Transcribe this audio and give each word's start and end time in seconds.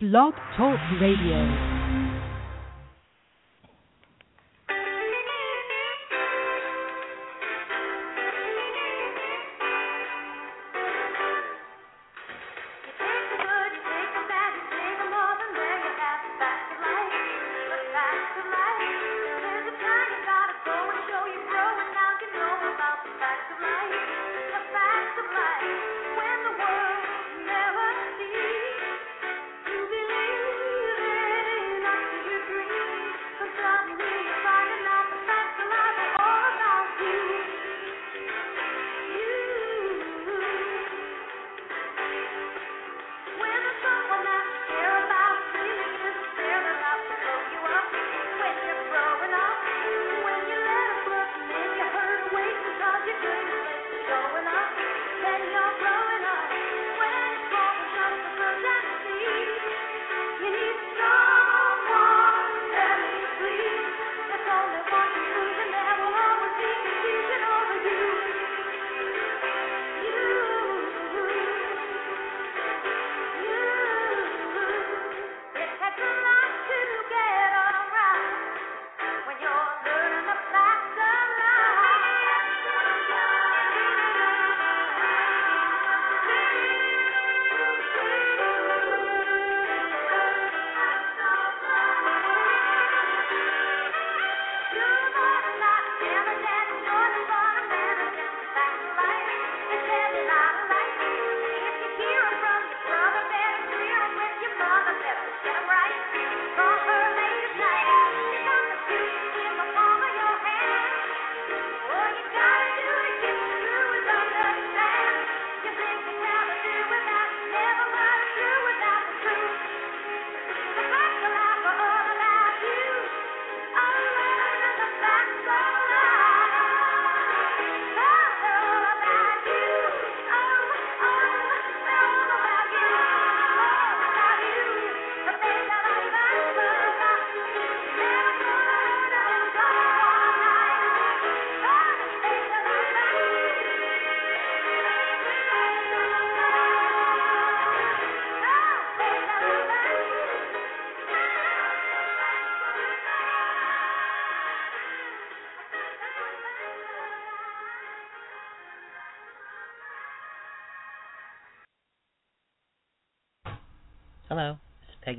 Blog 0.00 0.32
Talk 0.56 0.78
Radio. 1.00 1.77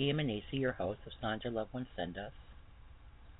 Is 0.02 0.16
Peggy 0.16 0.44
your 0.52 0.72
host 0.72 1.00
of 1.06 1.12
Signs 1.20 1.42
Loved 1.44 1.74
Ones 1.74 1.88
Send 1.98 2.18
Us. 2.18 2.32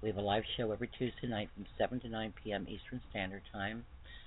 We 0.02 0.10
have 0.10 0.18
a 0.18 0.22
live 0.22 0.44
show 0.58 0.74
every 0.74 0.90
Tuesday 0.90 1.26
night 1.26 1.48
from 1.56 1.66
7 1.78 2.02
to 2.02 2.10
9 2.10 2.34
p.m. 2.44 2.68
Eastern 2.68 3.00
Standard 3.10 3.44
Time, 3.54 3.86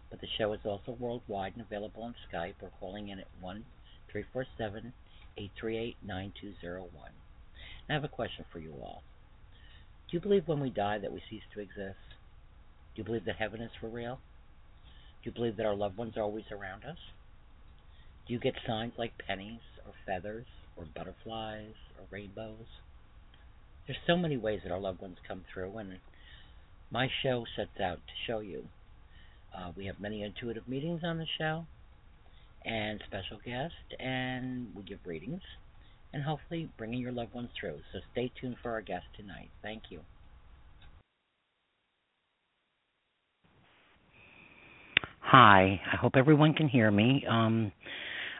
but 0.08 0.22
the 0.22 0.26
show 0.38 0.54
is 0.54 0.60
also 0.64 0.96
worldwide 0.98 1.52
and 1.52 1.60
available 1.60 2.02
on 2.02 2.14
Skype 2.32 2.54
or 2.62 2.70
calling 2.80 3.10
in 3.10 3.18
at 3.18 3.26
1 3.42 3.64
347 4.10 4.94
838 5.36 5.96
9201. 6.02 7.10
I 7.90 7.92
have 7.92 8.02
a 8.02 8.08
question 8.08 8.46
for 8.50 8.60
you 8.60 8.72
all. 8.80 9.02
Do 10.10 10.16
you 10.16 10.20
believe 10.22 10.48
when 10.48 10.60
we 10.60 10.70
die 10.70 10.96
that 10.96 11.12
we 11.12 11.20
cease 11.28 11.42
to 11.52 11.60
exist? 11.60 12.16
Do 12.94 13.02
you 13.02 13.04
believe 13.04 13.26
that 13.26 13.36
heaven 13.36 13.60
is 13.60 13.72
for 13.78 13.88
real? 13.88 14.20
Do 15.22 15.28
you 15.28 15.32
believe 15.32 15.58
that 15.58 15.66
our 15.66 15.76
loved 15.76 15.98
ones 15.98 16.16
are 16.16 16.22
always 16.22 16.50
around 16.50 16.86
us? 16.86 16.96
Do 18.26 18.32
you 18.32 18.40
get 18.40 18.54
signs 18.66 18.94
like 18.96 19.12
pennies 19.18 19.60
or 19.84 19.92
feathers 20.06 20.46
or 20.78 20.86
butterflies 20.96 21.74
rainbows. 22.12 22.66
There's 23.86 23.98
so 24.06 24.16
many 24.16 24.36
ways 24.36 24.60
that 24.62 24.72
our 24.72 24.78
loved 24.78 25.00
ones 25.00 25.16
come 25.26 25.44
through, 25.52 25.76
and 25.78 25.98
my 26.90 27.08
show 27.22 27.44
sets 27.56 27.80
out 27.82 27.96
to 27.96 28.12
show 28.26 28.40
you. 28.40 28.64
Uh, 29.56 29.72
we 29.76 29.86
have 29.86 29.98
many 29.98 30.22
intuitive 30.22 30.68
meetings 30.68 31.00
on 31.02 31.18
the 31.18 31.26
show, 31.38 31.64
and 32.64 33.02
special 33.06 33.38
guests, 33.44 33.76
and 33.98 34.68
we 34.76 34.82
give 34.82 34.98
readings, 35.04 35.42
and 36.12 36.22
hopefully 36.22 36.70
bringing 36.78 37.00
your 37.00 37.12
loved 37.12 37.34
ones 37.34 37.48
through. 37.58 37.78
So 37.92 37.98
stay 38.12 38.30
tuned 38.40 38.56
for 38.62 38.70
our 38.70 38.82
guest 38.82 39.06
tonight. 39.16 39.48
Thank 39.62 39.84
you. 39.90 40.00
Hi, 45.20 45.80
I 45.90 45.96
hope 45.96 46.12
everyone 46.16 46.52
can 46.52 46.68
hear 46.68 46.90
me. 46.90 47.24
Um, 47.28 47.72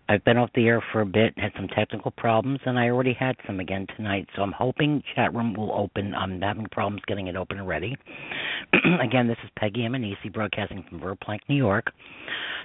I've 0.09 0.25
been 0.25 0.37
off 0.37 0.51
the 0.55 0.67
air 0.67 0.83
for 0.93 1.01
a 1.01 1.07
bit, 1.07 1.33
had 1.39 1.53
some 1.57 1.69
technical 1.69 2.11
problems, 2.11 2.61
and 2.67 2.79
I 2.79 2.89
already 2.89 3.15
had 3.15 3.37
some 3.47 3.61
again 3.61 3.87
tonight. 3.97 4.29
So 4.35 4.43
I'm 4.43 4.53
hoping 4.53 5.03
chat 5.15 5.33
room 5.35 5.55
will 5.55 5.73
open. 5.73 6.15
I'm 6.15 6.41
having 6.41 6.67
problems 6.67 7.03
getting 7.07 7.29
it 7.29 7.37
open 7.37 7.59
already. 7.61 7.97
again, 9.01 9.29
this 9.29 9.37
is 9.45 9.51
Peggy 9.57 9.81
Emanisi 9.81 10.33
broadcasting 10.33 10.85
from 10.89 11.01
Verplanck, 11.01 11.41
New 11.49 11.57
York. 11.57 11.93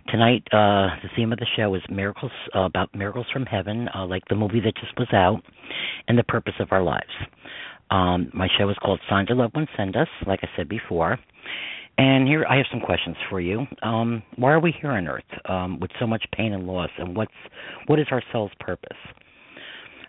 Tonight, 0.09 0.43
uh, 0.51 0.95
the 1.03 1.09
theme 1.15 1.31
of 1.31 1.39
the 1.39 1.47
show 1.55 1.73
is 1.75 1.81
miracles 1.89 2.31
uh, 2.55 2.61
about 2.61 2.93
miracles 2.95 3.27
from 3.31 3.45
heaven, 3.45 3.87
uh, 3.95 4.05
like 4.05 4.23
the 4.29 4.35
movie 4.35 4.59
that 4.61 4.75
just 4.75 4.97
was 4.97 5.09
out, 5.13 5.41
and 6.07 6.17
the 6.17 6.23
purpose 6.23 6.55
of 6.59 6.71
our 6.71 6.83
lives. 6.83 7.05
Um, 7.91 8.29
my 8.33 8.47
show 8.57 8.69
is 8.69 8.75
called 8.81 8.99
Signs 9.09 9.29
Your 9.29 9.37
Loved 9.37 9.55
Ones 9.55 9.69
Send 9.77 9.95
Us, 9.95 10.09
like 10.25 10.39
I 10.43 10.49
said 10.57 10.67
before. 10.67 11.17
And 11.97 12.27
here 12.27 12.45
I 12.47 12.57
have 12.57 12.65
some 12.71 12.79
questions 12.79 13.15
for 13.29 13.41
you. 13.41 13.65
Um, 13.81 14.21
why 14.35 14.51
are 14.51 14.59
we 14.59 14.73
here 14.79 14.91
on 14.91 15.07
Earth 15.07 15.23
um, 15.45 15.79
with 15.79 15.89
so 15.99 16.05
much 16.05 16.23
pain 16.31 16.53
and 16.53 16.67
loss, 16.67 16.91
and 16.99 17.15
what's 17.15 17.31
what 17.87 17.99
is 17.99 18.05
our 18.11 18.21
soul's 18.31 18.51
purpose? 18.59 18.97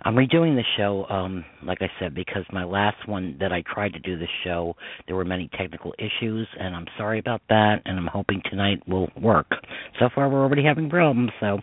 I'm 0.03 0.15
redoing 0.15 0.55
the 0.55 0.65
show, 0.77 1.07
um, 1.11 1.45
like 1.65 1.79
I 1.81 1.91
said, 1.99 2.15
because 2.15 2.45
my 2.53 2.63
last 2.63 3.09
one 3.09 3.37
that 3.41 3.53
I 3.53 3.63
tried 3.63 3.93
to 3.95 3.99
do 3.99 4.17
the 4.17 4.29
show, 4.45 4.77
there 5.07 5.17
were 5.17 5.25
many 5.25 5.51
technical 5.59 5.93
issues, 5.99 6.47
and 6.59 6.77
I'm 6.77 6.87
sorry 6.97 7.19
about 7.19 7.43
that. 7.49 7.83
And 7.85 7.99
I'm 7.99 8.07
hoping 8.07 8.41
tonight 8.49 8.81
will 8.87 9.09
work. 9.21 9.51
So 9.99 10.09
far, 10.15 10.29
we're 10.29 10.43
already 10.43 10.63
having 10.63 10.89
problems. 10.89 11.31
So, 11.41 11.59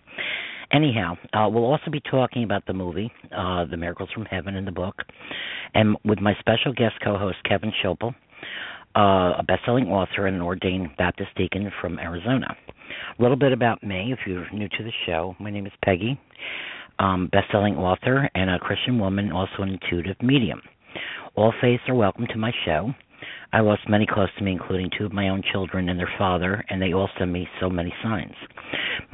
anyhow, 0.70 1.16
uh, 1.32 1.48
we'll 1.48 1.64
also 1.64 1.90
be 1.90 2.00
talking 2.10 2.44
about 2.44 2.66
the 2.66 2.74
movie, 2.74 3.10
uh, 3.34 3.64
"The 3.64 3.76
Miracles 3.76 4.10
from 4.12 4.26
Heaven" 4.26 4.54
in 4.54 4.64
the 4.64 4.72
book, 4.72 5.02
and 5.74 5.96
with 6.04 6.20
my 6.20 6.34
special 6.40 6.72
guest 6.72 6.96
co-host 7.02 7.38
Kevin 7.44 7.72
Schoeppel 7.82 8.14
uh, 8.96 9.34
a 9.38 9.44
best-selling 9.46 9.88
author 9.88 10.26
and 10.26 10.36
an 10.36 10.42
ordained 10.42 10.88
Baptist 10.96 11.30
deacon 11.36 11.70
from 11.80 11.98
Arizona. 11.98 12.56
A 13.18 13.22
little 13.22 13.36
bit 13.36 13.52
about 13.52 13.82
me, 13.82 14.12
if 14.12 14.20
you're 14.26 14.50
new 14.52 14.68
to 14.68 14.82
the 14.82 14.92
show. 15.04 15.36
My 15.38 15.50
name 15.50 15.66
is 15.66 15.72
Peggy, 15.84 16.18
um, 16.98 17.28
best-selling 17.30 17.76
author 17.76 18.28
and 18.34 18.48
a 18.48 18.58
Christian 18.58 18.98
woman, 18.98 19.32
also 19.32 19.62
an 19.62 19.78
intuitive 19.80 20.16
medium. 20.22 20.62
All 21.34 21.52
faiths 21.60 21.82
are 21.88 21.94
welcome 21.94 22.26
to 22.28 22.38
my 22.38 22.52
show. 22.64 22.94
I 23.56 23.60
lost 23.60 23.88
many 23.88 24.04
close 24.04 24.28
to 24.36 24.44
me, 24.44 24.52
including 24.52 24.90
two 24.98 25.06
of 25.06 25.14
my 25.14 25.30
own 25.30 25.42
children 25.50 25.88
and 25.88 25.98
their 25.98 26.12
father, 26.18 26.62
and 26.68 26.82
they 26.82 26.92
all 26.92 27.08
send 27.18 27.32
me 27.32 27.48
so 27.58 27.70
many 27.70 27.90
signs. 28.02 28.34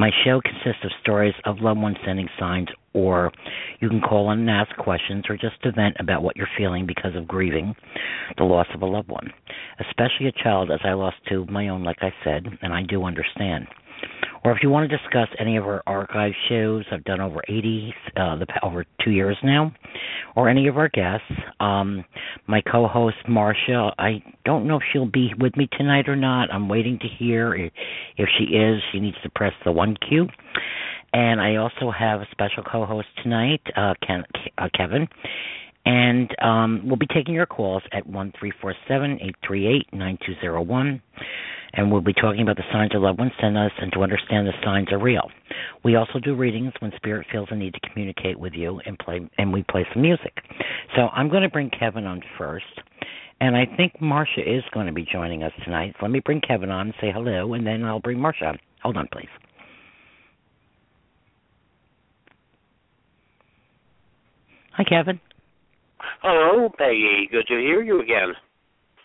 My 0.00 0.10
show 0.24 0.40
consists 0.40 0.82
of 0.82 0.90
stories 1.00 1.34
of 1.44 1.60
loved 1.60 1.80
ones 1.80 1.96
sending 2.04 2.28
signs, 2.40 2.66
or 2.92 3.30
you 3.78 3.88
can 3.88 4.00
call 4.00 4.32
in 4.32 4.40
and 4.40 4.50
ask 4.50 4.76
questions, 4.78 5.26
or 5.28 5.36
just 5.36 5.62
to 5.62 5.70
vent 5.70 5.94
about 6.00 6.24
what 6.24 6.36
you're 6.36 6.48
feeling 6.58 6.86
because 6.86 7.14
of 7.14 7.28
grieving 7.28 7.72
the 8.36 8.42
loss 8.42 8.66
of 8.74 8.82
a 8.82 8.86
loved 8.86 9.10
one, 9.10 9.32
especially 9.78 10.26
a 10.26 10.42
child, 10.42 10.72
as 10.72 10.80
I 10.82 10.94
lost 10.94 11.18
two 11.28 11.42
of 11.42 11.48
my 11.48 11.68
own, 11.68 11.84
like 11.84 11.98
I 12.00 12.12
said, 12.24 12.44
and 12.62 12.72
I 12.72 12.82
do 12.82 13.04
understand 13.04 13.68
or 14.44 14.52
if 14.52 14.58
you 14.62 14.70
want 14.70 14.90
to 14.90 14.96
discuss 14.96 15.28
any 15.38 15.56
of 15.56 15.64
our 15.64 15.82
archive 15.86 16.32
shows, 16.48 16.84
I've 16.90 17.04
done 17.04 17.20
over 17.20 17.40
80, 17.48 17.94
uh, 18.16 18.36
the 18.36 18.46
over 18.62 18.84
two 19.04 19.12
years 19.12 19.36
now, 19.42 19.72
or 20.34 20.48
any 20.48 20.66
of 20.66 20.76
our 20.76 20.88
guests. 20.88 21.30
Um, 21.60 22.04
my 22.46 22.60
co-host 22.60 23.16
Marsha, 23.28 23.92
I 23.98 24.22
don't 24.44 24.66
know 24.66 24.76
if 24.76 24.82
she'll 24.92 25.06
be 25.06 25.32
with 25.38 25.56
me 25.56 25.68
tonight 25.78 26.08
or 26.08 26.16
not. 26.16 26.52
I'm 26.52 26.68
waiting 26.68 26.98
to 27.00 27.06
hear. 27.06 27.54
If 27.54 28.28
she 28.38 28.44
is, 28.44 28.82
she 28.90 28.98
needs 29.00 29.16
to 29.22 29.30
press 29.30 29.52
the 29.64 29.72
one 29.72 29.96
Q. 30.08 30.26
And 31.12 31.40
I 31.40 31.56
also 31.56 31.90
have 31.96 32.20
a 32.20 32.26
special 32.32 32.62
co-host 32.64 33.08
tonight, 33.22 33.60
uh, 33.76 33.94
Ken, 34.04 34.24
uh, 34.58 34.68
Kevin. 34.74 35.06
And 35.84 36.30
um, 36.40 36.82
we'll 36.84 36.96
be 36.96 37.08
taking 37.12 37.34
your 37.34 37.46
calls 37.46 37.82
at 37.92 38.06
one 38.06 38.32
three 38.38 38.52
four 38.60 38.74
seven 38.88 39.18
eight 39.20 39.34
three 39.46 39.66
eight 39.66 39.86
nine 39.92 40.16
two 40.24 40.34
zero 40.40 40.62
one 40.62 41.02
and 41.74 41.90
we'll 41.90 42.00
be 42.00 42.12
talking 42.12 42.42
about 42.42 42.56
the 42.56 42.64
signs 42.72 42.92
your 42.92 43.02
loved 43.02 43.18
ones 43.18 43.32
send 43.40 43.56
us 43.56 43.70
and 43.80 43.92
to 43.92 44.02
understand 44.02 44.46
the 44.46 44.52
signs 44.64 44.92
are 44.92 44.98
real. 44.98 45.30
We 45.84 45.96
also 45.96 46.18
do 46.18 46.34
readings 46.34 46.72
when 46.80 46.92
spirit 46.96 47.26
feels 47.30 47.48
a 47.50 47.56
need 47.56 47.74
to 47.74 47.80
communicate 47.90 48.38
with 48.38 48.52
you 48.54 48.80
and 48.84 48.98
play 48.98 49.28
and 49.38 49.52
we 49.52 49.64
play 49.70 49.86
some 49.92 50.02
music. 50.02 50.36
So 50.96 51.08
I'm 51.08 51.28
going 51.28 51.42
to 51.42 51.48
bring 51.48 51.70
Kevin 51.70 52.04
on 52.04 52.20
first. 52.38 52.64
And 53.40 53.56
I 53.56 53.64
think 53.76 53.94
Marsha 54.00 54.38
is 54.38 54.62
going 54.72 54.86
to 54.86 54.92
be 54.92 55.04
joining 55.10 55.42
us 55.42 55.52
tonight. 55.64 55.94
So 55.98 56.06
let 56.06 56.12
me 56.12 56.20
bring 56.20 56.40
Kevin 56.40 56.70
on 56.70 56.86
and 56.88 56.94
say 57.00 57.10
hello, 57.12 57.54
and 57.54 57.66
then 57.66 57.82
I'll 57.82 57.98
bring 57.98 58.18
Marsha 58.18 58.46
on. 58.46 58.58
Hold 58.84 58.96
on, 58.96 59.08
please. 59.10 59.28
Hi, 64.74 64.84
Kevin. 64.84 65.20
Hello, 66.22 66.68
Peggy. 66.78 67.28
Good 67.32 67.46
to 67.48 67.54
hear 67.54 67.82
you 67.82 68.00
again. 68.00 68.32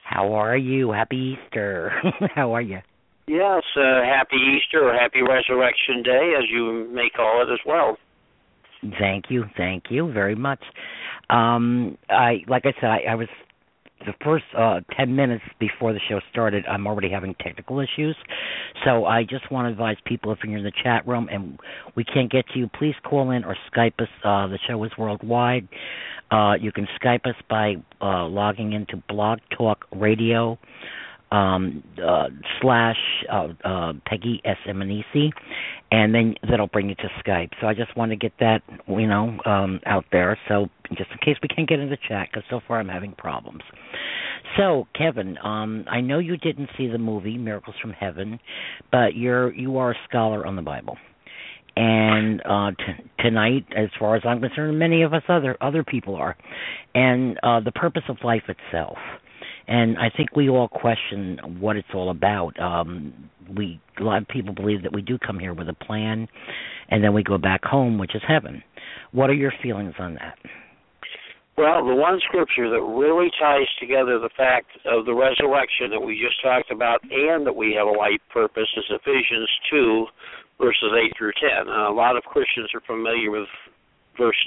How 0.07 0.33
are 0.33 0.55
you? 0.55 0.91
Happy 0.91 1.35
Easter. 1.35 1.91
How 2.35 2.53
are 2.53 2.61
you? 2.61 2.79
Yes, 3.27 3.63
uh, 3.75 4.03
happy 4.03 4.37
Easter 4.37 4.87
or 4.87 4.93
happy 4.93 5.21
Resurrection 5.21 6.01
Day, 6.01 6.33
as 6.37 6.45
you 6.49 6.89
may 6.93 7.09
call 7.13 7.41
it 7.41 7.51
as 7.51 7.59
well. 7.65 7.97
Thank 8.97 9.25
you, 9.29 9.43
thank 9.57 9.85
you 9.89 10.13
very 10.13 10.35
much. 10.35 10.61
Um, 11.29 11.97
I 12.09 12.37
like 12.47 12.63
I 12.65 12.73
said, 12.79 12.89
I, 12.89 12.99
I 13.11 13.15
was 13.15 13.27
the 14.05 14.13
first 14.23 14.45
uh, 14.57 14.81
10 14.97 15.15
minutes 15.15 15.43
before 15.59 15.93
the 15.93 15.99
show 16.09 16.19
started, 16.31 16.65
I'm 16.67 16.87
already 16.87 17.09
having 17.09 17.35
technical 17.41 17.79
issues. 17.79 18.15
So 18.85 19.05
I 19.05 19.23
just 19.23 19.51
want 19.51 19.67
to 19.67 19.71
advise 19.71 19.97
people 20.05 20.31
if 20.31 20.39
you're 20.43 20.57
in 20.57 20.63
the 20.63 20.71
chat 20.83 21.07
room 21.07 21.27
and 21.31 21.59
we 21.95 22.03
can't 22.03 22.31
get 22.31 22.47
to 22.49 22.59
you, 22.59 22.69
please 22.77 22.95
call 23.03 23.31
in 23.31 23.43
or 23.43 23.55
Skype 23.73 23.99
us. 23.99 24.07
Uh, 24.23 24.47
the 24.47 24.59
show 24.67 24.83
is 24.83 24.91
worldwide. 24.97 25.67
Uh, 26.29 26.53
you 26.59 26.71
can 26.71 26.87
Skype 27.01 27.25
us 27.25 27.35
by 27.49 27.75
uh, 28.01 28.25
logging 28.25 28.73
into 28.73 28.97
Blog 29.07 29.39
Talk 29.57 29.85
Radio 29.95 30.57
um, 31.31 31.83
uh, 32.03 32.27
slash 32.61 32.97
uh, 33.31 33.47
uh, 33.63 33.93
Peggy 34.05 34.41
S 34.45 34.57
E 34.67 35.03
C, 35.13 35.31
and 35.91 36.13
then 36.13 36.35
that'll 36.49 36.67
bring 36.67 36.89
you 36.89 36.95
to 36.95 37.09
Skype. 37.23 37.51
So 37.59 37.67
I 37.67 37.73
just 37.73 37.95
want 37.97 38.11
to 38.11 38.15
get 38.15 38.33
that 38.39 38.61
you 38.87 39.07
know 39.07 39.37
um, 39.45 39.79
out 39.85 40.05
there. 40.11 40.37
So 40.47 40.67
just 40.89 41.11
in 41.11 41.17
case 41.23 41.37
we 41.41 41.49
can't 41.49 41.67
get 41.67 41.79
in 41.79 41.89
the 41.89 41.97
chat, 42.07 42.29
because 42.31 42.43
so 42.49 42.61
far 42.67 42.79
I'm 42.79 42.87
having 42.87 43.13
problems. 43.13 43.61
So 44.57 44.87
Kevin, 44.97 45.37
um, 45.43 45.85
I 45.89 46.01
know 46.01 46.19
you 46.19 46.37
didn't 46.37 46.69
see 46.77 46.87
the 46.87 46.97
movie 46.97 47.37
Miracles 47.37 47.75
from 47.81 47.91
Heaven, 47.91 48.39
but 48.91 49.15
you're 49.15 49.53
you 49.53 49.77
are 49.77 49.91
a 49.91 49.95
scholar 50.07 50.45
on 50.45 50.55
the 50.55 50.61
Bible 50.61 50.97
and 51.77 52.41
uh 52.43 52.71
t- 52.71 53.03
tonight 53.19 53.63
as 53.77 53.87
far 53.99 54.15
as 54.15 54.23
i'm 54.25 54.41
concerned 54.41 54.79
many 54.79 55.03
of 55.03 55.13
us 55.13 55.21
other 55.29 55.55
other 55.61 55.83
people 55.83 56.15
are 56.15 56.35
and 56.95 57.37
uh 57.43 57.59
the 57.59 57.71
purpose 57.71 58.01
of 58.09 58.17
life 58.23 58.41
itself 58.47 58.97
and 59.67 59.97
i 59.97 60.09
think 60.15 60.35
we 60.35 60.49
all 60.49 60.67
question 60.67 61.39
what 61.59 61.75
it's 61.75 61.87
all 61.93 62.09
about. 62.09 62.59
Um 62.59 63.13
we 63.55 63.79
a 63.99 64.03
lot 64.03 64.21
of 64.21 64.27
people 64.27 64.53
believe 64.53 64.83
that 64.83 64.93
we 64.93 65.01
do 65.01 65.17
come 65.17 65.39
here 65.39 65.53
with 65.53 65.69
a 65.69 65.73
plan 65.73 66.27
and 66.89 67.03
then 67.03 67.13
we 67.13 67.23
go 67.23 67.37
back 67.37 67.63
home 67.63 67.97
which 67.97 68.15
is 68.15 68.21
heaven. 68.27 68.63
What 69.11 69.29
are 69.29 69.35
your 69.35 69.53
feelings 69.61 69.93
on 69.99 70.15
that? 70.15 70.37
Well, 71.57 71.81
the 71.81 71.95
one 71.95 72.19
scripture 72.21 72.69
that 72.69 72.81
really 72.85 73.31
ties 73.41 73.65
together 73.79 74.19
the 74.19 74.29
fact 74.37 74.69
of 74.85 75.05
the 75.09 75.15
resurrection 75.15 75.89
that 75.89 75.99
we 75.99 76.13
just 76.21 76.37
talked 76.43 76.69
about 76.69 77.01
and 77.09 77.47
that 77.47 77.55
we 77.55 77.73
have 77.73 77.87
a 77.87 77.97
life 77.97 78.21
purpose 78.29 78.69
is 78.77 78.85
Ephesians 78.91 79.49
2, 79.71 80.05
verses 80.61 80.91
8 80.93 81.17
through 81.17 81.33
10. 81.41 81.67
Uh, 81.67 81.89
a 81.89 81.95
lot 81.97 82.15
of 82.15 82.21
Christians 82.29 82.69
are 82.75 82.85
familiar 82.85 83.31
with 83.31 83.49
verse 84.21 84.37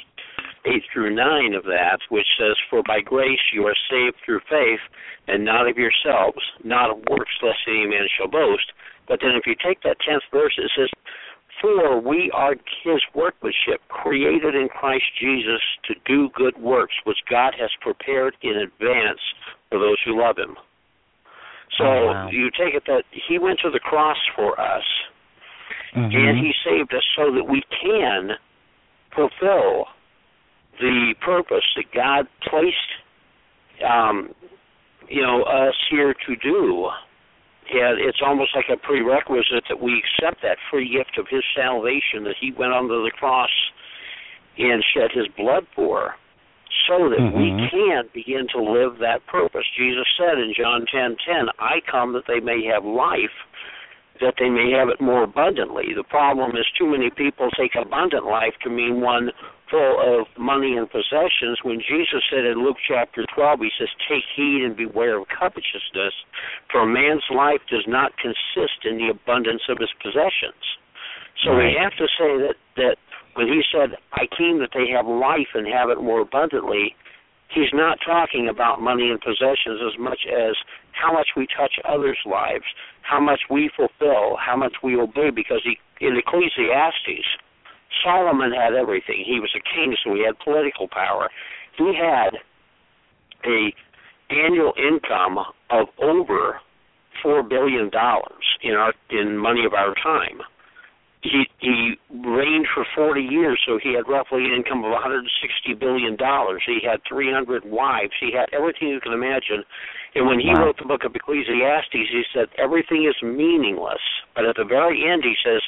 8 0.71 0.83
through 0.93 1.15
9 1.15 1.55
of 1.55 1.65
that, 1.65 1.99
which 2.09 2.27
says, 2.39 2.57
For 2.69 2.83
by 2.87 3.01
grace 3.01 3.41
you 3.53 3.67
are 3.67 3.77
saved 3.91 4.17
through 4.25 4.41
faith, 4.49 4.81
and 5.29 5.45
not 5.45 5.69
of 5.69 5.77
yourselves, 5.77 6.41
not 6.65 6.91
of 6.91 6.99
works, 7.09 7.33
lest 7.43 7.59
any 7.69 7.87
man 7.87 8.07
shall 8.17 8.29
boast. 8.29 8.73
But 9.09 9.21
then 9.21 9.33
if 9.35 9.47
you 9.47 9.55
take 9.55 9.83
that 9.83 9.97
10th 10.09 10.27
verse, 10.33 10.55
it 10.59 10.71
says, 10.77 10.89
For 11.61 12.01
we 12.01 12.31
are 12.33 12.55
his 12.85 13.03
workmanship, 13.15 13.81
created 13.89 14.55
in 14.55 14.69
Christ 14.69 15.05
Jesus 15.21 15.61
to 15.89 15.95
do 16.07 16.31
good 16.35 16.57
works, 16.59 16.95
which 17.05 17.19
God 17.29 17.55
has 17.59 17.71
prepared 17.81 18.37
in 18.43 18.57
advance 18.57 19.21
for 19.69 19.79
those 19.79 19.99
who 20.05 20.21
love 20.21 20.39
him. 20.39 20.57
So 21.79 21.85
oh, 21.85 22.07
wow. 22.07 22.29
you 22.31 22.51
take 22.51 22.75
it 22.75 22.83
that 22.87 23.05
he 23.29 23.39
went 23.39 23.61
to 23.63 23.71
the 23.71 23.79
cross 23.79 24.19
for 24.37 24.61
us 24.61 24.83
mm-hmm. 25.95 26.17
and 26.17 26.39
He 26.39 26.53
saved 26.65 26.93
us 26.95 27.05
so 27.17 27.33
that 27.35 27.45
we 27.45 27.63
can 27.83 28.31
fulfill 29.15 29.87
the 30.81 31.15
purpose 31.25 31.65
that 31.77 31.93
God 31.95 32.27
placed, 32.49 32.77
um, 33.87 34.35
you 35.09 35.23
know, 35.23 35.43
us 35.43 35.75
here 35.91 36.15
to 36.27 36.37
do. 36.37 36.89
And 37.73 38.01
it's 38.01 38.19
almost 38.25 38.51
like 38.57 38.67
a 38.73 38.77
prerequisite 38.77 39.65
that 39.69 39.81
we 39.81 40.03
accept 40.03 40.43
that 40.43 40.59
free 40.71 40.91
gift 40.91 41.19
of 41.19 41.27
His 41.31 41.45
salvation 41.55 42.25
that 42.25 42.35
He 42.41 42.51
went 42.51 42.73
onto 42.73 43.05
the 43.05 43.13
cross 43.15 43.51
and 44.59 44.83
shed 44.93 45.11
His 45.15 45.29
blood 45.37 45.67
for, 45.77 46.15
so 46.89 47.09
that 47.09 47.21
mm-hmm. 47.21 47.39
we 47.39 47.71
can 47.71 48.11
begin 48.13 48.49
to 48.55 48.61
live 48.61 48.99
that 48.99 49.25
purpose. 49.29 49.65
Jesus 49.79 50.07
said 50.19 50.39
in 50.39 50.53
John 50.57 50.85
ten 50.91 51.17
ten, 51.25 51.47
"I 51.61 51.79
come 51.89 52.13
that 52.15 52.27
they 52.27 52.41
may 52.41 52.65
have 52.67 52.85
life." 52.85 53.37
that 54.21 54.35
they 54.39 54.51
may 54.51 54.71
have 54.71 54.89
it 54.89 55.01
more 55.01 55.25
abundantly. 55.25 55.95
The 55.97 56.05
problem 56.05 56.51
is 56.53 56.67
too 56.79 56.91
many 56.91 57.11
people 57.11 57.49
take 57.59 57.73
abundant 57.75 58.27
life 58.27 58.53
to 58.63 58.71
mean 58.71 59.01
one 59.01 59.31
full 59.71 59.97
of 60.03 60.27
money 60.37 60.77
and 60.77 60.91
possessions 60.91 61.63
when 61.63 61.79
Jesus 61.79 62.27
said 62.29 62.45
in 62.45 62.63
Luke 62.63 62.77
chapter 62.87 63.25
12, 63.35 63.61
he 63.61 63.71
says, 63.79 63.89
Take 64.09 64.27
heed 64.35 64.67
and 64.67 64.77
beware 64.77 65.23
of 65.23 65.29
covetousness, 65.31 66.15
for 66.71 66.83
a 66.83 66.87
man's 66.87 67.25
life 67.31 67.63
does 67.71 67.87
not 67.87 68.13
consist 68.19 68.85
in 68.85 68.99
the 68.99 69.09
abundance 69.09 69.63
of 69.71 69.79
his 69.79 69.91
possessions. 70.03 70.61
So 71.45 71.53
right. 71.53 71.71
we 71.71 71.79
have 71.79 71.95
to 71.97 72.07
say 72.19 72.37
that, 72.43 72.57
that 72.77 72.97
when 73.35 73.47
he 73.47 73.63
said, 73.73 73.97
I 74.13 74.27
came 74.37 74.59
that 74.59 74.75
they 74.75 74.91
have 74.91 75.07
life 75.07 75.55
and 75.55 75.67
have 75.71 75.89
it 75.89 76.03
more 76.03 76.21
abundantly, 76.21 76.97
he's 77.49 77.73
not 77.73 77.99
talking 78.05 78.49
about 78.51 78.83
money 78.83 79.09
and 79.09 79.21
possessions 79.21 79.81
as 79.81 79.99
much 79.99 80.27
as 80.27 80.57
how 80.93 81.13
much 81.13 81.29
we 81.37 81.47
touch 81.47 81.79
others' 81.87 82.19
lives, 82.27 82.67
how 83.03 83.21
much 83.21 83.41
we 83.49 83.71
fulfill, 83.75 84.37
how 84.37 84.57
much 84.57 84.83
we 84.83 84.97
obey. 84.97 85.31
Because 85.31 85.63
he, 85.65 85.79
in 86.05 86.17
Ecclesiastes, 86.17 87.27
Solomon 88.05 88.53
had 88.53 88.75
everything. 88.75 89.25
He 89.27 89.41
was 89.41 89.51
a 89.55 89.63
king, 89.63 89.97
so 90.05 90.15
he 90.15 90.25
had 90.25 90.39
political 90.39 90.89
power. 90.89 91.29
He 91.77 91.93
had 91.95 92.39
a 93.45 93.73
annual 94.31 94.73
income 94.79 95.39
of 95.71 95.89
over 95.99 96.61
four 97.23 97.43
billion 97.43 97.91
dollars 97.91 98.45
in 98.63 98.73
our 98.73 98.95
in 99.11 99.37
money 99.37 99.65
of 99.65 99.75
our 99.75 99.95
time 99.95 100.41
he 101.23 101.45
he 101.61 101.95
reigned 102.09 102.67
for 102.75 102.87
40 102.97 103.21
years, 103.21 103.61
so 103.67 103.79
he 103.83 103.93
had 103.93 104.09
roughly 104.09 104.45
an 104.45 104.53
income 104.57 104.85
of 104.85 104.91
160 104.93 105.29
billion 105.75 106.17
dollars. 106.17 106.63
He 106.65 106.81
had 106.83 107.01
300 107.09 107.65
wives. 107.65 108.13
He 108.21 108.33
had 108.33 108.49
everything 108.57 108.89
you 108.89 109.01
can 109.01 109.13
imagine. 109.13 109.65
And 110.15 110.27
when 110.27 110.41
he 110.41 110.49
wow. 110.49 110.67
wrote 110.67 110.79
the 110.79 110.89
book 110.89 111.05
of 111.05 111.15
Ecclesiastes, 111.15 111.93
he 111.93 112.23
said 112.33 112.49
everything 112.57 113.05
is 113.05 113.15
meaningless. 113.23 114.03
But 114.35 114.47
at 114.47 114.57
the 114.57 114.65
very 114.65 115.05
end, 115.05 115.23
he 115.23 115.37
says 115.45 115.61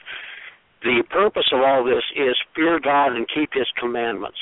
the 0.83 1.03
purpose 1.11 1.47
of 1.53 1.61
all 1.61 1.85
this 1.85 2.05
is 2.17 2.37
fear 2.55 2.81
God 2.83 3.13
and 3.15 3.27
keep 3.33 3.51
His 3.55 3.69
commandments. 3.79 4.39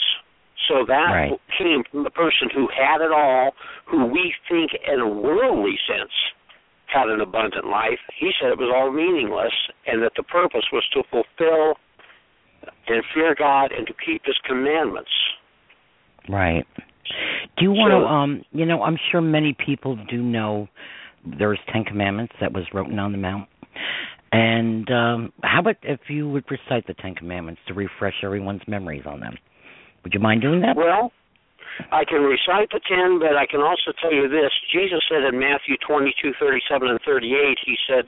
So 0.68 0.84
that 0.86 1.10
right. 1.10 1.40
came 1.58 1.82
from 1.90 2.04
the 2.04 2.10
person 2.10 2.48
who 2.54 2.68
had 2.68 3.00
it 3.00 3.10
all, 3.12 3.52
who 3.86 4.06
we 4.06 4.34
think 4.48 4.70
in 4.86 5.00
a 5.00 5.08
worldly 5.08 5.78
sense 5.88 6.12
had 6.86 7.08
an 7.08 7.20
abundant 7.20 7.66
life. 7.66 7.98
He 8.18 8.30
said 8.40 8.50
it 8.50 8.58
was 8.58 8.72
all 8.74 8.90
meaningless 8.92 9.52
and 9.86 10.02
that 10.02 10.12
the 10.16 10.22
purpose 10.22 10.64
was 10.72 10.84
to 10.94 11.02
fulfill 11.10 11.76
and 12.88 13.02
fear 13.14 13.34
God 13.38 13.72
and 13.72 13.86
to 13.86 13.94
keep 14.04 14.22
his 14.24 14.36
commandments. 14.46 15.10
Right. 16.28 16.66
Do 17.56 17.64
you 17.64 17.72
want 17.72 17.92
So- 17.92 18.00
to? 18.00 18.06
Um, 18.06 18.44
you 18.52 18.66
know, 18.66 18.82
I'm 18.82 18.98
sure 19.10 19.20
many 19.20 19.54
people 19.54 19.96
do 19.96 20.22
know 20.22 20.68
there's 21.24 21.58
Ten 21.72 21.84
Commandments 21.84 22.34
that 22.40 22.52
was 22.52 22.64
written 22.72 22.98
on 22.98 23.12
the 23.12 23.18
mount. 23.18 23.48
And 24.32 24.88
um, 24.90 25.32
how 25.42 25.60
about 25.60 25.76
if 25.82 26.00
you 26.08 26.28
would 26.30 26.44
recite 26.50 26.86
the 26.86 26.94
Ten 26.94 27.14
Commandments 27.14 27.60
to 27.66 27.74
refresh 27.74 28.14
everyone's 28.22 28.62
memories 28.68 29.02
on 29.04 29.20
them? 29.20 29.34
Would 30.04 30.14
you 30.14 30.20
mind 30.20 30.40
doing 30.40 30.60
that? 30.62 30.76
Well, 30.76 31.10
I 31.90 32.04
can 32.04 32.22
recite 32.22 32.70
the 32.70 32.80
ten, 32.86 33.18
but 33.18 33.36
I 33.36 33.46
can 33.46 33.60
also 33.60 33.92
tell 34.00 34.12
you 34.12 34.28
this. 34.28 34.50
Jesus 34.72 35.00
said 35.08 35.24
in 35.24 35.38
Matthew 35.38 35.76
twenty-two, 35.86 36.32
thirty-seven, 36.38 36.88
and 36.88 37.00
thirty-eight. 37.04 37.58
He 37.64 37.76
said, 37.88 38.06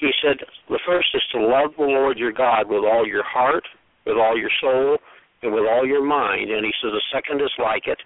he 0.00 0.10
said 0.22 0.38
the 0.68 0.80
first 0.86 1.08
is 1.14 1.22
to 1.32 1.40
love 1.40 1.72
the 1.76 1.84
Lord 1.84 2.18
your 2.18 2.32
God 2.32 2.68
with 2.68 2.84
all 2.84 3.06
your 3.06 3.24
heart, 3.24 3.64
with 4.06 4.16
all 4.16 4.38
your 4.38 4.50
soul, 4.60 4.98
and 5.42 5.52
with 5.52 5.64
all 5.68 5.86
your 5.86 6.04
mind. 6.04 6.50
And 6.50 6.64
he 6.64 6.72
says 6.80 6.92
the 6.92 7.04
second 7.12 7.40
is 7.40 7.52
like 7.58 7.86
it. 7.86 7.98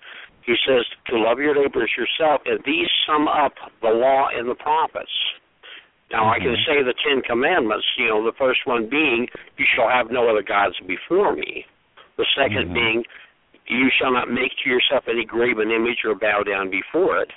He 0.45 0.55
says 0.67 0.85
to 1.09 1.19
love 1.19 1.39
your 1.39 1.55
neighbors 1.55 1.93
yourself, 1.97 2.43
and 2.47 2.59
these 2.65 2.89
sum 3.07 3.29
up 3.29 3.53
the 3.83 3.91
law 3.91 4.29
and 4.35 4.49
the 4.49 4.55
prophets. 4.55 5.13
Now 6.11 6.29
I 6.33 6.39
can 6.39 6.57
Mhm. 6.57 6.65
say 6.65 6.83
the 6.83 6.95
Ten 6.95 7.23
Commandments. 7.23 7.87
You 7.97 8.09
know, 8.09 8.23
the 8.25 8.33
first 8.33 8.67
one 8.67 8.87
being, 8.87 9.29
"You 9.57 9.67
shall 9.75 9.89
have 9.89 10.11
no 10.11 10.29
other 10.29 10.43
gods 10.43 10.79
before 10.81 11.35
me." 11.35 11.67
The 12.17 12.27
2nd 12.35 12.71
Mhm. 12.71 12.75
being, 12.75 13.07
"You 13.67 13.91
shall 13.91 14.13
not 14.13 14.31
make 14.31 14.57
to 14.59 14.71
yourself 14.71 15.07
any 15.09 15.25
graven 15.25 15.71
image 15.71 16.05
or 16.05 16.15
bow 16.15 16.43
down 16.43 16.71
before 16.71 17.19
it." 17.19 17.33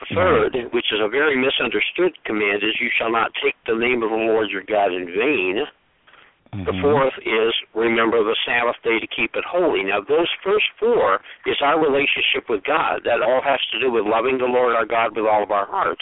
The 0.00 0.14
third, 0.14 0.72
which 0.72 0.92
is 0.92 1.00
a 1.00 1.08
very 1.08 1.36
misunderstood 1.36 2.12
command, 2.24 2.62
is, 2.64 2.80
"You 2.80 2.90
shall 2.90 3.10
not 3.10 3.32
take 3.34 3.54
the 3.64 3.76
name 3.76 4.02
of 4.02 4.10
the 4.10 4.16
Lord 4.16 4.50
your 4.50 4.62
God 4.62 4.92
in 4.92 5.06
vain." 5.06 5.66
The 6.52 6.72
Mhm. 6.72 6.80
fourth 6.82 7.18
is 7.24 7.54
remember 7.74 8.22
the 8.22 8.36
Sabbath 8.44 8.80
day 8.82 9.00
to 9.00 9.06
keep 9.06 9.36
it 9.36 9.44
holy. 9.44 9.82
Now, 9.82 10.00
those 10.00 10.30
first 10.42 10.66
four 10.78 11.20
is 11.46 11.60
our 11.62 11.80
relationship 11.80 12.48
with 12.48 12.62
God. 12.62 13.02
That 13.04 13.22
all 13.22 13.40
has 13.40 13.60
to 13.72 13.78
do 13.80 13.90
with 13.90 14.04
loving 14.06 14.38
the 14.38 14.46
Lord 14.46 14.74
our 14.74 14.84
God 14.84 15.16
with 15.16 15.26
all 15.26 15.42
of 15.42 15.50
our 15.50 15.66
heart. 15.66 16.00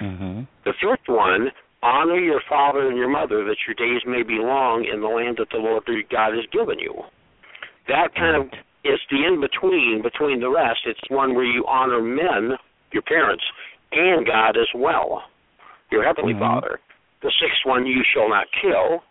Mhm. 0.00 0.46
The 0.64 0.72
fifth 0.74 1.08
one, 1.08 1.52
honor 1.82 2.18
your 2.18 2.40
father 2.48 2.88
and 2.88 2.96
your 2.96 3.08
mother 3.08 3.44
that 3.44 3.56
your 3.66 3.74
days 3.74 4.04
may 4.04 4.22
be 4.22 4.38
long 4.38 4.84
in 4.84 5.00
the 5.00 5.08
land 5.08 5.36
that 5.38 5.50
the 5.50 5.58
Lord 5.58 5.86
your 5.86 6.02
God 6.10 6.34
has 6.34 6.46
given 6.46 6.78
you. 6.78 7.04
That 7.86 8.14
kind 8.14 8.36
of 8.36 8.52
is 8.84 9.00
the 9.10 9.24
in 9.24 9.40
between 9.40 10.02
between 10.02 10.40
the 10.40 10.50
rest. 10.50 10.80
It's 10.86 11.08
one 11.08 11.34
where 11.34 11.44
you 11.44 11.64
honor 11.66 12.00
men, 12.00 12.58
your 12.92 13.02
parents, 13.02 13.44
and 13.92 14.26
God 14.26 14.56
as 14.56 14.68
well, 14.74 15.24
your 15.90 16.02
heavenly 16.02 16.34
Mhm. 16.34 16.40
Father. 16.40 16.80
The 17.20 17.30
sixth 17.30 17.64
one, 17.64 17.86
you 17.86 18.02
shall 18.04 18.28
not 18.28 18.50
kill. 18.52 19.04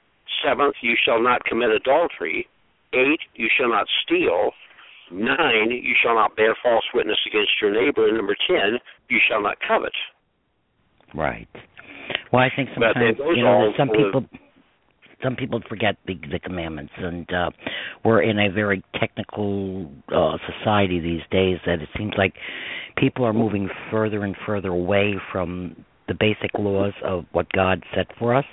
Seventh, 0.44 0.76
you 0.82 0.96
shall 0.96 1.20
not 1.20 1.44
commit 1.46 1.72
adultery. 1.72 2.48
Eight, 2.94 3.22
you 3.36 3.50
shall 3.50 3.70
not 3.70 3.88
steal. 4.04 4.54
Nine, 5.12 5.72
you 5.72 5.96
shall 5.96 6.16
not 6.16 6.36
bear 6.36 6.56
false 6.56 6.86
witness 6.94 7.20
against 7.26 7.62
your 7.62 7.72
neighbor. 7.72 8.08
And 8.08 8.18
number 8.18 8.36
ten, 8.48 8.80
you 9.10 9.20
shall 9.20 9.42
not 9.42 9.60
covet. 9.60 9.96
Right. 11.16 11.48
Well, 12.32 12.42
I 12.42 12.50
think 12.56 12.70
sometimes 12.74 13.18
you 13.36 13.44
know 13.44 13.72
some 13.78 13.90
people 13.90 14.26
some 15.24 15.36
people 15.36 15.62
forget 15.68 15.96
the 16.06 16.16
the 16.32 16.40
commandments, 16.40 16.94
and 16.98 17.32
uh, 17.34 17.50
we're 18.04 18.22
in 18.22 18.38
a 18.40 18.52
very 18.52 18.84
technical 19.00 19.90
uh, 20.14 20.38
society 20.48 21.00
these 21.00 21.22
days 21.32 21.58
that 21.66 21.82
it 21.82 21.90
seems 21.98 22.14
like 22.18 22.34
people 22.98 23.26
are 23.26 23.34
moving 23.34 23.70
further 23.92 24.24
and 24.24 24.36
further 24.46 24.70
away 24.70 25.16
from 25.32 25.76
the 26.08 26.14
basic 26.14 26.52
laws 26.60 26.94
of 27.04 27.26
what 27.32 27.52
God 27.52 27.84
set 27.96 28.08
for 28.20 28.36
us, 28.36 28.46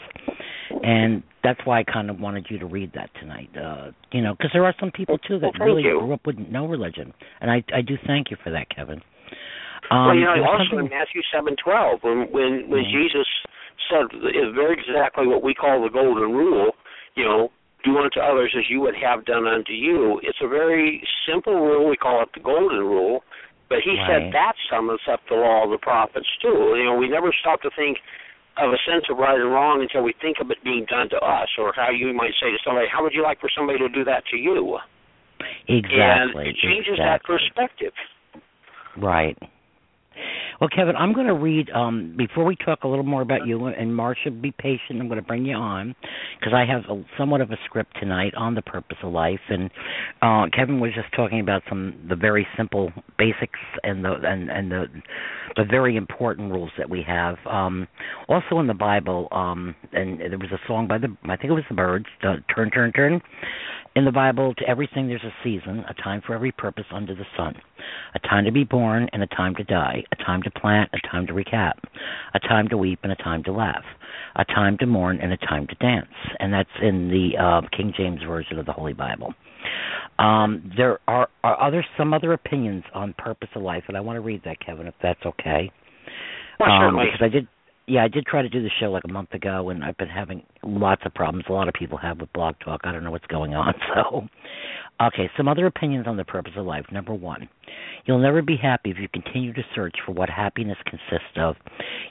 and 0.82 1.22
that's 1.44 1.60
why 1.64 1.80
I 1.80 1.84
kind 1.84 2.08
of 2.08 2.20
wanted 2.20 2.46
you 2.48 2.58
to 2.58 2.66
read 2.66 2.92
that 2.94 3.10
tonight. 3.20 3.50
Uh, 3.56 3.90
you 4.12 4.22
know, 4.22 4.34
because 4.34 4.50
there 4.54 4.64
are 4.64 4.74
some 4.78 4.90
people 4.90 5.18
too 5.18 5.38
that 5.40 5.52
Well, 5.58 5.68
really 5.68 5.82
you. 5.82 5.98
grew 5.98 6.12
up 6.14 6.26
with 6.26 6.38
no 6.38 6.66
religion, 6.66 7.12
and 7.40 7.50
I 7.50 7.64
I 7.74 7.82
do 7.82 7.96
thank 8.06 8.30
you 8.30 8.36
for 8.42 8.50
that, 8.50 8.68
Kevin. 8.74 9.02
Um, 9.90 10.06
well, 10.06 10.14
you 10.14 10.24
know, 10.24 10.44
also 10.44 10.78
in 10.78 10.88
Matthew 10.88 11.22
seven 11.32 11.56
twelve, 11.56 12.02
when 12.02 12.30
when 12.30 12.68
when 12.70 12.84
Mhm. 12.84 12.90
Jesus 12.92 13.26
said 13.90 14.06
is 14.14 14.54
very 14.54 14.74
exactly 14.74 15.26
what 15.26 15.42
we 15.42 15.54
call 15.54 15.82
the 15.82 15.90
golden 15.90 16.32
rule. 16.32 16.76
You 17.14 17.24
know, 17.24 17.50
do 17.84 17.98
unto 17.98 18.20
others 18.20 18.54
as 18.56 18.70
you 18.70 18.80
would 18.80 18.94
have 18.94 19.24
done 19.24 19.46
unto 19.46 19.72
you. 19.72 20.20
It's 20.22 20.40
a 20.40 20.48
very 20.48 21.02
simple 21.26 21.54
rule. 21.54 21.88
We 21.88 21.96
call 21.96 22.22
it 22.22 22.32
the 22.32 22.40
golden 22.40 22.78
rule. 22.78 23.24
But 23.68 23.80
he 23.80 23.96
Right. 23.96 24.06
said 24.06 24.32
that 24.32 24.54
sums 24.68 25.00
up 25.08 25.26
the 25.28 25.34
law 25.34 25.64
of 25.64 25.70
the 25.70 25.78
prophets 25.78 26.28
too. 26.40 26.74
You 26.76 26.84
know, 26.84 26.94
we 26.94 27.08
never 27.08 27.32
stop 27.32 27.62
to 27.62 27.70
think 27.70 28.00
of 28.58 28.72
a 28.72 28.78
sense 28.84 29.08
of 29.08 29.16
right 29.16 29.40
and 29.40 29.50
wrong 29.50 29.80
until 29.80 30.02
we 30.02 30.12
think 30.12 30.38
of 30.40 30.50
it 30.50 30.62
being 30.62 30.84
done 30.84 31.08
to 31.08 31.18
us, 31.20 31.48
or 31.56 31.72
how 31.72 31.88
you 31.90 32.12
might 32.12 32.34
say 32.34 32.50
to 32.50 32.58
somebody, 32.62 32.86
"How 32.86 33.02
would 33.02 33.14
you 33.14 33.22
like 33.22 33.40
for 33.40 33.48
somebody 33.48 33.78
to 33.78 33.88
do 33.88 34.04
that 34.04 34.26
to 34.26 34.36
you?" 34.36 34.78
exactly. 35.68 36.00
and 36.02 36.48
it 36.48 36.56
changes 36.58 36.98
exactly. 36.98 37.04
that 37.04 37.22
perspective. 37.24 37.94
Right. 38.96 39.38
Well, 40.60 40.70
Kevin, 40.74 40.94
I'm 40.96 41.12
going 41.12 41.26
to 41.26 41.34
read 41.34 41.70
um, 41.70 42.14
before 42.16 42.44
we 42.44 42.56
talk 42.56 42.84
a 42.84 42.88
little 42.88 43.04
more 43.04 43.22
about 43.22 43.46
you, 43.46 43.66
and 43.66 43.90
Marsha, 43.90 44.40
be 44.40 44.52
patient. 44.52 45.00
I'm 45.00 45.08
going 45.08 45.20
to 45.20 45.26
bring 45.26 45.44
you 45.44 45.56
on 45.56 45.94
because 46.38 46.52
I 46.54 46.64
have 46.64 46.82
a, 46.88 47.02
somewhat 47.18 47.40
of 47.40 47.50
a 47.50 47.56
script 47.64 47.96
tonight 47.98 48.34
on 48.36 48.54
the 48.54 48.62
purpose 48.62 48.98
of 49.02 49.12
life, 49.12 49.40
and 49.48 49.70
uh, 50.22 50.46
Kevin 50.56 50.78
was 50.80 50.92
just 50.94 51.12
talking 51.14 51.40
about 51.40 51.62
some 51.68 51.94
the 52.08 52.16
very 52.16 52.46
simple 52.56 52.92
basics 53.18 53.58
and 53.82 54.04
the 54.04 54.12
and 54.24 54.50
and 54.50 54.70
the 54.70 54.86
the 55.56 55.64
very 55.64 55.96
important 55.96 56.52
rules 56.52 56.70
that 56.78 56.88
we 56.88 57.02
have. 57.06 57.36
Um, 57.46 57.88
also 58.28 58.58
in 58.60 58.66
the 58.66 58.74
Bible, 58.74 59.28
um, 59.32 59.74
and 59.92 60.20
there 60.20 60.38
was 60.38 60.52
a 60.52 60.60
song 60.66 60.86
by 60.86 60.98
the 60.98 61.08
I 61.24 61.36
think 61.36 61.50
it 61.50 61.54
was 61.54 61.64
the 61.68 61.74
Byrds, 61.74 62.06
the 62.22 62.36
"Turn, 62.54 62.70
Turn, 62.70 62.92
Turn." 62.92 63.20
In 63.94 64.06
the 64.06 64.12
Bible, 64.12 64.54
to 64.54 64.66
everything 64.66 65.08
there's 65.08 65.22
a 65.22 65.34
season, 65.44 65.84
a 65.86 65.94
time 66.02 66.22
for 66.26 66.34
every 66.34 66.50
purpose 66.52 66.86
under 66.90 67.14
the 67.14 67.26
sun, 67.36 67.54
a 68.14 68.18
time 68.20 68.44
to 68.44 68.52
be 68.52 68.64
born 68.64 69.08
and 69.12 69.22
a 69.22 69.26
time 69.28 69.54
to 69.56 69.64
die, 69.64 70.02
a 70.12 70.24
time 70.24 70.42
to 70.42 70.50
plant, 70.50 70.90
a 70.92 71.08
time 71.08 71.26
to 71.26 71.32
recap, 71.32 71.74
a 72.34 72.40
time 72.40 72.68
to 72.68 72.76
weep 72.76 73.00
and 73.02 73.12
a 73.12 73.16
time 73.16 73.42
to 73.44 73.52
laugh, 73.52 73.84
a 74.36 74.44
time 74.44 74.76
to 74.78 74.86
mourn 74.86 75.18
and 75.20 75.32
a 75.32 75.36
time 75.38 75.66
to 75.66 75.74
dance. 75.76 76.06
And 76.38 76.52
that's 76.52 76.68
in 76.82 77.08
the 77.08 77.42
uh, 77.42 77.60
King 77.76 77.92
James 77.96 78.20
version 78.26 78.58
of 78.58 78.66
the 78.66 78.72
Holy 78.72 78.92
Bible. 78.92 79.34
Um, 80.18 80.72
there 80.76 81.00
are, 81.08 81.28
are 81.42 81.60
other 81.60 81.84
some 81.96 82.12
other 82.12 82.32
opinions 82.32 82.84
on 82.94 83.14
purpose 83.18 83.48
of 83.54 83.62
life, 83.62 83.84
and 83.88 83.96
I 83.96 84.00
want 84.00 84.16
to 84.16 84.20
read 84.20 84.42
that, 84.44 84.58
Kevin, 84.64 84.86
if 84.86 84.94
that's 85.02 85.24
okay. 85.24 85.70
Well, 86.60 86.70
Um, 86.70 86.96
because 86.96 87.20
I 87.20 87.28
did 87.28 87.48
yeah, 87.86 88.04
I 88.04 88.08
did 88.08 88.26
try 88.26 88.42
to 88.42 88.48
do 88.48 88.62
the 88.62 88.70
show 88.80 88.86
like 88.86 89.04
a 89.04 89.12
month 89.12 89.32
ago, 89.32 89.70
and 89.70 89.84
I've 89.84 89.96
been 89.96 90.08
having 90.08 90.44
lots 90.62 91.02
of 91.04 91.14
problems. 91.14 91.46
A 91.48 91.52
lot 91.52 91.68
of 91.68 91.74
people 91.74 91.98
have 91.98 92.20
with 92.20 92.32
Blog 92.32 92.54
Talk. 92.64 92.82
I 92.84 92.92
don't 92.92 93.02
know 93.02 93.10
what's 93.10 93.26
going 93.26 93.54
on. 93.54 93.74
So, 93.94 94.26
okay, 95.02 95.28
some 95.36 95.48
other 95.48 95.66
opinions 95.66 96.06
on 96.06 96.16
the 96.16 96.24
purpose 96.24 96.52
of 96.56 96.64
life. 96.64 96.86
Number 96.90 97.12
one, 97.12 97.48
you'll 98.06 98.20
never 98.20 98.40
be 98.40 98.56
happy 98.56 98.90
if 98.90 98.96
you 98.98 99.08
continue 99.12 99.52
to 99.52 99.62
search 99.74 99.96
for 100.06 100.12
what 100.12 100.30
happiness 100.30 100.78
consists 100.86 101.36
of. 101.36 101.56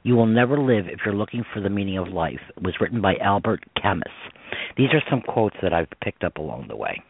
You 0.04 0.16
will 0.16 0.28
never 0.28 0.60
live 0.60 0.86
if 0.88 1.00
you're 1.06 1.16
looking 1.16 1.44
for 1.54 1.62
the 1.62 1.70
meaning 1.70 1.98
of 1.98 2.10
life. 2.10 2.40
It 2.56 2.64
was 2.64 2.76
written 2.80 3.02
by 3.02 3.16
Albert 3.16 3.64
Camus. 3.82 4.12
These 4.78 4.90
are 4.94 5.02
some 5.10 5.22
quotes 5.22 5.56
that 5.64 5.74
I've 5.74 5.88
picked 6.04 6.24
up 6.24 6.38
along 6.38 6.68
the 6.68 6.76
way. 6.76 7.02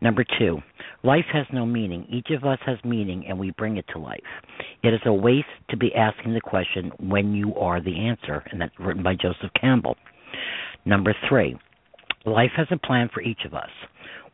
Number 0.00 0.24
two, 0.38 0.58
life 1.02 1.24
has 1.32 1.46
no 1.52 1.66
meaning. 1.66 2.06
Each 2.08 2.30
of 2.30 2.44
us 2.44 2.58
has 2.66 2.78
meaning, 2.84 3.26
and 3.28 3.38
we 3.38 3.52
bring 3.52 3.76
it 3.76 3.84
to 3.92 3.98
life. 3.98 4.20
It 4.82 4.94
is 4.94 5.00
a 5.06 5.12
waste 5.12 5.46
to 5.70 5.76
be 5.76 5.94
asking 5.94 6.34
the 6.34 6.40
question 6.40 6.90
when 6.98 7.34
you 7.34 7.54
are 7.56 7.80
the 7.80 8.06
answer, 8.06 8.42
and 8.50 8.60
that's 8.60 8.78
written 8.78 9.02
by 9.02 9.14
Joseph 9.14 9.50
Campbell. 9.60 9.96
Number 10.84 11.14
three, 11.28 11.56
life 12.24 12.50
has 12.56 12.66
a 12.70 12.78
plan 12.78 13.10
for 13.12 13.22
each 13.22 13.40
of 13.44 13.54
us. 13.54 13.70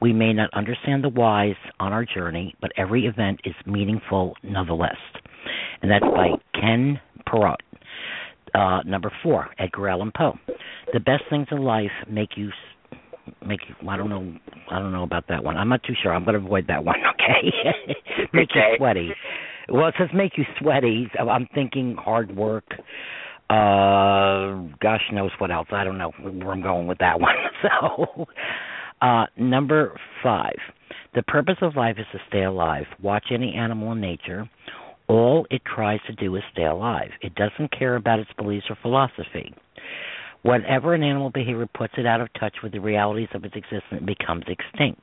We 0.01 0.13
may 0.13 0.33
not 0.33 0.55
understand 0.55 1.03
the 1.03 1.09
whys 1.09 1.57
on 1.81 1.93
our 1.93 2.05
journey, 2.05 2.55
but 2.61 2.73
every 2.77 3.07
event 3.07 3.41
is 3.45 3.55
meaningful 3.67 4.35
nonetheless. 4.43 4.97
And 5.83 5.91
that's 5.91 6.05
by 6.05 6.31
Ken 6.55 7.01
Perot. 7.27 7.57
Uh, 8.55 8.81
number 8.87 9.13
four, 9.23 9.49
Edgar 9.59 9.89
Allan 9.89 10.13
Poe. 10.17 10.39
The 10.93 11.01
best 11.01 11.25
things 11.29 11.49
in 11.51 11.63
life 11.63 11.91
make 12.09 12.31
you 12.37 12.51
make 13.47 13.61
you. 13.69 13.89
I 13.89 13.97
don't 13.97 14.09
know. 14.09 14.35
I 14.71 14.79
don't 14.79 14.93
know 14.93 15.03
about 15.03 15.25
that 15.29 15.43
one. 15.45 15.57
I'm 15.57 15.69
not 15.69 15.83
too 15.83 15.95
sure. 16.03 16.13
I'm 16.13 16.25
going 16.25 16.39
to 16.39 16.45
avoid 16.45 16.67
that 16.69 16.85
one. 16.85 16.97
Okay. 17.19 17.53
make 18.33 18.49
you 18.55 18.63
sweaty. 18.79 19.11
Well, 19.69 19.89
it 19.89 19.95
says 19.99 20.09
make 20.15 20.39
you 20.39 20.45
sweaty. 20.59 21.11
So 21.17 21.29
I'm 21.29 21.47
thinking 21.55 21.95
hard 21.99 22.35
work. 22.35 22.65
Uh, 23.51 24.63
gosh 24.81 25.03
knows 25.13 25.31
what 25.39 25.51
else. 25.51 25.69
I 25.71 25.85
don't 25.85 25.99
know 25.99 26.11
where 26.21 26.53
I'm 26.53 26.63
going 26.63 26.87
with 26.87 26.99
that 26.99 27.21
one. 27.21 27.35
So, 27.63 28.27
uh, 29.03 29.27
number 29.37 29.99
five. 30.23 30.57
The 31.15 31.23
purpose 31.23 31.57
of 31.63 31.77
life 31.77 31.97
is 31.99 32.07
to 32.13 32.19
stay 32.29 32.45
alive. 32.45 32.85
Watch 33.03 33.27
any 33.33 33.55
animal 33.55 33.93
in 33.93 34.01
nature. 34.01 34.49
All 35.09 35.47
it 35.51 35.63
tries 35.65 36.01
to 36.07 36.15
do 36.15 36.37
is 36.37 36.43
stay 36.53 36.65
alive. 36.65 37.11
It 37.23 37.35
doesn't 37.35 37.77
care 37.77 37.97
about 37.97 38.21
its 38.21 38.31
beliefs 38.37 38.67
or 38.69 38.77
philosophy. 38.83 39.55
Whenever 40.43 40.95
an 40.95 41.03
animal 41.03 41.31
behavior 41.31 41.69
puts 41.77 41.95
it 41.97 42.07
out 42.07 42.21
of 42.21 42.29
touch 42.39 42.57
with 42.63 42.73
the 42.73 42.81
realities 42.81 43.29
of 43.35 43.45
its 43.45 43.55
existence, 43.57 43.83
it 43.93 44.07
becomes 44.07 44.45
extinct. 44.47 45.01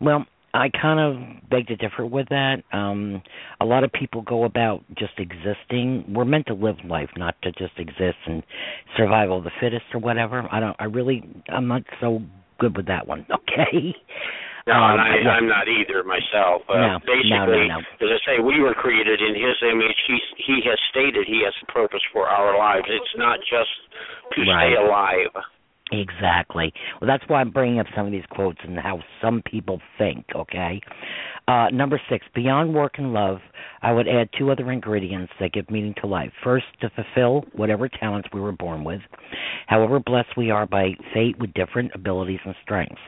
Well, 0.00 0.26
I 0.54 0.68
kind 0.70 1.00
of 1.00 1.48
beg 1.48 1.68
to 1.68 1.76
differ 1.76 2.04
with 2.04 2.28
that. 2.28 2.62
Um, 2.72 3.22
a 3.60 3.64
lot 3.64 3.84
of 3.84 3.92
people 3.92 4.22
go 4.22 4.44
about 4.44 4.84
just 4.98 5.12
existing. 5.18 6.04
We're 6.08 6.26
meant 6.26 6.46
to 6.48 6.54
live 6.54 6.76
life, 6.86 7.08
not 7.16 7.36
to 7.42 7.52
just 7.52 7.72
exist 7.78 8.18
and 8.26 8.42
survival 8.96 9.38
of 9.38 9.44
the 9.44 9.50
fittest 9.60 9.84
or 9.94 10.00
whatever. 10.00 10.46
I 10.52 10.60
don't. 10.60 10.76
I 10.78 10.84
really. 10.84 11.22
I'm 11.48 11.68
not 11.68 11.82
so 12.00 12.20
good 12.58 12.76
with 12.76 12.86
that 12.86 13.06
one. 13.06 13.26
Okay. 13.52 13.94
No, 14.66 14.74
um, 14.78 15.00
and 15.00 15.26
I. 15.28 15.32
I'm 15.38 15.48
not 15.48 15.66
either 15.66 16.04
myself. 16.04 16.62
Uh, 16.70 16.78
No, 16.78 16.98
basically, 17.02 17.66
no, 17.66 17.82
no, 17.82 18.06
as 18.06 18.10
I 18.14 18.18
say, 18.22 18.34
we 18.38 18.60
were 18.62 18.74
created 18.74 19.20
in 19.20 19.34
His 19.34 19.58
image. 19.62 19.98
He 20.06 20.18
He 20.36 20.56
has 20.70 20.78
stated 20.90 21.26
He 21.26 21.42
has 21.42 21.54
a 21.62 21.66
purpose 21.72 22.02
for 22.12 22.28
our 22.28 22.56
lives. 22.56 22.86
It's 22.88 23.16
not 23.16 23.40
just 23.40 23.70
to 24.34 24.40
Right. 24.46 24.70
stay 24.70 24.74
alive. 24.78 25.34
Exactly. 25.92 26.72
Well, 27.00 27.06
that's 27.08 27.28
why 27.28 27.40
I'm 27.40 27.50
bringing 27.50 27.78
up 27.78 27.86
some 27.94 28.06
of 28.06 28.12
these 28.12 28.24
quotes 28.30 28.58
and 28.64 28.78
how 28.78 29.00
some 29.20 29.42
people 29.44 29.80
think, 29.98 30.24
okay? 30.34 30.80
Uh, 31.46 31.66
number 31.70 32.00
six, 32.08 32.24
beyond 32.34 32.74
work 32.74 32.94
and 32.96 33.12
love, 33.12 33.38
I 33.82 33.92
would 33.92 34.08
add 34.08 34.30
two 34.38 34.50
other 34.50 34.72
ingredients 34.72 35.32
that 35.38 35.52
give 35.52 35.70
meaning 35.70 35.94
to 36.00 36.06
life. 36.06 36.32
First, 36.42 36.64
to 36.80 36.90
fulfill 36.90 37.44
whatever 37.52 37.88
talents 37.88 38.28
we 38.32 38.40
were 38.40 38.52
born 38.52 38.84
with, 38.84 39.02
however 39.66 40.00
blessed 40.00 40.34
we 40.36 40.50
are 40.50 40.66
by 40.66 40.92
fate 41.12 41.38
with 41.38 41.52
different 41.52 41.92
abilities 41.94 42.40
and 42.46 42.54
strengths. 42.62 43.00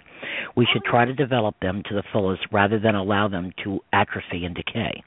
We 0.57 0.67
should 0.73 0.85
try 0.85 1.05
to 1.05 1.15
develop 1.15 1.55
them 1.61 1.83
to 1.89 1.95
the 1.95 2.03
fullest 2.13 2.43
rather 2.53 2.79
than 2.79 2.95
allow 2.95 3.29
them 3.29 3.53
to 3.65 3.81
atrophy 3.93 4.45
and 4.45 4.55
decay. 4.55 5.03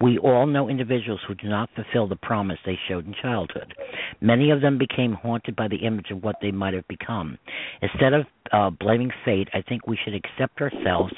We 0.00 0.18
all 0.18 0.46
know 0.46 0.68
individuals 0.68 1.20
who 1.26 1.34
do 1.34 1.48
not 1.48 1.70
fulfill 1.74 2.06
the 2.06 2.16
promise 2.16 2.58
they 2.64 2.78
showed 2.88 3.06
in 3.06 3.14
childhood. 3.20 3.74
Many 4.20 4.50
of 4.50 4.60
them 4.60 4.78
became 4.78 5.12
haunted 5.12 5.56
by 5.56 5.66
the 5.66 5.84
image 5.86 6.10
of 6.10 6.22
what 6.22 6.36
they 6.40 6.52
might 6.52 6.74
have 6.74 6.86
become. 6.86 7.36
Instead 7.82 8.12
of 8.12 8.26
uh, 8.52 8.70
blaming 8.70 9.10
fate, 9.24 9.48
I 9.52 9.62
think 9.62 9.86
we 9.86 9.98
should 10.02 10.14
accept 10.14 10.60
ourselves 10.60 11.12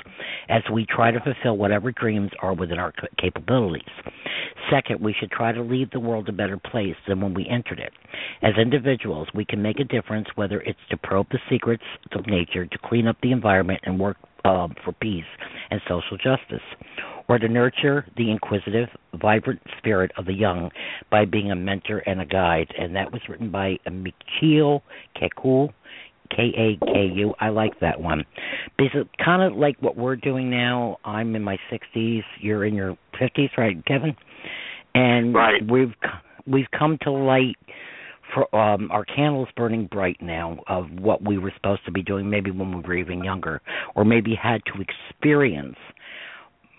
as 0.48 0.62
we 0.72 0.86
try 0.86 1.10
to 1.10 1.20
fulfill 1.20 1.56
whatever 1.58 1.92
dreams 1.92 2.30
are 2.40 2.54
within 2.54 2.78
our 2.78 2.92
capabilities. 3.18 3.84
Second, 4.70 5.00
we 5.00 5.14
should 5.18 5.30
try 5.30 5.52
to 5.52 5.62
leave 5.62 5.90
the 5.90 6.00
world 6.00 6.28
a 6.28 6.32
better 6.32 6.56
place 6.58 6.96
than 7.06 7.20
when 7.20 7.34
we 7.34 7.46
entered 7.48 7.78
it. 7.78 7.92
As 8.42 8.54
individuals, 8.60 9.28
we 9.34 9.44
can 9.44 9.62
make 9.62 9.78
a 9.78 9.84
difference 9.84 10.28
whether 10.34 10.60
it's 10.62 10.78
to 10.90 10.96
probe 10.96 11.28
the 11.30 11.38
secrets 11.50 11.82
of 12.12 12.26
nature, 12.26 12.66
to 12.66 12.78
clean 12.84 13.06
up 13.06 13.16
the 13.22 13.32
environment, 13.32 13.80
and 13.84 13.98
work 13.98 14.16
uh, 14.44 14.68
for 14.84 14.92
peace 15.00 15.24
and 15.70 15.80
social 15.88 16.16
justice, 16.16 16.64
or 17.28 17.38
to 17.38 17.48
nurture 17.48 18.06
the 18.16 18.30
inquisitive, 18.30 18.88
vibrant 19.20 19.60
spirit 19.78 20.10
of 20.16 20.26
the 20.26 20.32
young 20.32 20.70
by 21.10 21.24
being 21.24 21.50
a 21.50 21.56
mentor 21.56 21.98
and 22.06 22.20
a 22.20 22.26
guide. 22.26 22.68
And 22.78 22.94
that 22.96 23.12
was 23.12 23.22
written 23.28 23.50
by 23.50 23.78
Michio 23.88 24.80
Kaku, 25.16 25.68
K 26.30 26.52
A 26.56 26.84
K 26.84 27.10
U. 27.14 27.34
I 27.40 27.48
like 27.48 27.78
that 27.80 28.00
one. 28.00 28.24
Because 28.78 29.06
kind 29.24 29.42
of 29.42 29.58
like 29.58 29.76
what 29.80 29.96
we're 29.96 30.16
doing 30.16 30.50
now. 30.50 30.98
I'm 31.04 31.34
in 31.34 31.42
my 31.42 31.58
60s. 31.70 32.22
You're 32.40 32.64
in 32.64 32.74
your 32.74 32.96
50s, 33.20 33.56
right, 33.56 33.84
Kevin? 33.86 34.16
And 34.94 35.34
Right. 35.34 35.62
we've 35.70 35.94
we've 36.46 36.70
come 36.76 36.98
to 37.02 37.10
light 37.10 37.56
for 38.34 38.54
um 38.54 38.90
our 38.90 39.04
candles 39.04 39.48
burning 39.56 39.86
bright 39.86 40.16
now 40.20 40.58
of 40.66 40.86
what 40.98 41.22
we 41.22 41.38
were 41.38 41.52
supposed 41.56 41.84
to 41.84 41.92
be 41.92 42.02
doing 42.02 42.28
maybe 42.28 42.50
when 42.50 42.74
we 42.74 42.82
were 42.82 42.94
even 42.94 43.24
younger 43.24 43.60
or 43.94 44.04
maybe 44.04 44.34
had 44.34 44.62
to 44.66 44.80
experience 44.80 45.76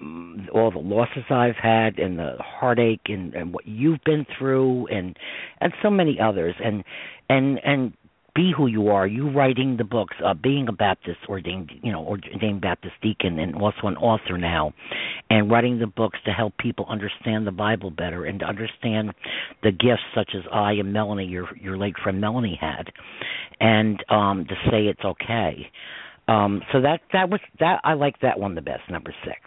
mm, 0.01 0.47
all 0.53 0.71
the 0.71 0.79
losses 0.79 1.23
I've 1.29 1.55
had 1.55 1.99
and 1.99 2.17
the 2.17 2.35
heartache 2.39 3.07
and, 3.07 3.33
and 3.33 3.53
what 3.53 3.67
you've 3.67 4.03
been 4.05 4.25
through 4.37 4.87
and 4.87 5.17
and 5.59 5.73
so 5.81 5.89
many 5.89 6.19
others. 6.19 6.55
And 6.63 6.83
and 7.29 7.59
and 7.63 7.93
be 8.33 8.53
who 8.55 8.67
you 8.67 8.89
are. 8.89 9.05
You 9.05 9.29
writing 9.29 9.77
the 9.77 9.83
books, 9.83 10.15
uh, 10.23 10.33
being 10.33 10.67
a 10.67 10.71
Baptist 10.71 11.19
ordained, 11.27 11.71
you 11.83 11.91
know, 11.91 12.05
ordained 12.05 12.61
Baptist 12.61 12.95
deacon, 13.01 13.39
and 13.39 13.55
also 13.55 13.87
an 13.87 13.97
author 13.97 14.37
now, 14.37 14.73
and 15.29 15.51
writing 15.51 15.79
the 15.79 15.87
books 15.87 16.19
to 16.25 16.31
help 16.31 16.57
people 16.57 16.85
understand 16.89 17.45
the 17.45 17.51
Bible 17.51 17.91
better 17.91 18.25
and 18.25 18.39
to 18.39 18.45
understand 18.45 19.11
the 19.63 19.71
gifts 19.71 20.03
such 20.15 20.31
as 20.35 20.43
I 20.51 20.73
and 20.73 20.93
Melanie, 20.93 21.25
your 21.25 21.47
your 21.57 21.77
late 21.77 21.95
friend 22.01 22.21
Melanie 22.21 22.57
had, 22.59 22.91
and 23.59 24.03
um, 24.09 24.45
to 24.47 24.55
say 24.69 24.85
it's 24.85 25.03
okay. 25.03 25.69
Um, 26.27 26.61
so 26.71 26.81
that 26.81 27.01
that 27.11 27.29
was 27.29 27.41
that 27.59 27.81
I 27.83 27.93
like 27.93 28.19
that 28.21 28.39
one 28.39 28.55
the 28.55 28.61
best, 28.61 28.89
number 28.89 29.13
six. 29.25 29.39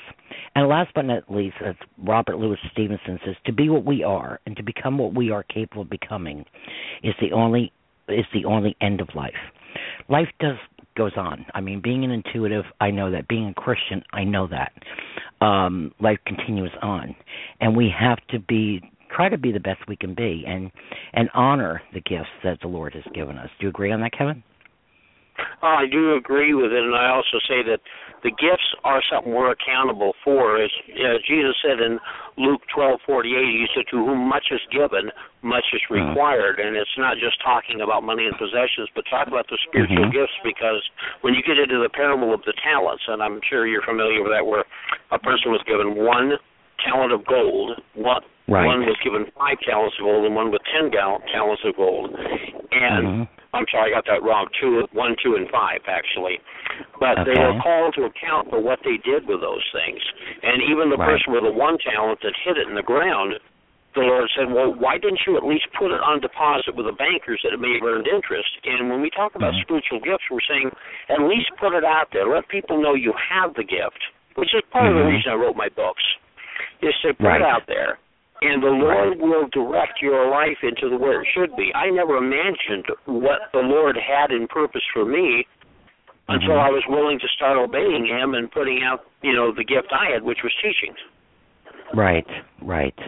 And 0.55 0.69
last 0.69 0.91
but 0.95 1.07
not 1.07 1.31
least, 1.31 1.57
as 1.65 1.75
Robert 1.99 2.39
Louis 2.39 2.59
Stevenson 2.73 3.19
says, 3.25 3.37
to 3.47 3.53
be 3.53 3.69
what 3.69 3.85
we 3.85 4.05
are 4.05 4.41
and 4.47 4.57
to 4.57 4.63
become 4.63 4.99
what 4.99 5.15
we 5.15 5.31
are 5.31 5.43
capable 5.43 5.83
of 5.83 5.91
becoming 5.91 6.45
is 7.03 7.15
the 7.21 7.33
only 7.33 7.73
is 8.09 8.27
the 8.33 8.45
only 8.45 8.77
end 8.81 9.01
of 9.01 9.09
life. 9.15 9.35
Life 10.09 10.29
does 10.41 10.57
goes 10.97 11.13
on. 11.17 11.45
I 11.55 11.61
mean, 11.61 11.81
being 11.83 12.05
an 12.05 12.11
intuitive, 12.11 12.65
I 12.81 12.91
know 12.91 13.11
that. 13.11 13.27
Being 13.27 13.49
a 13.49 13.55
Christian, 13.55 14.03
I 14.13 14.23
know 14.23 14.47
that. 14.47 14.73
Um, 15.45 15.93
life 16.01 16.19
continues 16.25 16.71
on, 16.81 17.17
and 17.61 17.77
we 17.77 17.93
have 17.99 18.19
to 18.31 18.39
be 18.39 18.81
try 19.15 19.29
to 19.29 19.39
be 19.39 19.53
the 19.53 19.61
best 19.61 19.81
we 19.89 19.97
can 19.97 20.15
be, 20.15 20.45
and 20.47 20.71
and 21.13 21.29
honor 21.35 21.83
the 21.93 22.01
gifts 22.01 22.29
that 22.43 22.59
the 22.61 22.69
Lord 22.69 22.95
has 22.95 23.05
given 23.15 23.39
us. 23.39 23.49
Do 23.59 23.67
you 23.67 23.69
agree 23.69 23.93
on 23.93 24.01
that, 24.01 24.13
Kevin? 24.13 24.43
Oh, 25.63 25.75
I 25.81 25.87
do 25.91 26.15
agree 26.15 26.55
with 26.55 26.71
it, 26.73 26.83
and 26.85 26.95
I 26.95 27.11
also 27.11 27.39
say 27.49 27.63
that 27.67 27.81
the 28.23 28.31
gifts 28.31 28.71
are 28.85 29.03
something 29.11 29.35
we're 29.35 29.51
accountable 29.51 30.15
for. 30.23 30.63
As 30.63 30.71
uh, 30.95 31.19
Jesus 31.27 31.57
said 31.61 31.81
in 31.81 31.99
Luke 32.39 32.63
twelve 32.73 33.01
forty 33.05 33.35
eight, 33.35 33.51
he 33.51 33.67
said, 33.75 33.85
"To 33.91 33.99
whom 34.05 34.29
much 34.29 34.49
is 34.51 34.61
given, 34.71 35.11
much 35.43 35.65
is 35.75 35.83
Mm-hmm. 35.91 36.09
required." 36.15 36.61
And 36.61 36.77
it's 36.77 36.97
not 36.97 37.19
just 37.19 37.43
talking 37.43 37.81
about 37.83 38.03
money 38.05 38.27
and 38.27 38.37
possessions, 38.39 38.89
but 38.95 39.05
talk 39.11 39.27
about 39.27 39.49
the 39.49 39.59
spiritual 39.67 40.07
Mhm. 40.07 40.13
gifts. 40.13 40.39
Because 40.45 40.83
when 41.23 41.35
you 41.35 41.43
get 41.43 41.59
into 41.59 41.79
the 41.83 41.89
parable 41.91 42.33
of 42.33 42.45
the 42.45 42.55
talents, 42.63 43.05
and 43.09 43.23
I'm 43.23 43.41
sure 43.43 43.67
you're 43.67 43.83
familiar 43.83 44.23
with 44.23 44.33
that, 44.33 44.47
where 44.47 44.65
a 45.11 45.19
person 45.19 45.51
was 45.53 45.63
given 45.67 45.97
one 45.97 46.39
talent 46.85 47.13
of 47.13 47.25
gold, 47.27 47.83
one 47.95 48.23
Right. 48.47 48.67
one 48.67 48.85
was 48.85 48.97
given 49.03 49.25
five 49.39 49.59
talents 49.61 49.97
of 49.99 50.05
gold, 50.05 50.27
and 50.27 50.35
one 50.35 50.51
with 50.51 50.63
ten 50.65 50.91
gal- 50.91 51.23
talents 51.33 51.65
of 51.65 51.77
gold, 51.77 52.15
and 52.73 53.07
Mhm. 53.09 53.29
I'm 53.55 53.67
sorry, 53.71 53.95
I 53.95 53.95
got 53.95 54.07
that 54.07 54.23
wrong. 54.27 54.51
Two, 54.61 54.83
one, 54.93 55.15
two, 55.23 55.37
and 55.37 55.49
five, 55.49 55.81
actually. 55.87 56.41
But 56.99 57.25
they 57.25 57.39
Okay. 57.39 57.47
were 57.47 57.59
called 57.63 57.95
to 57.95 58.05
account 58.05 58.51
for 58.51 58.59
what 58.59 58.83
they 58.83 58.97
did 58.99 59.27
with 59.27 59.41
those 59.41 59.65
things. 59.71 60.03
And 60.43 60.61
even 60.63 60.91
the 60.91 60.97
Right. 60.99 61.15
person 61.15 61.33
with 61.33 61.45
the 61.45 61.53
one 61.53 61.79
talent 61.79 62.21
that 62.21 62.35
hid 62.43 62.59
it 62.59 62.67
in 62.67 62.75
the 62.75 62.83
ground, 62.83 63.39
the 63.95 64.03
Lord 64.03 64.29
said, 64.35 64.51
"Well, 64.51 64.75
why 64.75 64.99
didn't 64.99 65.25
you 65.25 65.37
at 65.37 65.47
least 65.47 65.71
put 65.73 65.93
it 65.93 66.01
on 66.01 66.19
deposit 66.19 66.75
with 66.75 66.87
the 66.87 66.93
bankers 66.93 67.41
that 67.43 67.53
it 67.53 67.61
may 67.61 67.75
have 67.75 67.85
earned 67.85 68.09
interest?" 68.09 68.59
And 68.65 68.91
when 68.91 69.01
we 69.01 69.11
talk 69.11 69.37
about 69.37 69.55
Mhm. 69.55 69.63
spiritual 69.63 70.01
gifts, 70.01 70.29
we're 70.29 70.41
saying 70.41 70.75
at 71.09 71.23
least 71.23 71.55
put 71.57 71.75
it 71.75 71.85
out 71.85 72.11
there. 72.11 72.27
Let 72.27 72.49
people 72.49 72.79
know 72.79 72.95
you 72.95 73.13
have 73.13 73.55
the 73.55 73.63
gift, 73.63 74.03
which 74.35 74.53
is 74.53 74.63
part 74.73 74.89
of 74.89 74.97
the 74.97 75.03
Mhm. 75.03 75.09
reason 75.11 75.33
I 75.33 75.37
wrote 75.37 75.55
my 75.55 75.69
books. 75.69 76.03
Is 76.81 76.95
to 77.03 77.15
put 77.15 77.27
Right. 77.27 77.41
it 77.41 77.47
out 77.47 77.67
there 77.67 77.99
and 78.45 78.63
the 78.63 78.69
Lord 78.69 79.19
will 79.21 79.49
direct 79.53 80.03
your 80.03 80.31
life 80.31 80.59
into 80.63 80.91
the 80.91 80.97
where 80.97 81.23
it 81.23 81.29
should 81.35 81.57
be. 81.57 81.73
I 81.75 81.91
never 81.91 82.17
imagined 82.19 82.87
what 83.07 83.49
the 83.53 83.61
Lord 83.61 83.97
had 83.97 84.31
in 84.31 84.47
purpose 84.47 84.85
for 84.93 85.05
me 85.05 85.47
until 86.29 86.57
Mhm. 86.57 86.67
I 86.67 86.71
was 86.71 86.87
willing 86.87 87.19
to 87.19 87.29
start 87.29 87.57
obeying 87.57 88.07
Him 88.07 88.35
and 88.35 88.51
putting 88.51 88.83
out, 88.83 89.05
you 89.23 89.33
know, 89.33 89.51
the 89.53 89.65
gift 89.65 89.93
I 89.93 90.11
had, 90.11 90.23
which 90.23 90.43
was 90.43 90.53
teaching. 90.63 90.95
Right, 91.93 92.27
right. 92.61 92.99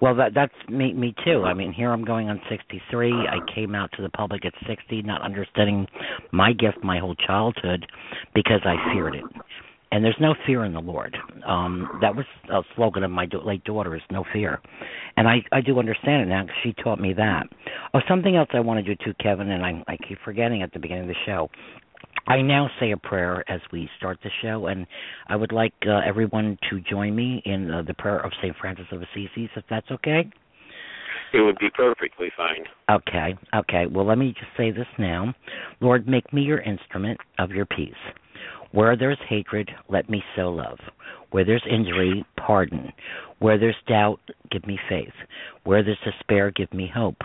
Well, 0.00 0.14
that 0.16 0.34
that's 0.34 0.54
me 0.68 0.92
me 0.92 1.14
too. 1.24 1.44
I 1.44 1.54
mean, 1.54 1.72
here 1.72 1.92
I'm 1.92 2.04
going 2.04 2.28
on 2.28 2.40
63. 2.48 3.12
I 3.12 3.38
came 3.54 3.74
out 3.74 3.92
to 3.92 4.02
the 4.02 4.08
public 4.08 4.44
at 4.44 4.54
60, 4.66 5.02
not 5.02 5.22
understanding 5.22 5.86
my 6.32 6.52
gift 6.52 6.82
my 6.82 6.98
whole 6.98 7.14
childhood 7.14 7.86
because 8.34 8.60
I 8.64 8.92
feared 8.92 9.14
it. 9.14 9.24
And 9.92 10.04
there's 10.04 10.16
no 10.20 10.34
fear 10.46 10.64
in 10.64 10.72
the 10.72 10.80
Lord. 10.80 11.16
Um 11.46 11.98
that 12.00 12.14
was 12.14 12.26
a 12.50 12.62
slogan 12.76 13.02
of 13.02 13.10
my 13.10 13.26
da- 13.26 13.44
late 13.44 13.64
daughter 13.64 13.96
is 13.96 14.02
no 14.10 14.24
fear. 14.32 14.60
And 15.16 15.28
I 15.28 15.42
I 15.52 15.60
do 15.60 15.78
understand 15.78 16.22
it 16.22 16.26
now 16.26 16.44
'cause 16.44 16.56
she 16.62 16.72
taught 16.74 17.00
me 17.00 17.12
that. 17.14 17.48
Oh, 17.94 18.00
something 18.08 18.36
else 18.36 18.48
I 18.52 18.60
want 18.60 18.84
to 18.84 18.94
do 18.94 19.04
too, 19.04 19.14
Kevin, 19.14 19.50
and 19.50 19.64
I 19.64 19.82
I 19.88 19.96
keep 19.96 20.18
forgetting 20.20 20.62
at 20.62 20.72
the 20.72 20.78
beginning 20.78 21.04
of 21.04 21.08
the 21.08 21.22
show. 21.26 21.50
I 22.26 22.42
now 22.42 22.70
say 22.78 22.92
a 22.92 22.96
prayer 22.96 23.44
as 23.48 23.60
we 23.72 23.90
start 23.96 24.18
the 24.22 24.30
show, 24.42 24.66
and 24.66 24.86
I 25.28 25.36
would 25.36 25.52
like 25.52 25.74
uh, 25.86 26.00
everyone 26.04 26.58
to 26.68 26.80
join 26.80 27.14
me 27.16 27.42
in 27.44 27.70
uh, 27.70 27.82
the 27.82 27.94
prayer 27.94 28.20
of 28.20 28.32
St. 28.40 28.54
Francis 28.56 28.86
of 28.92 29.02
Assisi, 29.02 29.50
if 29.56 29.64
that's 29.68 29.90
okay. 29.90 30.28
It 31.32 31.40
would 31.40 31.58
be 31.58 31.70
perfectly 31.70 32.30
fine. 32.36 32.64
Okay, 32.90 33.36
okay. 33.54 33.86
Well, 33.86 34.04
let 34.04 34.18
me 34.18 34.32
just 34.32 34.50
say 34.56 34.70
this 34.70 34.86
now. 34.98 35.34
Lord, 35.80 36.08
make 36.08 36.32
me 36.32 36.42
your 36.42 36.60
instrument 36.60 37.18
of 37.38 37.50
your 37.50 37.66
peace. 37.66 37.94
Where 38.72 38.96
there's 38.96 39.18
hatred, 39.28 39.70
let 39.88 40.08
me 40.08 40.22
sow 40.36 40.50
love. 40.50 40.78
Where 41.30 41.44
there's 41.44 41.64
injury, 41.70 42.24
pardon. 42.36 42.92
Where 43.38 43.58
there's 43.58 43.76
doubt, 43.88 44.20
give 44.50 44.66
me 44.66 44.78
faith. 44.88 45.12
Where 45.64 45.82
there's 45.82 45.98
despair, 46.04 46.50
give 46.50 46.72
me 46.72 46.90
hope. 46.92 47.22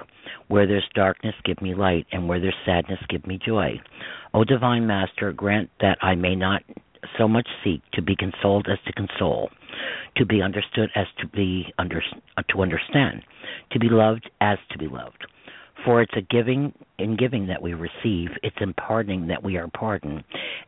Where 0.47 0.65
there's 0.65 0.88
darkness, 0.95 1.36
give 1.43 1.62
me 1.62 1.75
light. 1.75 2.08
And 2.12 2.27
where 2.27 2.39
there's 2.39 2.55
sadness, 2.65 2.99
give 3.10 3.25
me 3.27 3.39
joy. 3.43 3.79
O 4.34 4.43
divine 4.43 4.88
Master, 4.88 5.31
grant 5.31 5.69
that 5.81 5.97
I 6.01 6.15
may 6.15 6.36
not 6.36 6.63
so 7.17 7.27
much 7.27 7.47
seek 7.63 7.81
to 7.93 8.01
be 8.01 8.15
consoled 8.15 8.67
as 8.69 8.79
to 8.86 8.93
console, 8.93 9.49
to 10.17 10.25
be 10.25 10.41
understood 10.41 10.89
as 10.95 11.05
to 11.19 11.27
be 11.27 11.71
under, 11.77 12.01
to 12.49 12.62
understand, 12.62 13.21
to 13.71 13.79
be 13.79 13.89
loved 13.89 14.29
as 14.41 14.58
to 14.71 14.77
be 14.77 14.88
loved. 14.88 15.25
For 15.86 16.02
it's 16.02 16.13
a 16.17 16.21
giving 16.21 16.74
in 16.98 17.15
giving 17.15 17.48
that 17.48 17.62
we 17.62 17.74
receive, 17.74 18.30
it's 18.41 18.56
in 18.60 18.74
pardoning 18.74 19.28
that 19.28 19.43
we 19.43 19.58
are 19.58 19.67
pardoned, 19.67 20.24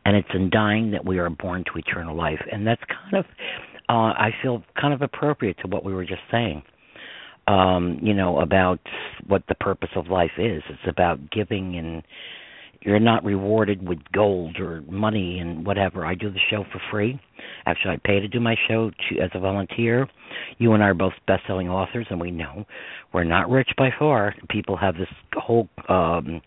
and 0.06 0.16
it's 0.16 0.30
in 0.34 0.50
dying 0.50 0.92
that 0.92 1.04
we 1.04 1.18
are 1.18 1.30
born 1.30 1.64
to 1.66 1.80
eternal 1.80 2.16
life. 2.16 2.40
And 2.52 2.66
that's 2.68 2.82
kind 2.88 3.16
of, 3.16 3.26
uh, 3.90 4.14
I 4.14 4.30
feel, 4.42 4.64
kind 4.80 4.94
of 4.94 5.02
appropriate 5.02 5.58
to 5.62 5.68
what 5.68 5.84
we 5.84 5.94
were 5.94 6.06
just 6.06 6.22
saying. 6.30 6.62
Um, 7.48 7.98
you 8.02 8.14
know 8.14 8.40
about 8.42 8.80
what 9.28 9.42
the 9.48 9.56
purpose 9.56 9.90
of 9.96 10.08
life 10.08 10.32
is. 10.38 10.62
It's 10.70 10.88
about 10.88 11.32
giving 11.32 11.78
and 11.78 12.04
you're 12.82 13.00
not 13.00 13.24
rewarded 13.24 13.88
with 13.88 14.00
gold 14.13 14.60
or 14.60 14.82
money 14.90 15.40
and 15.40 15.66
whatever. 15.66 16.06
I 16.06 16.16
do 16.16 16.30
the 16.30 16.40
show 16.50 16.63
for 16.72 16.82
free. 16.92 17.20
Actually, 17.66 17.96
I 17.96 17.98
pay 18.04 18.20
to 18.20 18.28
do 18.28 18.40
my 18.40 18.56
show 18.68 18.90
to, 18.90 19.20
as 19.20 19.30
a 19.34 19.40
volunteer. 19.40 20.08
You 20.58 20.74
and 20.74 20.84
I 20.84 20.88
are 20.88 20.94
both 20.94 21.13
best-selling 21.28 21.70
authors, 21.70 22.08
and 22.10 22.20
we 22.20 22.32
know 22.32 22.66
we're 23.13 23.24
not 23.24 23.50
rich 23.50 23.70
by 23.78 23.90
far. 23.98 24.36
People 24.50 24.78
have 24.78 24.96
this 24.96 25.10
whole 25.34 25.68
um 25.90 26.42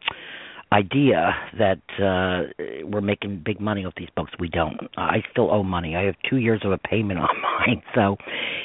idea 0.73 1.35
that 1.59 1.81
uh 1.99 2.85
we're 2.85 3.01
making 3.01 3.43
big 3.45 3.61
money 3.61 3.85
off 3.85 3.93
these 3.97 4.09
books. 4.17 4.33
We 4.39 4.49
don't. 4.49 4.79
I 4.97 5.23
still 5.33 5.51
owe 5.51 5.63
money. 5.63 5.97
I 5.97 6.03
have 6.03 6.15
2 6.29 6.37
years 6.37 6.61
of 6.65 6.73
a 6.73 6.79
payment 6.79 7.19
on 7.19 7.29
mine. 7.43 7.83
So 7.95 8.17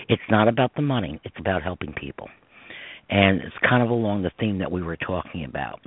it's 0.08 0.22
not 0.30 0.48
about 0.48 0.76
the 0.76 0.82
money. 0.82 1.20
It's 1.24 1.36
about 1.40 1.64
helping 1.64 1.94
people. 1.94 2.30
And 3.10 3.42
it's 3.42 3.56
kind 3.68 3.84
of 3.84 3.90
along 3.90 4.24
the 4.24 4.32
theme 4.40 4.60
that 4.60 4.72
we 4.72 4.82
were 4.82 4.98
talking 4.98 5.46
about. 5.46 5.80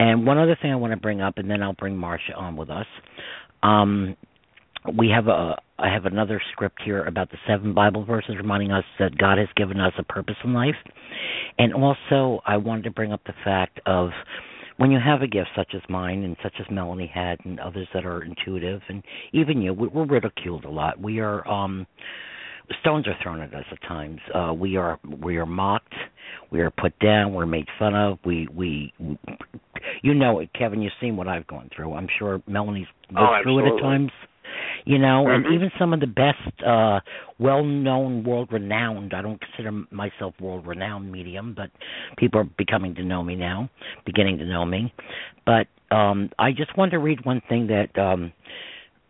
And 0.00 0.26
one 0.26 0.38
other 0.38 0.56
thing 0.60 0.72
I 0.72 0.76
want 0.76 0.92
to 0.92 0.96
bring 0.96 1.20
up 1.20 1.38
and 1.38 1.50
then 1.50 1.62
I'll 1.62 1.74
bring 1.74 1.96
Marsha 1.96 2.36
on 2.36 2.56
with 2.56 2.70
us. 2.70 2.86
Um 3.62 4.16
we 4.96 5.08
have 5.08 5.28
a 5.28 5.56
I 5.78 5.92
have 5.92 6.04
another 6.04 6.40
script 6.52 6.80
here 6.84 7.04
about 7.04 7.30
the 7.30 7.38
seven 7.48 7.74
Bible 7.74 8.04
verses 8.04 8.36
reminding 8.36 8.70
us 8.70 8.84
that 8.98 9.18
God 9.18 9.38
has 9.38 9.48
given 9.56 9.80
us 9.80 9.92
a 9.98 10.04
purpose 10.04 10.36
in 10.44 10.52
life. 10.52 10.76
And 11.58 11.74
also 11.74 12.40
I 12.46 12.56
wanted 12.56 12.84
to 12.84 12.90
bring 12.90 13.12
up 13.12 13.22
the 13.26 13.34
fact 13.44 13.80
of 13.86 14.10
when 14.76 14.90
you 14.90 14.98
have 15.04 15.22
a 15.22 15.26
gift 15.26 15.50
such 15.56 15.72
as 15.74 15.82
mine 15.88 16.22
and 16.22 16.36
such 16.42 16.54
as 16.60 16.66
Melanie 16.70 17.10
had 17.12 17.38
and 17.44 17.60
others 17.60 17.88
that 17.94 18.04
are 18.04 18.24
intuitive 18.24 18.82
and 18.88 19.02
even 19.32 19.62
you, 19.62 19.72
we're 19.72 20.04
ridiculed 20.06 20.64
a 20.64 20.70
lot. 20.70 21.00
We 21.00 21.20
are 21.20 21.46
um 21.48 21.86
stones 22.80 23.06
are 23.06 23.16
thrown 23.22 23.40
at 23.40 23.54
us 23.54 23.64
at 23.70 23.82
times. 23.82 24.20
Uh 24.34 24.52
we 24.52 24.76
are 24.76 24.98
we 25.22 25.36
are 25.36 25.46
mocked, 25.46 25.94
we 26.50 26.60
are 26.60 26.70
put 26.70 26.98
down, 26.98 27.34
we're 27.34 27.46
made 27.46 27.66
fun 27.78 27.94
of. 27.94 28.18
We 28.24 28.48
we 28.54 28.92
you 30.02 30.14
know 30.14 30.40
it, 30.40 30.50
Kevin, 30.58 30.82
you've 30.82 30.92
seen 31.00 31.16
what 31.16 31.28
I've 31.28 31.46
gone 31.46 31.70
through. 31.74 31.94
I'm 31.94 32.08
sure 32.18 32.42
Melanie's 32.46 32.86
lived 33.10 33.20
oh, 33.20 33.40
through 33.42 33.58
it 33.60 33.74
at 33.74 33.80
times 33.80 34.10
you 34.84 34.98
know 34.98 35.24
mm-hmm. 35.26 35.46
and 35.46 35.54
even 35.54 35.70
some 35.78 35.92
of 35.92 36.00
the 36.00 36.06
best 36.06 36.62
uh 36.66 37.00
well 37.38 37.64
known 37.64 38.24
world 38.24 38.48
renowned 38.52 39.12
i 39.14 39.22
don't 39.22 39.40
consider 39.40 39.70
myself 39.90 40.34
world 40.40 40.66
renowned 40.66 41.10
medium 41.10 41.54
but 41.56 41.70
people 42.18 42.40
are 42.40 42.48
becoming 42.58 42.94
to 42.94 43.02
know 43.02 43.22
me 43.22 43.34
now 43.34 43.68
beginning 44.04 44.38
to 44.38 44.44
know 44.44 44.64
me 44.64 44.92
but 45.46 45.66
um 45.94 46.30
i 46.38 46.50
just 46.50 46.76
wanted 46.76 46.92
to 46.92 46.98
read 46.98 47.24
one 47.24 47.40
thing 47.48 47.66
that 47.66 47.98
um 47.98 48.32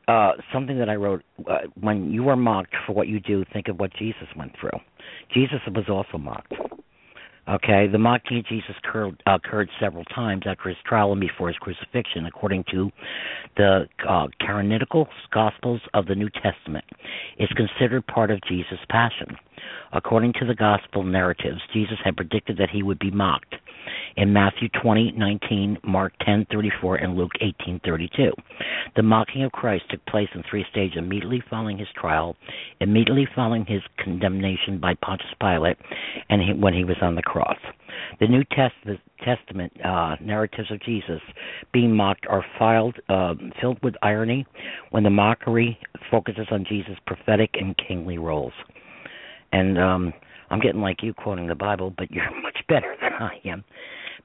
uh 0.08 0.32
something 0.52 0.78
that 0.78 0.88
i 0.88 0.94
wrote 0.94 1.22
uh, 1.50 1.58
when 1.80 2.10
you 2.10 2.28
are 2.28 2.36
mocked 2.36 2.74
for 2.86 2.92
what 2.92 3.08
you 3.08 3.20
do 3.20 3.44
think 3.52 3.68
of 3.68 3.78
what 3.78 3.92
jesus 3.94 4.28
went 4.36 4.52
through 4.60 4.78
jesus 5.32 5.60
was 5.74 5.84
also 5.88 6.18
mocked 6.18 6.52
Okay, 7.46 7.86
the 7.86 7.98
mocking 7.98 8.38
of 8.38 8.46
Jesus 8.46 8.70
occurred, 8.82 9.22
occurred 9.26 9.68
several 9.78 10.04
times 10.04 10.44
after 10.46 10.70
his 10.70 10.78
trial 10.86 11.12
and 11.12 11.20
before 11.20 11.48
his 11.48 11.58
crucifixion, 11.58 12.24
according 12.24 12.64
to 12.70 12.90
the 13.58 13.86
uh, 14.08 14.28
canonical 14.40 15.06
Gospels 15.30 15.82
of 15.92 16.06
the 16.06 16.14
New 16.14 16.30
Testament. 16.30 16.86
It's 17.36 17.52
considered 17.52 18.06
part 18.06 18.30
of 18.30 18.40
Jesus' 18.48 18.78
passion. 18.88 19.36
According 19.92 20.32
to 20.40 20.46
the 20.46 20.54
Gospel 20.54 21.02
narratives, 21.02 21.60
Jesus 21.74 21.98
had 22.02 22.16
predicted 22.16 22.56
that 22.56 22.70
he 22.70 22.82
would 22.82 22.98
be 22.98 23.10
mocked 23.10 23.56
in 24.16 24.32
Matthew 24.32 24.68
20:19, 24.68 25.78
Mark 25.82 26.12
10:34, 26.20 26.96
and 26.96 27.16
Luke 27.16 27.32
18:32. 27.40 28.32
The 28.96 29.02
mocking 29.02 29.42
of 29.42 29.52
Christ 29.52 29.84
took 29.90 30.04
place 30.06 30.28
in 30.34 30.42
three 30.42 30.64
stages 30.70 30.96
immediately 30.96 31.40
following 31.50 31.78
his 31.78 31.88
trial, 31.96 32.36
immediately 32.80 33.26
following 33.34 33.64
his 33.66 33.82
condemnation 33.96 34.78
by 34.78 34.94
Pontius 34.94 35.34
Pilate, 35.40 35.76
and 36.28 36.42
he, 36.42 36.52
when 36.52 36.74
he 36.74 36.84
was 36.84 36.96
on 37.00 37.14
the 37.14 37.22
cross. 37.22 37.58
The 38.20 38.28
New 38.28 38.44
Testament, 38.44 39.72
uh, 39.84 40.16
narratives 40.20 40.70
of 40.70 40.80
Jesus 40.80 41.20
being 41.72 41.94
mocked 41.94 42.26
are 42.28 42.44
filed, 42.58 42.96
uh, 43.08 43.34
filled 43.60 43.82
with 43.82 43.94
irony 44.02 44.46
when 44.90 45.02
the 45.02 45.10
mockery 45.10 45.78
focuses 46.10 46.46
on 46.50 46.64
Jesus' 46.64 46.98
prophetic 47.06 47.50
and 47.54 47.76
kingly 47.76 48.18
roles. 48.18 48.52
And 49.52 49.78
um, 49.78 50.12
I'm 50.50 50.60
getting 50.60 50.80
like 50.80 51.02
you 51.02 51.14
quoting 51.14 51.46
the 51.46 51.54
Bible, 51.54 51.92
but 51.96 52.10
you're 52.10 52.30
much 52.42 52.58
better 52.68 52.94
than 53.00 53.12
I 53.12 53.40
am. 53.44 53.64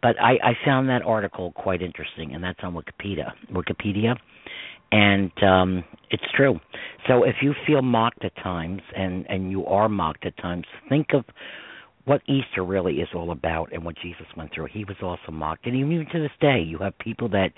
But 0.02 0.16
I, 0.22 0.34
I 0.44 0.54
found 0.66 0.88
that 0.90 1.02
article 1.02 1.52
quite 1.52 1.82
interesting, 1.82 2.34
and 2.34 2.44
that's 2.44 2.60
on 2.64 2.74
Wikipedia. 2.74 3.32
Wikipedia, 3.52 4.16
and 4.92 5.32
um, 5.44 5.84
it's 6.10 6.24
true. 6.36 6.60
So 7.08 7.24
if 7.24 7.36
you 7.42 7.54
feel 7.68 7.82
mocked 7.82 8.24
at 8.24 8.36
times, 8.38 8.82
and 8.96 9.26
and 9.28 9.52
you 9.52 9.66
are 9.66 9.90
mocked 9.90 10.26
at 10.26 10.38
times, 10.38 10.66
think 10.88 11.08
of 11.14 11.26
what 12.06 12.22
Easter 12.28 12.64
really 12.64 12.96
is 12.96 13.10
all 13.14 13.32
about 13.32 13.74
and 13.74 13.84
what 13.84 13.96
Jesus 14.02 14.26
went 14.38 14.54
through. 14.54 14.68
He 14.72 14.86
was 14.86 14.98
also 15.02 15.32
mocked, 15.32 15.66
and 15.66 15.76
even 15.76 16.08
to 16.14 16.20
this 16.20 16.32
day, 16.40 16.62
you 16.66 16.78
have 16.78 16.98
people 16.98 17.28
that 17.30 17.50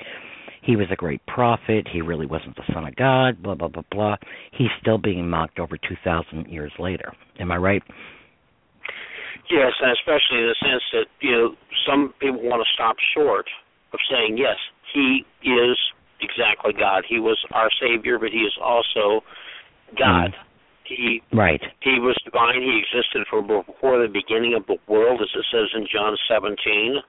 he 0.63 0.75
was 0.75 0.87
a 0.91 0.95
great 0.95 1.25
prophet. 1.27 1.87
He 1.91 2.01
really 2.01 2.25
wasn't 2.25 2.55
the 2.55 2.63
son 2.73 2.85
of 2.85 2.95
God. 2.95 3.41
Blah 3.41 3.55
blah 3.55 3.67
blah 3.67 3.83
blah. 3.91 4.15
He's 4.51 4.69
still 4.79 4.97
being 4.97 5.29
mocked 5.29 5.59
over 5.59 5.77
two 5.77 5.95
thousand 6.03 6.47
years 6.47 6.71
later. 6.79 7.13
Am 7.39 7.51
I 7.51 7.57
right? 7.57 7.83
Yes, 9.49 9.73
and 9.81 9.91
especially 9.91 10.39
in 10.43 10.47
the 10.47 10.59
sense 10.59 10.83
that 10.93 11.07
you 11.19 11.31
know 11.31 11.55
some 11.87 12.13
people 12.19 12.41
want 12.43 12.63
to 12.63 12.69
stop 12.73 12.95
short 13.13 13.47
of 13.93 13.99
saying 14.09 14.37
yes, 14.37 14.57
he 14.93 15.25
is 15.43 15.77
exactly 16.21 16.73
God. 16.73 17.03
He 17.07 17.19
was 17.19 17.37
our 17.51 17.69
Savior, 17.81 18.19
but 18.19 18.29
he 18.29 18.45
is 18.45 18.55
also 18.61 19.21
God. 19.97 20.31
Mm. 20.31 20.47
He 20.85 21.21
right. 21.31 21.61
He 21.81 21.99
was 21.99 22.17
divine. 22.25 22.61
He 22.61 22.81
existed 22.83 23.25
from 23.29 23.47
before 23.47 24.01
the 24.01 24.11
beginning 24.11 24.55
of 24.55 24.65
the 24.67 24.77
world, 24.91 25.21
as 25.21 25.29
it 25.33 25.45
says 25.51 25.69
in 25.75 25.87
John 25.91 26.17
17. 26.27 26.99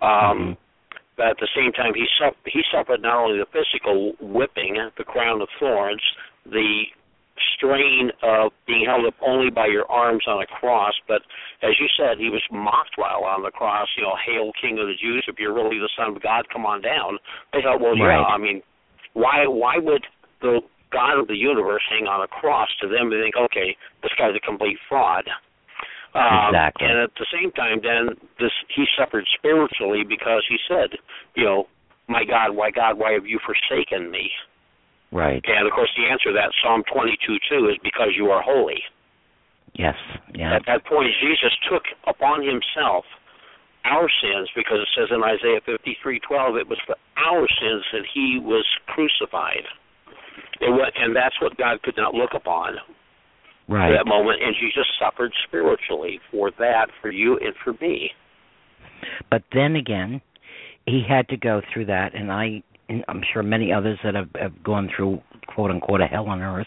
Um, 0.00 0.08
mm-hmm. 0.08 0.52
But 1.16 1.26
at 1.28 1.36
the 1.40 1.48
same 1.56 1.72
time, 1.72 1.92
he 1.94 2.06
suffered. 2.20 2.36
He 2.44 2.62
suffered 2.72 3.02
not 3.02 3.16
only 3.16 3.38
the 3.38 3.48
physical 3.48 4.12
whipping, 4.20 4.76
the 4.96 5.04
crown 5.04 5.40
of 5.40 5.48
thorns, 5.58 6.02
the 6.44 6.84
strain 7.56 8.10
of 8.22 8.52
being 8.66 8.84
held 8.86 9.06
up 9.06 9.14
only 9.24 9.50
by 9.50 9.66
your 9.66 9.90
arms 9.90 10.24
on 10.26 10.42
a 10.42 10.46
cross, 10.46 10.94
but 11.08 11.22
as 11.62 11.76
you 11.80 11.86
said, 11.96 12.18
he 12.18 12.28
was 12.28 12.42
mocked 12.50 12.96
while 12.96 13.24
on 13.24 13.42
the 13.42 13.50
cross. 13.50 13.88
You 13.96 14.04
know, 14.04 14.16
hail, 14.16 14.52
King 14.60 14.78
of 14.78 14.86
the 14.86 14.98
Jews! 15.00 15.24
If 15.28 15.38
you're 15.38 15.54
really 15.54 15.78
the 15.78 15.90
Son 15.96 16.16
of 16.16 16.22
God, 16.22 16.46
come 16.52 16.66
on 16.66 16.80
down. 16.82 17.18
They 17.52 17.60
thought, 17.62 17.80
well, 17.80 17.96
right. 17.96 18.20
yeah. 18.20 18.24
I 18.24 18.38
mean, 18.38 18.62
why? 19.12 19.46
Why 19.46 19.78
would 19.78 20.04
the 20.40 20.60
God 20.92 21.18
of 21.18 21.28
the 21.28 21.36
universe 21.36 21.82
hang 21.88 22.06
on 22.06 22.22
a 22.22 22.28
cross? 22.28 22.68
To 22.80 22.88
them, 22.88 23.10
they 23.10 23.20
think, 23.20 23.36
okay, 23.36 23.76
this 24.02 24.12
guy's 24.18 24.36
a 24.36 24.44
complete 24.44 24.78
fraud. 24.88 25.28
Um, 26.16 26.48
exactly. 26.48 26.88
And 26.88 26.96
at 27.04 27.12
the 27.18 27.26
same 27.28 27.52
time, 27.52 27.80
then 27.82 28.16
this 28.40 28.52
he 28.74 28.84
suffered 28.96 29.24
spiritually 29.36 30.04
because 30.08 30.44
he 30.48 30.56
said, 30.68 30.96
you 31.34 31.44
know, 31.44 31.68
my 32.08 32.24
God, 32.24 32.56
why 32.56 32.70
God, 32.70 32.98
why 32.98 33.12
have 33.12 33.26
you 33.26 33.38
forsaken 33.44 34.10
me? 34.10 34.30
Right. 35.12 35.42
And 35.46 35.66
of 35.66 35.72
course, 35.72 35.90
the 35.96 36.10
answer 36.10 36.30
to 36.30 36.36
that 36.36 36.52
Psalm 36.62 36.82
twenty-two 36.92 37.38
22:2 37.50 37.70
is 37.70 37.78
because 37.82 38.12
you 38.16 38.30
are 38.30 38.42
holy. 38.42 38.82
Yes. 39.74 39.94
Yeah. 40.34 40.56
At 40.56 40.66
that 40.66 40.84
point, 40.84 41.08
Jesus 41.20 41.52
took 41.70 41.84
upon 42.06 42.42
himself 42.42 43.04
our 43.84 44.08
sins 44.20 44.50
because 44.56 44.82
it 44.82 44.88
says 44.96 45.08
in 45.10 45.22
Isaiah 45.22 45.60
53:12 45.62 46.60
it 46.60 46.68
was 46.68 46.78
for 46.86 46.96
our 47.16 47.46
sins 47.60 47.84
that 47.92 48.04
he 48.12 48.40
was 48.42 48.66
crucified. 48.86 49.64
Was, 50.60 50.92
and 50.96 51.14
that's 51.14 51.40
what 51.40 51.56
God 51.56 51.82
could 51.82 51.96
not 51.96 52.14
look 52.14 52.30
upon 52.34 52.76
right. 53.68 53.92
at 53.92 53.98
that 53.98 54.06
moment. 54.06 54.42
And 54.42 54.54
Jesus 54.58 54.86
suffered 54.98 55.32
spiritually 55.46 56.20
for 56.30 56.50
that, 56.58 56.86
for 57.00 57.10
you 57.10 57.38
and 57.38 57.54
for 57.62 57.74
me. 57.80 58.10
But 59.30 59.42
then 59.52 59.76
again, 59.76 60.20
he 60.86 61.02
had 61.06 61.28
to 61.28 61.36
go 61.36 61.60
through 61.72 61.86
that, 61.86 62.14
and 62.14 62.32
I 62.32 62.62
I'm 62.88 63.22
sure 63.32 63.42
many 63.42 63.72
others 63.72 63.98
that 64.04 64.14
have, 64.14 64.28
have 64.40 64.62
gone 64.62 64.88
through 64.94 65.20
quote 65.46 65.70
unquote 65.70 66.00
a 66.00 66.06
hell 66.06 66.26
on 66.26 66.42
earth 66.42 66.66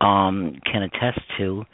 um, 0.00 0.60
can 0.70 0.82
attest 0.82 1.20
to 1.38 1.64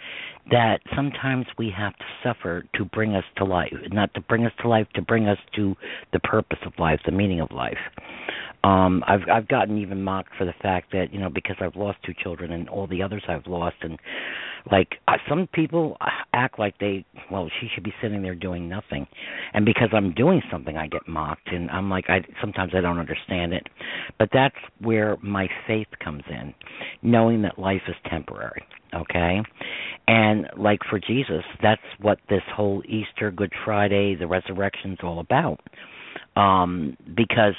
that 0.50 0.80
sometimes 0.96 1.46
we 1.56 1.72
have 1.76 1.96
to 1.96 2.04
suffer 2.24 2.64
to 2.74 2.84
bring 2.86 3.14
us 3.14 3.24
to 3.36 3.44
life, 3.44 3.72
not 3.90 4.12
to 4.14 4.20
bring 4.20 4.44
us 4.44 4.52
to 4.60 4.68
life, 4.68 4.86
to 4.94 5.02
bring 5.02 5.28
us 5.28 5.38
to 5.54 5.74
the 6.12 6.18
purpose 6.20 6.58
of 6.66 6.72
life, 6.78 6.98
the 7.06 7.12
meaning 7.12 7.40
of 7.40 7.50
life 7.52 7.78
um 8.64 9.02
i've 9.06 9.22
i've 9.32 9.48
gotten 9.48 9.78
even 9.78 10.02
mocked 10.02 10.34
for 10.36 10.44
the 10.44 10.54
fact 10.62 10.92
that 10.92 11.12
you 11.12 11.18
know 11.18 11.30
because 11.30 11.56
i've 11.60 11.76
lost 11.76 11.98
two 12.04 12.14
children 12.22 12.52
and 12.52 12.68
all 12.68 12.86
the 12.86 13.02
others 13.02 13.22
i've 13.28 13.46
lost 13.46 13.76
and 13.82 13.98
like 14.70 14.96
uh, 15.08 15.16
some 15.28 15.48
people 15.52 15.96
act 16.32 16.58
like 16.58 16.78
they 16.78 17.04
well 17.30 17.48
she 17.60 17.68
should 17.74 17.82
be 17.82 17.92
sitting 18.00 18.22
there 18.22 18.34
doing 18.34 18.68
nothing. 18.68 19.06
And 19.54 19.64
because 19.64 19.88
i'm 19.92 20.12
doing 20.12 20.42
something 20.50 20.76
i 20.76 20.86
get 20.86 21.06
mocked 21.08 21.48
and 21.48 21.70
i'm 21.70 21.90
like 21.90 22.04
i 22.08 22.20
sometimes 22.40 22.72
i 22.74 22.80
don't 22.80 22.98
understand 22.98 23.52
it. 23.52 23.66
But 24.18 24.28
that's 24.32 24.54
where 24.80 25.16
my 25.22 25.48
faith 25.66 25.88
comes 26.02 26.22
in 26.28 26.54
knowing 27.02 27.42
that 27.42 27.58
life 27.58 27.82
is 27.88 27.96
temporary 28.08 28.62
okay? 28.94 29.40
And 30.06 30.46
like 30.56 30.80
for 30.88 30.98
jesus 31.00 31.44
that's 31.62 31.82
what 32.00 32.18
this 32.28 32.42
whole 32.54 32.82
easter 32.86 33.30
good 33.30 33.52
friday 33.64 34.14
the 34.14 34.26
resurrection's 34.26 34.98
all 35.02 35.18
about 35.20 35.60
um 36.36 36.96
because 37.16 37.54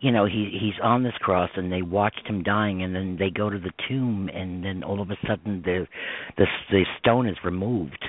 you 0.00 0.10
know 0.10 0.26
he 0.26 0.56
he's 0.60 0.78
on 0.82 1.02
this 1.02 1.14
cross 1.20 1.50
and 1.56 1.72
they 1.72 1.82
watched 1.82 2.26
him 2.26 2.42
dying 2.42 2.82
and 2.82 2.94
then 2.94 3.16
they 3.18 3.30
go 3.30 3.50
to 3.50 3.58
the 3.58 3.72
tomb 3.88 4.28
and 4.32 4.64
then 4.64 4.82
all 4.82 5.00
of 5.00 5.10
a 5.10 5.16
sudden 5.26 5.62
the 5.64 5.86
the 6.36 6.46
the 6.70 6.84
stone 6.98 7.26
is 7.26 7.36
removed 7.44 8.04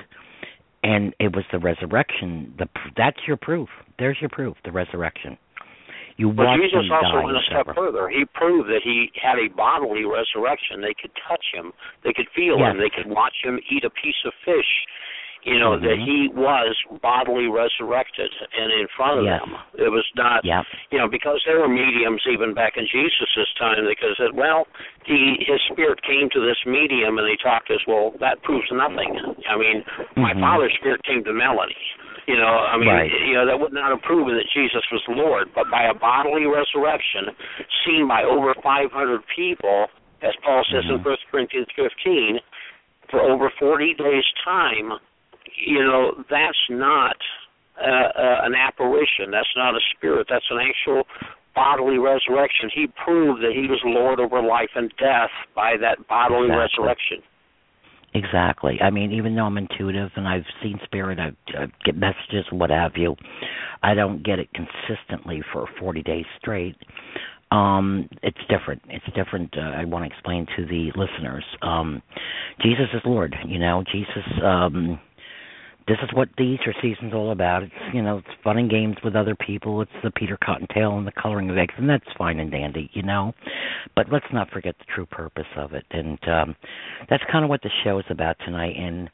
and 0.82 1.14
it 1.18 1.34
was 1.34 1.44
the 1.52 1.58
resurrection 1.58 2.52
the 2.58 2.66
that's 2.96 3.18
your 3.26 3.36
proof 3.36 3.68
there's 3.98 4.16
your 4.20 4.30
proof 4.30 4.56
the 4.64 4.72
resurrection 4.72 5.36
You 6.16 6.32
but 6.32 6.46
watch 6.46 6.60
Jesus 6.60 6.88
also 6.90 7.24
went 7.24 7.36
a 7.36 7.44
step 7.44 7.76
further. 7.76 8.08
He 8.08 8.24
proved 8.32 8.68
that 8.70 8.80
he 8.82 9.12
had 9.20 9.36
a 9.36 9.52
bodily 9.54 10.04
resurrection. 10.08 10.80
They 10.80 10.94
could 10.96 11.12
touch 11.28 11.44
him, 11.52 11.72
they 12.04 12.12
could 12.16 12.28
feel 12.34 12.56
Yes. 12.58 12.72
him, 12.72 12.80
they 12.80 12.88
could 12.88 13.04
watch 13.12 13.36
him 13.44 13.60
eat 13.68 13.84
a 13.84 13.90
piece 13.90 14.16
of 14.24 14.32
fish. 14.44 14.70
You 15.46 15.60
know 15.60 15.78
that 15.78 15.96
Mhm. 15.96 16.04
he 16.04 16.28
was 16.34 16.74
bodily 17.00 17.46
resurrected, 17.46 18.34
and 18.58 18.72
in 18.72 18.88
front 18.88 19.20
of 19.20 19.24
Yes. 19.24 19.40
them, 19.40 19.56
it 19.78 19.92
was 19.92 20.04
not. 20.16 20.44
Yeah. 20.44 20.64
You 20.90 20.98
know, 20.98 21.06
because 21.06 21.40
there 21.46 21.60
were 21.60 21.68
mediums 21.68 22.26
even 22.26 22.52
back 22.52 22.76
in 22.76 22.84
Jesus' 22.86 23.54
time. 23.54 23.86
Because 23.86 24.16
said, 24.16 24.34
well, 24.34 24.66
he 25.04 25.44
his 25.46 25.62
spirit 25.70 26.02
came 26.02 26.28
to 26.30 26.40
this 26.40 26.58
medium, 26.66 27.18
and 27.18 27.26
they 27.28 27.36
talked 27.36 27.70
as 27.70 27.86
well. 27.86 28.10
That 28.18 28.42
proves 28.42 28.70
nothing. 28.72 29.36
I 29.48 29.56
mean, 29.56 29.84
my 30.16 30.32
Mhm. 30.32 30.40
father's 30.40 30.74
spirit 30.74 31.02
came 31.04 31.22
to 31.22 31.32
Melanie. 31.32 31.76
You 32.26 32.36
know, 32.36 32.58
I 32.58 32.76
mean, 32.76 32.88
Right. 32.88 33.20
you 33.20 33.34
know, 33.34 33.46
that 33.46 33.60
would 33.60 33.72
not 33.72 33.90
have 33.90 34.02
proven 34.02 34.34
that 34.36 34.48
Jesus 34.48 34.82
was 34.90 35.06
Lord, 35.06 35.54
but 35.54 35.70
by 35.70 35.84
a 35.84 35.94
bodily 35.94 36.46
resurrection, 36.46 37.30
seen 37.84 38.08
by 38.08 38.24
over 38.24 38.52
500 38.54 39.24
people, 39.28 39.88
as 40.22 40.34
Paul 40.42 40.64
says 40.64 40.84
in 40.86 40.98
Mhm. 40.98 41.02
1 41.04 41.18
Corinthians 41.30 41.68
15, 41.76 42.40
for 43.08 43.20
over 43.20 43.48
40 43.50 43.94
days' 43.94 44.26
time, 44.42 44.98
you 45.54 45.82
know, 45.84 46.12
that's 46.30 46.58
not 46.70 47.16
uh, 47.80 47.86
uh, 47.86 48.40
an 48.44 48.54
apparition. 48.54 49.30
That's 49.30 49.52
not 49.56 49.74
a 49.74 49.80
spirit. 49.96 50.26
That's 50.30 50.46
an 50.50 50.58
actual 50.58 51.04
bodily 51.54 51.98
resurrection. 51.98 52.70
He 52.74 52.86
proved 53.04 53.42
that 53.42 53.52
he 53.52 53.66
was 53.66 53.80
Lord 53.84 54.20
over 54.20 54.42
life 54.42 54.70
and 54.74 54.92
death 54.98 55.30
by 55.54 55.76
that 55.80 56.06
bodily 56.08 56.46
Exactly. 56.46 56.84
resurrection. 56.84 57.18
Exactly. 58.14 58.78
I 58.80 58.90
mean, 58.90 59.12
even 59.12 59.34
though 59.34 59.44
I'm 59.44 59.58
intuitive 59.58 60.10
and 60.16 60.26
I've 60.26 60.44
seen 60.62 60.78
spirit, 60.84 61.18
I, 61.18 61.32
I 61.58 61.66
get 61.84 61.96
messages, 61.96 62.46
what 62.50 62.70
have 62.70 62.92
you. 62.96 63.14
I 63.82 63.94
don't 63.94 64.24
get 64.24 64.38
it 64.38 64.48
consistently 64.54 65.42
for 65.52 65.66
40 65.78 66.02
days 66.02 66.24
straight. 66.38 66.76
Um, 67.50 68.08
it's 68.22 68.38
different. 68.48 68.82
It's 68.88 69.04
different. 69.14 69.54
Uh, 69.56 69.60
I 69.60 69.84
want 69.84 70.04
to 70.04 70.10
explain 70.10 70.46
to 70.56 70.64
the 70.64 70.90
listeners. 70.96 71.44
Um, 71.62 72.02
Jesus 72.62 72.86
is 72.94 73.02
Lord. 73.04 73.36
You 73.46 73.58
know, 73.58 73.84
Jesus. 73.92 74.24
Um, 74.42 74.98
this 75.88 75.98
is 76.02 76.10
what 76.12 76.28
the 76.36 76.42
Easter 76.42 76.74
season's 76.82 77.14
all 77.14 77.30
about. 77.30 77.62
It's 77.62 77.72
you 77.92 78.02
know, 78.02 78.18
it's 78.18 78.42
fun 78.42 78.58
and 78.58 78.70
games 78.70 78.96
with 79.04 79.14
other 79.14 79.34
people. 79.34 79.80
It's 79.82 79.90
the 80.02 80.10
Peter 80.10 80.38
Cottontail 80.42 80.98
and 80.98 81.06
the 81.06 81.12
coloring 81.12 81.48
of 81.50 81.56
eggs, 81.56 81.74
and 81.78 81.88
that's 81.88 82.04
fine 82.18 82.40
and 82.40 82.50
dandy, 82.50 82.90
you 82.92 83.02
know. 83.02 83.32
But 83.94 84.06
let's 84.10 84.26
not 84.32 84.50
forget 84.50 84.76
the 84.78 84.84
true 84.92 85.06
purpose 85.06 85.46
of 85.56 85.72
it, 85.72 85.84
and 85.90 86.18
um, 86.28 86.56
that's 87.08 87.22
kind 87.30 87.44
of 87.44 87.48
what 87.48 87.62
the 87.62 87.70
show 87.84 87.98
is 87.98 88.04
about 88.10 88.36
tonight. 88.44 88.74
And 88.76 89.08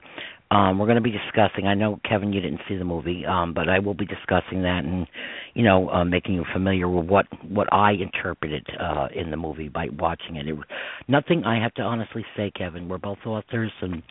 um, 0.52 0.78
we're 0.78 0.86
going 0.86 0.96
to 0.96 1.02
be 1.02 1.10
discussing. 1.12 1.66
I 1.66 1.74
know 1.74 1.98
Kevin, 2.08 2.32
you 2.32 2.40
didn't 2.40 2.60
see 2.68 2.76
the 2.76 2.84
movie, 2.84 3.24
um, 3.24 3.54
but 3.54 3.70
I 3.70 3.78
will 3.78 3.94
be 3.94 4.04
discussing 4.04 4.62
that, 4.62 4.84
and 4.84 5.06
you 5.54 5.62
know, 5.62 5.88
uh, 5.90 6.04
making 6.04 6.34
you 6.34 6.44
familiar 6.52 6.88
with 6.88 7.06
what 7.06 7.26
what 7.48 7.72
I 7.72 7.92
interpreted 7.92 8.66
uh, 8.78 9.08
in 9.14 9.30
the 9.30 9.36
movie 9.36 9.68
by 9.68 9.88
watching 9.98 10.36
it. 10.36 10.48
it. 10.48 10.56
Nothing 11.08 11.44
I 11.44 11.62
have 11.62 11.72
to 11.74 11.82
honestly 11.82 12.24
say, 12.36 12.50
Kevin. 12.54 12.88
We're 12.88 12.98
both 12.98 13.18
authors, 13.24 13.72
and 13.80 14.02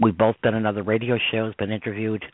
we've 0.00 0.16
both 0.16 0.36
done 0.42 0.54
on 0.54 0.66
other 0.66 0.82
radio 0.82 1.18
shows, 1.30 1.54
been 1.54 1.70
interviewed. 1.70 2.24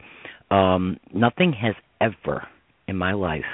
Um, 0.50 0.98
nothing 1.14 1.52
has 1.52 1.74
ever 2.00 2.46
in 2.88 2.96
my 2.96 3.12
life, 3.12 3.44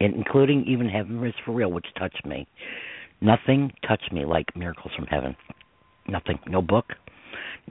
in- 0.00 0.14
including 0.14 0.64
even 0.66 0.88
Heaven 0.88 1.24
is 1.24 1.34
for 1.44 1.52
Real, 1.52 1.70
which 1.70 1.86
touched 1.98 2.24
me. 2.26 2.46
Nothing 3.20 3.72
touched 3.86 4.12
me 4.12 4.24
like 4.24 4.46
Miracles 4.56 4.92
from 4.94 5.06
Heaven. 5.06 5.36
Nothing. 6.08 6.38
No 6.46 6.62
book, 6.62 6.86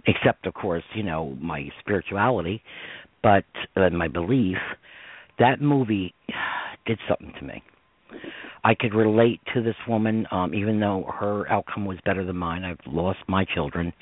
except 0.06 0.46
of 0.46 0.54
course, 0.54 0.84
you 0.94 1.04
know, 1.04 1.36
my 1.42 1.70
spirituality, 1.80 2.62
but 3.24 3.46
uh, 3.76 3.90
my 3.90 4.08
belief. 4.08 4.58
That 5.40 5.62
movie 5.62 6.14
did 6.86 7.00
something 7.08 7.34
to 7.40 7.46
me. 7.46 7.64
I 8.64 8.74
could 8.74 8.94
relate 8.94 9.40
to 9.54 9.62
this 9.62 9.76
woman, 9.88 10.28
um, 10.32 10.54
even 10.54 10.80
though 10.80 11.10
her 11.20 11.50
outcome 11.52 11.86
was 11.86 11.98
better 12.06 12.26
than 12.26 12.38
mine. 12.38 12.64
I've 12.64 12.80
lost 12.86 13.20
my 13.28 13.46
children, 13.46 13.94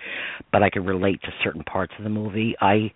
but 0.52 0.64
I 0.64 0.70
could 0.70 0.86
relate 0.86 1.22
to 1.24 1.30
certain 1.44 1.64
parts 1.64 1.94
of 1.98 2.04
the 2.04 2.10
movie. 2.10 2.56
I 2.62 2.92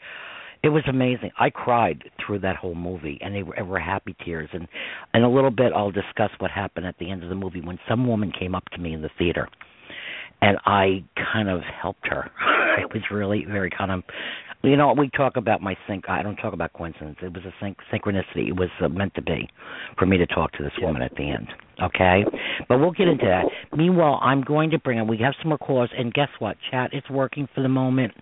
it 0.62 0.69
was 0.69 0.84
amazing. 0.89 1.32
I 1.39 1.50
cried 1.50 2.04
through 2.26 2.39
that 2.39 2.58
whole 2.58 2.76
movie, 2.76 3.17
and 3.22 3.34
they 3.34 3.43
were, 3.43 3.56
they 3.56 3.63
were 3.63 3.80
happy 3.80 4.15
tears. 4.26 4.50
And 4.52 4.67
in 5.13 5.24
a 5.24 5.32
little 5.32 5.52
bit, 5.52 5.72
I'll 5.74 5.91
discuss 5.91 6.32
what 6.39 6.52
happened 6.52 6.86
at 6.86 6.98
the 7.00 7.10
end 7.10 7.24
of 7.24 7.30
the 7.30 7.36
movie 7.36 7.62
when 7.62 7.80
some 7.88 8.06
woman 8.06 8.32
came 8.38 8.56
up 8.56 8.65
to 8.74 8.78
me 8.78 8.93
in 8.93 9.02
the 9.02 9.10
theater, 9.17 9.48
and 10.41 10.58
I 10.65 11.04
kind 11.34 11.50
of 11.50 11.62
helped 11.62 12.08
her. 12.08 12.30
it 12.78 12.93
was 12.93 13.04
really 13.10 13.45
very 13.45 13.69
kind 13.69 13.91
of, 13.91 14.04
you 14.62 14.76
know, 14.76 14.93
we 14.93 15.10
talk 15.10 15.38
about 15.38 15.62
my 15.62 15.76
sync. 15.88 16.10
I 16.10 16.22
don't 16.22 16.36
talk 16.36 16.54
about 16.54 16.74
coincidence. 16.74 17.17
It 17.22 17.34
was 17.34 17.43
a 17.45 17.54
sync, 17.62 17.78
synchronicity. 17.93 18.50
It 18.50 18.58
was 18.58 18.69
uh, 18.82 18.89
meant 18.89 19.13
to 19.15 19.22
be 19.22 19.50
for 19.98 20.06
me 20.06 20.17
to 20.17 20.26
talk 20.26 20.52
to 20.54 20.63
this 20.63 20.74
woman 20.82 21.02
at 21.02 21.15
the 21.15 21.30
end. 21.30 21.48
Okay, 21.82 22.26
but 22.67 22.80
we'll 22.80 22.91
get 22.91 23.08
into 23.08 23.26
that. 23.26 23.45
Meanwhile, 23.78 24.19
I'm 24.22 24.41
going 24.41 24.69
to 24.72 24.80
bring 24.80 25.00
in. 25.00 25.08
We 25.08 25.17
have 25.19 25.34
some 25.41 25.50
more 25.50 25.58
callers, 25.58 25.89
and 25.98 26.13
guess 26.13 26.28
what? 26.39 26.58
Chat 26.72 26.93
is 26.93 27.04
working 27.10 27.48
for 27.56 27.62
the 27.62 27.69
moment. 27.69 28.13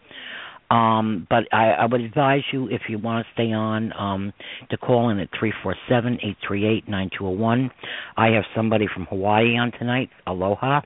Um, 0.69 1.25
but 1.29 1.45
I, 1.53 1.71
I 1.71 1.85
would 1.85 2.01
advise 2.01 2.41
you 2.51 2.67
if 2.67 2.81
you 2.89 2.99
want 2.99 3.25
to 3.25 3.33
stay 3.33 3.53
on 3.53 3.93
um, 3.97 4.33
to 4.69 4.77
call 4.77 5.09
in 5.09 5.19
at 5.19 5.29
three 5.39 5.53
four 5.63 5.75
seven 5.87 6.19
eight 6.23 6.35
three 6.45 6.67
eight 6.67 6.87
nine 6.89 7.09
two 7.17 7.23
zero 7.23 7.31
one. 7.31 7.71
I 8.17 8.27
have 8.31 8.43
somebody 8.55 8.85
from 8.93 9.05
Hawaii 9.05 9.57
on 9.57 9.71
tonight. 9.71 10.09
Aloha, 10.27 10.81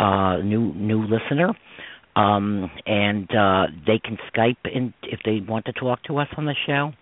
uh, 0.00 0.38
new 0.38 0.72
new 0.74 1.02
listener, 1.02 1.52
um, 2.16 2.70
and 2.86 3.28
uh, 3.34 3.66
they 3.86 3.98
can 3.98 4.18
Skype 4.34 4.56
in 4.72 4.92
if 5.02 5.20
they 5.24 5.40
want 5.46 5.64
to 5.66 5.72
talk 5.72 6.02
to 6.04 6.18
us 6.18 6.28
on 6.36 6.44
the 6.44 6.54
show. 6.66 6.92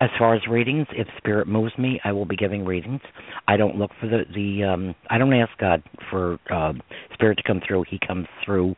As 0.00 0.10
far 0.18 0.34
as 0.34 0.46
readings, 0.46 0.86
if 0.92 1.08
spirit 1.16 1.48
moves 1.48 1.72
me, 1.78 2.00
I 2.04 2.12
will 2.12 2.26
be 2.26 2.36
giving 2.36 2.64
readings. 2.64 3.00
I 3.46 3.56
don't 3.56 3.76
look 3.76 3.90
for 4.00 4.06
the 4.06 4.24
the. 4.34 4.64
Um, 4.64 4.94
I 5.10 5.18
don't 5.18 5.32
ask 5.32 5.56
God 5.58 5.82
for 6.10 6.38
uh, 6.50 6.72
spirit 7.14 7.38
to 7.38 7.44
come 7.44 7.60
through. 7.66 7.84
He 7.88 7.98
comes 8.06 8.26
through 8.44 8.74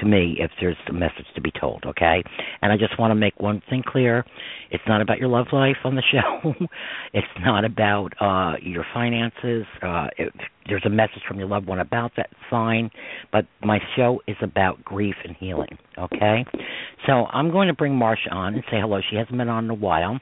to 0.00 0.06
me 0.06 0.36
if 0.38 0.50
there's 0.60 0.76
a 0.88 0.92
message 0.92 1.26
to 1.34 1.40
be 1.40 1.50
told, 1.60 1.84
okay? 1.86 2.22
And 2.62 2.72
I 2.72 2.76
just 2.76 2.98
want 2.98 3.10
to 3.10 3.14
make 3.14 3.38
one 3.40 3.62
thing 3.68 3.82
clear. 3.86 4.24
It's 4.70 4.82
not 4.86 5.00
about 5.00 5.18
your 5.18 5.28
love 5.28 5.46
life 5.52 5.76
on 5.84 5.94
the 5.94 6.02
show. 6.12 6.54
it's 7.12 7.26
not 7.40 7.64
about 7.64 8.12
uh 8.20 8.54
your 8.62 8.84
finances. 8.94 9.66
Uh 9.82 10.08
there's 10.68 10.84
a 10.84 10.90
message 10.90 11.22
from 11.26 11.38
your 11.38 11.48
loved 11.48 11.66
one 11.66 11.80
about 11.80 12.12
that, 12.16 12.30
fine. 12.50 12.90
But 13.32 13.46
my 13.62 13.78
show 13.96 14.20
is 14.26 14.36
about 14.42 14.84
grief 14.84 15.14
and 15.24 15.34
healing, 15.36 15.78
okay? 15.98 16.44
So 17.06 17.12
I'm 17.12 17.50
going 17.50 17.68
to 17.68 17.74
bring 17.74 17.92
Marsha 17.92 18.30
on 18.32 18.54
and 18.54 18.62
say 18.70 18.78
hello. 18.80 19.00
She 19.10 19.16
hasn't 19.16 19.36
been 19.36 19.48
on 19.48 19.64
in 19.64 19.70
a 19.70 19.74
while. 19.74 20.20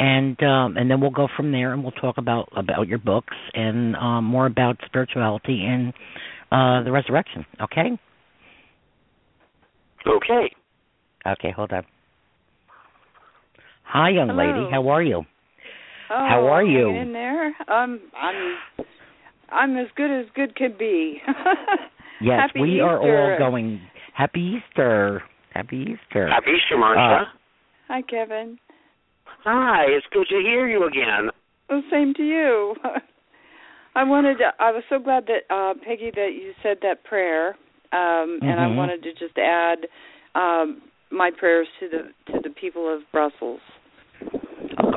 And 0.00 0.40
um 0.42 0.76
and 0.76 0.90
then 0.90 1.00
we'll 1.00 1.10
go 1.10 1.28
from 1.36 1.52
there 1.52 1.72
and 1.72 1.82
we'll 1.82 1.92
talk 1.92 2.18
about 2.18 2.48
about 2.56 2.86
your 2.86 2.98
books 2.98 3.36
and 3.54 3.96
um 3.96 4.24
more 4.24 4.46
about 4.46 4.76
spirituality 4.86 5.64
and 5.66 5.92
uh 6.52 6.84
the 6.84 6.92
resurrection, 6.92 7.44
okay? 7.60 7.98
Okay. 10.06 10.52
Okay, 11.26 11.50
hold 11.54 11.72
on. 11.72 11.84
Hi, 13.84 14.10
young 14.10 14.28
Hello. 14.28 14.38
lady. 14.38 14.68
How 14.70 14.88
are 14.88 15.02
you? 15.02 15.24
Oh, 16.10 16.26
How 16.28 16.46
are 16.46 16.60
hanging 16.64 16.76
you? 16.76 16.88
In 16.90 17.12
there, 17.12 17.46
um, 17.70 18.00
I'm, 18.16 18.84
I'm 19.50 19.76
as 19.76 19.88
good 19.96 20.10
as 20.10 20.26
good 20.34 20.54
could 20.56 20.78
be. 20.78 21.20
Yes, 22.20 22.40
Happy 22.48 22.60
we 22.60 22.80
are 22.80 22.98
all 22.98 23.38
going. 23.38 23.80
Happy 24.12 24.58
Easter. 24.58 25.22
Happy 25.54 25.94
Easter. 25.94 26.28
Happy 26.28 26.50
Easter, 26.50 26.76
Marsha. 26.76 27.22
Uh, 27.22 27.24
Hi, 27.86 28.02
Kevin. 28.02 28.58
Hi, 29.44 29.84
it's 29.88 30.06
good 30.12 30.26
to 30.30 30.40
hear 30.42 30.66
you 30.66 30.86
again. 30.86 31.30
Well, 31.70 31.82
same 31.92 32.12
to 32.14 32.24
you. 32.24 32.74
I 33.94 34.02
wanted. 34.02 34.38
To, 34.38 34.50
I 34.58 34.72
was 34.72 34.82
so 34.88 34.98
glad 34.98 35.26
that 35.26 35.54
uh 35.54 35.74
Peggy 35.86 36.10
that 36.14 36.30
you 36.34 36.52
said 36.62 36.78
that 36.82 37.04
prayer, 37.04 37.56
um, 37.92 38.40
and 38.42 38.60
I 38.60 38.66
Mhm. 38.66 38.76
wanted 38.76 39.02
to 39.02 39.12
just 39.12 39.36
add 39.38 39.86
um 40.34 40.82
my 41.10 41.30
prayers 41.30 41.68
to 41.80 41.88
the 41.88 42.32
to 42.32 42.40
the 42.42 42.50
people 42.50 42.92
of 42.92 43.00
Brussels. 43.12 43.60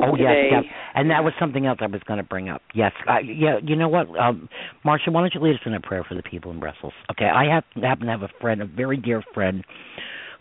Oh 0.03 0.15
yes, 0.15 0.35
today. 0.35 0.49
yes, 0.51 0.63
and 0.95 1.09
that 1.09 1.23
was 1.23 1.33
something 1.39 1.65
else 1.65 1.79
I 1.81 1.87
was 1.87 2.01
going 2.05 2.17
to 2.17 2.23
bring 2.23 2.49
up. 2.49 2.61
Yes, 2.73 2.91
uh, 3.07 3.19
yeah. 3.19 3.59
You 3.63 3.75
know 3.75 3.87
what, 3.87 4.07
um, 4.19 4.49
Marsha? 4.85 5.09
Why 5.11 5.21
don't 5.21 5.33
you 5.33 5.41
lead 5.41 5.55
us 5.55 5.61
in 5.65 5.73
a 5.73 5.79
prayer 5.79 6.03
for 6.03 6.15
the 6.15 6.23
people 6.23 6.51
in 6.51 6.59
Brussels? 6.59 6.93
Okay, 7.11 7.25
I 7.25 7.45
have, 7.53 7.63
happen 7.81 8.05
to 8.05 8.11
have 8.11 8.23
a 8.23 8.29
friend, 8.39 8.61
a 8.61 8.65
very 8.65 8.97
dear 8.97 9.23
friend, 9.33 9.63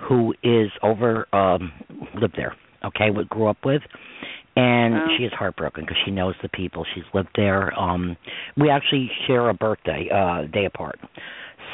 who 0.08 0.34
is 0.42 0.70
over, 0.82 1.26
um, 1.34 1.72
lived 2.20 2.34
there. 2.36 2.54
Okay, 2.84 3.10
what 3.10 3.28
grew 3.28 3.46
up 3.46 3.58
with, 3.64 3.82
and 4.56 4.94
Wow. 4.94 5.06
she 5.16 5.24
is 5.24 5.32
heartbroken 5.32 5.84
because 5.84 5.98
she 6.04 6.10
knows 6.10 6.34
the 6.42 6.48
people. 6.48 6.84
She's 6.94 7.04
lived 7.12 7.28
there. 7.36 7.78
Um, 7.78 8.16
we 8.56 8.70
actually 8.70 9.10
share 9.26 9.48
a 9.50 9.54
birthday, 9.54 10.08
uh, 10.12 10.46
day 10.50 10.64
apart. 10.64 10.98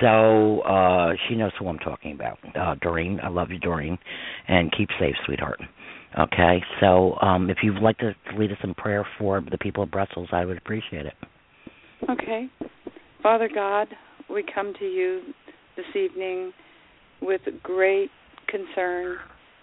So 0.00 0.61
uh 0.61 1.12
she 1.28 1.37
knows 1.37 1.52
who 1.59 1.68
I'm 1.68 1.78
talking 1.78 2.12
about. 2.12 2.38
Uh 2.54 2.74
Doreen, 2.80 3.20
I 3.22 3.28
love 3.28 3.50
you, 3.50 3.59
Doreen, 3.59 3.98
and 4.48 4.72
keep 4.76 4.88
safe, 4.98 5.14
sweetheart. 5.24 5.61
Okay, 6.18 6.62
so 6.80 7.16
um 7.20 7.50
if 7.50 7.59
you'd 7.62 7.82
like 7.82 7.98
to 7.98 8.14
lead 8.37 8.52
us 8.52 8.59
in 8.62 8.74
prayer 8.74 9.06
for 9.18 9.40
the 9.40 9.59
people 9.59 9.82
of 9.82 9.90
Brussels, 9.90 10.28
I 10.32 10.44
would 10.44 10.59
appreciate 10.59 11.06
it. 11.06 11.14
Okay. 12.09 12.48
Father 13.22 13.48
God, 13.52 13.88
we 14.28 14.44
come 14.54 14.72
to 14.78 14.85
you 14.85 15.22
this 15.76 15.87
evening 15.94 16.52
with 17.20 17.40
great 17.62 18.11
concern 18.48 19.16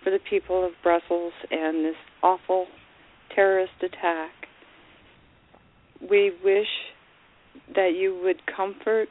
for 0.03 0.09
the 0.09 0.19
people 0.29 0.65
of 0.65 0.71
Brussels 0.81 1.33
and 1.49 1.85
this 1.85 1.95
awful 2.21 2.65
terrorist 3.33 3.71
attack. 3.81 4.31
We 6.01 6.31
wish 6.43 6.67
that 7.75 7.93
you 7.95 8.19
would 8.23 8.41
comfort 8.53 9.07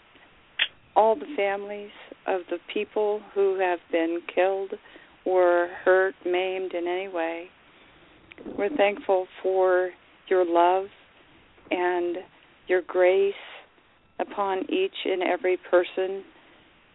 all 0.95 1.15
the 1.15 1.35
families 1.37 1.91
of 2.27 2.43
the 2.51 2.59
people 2.73 3.21
who 3.35 3.59
have 3.59 3.79
been 3.91 4.21
killed 4.35 4.75
or 5.25 5.69
hurt, 5.85 6.15
maimed 6.25 6.75
in 6.75 6.87
any 6.87 7.09
way. 7.09 7.47
We're 8.59 8.77
thankful 8.77 9.27
for 9.43 9.91
your 10.29 10.45
love 10.45 10.87
and 11.71 12.17
your 12.67 12.83
grace 12.83 13.35
upon 14.19 14.71
each 14.71 14.95
and 15.05 15.23
every 15.23 15.59
person 15.71 16.25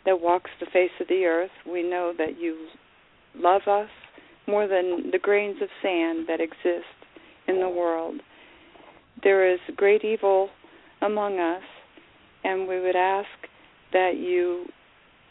that 0.06 0.22
walks 0.22 0.50
the 0.60 0.66
face 0.68 0.92
of 1.00 1.08
the 1.08 1.26
earth. 1.26 1.52
We 1.70 1.84
know 1.84 2.14
that 2.18 2.40
you 2.40 2.68
love 3.36 3.62
us 3.68 3.90
more 4.48 4.68
than 4.68 5.12
the 5.12 5.20
grains 5.20 5.62
of 5.62 5.70
sand 5.82 6.26
that 6.28 6.40
exist 6.40 6.86
in 7.48 7.60
the 7.60 7.70
world. 7.70 8.22
There 9.24 9.52
is 9.52 9.60
great 9.76 10.04
evil 10.04 10.50
among 11.02 11.40
us, 11.40 11.64
and 12.44 12.68
we 12.68 12.80
would 12.80 12.96
ask 12.96 13.28
that 13.94 14.14
you 14.18 14.66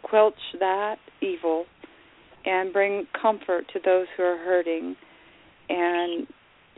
quelch 0.03 0.35
that 0.59 0.97
evil 1.21 1.65
and 2.45 2.73
bring 2.73 3.07
comfort 3.21 3.65
to 3.73 3.81
those 3.85 4.07
who 4.17 4.23
are 4.23 4.39
hurting 4.39 4.95
and 5.69 6.27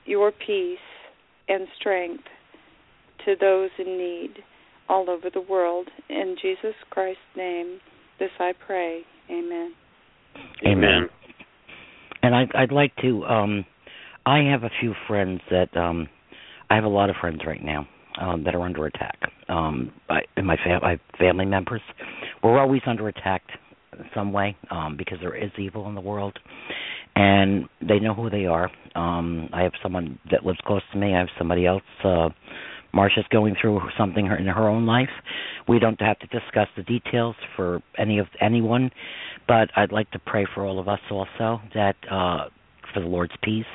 your 0.06 0.32
peace 0.32 0.78
and 1.48 1.68
strength 1.78 2.24
to 3.24 3.34
those 3.38 3.70
in 3.78 3.98
need 3.98 4.30
all 4.88 5.10
over 5.10 5.28
the 5.32 5.40
world. 5.40 5.88
In 6.08 6.36
Jesus 6.40 6.74
Christ's 6.90 7.20
name, 7.36 7.80
this 8.18 8.30
I 8.40 8.52
pray. 8.66 9.02
Amen. 9.30 9.72
Amen. 10.66 11.08
And 12.22 12.34
I'd, 12.34 12.54
I'd 12.54 12.72
like 12.72 12.96
to. 13.02 13.24
Um, 13.24 13.64
I 14.24 14.38
have 14.50 14.62
a 14.62 14.70
few 14.80 14.94
friends 15.06 15.40
that. 15.50 15.76
Um, 15.76 16.08
I 16.70 16.74
have 16.74 16.84
a 16.84 16.88
lot 16.88 17.08
of 17.08 17.16
friends 17.18 17.40
right 17.46 17.64
now 17.64 17.86
um, 18.20 18.44
that 18.44 18.54
are 18.54 18.62
under 18.62 18.86
attack. 18.86 19.18
Um, 19.48 19.92
I, 20.08 20.20
and 20.36 20.46
my, 20.46 20.56
fam- 20.56 20.82
my 20.82 20.98
family 21.18 21.46
members. 21.46 21.82
We're 22.42 22.58
always 22.58 22.82
under 22.86 23.08
attack 23.08 23.42
some 24.14 24.32
way 24.32 24.56
um, 24.70 24.96
because 24.96 25.18
there 25.20 25.36
is 25.36 25.50
evil 25.58 25.88
in 25.88 25.94
the 25.94 26.00
world, 26.00 26.38
and 27.16 27.68
they 27.80 27.98
know 27.98 28.14
who 28.14 28.30
they 28.30 28.46
are. 28.46 28.70
Um, 28.94 29.48
I 29.52 29.62
have 29.62 29.72
someone 29.82 30.18
that 30.30 30.44
lives 30.44 30.60
close 30.66 30.82
to 30.92 30.98
me. 30.98 31.14
I 31.14 31.18
have 31.18 31.28
somebody 31.36 31.66
else. 31.66 31.82
Uh, 32.04 32.28
Marsha's 32.94 33.26
going 33.30 33.54
through 33.60 33.80
something 33.98 34.26
in 34.26 34.46
her 34.46 34.68
own 34.68 34.86
life. 34.86 35.10
We 35.68 35.78
don't 35.78 36.00
have 36.00 36.18
to 36.20 36.26
discuss 36.28 36.68
the 36.76 36.82
details 36.84 37.36
for 37.54 37.82
any 37.98 38.18
of 38.18 38.26
anyone, 38.40 38.90
but 39.46 39.68
I'd 39.76 39.92
like 39.92 40.10
to 40.12 40.18
pray 40.18 40.46
for 40.54 40.64
all 40.64 40.78
of 40.78 40.88
us 40.88 41.00
also 41.10 41.60
that 41.74 41.96
uh, 42.10 42.48
for 42.94 43.00
the 43.00 43.06
Lord's 43.06 43.34
peace 43.42 43.66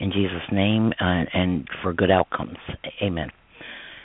in 0.00 0.10
Jesus' 0.10 0.42
name 0.50 0.92
and, 0.98 1.28
and 1.34 1.68
for 1.82 1.92
good 1.92 2.10
outcomes. 2.10 2.56
Amen. 3.02 3.30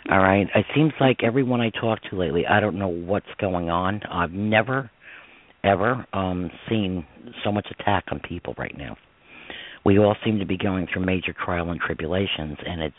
All 0.10 0.20
right. 0.20 0.48
It 0.56 0.66
seems 0.76 0.94
like 1.00 1.24
everyone 1.24 1.62
I 1.62 1.70
talk 1.70 2.00
to 2.10 2.18
lately, 2.18 2.46
I 2.48 2.60
don't 2.60 2.80
know 2.80 2.88
what's 2.88 3.28
going 3.40 3.70
on. 3.70 4.02
I've 4.10 4.32
never, 4.32 4.90
ever 5.64 6.06
um, 6.14 6.50
seen 6.68 7.06
so 7.44 7.52
much 7.52 7.68
attack 7.80 8.06
on 8.12 8.20
people 8.20 8.56
right 8.58 8.76
now. 8.76 8.98
We 9.86 10.00
all 10.00 10.16
seem 10.24 10.40
to 10.40 10.46
be 10.46 10.58
going 10.58 10.88
through 10.92 11.06
major 11.06 11.34
trial 11.34 11.70
and 11.72 11.80
tribulations, 11.80 12.58
and 12.66 12.82
it's 12.82 12.96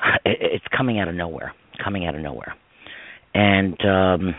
it's 0.24 0.64
coming 0.76 1.00
out 1.00 1.08
of 1.08 1.14
nowhere, 1.14 1.52
coming 1.82 2.06
out 2.06 2.14
of 2.14 2.20
nowhere. 2.20 2.54
And 3.34 3.80
um 3.84 4.34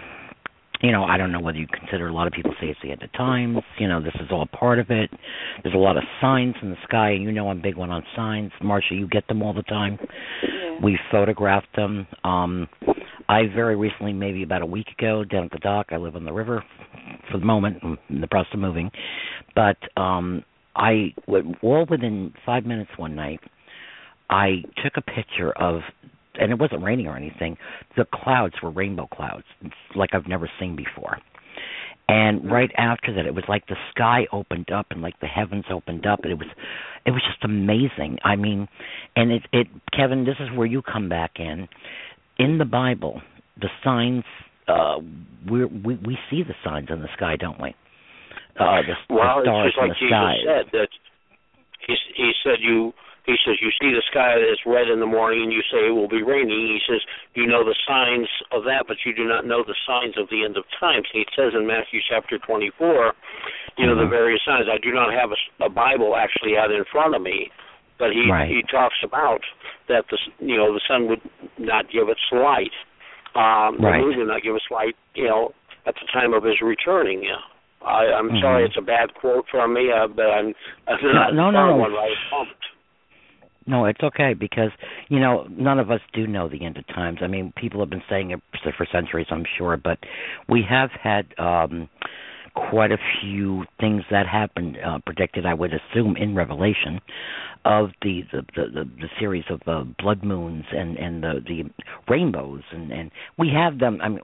you 0.81 0.93
know, 0.93 1.03
I 1.03 1.17
don't 1.17 1.31
know 1.31 1.41
whether 1.41 1.57
you 1.57 1.67
consider 1.67 2.07
a 2.07 2.13
lot 2.13 2.27
of 2.27 2.33
people 2.33 2.53
say 2.59 2.67
it's 2.67 2.79
the 2.81 2.91
end 2.91 3.03
of 3.03 3.11
times. 3.13 3.57
You 3.79 3.87
know, 3.89 4.01
this 4.01 4.15
is 4.15 4.27
all 4.31 4.45
part 4.47 4.79
of 4.79 4.89
it. 4.89 5.09
There's 5.61 5.75
a 5.75 5.77
lot 5.77 5.97
of 5.97 6.03
signs 6.21 6.55
in 6.61 6.69
the 6.69 6.77
sky, 6.87 7.11
and 7.11 7.23
you 7.23 7.31
know 7.31 7.49
I'm 7.49 7.61
big 7.61 7.75
one 7.75 7.89
on 7.89 8.03
signs. 8.15 8.51
Marsha, 8.63 8.91
you 8.91 9.07
get 9.07 9.27
them 9.27 9.41
all 9.41 9.53
the 9.53 9.63
time. 9.63 9.99
We 10.81 10.97
photographed 11.11 11.75
them. 11.75 12.07
Um 12.23 12.67
I 13.27 13.43
very 13.53 13.75
recently, 13.75 14.11
maybe 14.11 14.41
about 14.41 14.63
a 14.63 14.65
week 14.65 14.87
ago, 14.97 15.23
down 15.23 15.45
at 15.45 15.51
the 15.51 15.59
dock. 15.59 15.87
I 15.91 15.97
live 15.97 16.15
on 16.15 16.25
the 16.25 16.33
river 16.33 16.63
for 17.31 17.37
the 17.37 17.45
moment. 17.45 17.77
I'm 17.83 17.97
in 18.09 18.21
the 18.21 18.27
process 18.27 18.53
of 18.53 18.59
moving, 18.59 18.91
but 19.55 19.77
um 19.97 20.43
I 20.75 21.13
all 21.61 21.85
within 21.89 22.33
five 22.45 22.65
minutes 22.65 22.91
one 22.97 23.15
night. 23.15 23.39
I 24.29 24.63
took 24.83 24.93
a 24.97 25.01
picture 25.01 25.51
of 25.53 25.81
and 26.35 26.51
it 26.51 26.59
wasn't 26.59 26.83
raining 26.83 27.07
or 27.07 27.17
anything. 27.17 27.57
The 27.97 28.05
clouds 28.13 28.55
were 28.63 28.69
rainbow 28.71 29.07
clouds, 29.07 29.45
like 29.95 30.11
I've 30.13 30.27
never 30.27 30.49
seen 30.59 30.75
before. 30.75 31.17
And 32.11 32.51
right 32.51 32.71
after 32.75 33.13
that, 33.13 33.27
it 33.27 33.35
was 33.35 33.43
like 33.47 33.67
the 33.67 33.75
sky 33.91 34.25
opened 34.33 34.71
up 34.71 34.87
and 34.89 34.99
like 35.03 35.19
the 35.19 35.27
heavens 35.27 35.65
opened 35.71 36.07
up, 36.07 36.21
and 36.23 36.31
it 36.31 36.39
was, 36.39 36.47
it 37.05 37.11
was 37.11 37.21
just 37.21 37.43
amazing. 37.43 38.17
I 38.23 38.35
mean, 38.35 38.67
and 39.15 39.31
it, 39.31 39.43
it, 39.53 39.67
Kevin, 39.95 40.25
this 40.25 40.37
is 40.39 40.49
where 40.57 40.65
you 40.65 40.81
come 40.81 41.07
back 41.07 41.33
in. 41.37 41.67
In 42.39 42.57
the 42.57 42.65
Bible, 42.65 43.21
the 43.61 43.67
signs, 43.83 44.23
uh, 44.67 44.97
we 45.51 45.65
we 45.65 45.95
we 45.97 46.17
see 46.31 46.41
the 46.41 46.55
signs 46.63 46.87
in 46.89 47.01
the 47.01 47.09
sky, 47.15 47.35
don't 47.39 47.61
we? 47.61 47.75
Uh, 48.59 48.81
the, 48.81 49.13
well, 49.13 49.37
the 49.37 49.43
stars 49.43 49.67
it's 49.67 49.75
just 49.75 49.77
like 49.77 49.85
in 49.85 49.89
the 49.89 49.99
Jesus 49.99 50.09
sky. 50.09 50.35
said 50.45 50.65
that 50.73 50.89
he 51.85 51.95
he 52.15 52.31
said 52.43 52.57
you 52.59 52.93
he 53.29 53.37
says 53.45 53.61
you 53.61 53.69
see 53.77 53.93
the 53.93 54.01
sky 54.09 54.33
that's 54.41 54.65
red 54.65 54.89
in 54.89 54.99
the 54.99 55.05
morning 55.05 55.43
and 55.45 55.53
you 55.53 55.61
say 55.69 55.85
it 55.85 55.93
will 55.93 56.09
be 56.09 56.23
raining. 56.25 56.49
He 56.73 56.81
says 56.89 57.01
you 57.37 57.45
know 57.45 57.61
the 57.63 57.77
signs 57.87 58.27
of 58.51 58.63
that, 58.65 58.85
but 58.89 58.97
you 59.05 59.13
do 59.13 59.25
not 59.29 59.45
know 59.45 59.61
the 59.63 59.77
signs 59.85 60.17
of 60.17 60.25
the 60.33 60.41
end 60.43 60.57
of 60.57 60.65
times. 60.79 61.05
He 61.13 61.25
says 61.37 61.53
in 61.53 61.67
Matthew 61.69 62.01
chapter 62.09 62.39
24, 62.41 63.13
you 63.77 63.85
know 63.85 63.93
the 63.95 64.09
Mhm. 64.09 64.09
various 64.09 64.41
signs. 64.43 64.65
I 64.67 64.77
do 64.81 64.91
not 64.91 65.13
have 65.13 65.29
a, 65.31 65.37
a 65.65 65.69
Bible 65.69 66.15
actually 66.17 66.57
out 66.57 66.71
in 66.71 66.83
front 66.85 67.13
of 67.13 67.21
me, 67.21 67.51
but 68.01 68.11
he 68.11 68.25
Right. 68.31 68.49
he 68.49 68.63
talks 68.63 68.97
about 69.03 69.41
that 69.87 70.07
the 70.09 70.17
you 70.39 70.57
know 70.57 70.73
the 70.73 70.81
sun 70.87 71.07
would 71.07 71.21
not 71.57 71.89
give 71.91 72.09
its 72.09 72.25
light. 72.31 72.73
Um, 73.35 73.77
Right. 73.77 73.99
The 74.01 74.05
moon 74.09 74.17
would 74.17 74.27
not 74.27 74.41
give 74.41 74.55
its 74.55 74.69
light. 74.71 74.95
You 75.13 75.27
know 75.29 75.53
at 75.85 75.95
the 75.95 76.07
time 76.11 76.33
of 76.33 76.43
his 76.43 76.59
returning. 76.61 77.23
Yeah. 77.23 77.39
I, 77.81 78.11
I'm 78.11 78.29
Mhm. 78.29 78.41
sorry, 78.41 78.65
it's 78.65 78.75
a 78.77 78.81
bad 78.81 79.13
quote 79.15 79.47
from 79.47 79.73
me, 79.73 79.89
uh, 79.89 80.07
but 80.07 80.29
I'm, 80.29 80.53
I'm 80.87 81.13
not 81.15 81.33
no, 81.33 81.49
no, 81.49 81.67
no. 81.67 81.75
one 81.77 81.95
pumped. 82.29 82.65
No, 83.69 83.85
it's 83.85 84.01
okay 84.01 84.33
because 84.33 84.71
you 85.09 85.19
know 85.19 85.45
none 85.51 85.77
of 85.77 85.91
us 85.91 86.01
do 86.13 86.25
know 86.25 86.49
the 86.49 86.65
end 86.65 86.77
of 86.77 86.87
times. 86.87 87.19
I 87.21 87.27
mean, 87.27 87.53
people 87.55 87.79
have 87.81 87.89
been 87.91 88.01
saying 88.09 88.31
it 88.31 88.41
for 88.75 88.87
centuries, 88.91 89.27
I'm 89.29 89.45
sure, 89.59 89.77
but 89.77 89.99
we 90.49 90.63
have 90.67 90.89
had 90.91 91.27
um 91.37 91.87
quite 92.55 92.91
a 92.91 92.97
few 93.21 93.63
things 93.79 94.01
that 94.09 94.25
happened 94.25 94.75
uh, 94.83 94.97
predicted. 95.05 95.45
I 95.45 95.53
would 95.53 95.71
assume 95.71 96.17
in 96.17 96.35
Revelation 96.35 96.99
of 97.63 97.89
the 98.01 98.23
the 98.31 98.41
the, 98.55 98.63
the, 98.73 98.83
the 99.01 99.09
series 99.19 99.45
of 99.51 99.61
uh, 99.67 99.83
blood 99.99 100.23
moons 100.23 100.65
and 100.71 100.97
and 100.97 101.21
the 101.21 101.33
the 101.47 101.63
rainbows 102.09 102.63
and 102.71 102.91
and 102.91 103.11
we 103.37 103.49
have 103.53 103.77
them. 103.77 103.99
I 104.01 104.09
mean, 104.09 104.21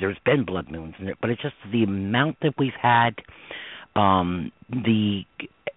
there's 0.00 0.18
been 0.24 0.46
blood 0.46 0.70
moons, 0.70 0.94
but 1.20 1.28
it's 1.28 1.42
just 1.42 1.54
the 1.70 1.82
amount 1.82 2.38
that 2.40 2.54
we've 2.58 2.72
had. 2.80 3.10
Um, 3.94 4.52
the 4.68 5.22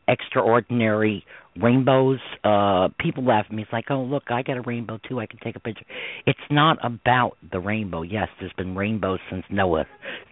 extraordinary 0.10 1.24
rainbows 1.62 2.20
uh 2.44 2.90
people 3.00 3.24
laugh 3.26 3.46
at 3.50 3.56
me. 3.56 3.64
It's 3.64 3.74
like 3.74 3.86
oh 3.90 4.02
look 4.02 4.24
i 4.30 4.42
got 4.42 4.58
a 4.58 4.62
rainbow 4.62 5.00
too. 5.08 5.20
I 5.20 5.26
can 5.26 5.40
take 5.40 5.56
a 5.56 5.60
picture. 5.60 5.86
It's 6.26 6.40
not 6.50 6.78
about 6.84 7.38
the 7.52 7.60
rainbow. 7.60 8.02
Yes 8.02 8.28
there's 8.40 8.54
been 8.54 8.76
rainbows 8.76 9.20
since 9.30 9.44
noah 9.50 9.86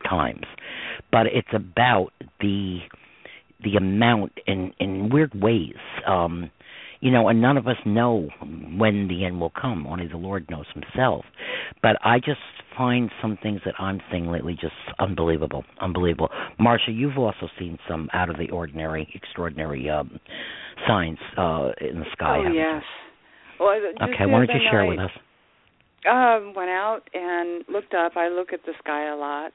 times 0.07 0.45
but 1.11 1.27
it's 1.27 1.47
about 1.53 2.11
the 2.39 2.79
the 3.63 3.75
amount 3.75 4.33
in 4.45 4.73
in 4.79 5.09
weird 5.09 5.33
ways. 5.41 5.75
Um 6.07 6.51
you 6.99 7.11
know 7.11 7.27
and 7.27 7.41
none 7.41 7.57
of 7.57 7.67
us 7.67 7.77
know 7.85 8.29
when 8.77 9.07
the 9.07 9.25
end 9.25 9.39
will 9.39 9.51
come. 9.51 9.85
Only 9.87 10.07
the 10.07 10.17
lord 10.17 10.49
knows 10.49 10.65
himself. 10.73 11.25
But 11.81 11.97
i 12.03 12.19
just 12.19 12.39
find 12.77 13.09
some 13.21 13.37
things 13.41 13.59
that 13.65 13.73
i'm 13.79 13.99
seeing 14.11 14.27
lately 14.27 14.53
just 14.53 14.75
unbelievable 14.99 15.63
unbelievable. 15.81 16.29
Marsha 16.59 16.89
you've 16.95 17.17
also 17.17 17.47
seen 17.59 17.77
some 17.87 18.09
out 18.13 18.29
of 18.29 18.37
the 18.37 18.49
ordinary 18.51 19.09
extraordinary 19.15 19.89
um 19.89 20.19
signs 20.87 21.17
uh 21.37 21.71
in 21.81 21.99
the 21.99 22.05
sky 22.13 22.37
oh 22.37 22.43
haven't 22.43 22.53
you? 22.57 22.65
yes. 22.75 22.83
Well, 23.59 23.69
okay 24.03 24.25
why 24.25 24.45
don't 24.45 24.49
you 24.53 24.59
share 24.69 24.85
night, 24.85 24.89
with 24.89 24.99
us 24.99 25.11
Um, 26.09 26.53
went 26.55 26.69
out 26.69 27.01
and 27.13 27.65
looked 27.67 27.93
up. 27.93 28.15
I 28.15 28.29
look 28.29 28.53
at 28.53 28.61
the 28.65 28.73
sky 28.83 29.09
a 29.11 29.15
lot. 29.15 29.51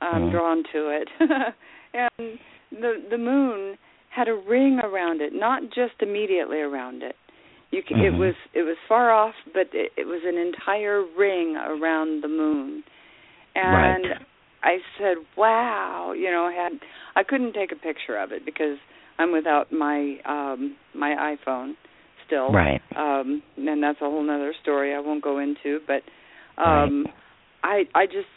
I'm 0.00 0.22
Mhm. 0.26 0.32
drawn 0.32 0.62
to 0.72 0.88
it. 0.90 1.08
and 1.94 2.38
the 2.70 3.02
the 3.10 3.18
moon 3.18 3.78
had 4.10 4.28
a 4.28 4.34
ring 4.34 4.80
around 4.82 5.20
it, 5.20 5.32
not 5.32 5.62
just 5.70 5.94
immediately 6.00 6.58
around 6.58 7.02
it. 7.02 7.14
You 7.70 7.82
can, 7.82 7.98
it 7.98 8.14
Mhm. 8.14 8.18
was 8.18 8.34
it 8.54 8.62
was 8.62 8.76
far 8.88 9.10
off, 9.10 9.34
but 9.52 9.68
it, 9.72 9.92
it 9.96 10.06
was 10.06 10.22
an 10.24 10.36
entire 10.38 11.02
ring 11.16 11.56
around 11.56 12.22
the 12.22 12.28
moon. 12.28 12.82
And 13.54 14.04
Right. 14.04 14.18
I 14.62 14.78
said, 14.98 15.18
"Wow!" 15.36 16.12
You 16.12 16.30
know, 16.30 16.44
I 16.46 16.52
had 16.52 16.72
I 17.16 17.22
couldn't 17.22 17.52
take 17.54 17.72
a 17.72 17.76
picture 17.76 18.16
of 18.16 18.32
it 18.32 18.44
because 18.44 18.78
I'm 19.18 19.32
without 19.32 19.72
my 19.72 20.16
um 20.24 20.76
my 20.94 21.34
iPhone 21.46 21.72
still 22.26 22.52
right 22.52 22.80
um 22.96 23.42
and 23.56 23.82
that's 23.82 23.98
a 24.00 24.04
whole 24.04 24.22
nother 24.22 24.52
story 24.62 24.94
I 24.94 25.00
won't 25.00 25.22
go 25.22 25.38
into 25.38 25.80
but 25.86 26.02
um 26.62 27.06
I 27.62 27.84
I 27.94 28.06
just 28.06 28.28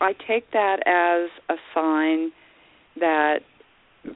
I 0.00 0.12
take 0.26 0.50
that 0.52 0.78
as 0.86 1.30
a 1.48 1.58
sign 1.74 2.30
that 3.00 3.38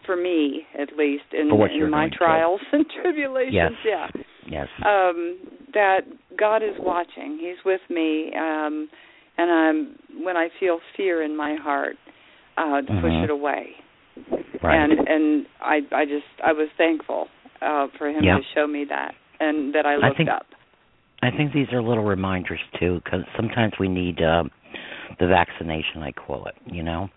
for 0.05 0.17
me 0.17 0.63
at 0.79 0.97
least 0.97 1.25
in, 1.33 1.49
in 1.49 1.91
my 1.91 2.09
through. 2.09 2.19
trials 2.19 2.61
and 2.73 2.85
tribulations 3.03 3.53
Yes. 3.53 3.73
yeah 3.85 4.07
yes 4.47 4.69
um 4.85 5.39
that 5.75 6.01
God 6.39 6.63
is 6.63 6.75
watching. 6.79 7.39
He's 7.41 7.63
with 7.65 7.81
me, 7.91 8.31
um, 8.37 8.89
and 9.37 9.51
I'm 9.51 10.25
when 10.25 10.37
I 10.37 10.49
feel 10.59 10.79
fear 10.97 11.23
in 11.23 11.37
my 11.37 11.57
heart, 11.57 11.97
uh, 12.57 12.81
to 12.81 12.93
Mhm. 12.93 13.01
push 13.01 13.13
it 13.25 13.31
away. 13.31 13.77
Right. 14.63 14.77
And 14.77 14.93
and 15.09 15.47
I 15.61 15.81
I 15.93 16.05
just 16.05 16.27
I 16.45 16.53
was 16.53 16.69
thankful 16.77 17.29
uh, 17.63 17.87
for 17.97 18.09
him 18.09 18.25
Yep. 18.25 18.39
to 18.39 18.43
show 18.55 18.67
me 18.67 18.85
that 18.89 19.15
and 19.41 19.75
that 19.75 19.87
I 19.87 19.95
I 19.95 19.97
looked 20.09 20.17
think- 20.19 20.29
up. 20.31 20.47
I 21.21 21.31
think 21.37 21.53
these 21.53 21.67
are 21.73 21.83
little 21.83 22.05
reminders 22.05 22.61
too, 22.79 23.01
because 23.05 23.23
sometimes 23.35 23.73
we 23.81 23.89
need 23.89 24.23
uh, 24.23 24.45
the 25.19 25.27
vaccination. 25.27 26.01
I 26.03 26.13
call 26.13 26.47
it. 26.47 26.55
You 26.67 26.85
know, 26.85 27.09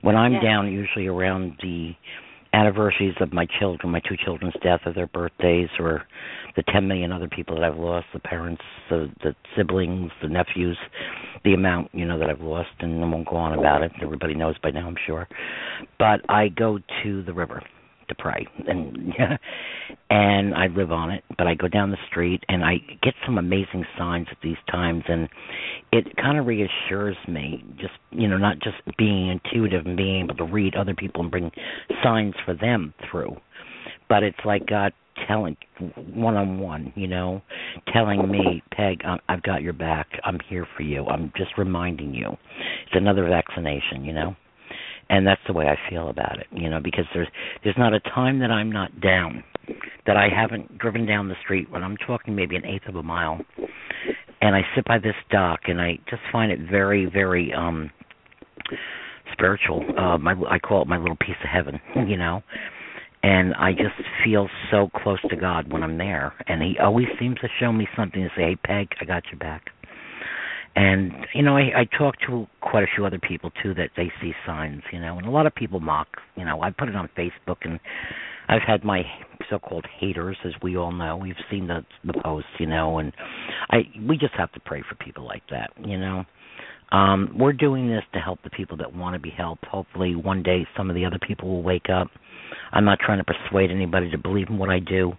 when 0.00 0.16
I'm 0.16 0.32
Yeah. 0.34 0.40
down, 0.42 0.72
usually 0.72 1.06
around 1.06 1.58
the 1.62 1.92
anniversaries 2.52 3.14
of 3.20 3.32
my 3.32 3.46
children, 3.58 3.92
my 3.92 4.00
two 4.00 4.16
children's 4.22 4.54
death, 4.62 4.80
or 4.86 4.92
their 4.92 5.06
birthdays, 5.06 5.68
or 5.78 6.02
the 6.56 6.62
10 6.72 6.86
million 6.86 7.12
other 7.12 7.28
people 7.28 7.56
that 7.56 7.64
I've 7.64 7.78
lost, 7.78 8.06
the 8.12 8.20
parents, 8.20 8.62
the, 8.90 9.10
the 9.22 9.34
siblings, 9.56 10.10
the 10.20 10.28
nephews, 10.28 10.78
the 11.44 11.54
amount 11.54 11.90
you 11.92 12.04
know 12.04 12.18
that 12.18 12.28
I've 12.28 12.40
lost, 12.40 12.70
and 12.80 13.02
I 13.02 13.08
won't 13.08 13.28
go 13.28 13.36
on 13.36 13.58
about 13.58 13.82
it. 13.82 13.92
Everybody 14.02 14.34
knows 14.34 14.56
by 14.62 14.70
now, 14.70 14.86
I'm 14.86 14.96
sure. 15.06 15.26
But 15.98 16.20
I 16.28 16.48
go 16.48 16.78
to 17.02 17.22
the 17.22 17.32
river 17.32 17.62
to 18.08 18.14
pray, 18.14 18.46
and 18.66 19.12
yeah 19.18 19.36
and 20.10 20.54
I 20.54 20.66
live 20.66 20.92
on 20.92 21.10
it. 21.10 21.24
But 21.36 21.46
I 21.46 21.54
go 21.54 21.68
down 21.68 21.90
the 21.90 21.96
street, 22.08 22.42
and 22.48 22.64
I 22.64 22.76
get 23.02 23.14
some 23.24 23.38
amazing 23.38 23.84
signs 23.98 24.26
at 24.30 24.38
these 24.42 24.56
times, 24.70 25.04
and 25.08 25.28
it 25.92 26.16
kind 26.16 26.38
of 26.38 26.46
reassures 26.46 27.16
me. 27.28 27.64
Just 27.76 27.94
you 28.10 28.28
know, 28.28 28.38
not 28.38 28.58
just 28.60 28.76
being 28.98 29.28
intuitive 29.28 29.86
and 29.86 29.96
being 29.96 30.24
able 30.24 30.36
to 30.36 30.44
read 30.44 30.74
other 30.74 30.94
people 30.94 31.22
and 31.22 31.30
bring 31.30 31.50
signs 32.02 32.34
for 32.44 32.54
them 32.54 32.94
through, 33.10 33.36
but 34.08 34.22
it's 34.22 34.38
like 34.44 34.66
God 34.66 34.92
telling 35.28 35.56
one 36.14 36.36
on 36.36 36.58
one, 36.58 36.92
you 36.96 37.06
know, 37.06 37.42
telling 37.92 38.30
me, 38.30 38.62
Peg, 38.72 39.02
I've 39.28 39.42
got 39.42 39.62
your 39.62 39.72
back. 39.72 40.08
I'm 40.24 40.38
here 40.48 40.66
for 40.76 40.82
you. 40.82 41.04
I'm 41.06 41.32
just 41.36 41.50
reminding 41.58 42.14
you. 42.14 42.28
It's 42.30 42.94
another 42.94 43.28
vaccination, 43.28 44.04
you 44.04 44.14
know. 44.14 44.36
And 45.12 45.26
that's 45.26 45.42
the 45.46 45.52
way 45.52 45.66
I 45.66 45.76
feel 45.90 46.08
about 46.08 46.38
it, 46.38 46.46
you 46.52 46.70
know, 46.70 46.80
because 46.82 47.04
there's 47.12 47.28
there's 47.62 47.76
not 47.76 47.92
a 47.92 48.00
time 48.00 48.38
that 48.38 48.50
I'm 48.50 48.72
not 48.72 48.98
down, 49.02 49.44
that 50.06 50.16
I 50.16 50.28
haven't 50.34 50.78
driven 50.78 51.04
down 51.04 51.28
the 51.28 51.34
street 51.44 51.70
when 51.70 51.84
I'm 51.84 51.98
talking 51.98 52.34
maybe 52.34 52.56
an 52.56 52.64
eighth 52.64 52.88
of 52.88 52.96
a 52.96 53.02
mile, 53.02 53.38
and 54.40 54.56
I 54.56 54.62
sit 54.74 54.86
by 54.86 54.98
this 54.98 55.14
dock 55.30 55.60
and 55.66 55.82
I 55.82 55.98
just 56.08 56.22
find 56.32 56.50
it 56.50 56.60
very 56.70 57.04
very 57.04 57.52
um 57.52 57.90
spiritual. 59.34 59.84
Uh 59.98 60.16
my 60.16 60.34
I 60.48 60.58
call 60.58 60.80
it 60.80 60.88
my 60.88 60.96
little 60.96 61.16
piece 61.16 61.36
of 61.44 61.50
heaven, 61.50 61.78
you 62.08 62.16
know 62.16 62.42
and 63.22 63.54
I 63.54 63.72
just 63.72 63.94
feel 64.24 64.48
so 64.70 64.90
close 64.96 65.20
to 65.30 65.36
God 65.36 65.72
when 65.72 65.82
I'm 65.84 65.96
there. 65.96 66.32
And 66.48 66.60
He 66.60 66.76
always 66.82 67.06
seems 67.20 67.38
to 67.40 67.48
show 67.60 67.72
me 67.72 67.86
something 67.96 68.20
to 68.20 68.28
say, 68.30 68.42
"Hey, 68.42 68.56
Peg, 68.56 68.88
I 69.00 69.04
got 69.04 69.22
your 69.30 69.38
back." 69.38 69.70
And 70.74 71.12
you 71.34 71.42
know, 71.42 71.56
I, 71.56 71.80
I 71.80 71.96
talk 71.98 72.14
to 72.26 72.46
quite 72.60 72.84
a 72.84 72.86
few 72.94 73.04
other 73.04 73.18
people 73.18 73.50
too 73.62 73.74
that 73.74 73.90
they 73.96 74.10
see 74.20 74.32
signs, 74.46 74.82
you 74.92 75.00
know, 75.00 75.18
and 75.18 75.26
a 75.26 75.30
lot 75.30 75.46
of 75.46 75.54
people 75.54 75.80
mock. 75.80 76.08
You 76.36 76.44
know, 76.44 76.62
I 76.62 76.70
put 76.70 76.88
it 76.88 76.96
on 76.96 77.08
Facebook, 77.16 77.58
and 77.62 77.78
I've 78.48 78.62
had 78.66 78.84
my 78.84 79.02
so-called 79.50 79.86
haters, 80.00 80.36
as 80.44 80.52
we 80.62 80.76
all 80.76 80.92
know. 80.92 81.16
We've 81.16 81.34
seen 81.50 81.66
the 81.66 81.84
the 82.04 82.14
posts, 82.22 82.50
you 82.58 82.66
know, 82.66 82.98
and 82.98 83.12
I 83.70 83.82
we 84.08 84.16
just 84.16 84.34
have 84.34 84.52
to 84.52 84.60
pray 84.60 84.82
for 84.88 84.94
people 84.96 85.24
like 85.24 85.42
that, 85.50 85.70
you 85.84 85.98
know. 85.98 86.24
Um, 86.90 87.34
we're 87.38 87.54
doing 87.54 87.88
this 87.88 88.02
to 88.12 88.20
help 88.20 88.42
the 88.44 88.50
people 88.50 88.76
that 88.78 88.94
want 88.94 89.14
to 89.14 89.20
be 89.20 89.30
helped. 89.30 89.64
Hopefully, 89.66 90.14
one 90.14 90.42
day 90.42 90.66
some 90.76 90.90
of 90.90 90.96
the 90.96 91.04
other 91.04 91.18
people 91.26 91.48
will 91.48 91.62
wake 91.62 91.88
up. 91.92 92.08
I'm 92.72 92.84
not 92.84 92.98
trying 92.98 93.18
to 93.18 93.24
persuade 93.24 93.70
anybody 93.70 94.10
to 94.10 94.18
believe 94.18 94.48
in 94.48 94.58
what 94.58 94.68
I 94.68 94.78
do. 94.78 95.12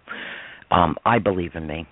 Um, 0.70 0.96
I 1.04 1.18
believe 1.18 1.52
in 1.54 1.66
me. 1.66 1.86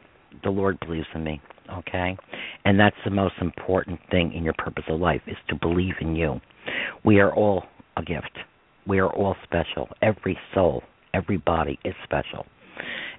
The 0.44 0.50
Lord 0.50 0.78
believes 0.80 1.06
in 1.14 1.24
me. 1.24 1.40
Okay, 1.78 2.16
and 2.64 2.78
that's 2.78 2.96
the 3.04 3.10
most 3.10 3.34
important 3.40 4.00
thing 4.10 4.32
in 4.34 4.44
your 4.44 4.54
purpose 4.58 4.84
of 4.88 5.00
life 5.00 5.22
is 5.26 5.36
to 5.48 5.54
believe 5.56 5.94
in 6.00 6.14
you. 6.14 6.40
We 7.04 7.20
are 7.20 7.34
all 7.34 7.64
a 7.96 8.02
gift. 8.02 8.38
We 8.86 8.98
are 8.98 9.10
all 9.10 9.36
special. 9.44 9.88
Every 10.02 10.38
soul, 10.54 10.82
every 11.14 11.36
body 11.38 11.78
is 11.84 11.94
special. 12.04 12.46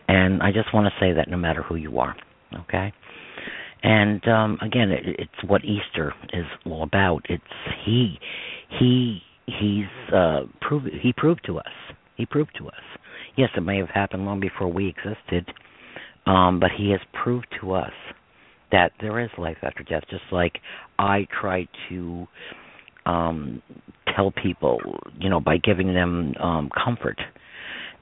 And 0.07 0.41
I 0.43 0.51
just 0.51 0.73
want 0.73 0.87
to 0.87 0.93
say 0.99 1.13
that 1.13 1.29
no 1.29 1.37
matter 1.37 1.63
who 1.63 1.75
you 1.75 1.99
are. 1.99 2.15
Okay. 2.61 2.93
And 3.83 4.25
um 4.27 4.57
again, 4.61 4.91
it, 4.91 5.03
it's 5.19 5.49
what 5.49 5.61
Easter 5.63 6.13
is 6.33 6.45
all 6.65 6.83
about. 6.83 7.25
It's 7.29 7.43
he, 7.85 8.17
he, 8.79 9.19
he's 9.45 10.13
uh 10.13 10.41
proved 10.61 10.89
he 11.01 11.13
proved 11.15 11.41
to 11.45 11.59
us. 11.59 11.73
He 12.15 12.25
proved 12.25 12.51
to 12.57 12.67
us. 12.67 12.83
Yes, 13.35 13.49
it 13.57 13.61
may 13.61 13.77
have 13.77 13.89
happened 13.89 14.25
long 14.25 14.39
before 14.39 14.71
we 14.71 14.87
existed, 14.87 15.51
um, 16.27 16.59
but 16.59 16.69
he 16.77 16.91
has 16.91 16.99
proved 17.23 17.47
to 17.61 17.73
us 17.73 17.91
that 18.73 18.91
there 18.99 19.19
is 19.19 19.29
life 19.37 19.57
after 19.61 19.83
death. 19.83 20.03
Just 20.09 20.23
like 20.33 20.59
I 20.99 21.25
try 21.39 21.67
to 21.89 22.27
um 23.05 23.61
tell 24.15 24.31
people, 24.31 24.79
you 25.17 25.29
know, 25.29 25.39
by 25.39 25.57
giving 25.57 25.93
them 25.93 26.33
um 26.41 26.69
comfort 26.83 27.19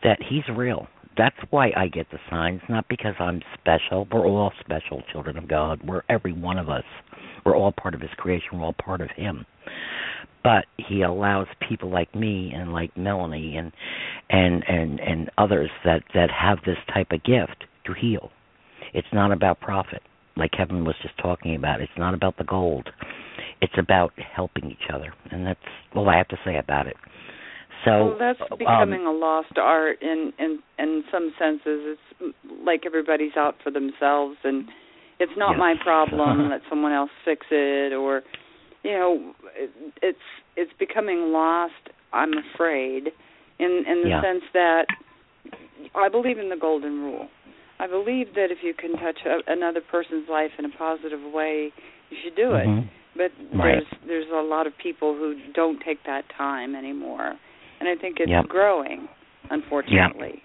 that 0.03 0.17
he's 0.28 0.43
real. 0.55 0.88
That's 1.17 1.36
why 1.49 1.72
I 1.76 1.88
get 1.88 2.09
the 2.09 2.19
signs, 2.30 2.61
not 2.69 2.88
because 2.88 3.13
I'm 3.19 3.41
special. 3.59 4.07
We're 4.11 4.26
all 4.26 4.53
special 4.61 5.03
children 5.11 5.38
of 5.38 5.47
God. 5.47 5.82
We're 5.86 6.03
every 6.09 6.32
one 6.34 6.57
of 6.57 6.69
us. 6.69 6.86
We're 7.45 7.55
all 7.55 7.74
part 7.74 7.93
of 7.93 8.01
his 8.01 8.09
creation. 8.17 8.47
We're 8.53 8.65
all 8.65 8.76
part 8.84 9.01
of 9.01 9.09
him. 9.15 9.45
But 10.43 10.65
he 10.78 11.01
allows 11.03 11.47
people 11.67 11.91
like 11.91 12.15
me 12.15 12.51
and 12.55 12.72
like 12.74 12.95
Melanie 12.97 13.57
and 13.57 13.72
and 14.30 14.63
and 14.67 14.99
and 14.99 15.30
others 15.38 15.69
that 15.86 16.01
that 16.13 16.30
have 16.32 16.59
this 16.65 16.78
type 16.93 17.11
of 17.11 17.24
gift 17.24 17.65
to 17.86 17.93
heal. 17.93 18.32
It's 18.93 19.07
not 19.13 19.32
about 19.32 19.59
profit, 19.59 20.01
like 20.41 20.51
Kevin 20.51 20.83
was 20.83 20.95
just 21.03 21.15
talking 21.19 21.55
about. 21.55 21.81
It's 21.81 21.91
not 21.97 22.13
about 22.13 22.37
the 22.37 22.43
gold. 22.43 22.89
It's 23.61 23.73
about 23.77 24.11
helping 24.35 24.71
each 24.71 24.89
other, 24.91 25.13
and 25.29 25.45
that's 25.45 25.59
all 25.95 26.09
I 26.09 26.17
have 26.17 26.27
to 26.29 26.37
say 26.43 26.57
about 26.57 26.87
it. 26.87 26.95
So 27.85 27.91
well, 27.91 28.17
that's 28.19 28.39
um, 28.51 28.57
becoming 28.57 29.05
a 29.05 29.11
lost 29.11 29.53
art 29.57 30.01
in 30.01 30.33
in 30.39 30.59
in 30.79 31.03
some 31.11 31.31
senses. 31.37 31.95
It's 32.19 32.35
like 32.65 32.81
everybody's 32.85 33.37
out 33.37 33.55
for 33.63 33.71
themselves, 33.71 34.37
and 34.43 34.67
it's 35.19 35.31
not 35.37 35.51
Yes. 35.51 35.59
my 35.59 35.75
problem. 35.83 36.49
Let 36.49 36.61
someone 36.69 36.91
else 36.91 37.11
fix 37.23 37.45
it, 37.51 37.93
or 37.93 38.23
you 38.83 38.91
know, 38.91 39.33
it, 39.55 39.69
it's 40.01 40.27
it's 40.55 40.73
becoming 40.79 41.31
lost. 41.31 41.73
I'm 42.13 42.33
afraid, 42.33 43.09
in 43.59 43.83
in 43.87 44.01
the 44.03 44.09
Yeah. 44.09 44.21
sense 44.21 44.43
that 44.53 44.85
I 45.95 46.09
believe 46.09 46.39
in 46.39 46.49
the 46.49 46.57
golden 46.57 47.01
rule. 47.03 47.27
I 47.82 47.88
believe 47.88 48.36
that 48.36 48.51
if 48.51 48.59
you 48.61 48.73
can 48.75 48.91
touch 48.93 49.19
a, 49.25 49.41
another 49.51 49.82
person's 49.82 50.29
life 50.29 50.51
in 50.59 50.65
a 50.65 50.69
positive 50.77 51.21
way, 51.34 51.73
you 52.11 52.17
should 52.23 52.36
do 52.36 52.53
it. 52.53 52.67
mhm. 52.67 52.88
But 53.17 53.32
Right. 53.53 53.84
there's 53.84 53.88
there's 54.07 54.29
a 54.32 54.41
lot 54.41 54.67
of 54.67 54.77
people 54.77 55.13
who 55.15 55.36
don't 55.53 55.82
take 55.82 56.03
that 56.05 56.23
time 56.29 56.75
anymore, 56.75 57.36
and 57.79 57.89
I 57.89 57.95
think 57.95 58.19
it's 58.19 58.29
Yep. 58.29 58.47
growing, 58.47 59.09
unfortunately. 59.49 60.43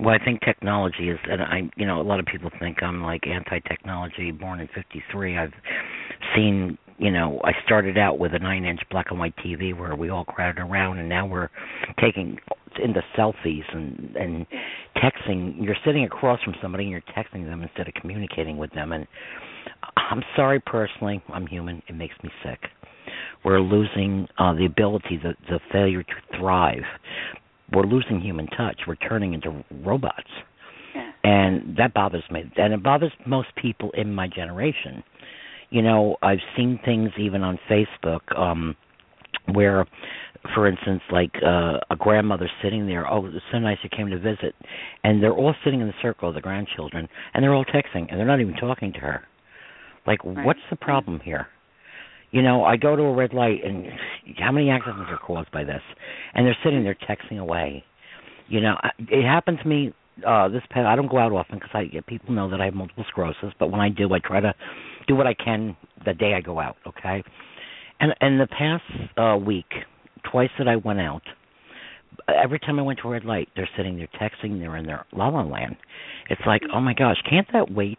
Well, 0.00 0.12
I 0.14 0.18
think 0.18 0.40
technology 0.42 1.08
is, 1.08 1.18
and 1.30 1.40
I, 1.40 1.70
you 1.76 1.86
know, 1.86 2.00
a 2.00 2.02
lot 2.10 2.18
of 2.18 2.26
people 2.26 2.50
think 2.58 2.82
I'm 2.82 3.00
like 3.02 3.26
anti-technology. 3.28 4.32
Born 4.32 4.58
in 4.60 4.66
'53, 4.68 5.38
I've 5.38 5.54
seen, 6.34 6.76
you 7.04 7.10
know, 7.10 7.40
I 7.44 7.52
started 7.64 7.98
out 7.98 8.18
with 8.18 8.34
a 8.34 8.38
nine-inch 8.38 8.80
black 8.90 9.06
and 9.10 9.18
white 9.18 9.34
TV 9.36 9.78
where 9.78 9.94
we 9.94 10.08
all 10.08 10.24
crowded 10.24 10.60
around, 10.60 10.98
and 10.98 11.08
now 11.08 11.26
we're 11.26 11.50
taking 12.00 12.38
into 12.82 13.00
selfies 13.16 13.62
and 13.72 14.16
and 14.16 14.46
texting. 14.96 15.62
You're 15.62 15.76
sitting 15.84 16.04
across 16.04 16.42
from 16.42 16.54
somebody 16.60 16.84
and 16.84 16.90
you're 16.90 17.02
texting 17.16 17.44
them 17.44 17.62
instead 17.62 17.86
of 17.86 17.94
communicating 17.94 18.56
with 18.56 18.72
them. 18.72 18.92
And 18.92 19.06
I'm 19.96 20.22
sorry, 20.34 20.60
personally, 20.60 21.22
I'm 21.32 21.46
human. 21.46 21.82
It 21.88 21.94
makes 21.94 22.14
me 22.24 22.30
sick. 22.42 22.58
We're 23.44 23.60
losing 23.60 24.26
uh, 24.38 24.54
the 24.54 24.64
ability, 24.66 25.20
the 25.22 25.34
the 25.48 25.60
failure 25.70 26.02
to 26.02 26.38
thrive 26.38 26.82
we're 27.72 27.86
losing 27.86 28.20
human 28.20 28.46
touch. 28.48 28.80
We're 28.86 28.96
turning 28.96 29.34
into 29.34 29.64
robots. 29.82 30.28
Yeah. 30.94 31.10
And 31.24 31.76
that 31.76 31.94
bothers 31.94 32.24
me. 32.30 32.44
And 32.56 32.72
it 32.72 32.82
bothers 32.82 33.12
most 33.26 33.48
people 33.60 33.90
in 33.92 34.12
my 34.12 34.28
generation. 34.28 35.02
You 35.74 35.82
know, 35.82 36.16
I've 36.22 36.44
seen 36.56 36.78
things 36.84 37.10
even 37.18 37.42
on 37.42 37.58
Facebook 37.70 38.24
um 38.38 38.76
where 39.52 39.84
for 40.54 40.66
instance 40.72 41.02
like 41.10 41.34
uh 41.44 41.76
a 41.90 41.96
grandmother 41.98 42.48
sitting 42.62 42.86
there, 42.86 43.04
oh, 43.12 43.26
it's 43.26 43.36
so 43.52 43.58
nice 43.58 43.78
you 43.82 43.90
came 43.98 44.08
to 44.10 44.18
visit 44.18 44.54
and 45.02 45.22
they're 45.22 45.38
all 45.42 45.54
sitting 45.64 45.80
in 45.80 45.88
the 45.88 45.98
circle 46.00 46.28
of 46.28 46.34
the 46.34 46.40
grandchildren 46.48 47.08
and 47.32 47.42
they're 47.42 47.54
all 47.58 47.64
texting 47.76 48.04
and 48.08 48.14
they're 48.18 48.32
not 48.34 48.40
even 48.40 48.54
talking 48.54 48.92
to 48.92 49.00
her. 49.00 49.18
Like 50.06 50.20
Right. 50.24 50.46
what's 50.46 50.66
the 50.70 50.76
problem 50.76 51.20
here? 51.24 51.48
You 52.34 52.42
know, 52.42 52.64
I 52.64 52.76
go 52.76 52.96
to 52.96 53.02
a 53.02 53.14
red 53.14 53.32
light, 53.32 53.60
and 53.64 53.86
how 54.38 54.50
many 54.52 54.68
accidents 54.68 55.08
are 55.08 55.18
caused 55.18 55.50
by 55.52 55.62
this? 55.62 55.82
And 56.34 56.44
they're 56.44 56.56
sitting 56.64 56.82
there 56.82 56.96
texting 57.08 57.38
away. 57.38 57.84
You 58.48 58.60
know, 58.60 58.74
it 58.98 59.24
happened 59.24 59.58
to 59.62 59.68
me. 59.68 59.94
Uh, 60.26 60.48
this 60.48 60.62
past, 60.70 60.86
I 60.86 60.94
don't 60.96 61.10
go 61.10 61.18
out 61.18 61.32
often 61.32 61.58
because 61.58 61.70
I 61.74 61.84
people 62.06 62.34
know 62.34 62.48
that 62.50 62.60
I 62.60 62.66
have 62.66 62.74
multiple 62.74 63.04
sclerosis. 63.10 63.52
But 63.58 63.70
when 63.70 63.80
I 63.80 63.88
do, 63.88 64.12
I 64.12 64.18
try 64.18 64.40
to 64.40 64.52
do 65.06 65.14
what 65.16 65.26
I 65.26 65.34
can 65.34 65.76
the 66.04 66.14
day 66.14 66.34
I 66.34 66.40
go 66.40 66.60
out. 66.60 66.76
Okay, 66.86 67.22
and 68.00 68.14
and 68.20 68.40
the 68.40 68.46
past 68.46 69.18
uh, 69.18 69.36
week, 69.36 69.70
twice 70.30 70.50
that 70.58 70.68
I 70.68 70.76
went 70.76 71.00
out, 71.00 71.22
every 72.28 72.58
time 72.58 72.78
I 72.78 72.82
went 72.82 72.98
to 73.02 73.08
a 73.08 73.10
red 73.12 73.24
light, 73.24 73.48
they're 73.56 73.68
sitting 73.76 73.96
there 73.96 74.08
texting. 74.20 74.58
They're 74.60 74.76
in 74.76 74.86
their 74.86 75.06
la 75.12 75.28
la 75.28 75.42
land. 75.42 75.76
It's 76.30 76.42
like, 76.46 76.62
oh 76.72 76.80
my 76.80 76.94
gosh, 76.94 77.16
can't 77.28 77.46
that 77.52 77.70
wait? 77.70 77.98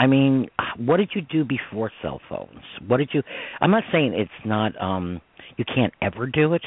I 0.00 0.06
mean, 0.06 0.48
what 0.76 0.96
did 0.96 1.10
you 1.14 1.22
do 1.22 1.44
before 1.44 1.90
cell 2.02 2.20
phones? 2.28 2.64
What 2.86 2.96
did 2.96 3.10
you? 3.12 3.22
I'm 3.60 3.70
not 3.70 3.84
saying 3.92 4.14
it's 4.14 4.30
not. 4.44 4.80
um 4.80 5.20
You 5.56 5.64
can't 5.64 5.92
ever 6.02 6.26
do 6.26 6.54
it, 6.54 6.62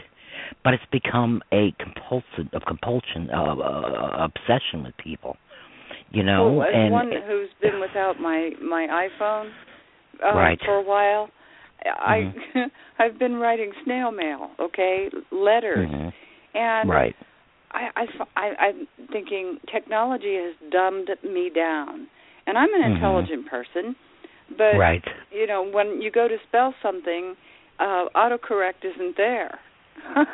but 0.64 0.74
it's 0.74 0.84
become 0.92 1.42
a 1.52 1.74
compulsive, 1.80 2.48
a 2.54 2.60
compulsion, 2.62 3.30
uh, 3.34 3.56
uh, 3.56 4.28
obsession 4.30 4.84
with 4.84 4.96
people. 4.98 5.36
You 6.12 6.24
know, 6.24 6.54
well, 6.54 6.68
as 6.68 6.74
and 6.74 6.92
one 6.92 7.12
who's 7.28 7.50
been 7.62 7.80
without 7.80 8.20
my 8.20 8.52
my 8.62 9.08
iPhone 9.10 9.52
uh, 10.24 10.34
Right. 10.36 10.60
for 10.66 10.76
a 10.76 10.82
while, 10.84 11.30
I 11.86 12.34
Mhm. 12.56 12.72
I've 13.00 13.20
been 13.20 13.36
writing 13.36 13.72
snail 13.84 14.12
mail, 14.12 14.52
okay, 14.60 15.10
letters, 15.32 15.90
Mhm. 15.90 16.14
and 16.54 16.90
right, 16.90 17.16
I, 17.72 17.90
I, 17.96 18.08
I 18.36 18.56
I'm 18.68 18.88
thinking 19.12 19.60
technology 19.72 20.36
has 20.36 20.56
dumbed 20.72 21.10
me 21.24 21.50
down, 21.54 22.08
and 22.48 22.58
I'm 22.58 22.74
an 22.74 22.82
Mhm. 22.82 22.96
intelligent 22.96 23.48
person, 23.48 23.96
but 24.58 24.78
right, 24.78 25.04
you 25.30 25.46
know 25.46 25.62
when 25.62 26.02
you 26.02 26.10
go 26.10 26.28
to 26.28 26.38
spell 26.48 26.74
something, 26.82 27.36
uh, 27.80 28.06
autocorrect 28.16 28.84
isn't 28.86 29.18
there. 29.18 29.60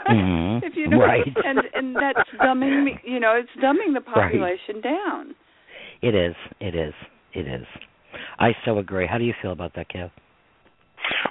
Mhm. 0.08 0.62
if 0.64 0.76
you 0.76 0.88
know, 0.88 1.00
Right. 1.00 1.26
and 1.46 1.64
and 1.74 2.00
that's 2.00 2.20
dumbing 2.44 2.84
me. 2.84 3.00
You 3.04 3.20
know, 3.20 3.34
it's 3.36 3.50
dumbing 3.62 3.94
the 3.94 4.02
Right. 4.02 4.32
population 4.32 4.82
down. 4.82 5.36
It 6.04 6.16
is, 6.16 6.36
it 6.60 6.76
is, 6.76 6.94
it 7.34 7.48
is. 7.48 7.66
I 8.38 8.52
so 8.66 8.78
agree. 8.78 9.08
How 9.08 9.18
do 9.18 9.24
you 9.24 9.34
feel 9.42 9.54
about 9.54 9.72
that, 9.76 9.88
Kev? 9.90 10.12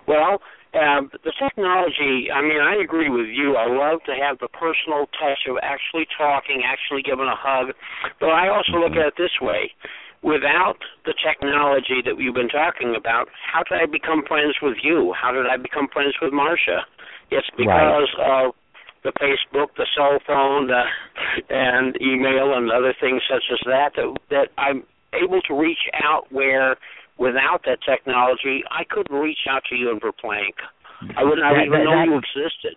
Well, 0.08 0.40
um, 0.72 1.12
the 1.12 1.32
technology, 1.36 2.32
I 2.32 2.40
mean, 2.40 2.56
I 2.56 2.80
agree 2.82 3.10
with 3.12 3.28
you. 3.28 3.56
I 3.56 3.68
love 3.68 4.00
to 4.08 4.16
have 4.16 4.38
the 4.40 4.48
personal 4.48 5.12
touch 5.20 5.44
of 5.44 5.60
actually 5.60 6.08
talking, 6.16 6.64
actually 6.64 7.02
giving 7.02 7.28
a 7.28 7.36
hug. 7.36 7.76
But 8.18 8.32
I 8.32 8.48
also 8.48 8.80
look 8.80 8.96
at 8.96 9.12
it 9.12 9.14
this 9.18 9.36
way. 9.42 9.76
Without 10.22 10.80
the 11.04 11.12
technology 11.20 12.00
that 12.06 12.16
we've 12.16 12.32
been 12.32 12.48
talking 12.48 12.96
about, 12.96 13.28
how 13.44 13.62
did 13.68 13.76
I 13.76 13.84
become 13.84 14.24
friends 14.26 14.56
with 14.62 14.78
you? 14.82 15.12
How 15.12 15.32
did 15.32 15.44
I 15.44 15.58
become 15.60 15.88
friends 15.92 16.14
with 16.22 16.32
Marsha? 16.32 16.88
It's 17.28 17.50
because 17.58 18.08
of 18.16 18.56
the 19.04 19.12
Facebook, 19.20 19.68
the 19.76 19.86
cell 19.96 20.18
phone, 20.26 20.68
the, 20.68 20.82
and 21.50 21.96
email, 22.00 22.54
and 22.56 22.70
other 22.70 22.94
things 23.00 23.22
such 23.28 23.44
as 23.52 23.58
that, 23.66 23.90
that 23.96 24.16
that 24.30 24.48
I'm 24.58 24.84
able 25.12 25.40
to 25.42 25.54
reach 25.54 25.90
out 26.02 26.30
where 26.30 26.76
without 27.18 27.62
that 27.66 27.78
technology, 27.86 28.62
I 28.70 28.84
couldn't 28.88 29.16
reach 29.16 29.46
out 29.50 29.62
to 29.70 29.76
you 29.76 29.90
in 29.90 30.00
Verplanck. 30.00 30.54
I 31.16 31.24
would 31.24 31.38
not 31.38 31.54
That- 31.54 31.66
even 31.66 31.78
that- 31.80 31.84
know 31.84 31.96
that- 31.98 32.06
you 32.06 32.18
existed. 32.18 32.76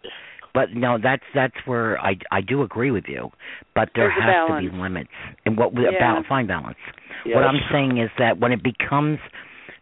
But 0.54 0.74
no, 0.74 0.98
that's 0.98 1.24
that's 1.34 1.56
where 1.66 2.00
I 2.00 2.18
I 2.32 2.40
do 2.40 2.62
agree 2.64 2.90
with 2.90 3.10
you, 3.10 3.30
but 3.74 3.90
there 3.94 4.08
There's 4.08 4.24
has 4.24 4.48
to 4.64 4.70
be 4.72 4.76
limits. 4.78 5.12
And 5.46 5.58
what 5.58 5.74
Yeah. 5.74 5.90
about 5.90 6.26
fine 6.28 6.48
balance? 6.48 6.78
Yes. 7.26 7.36
What 7.36 7.44
I'm 7.44 7.60
saying 7.72 7.98
is 7.98 8.10
that 8.18 8.38
when 8.38 8.54
it 8.54 8.64
becomes 8.64 9.20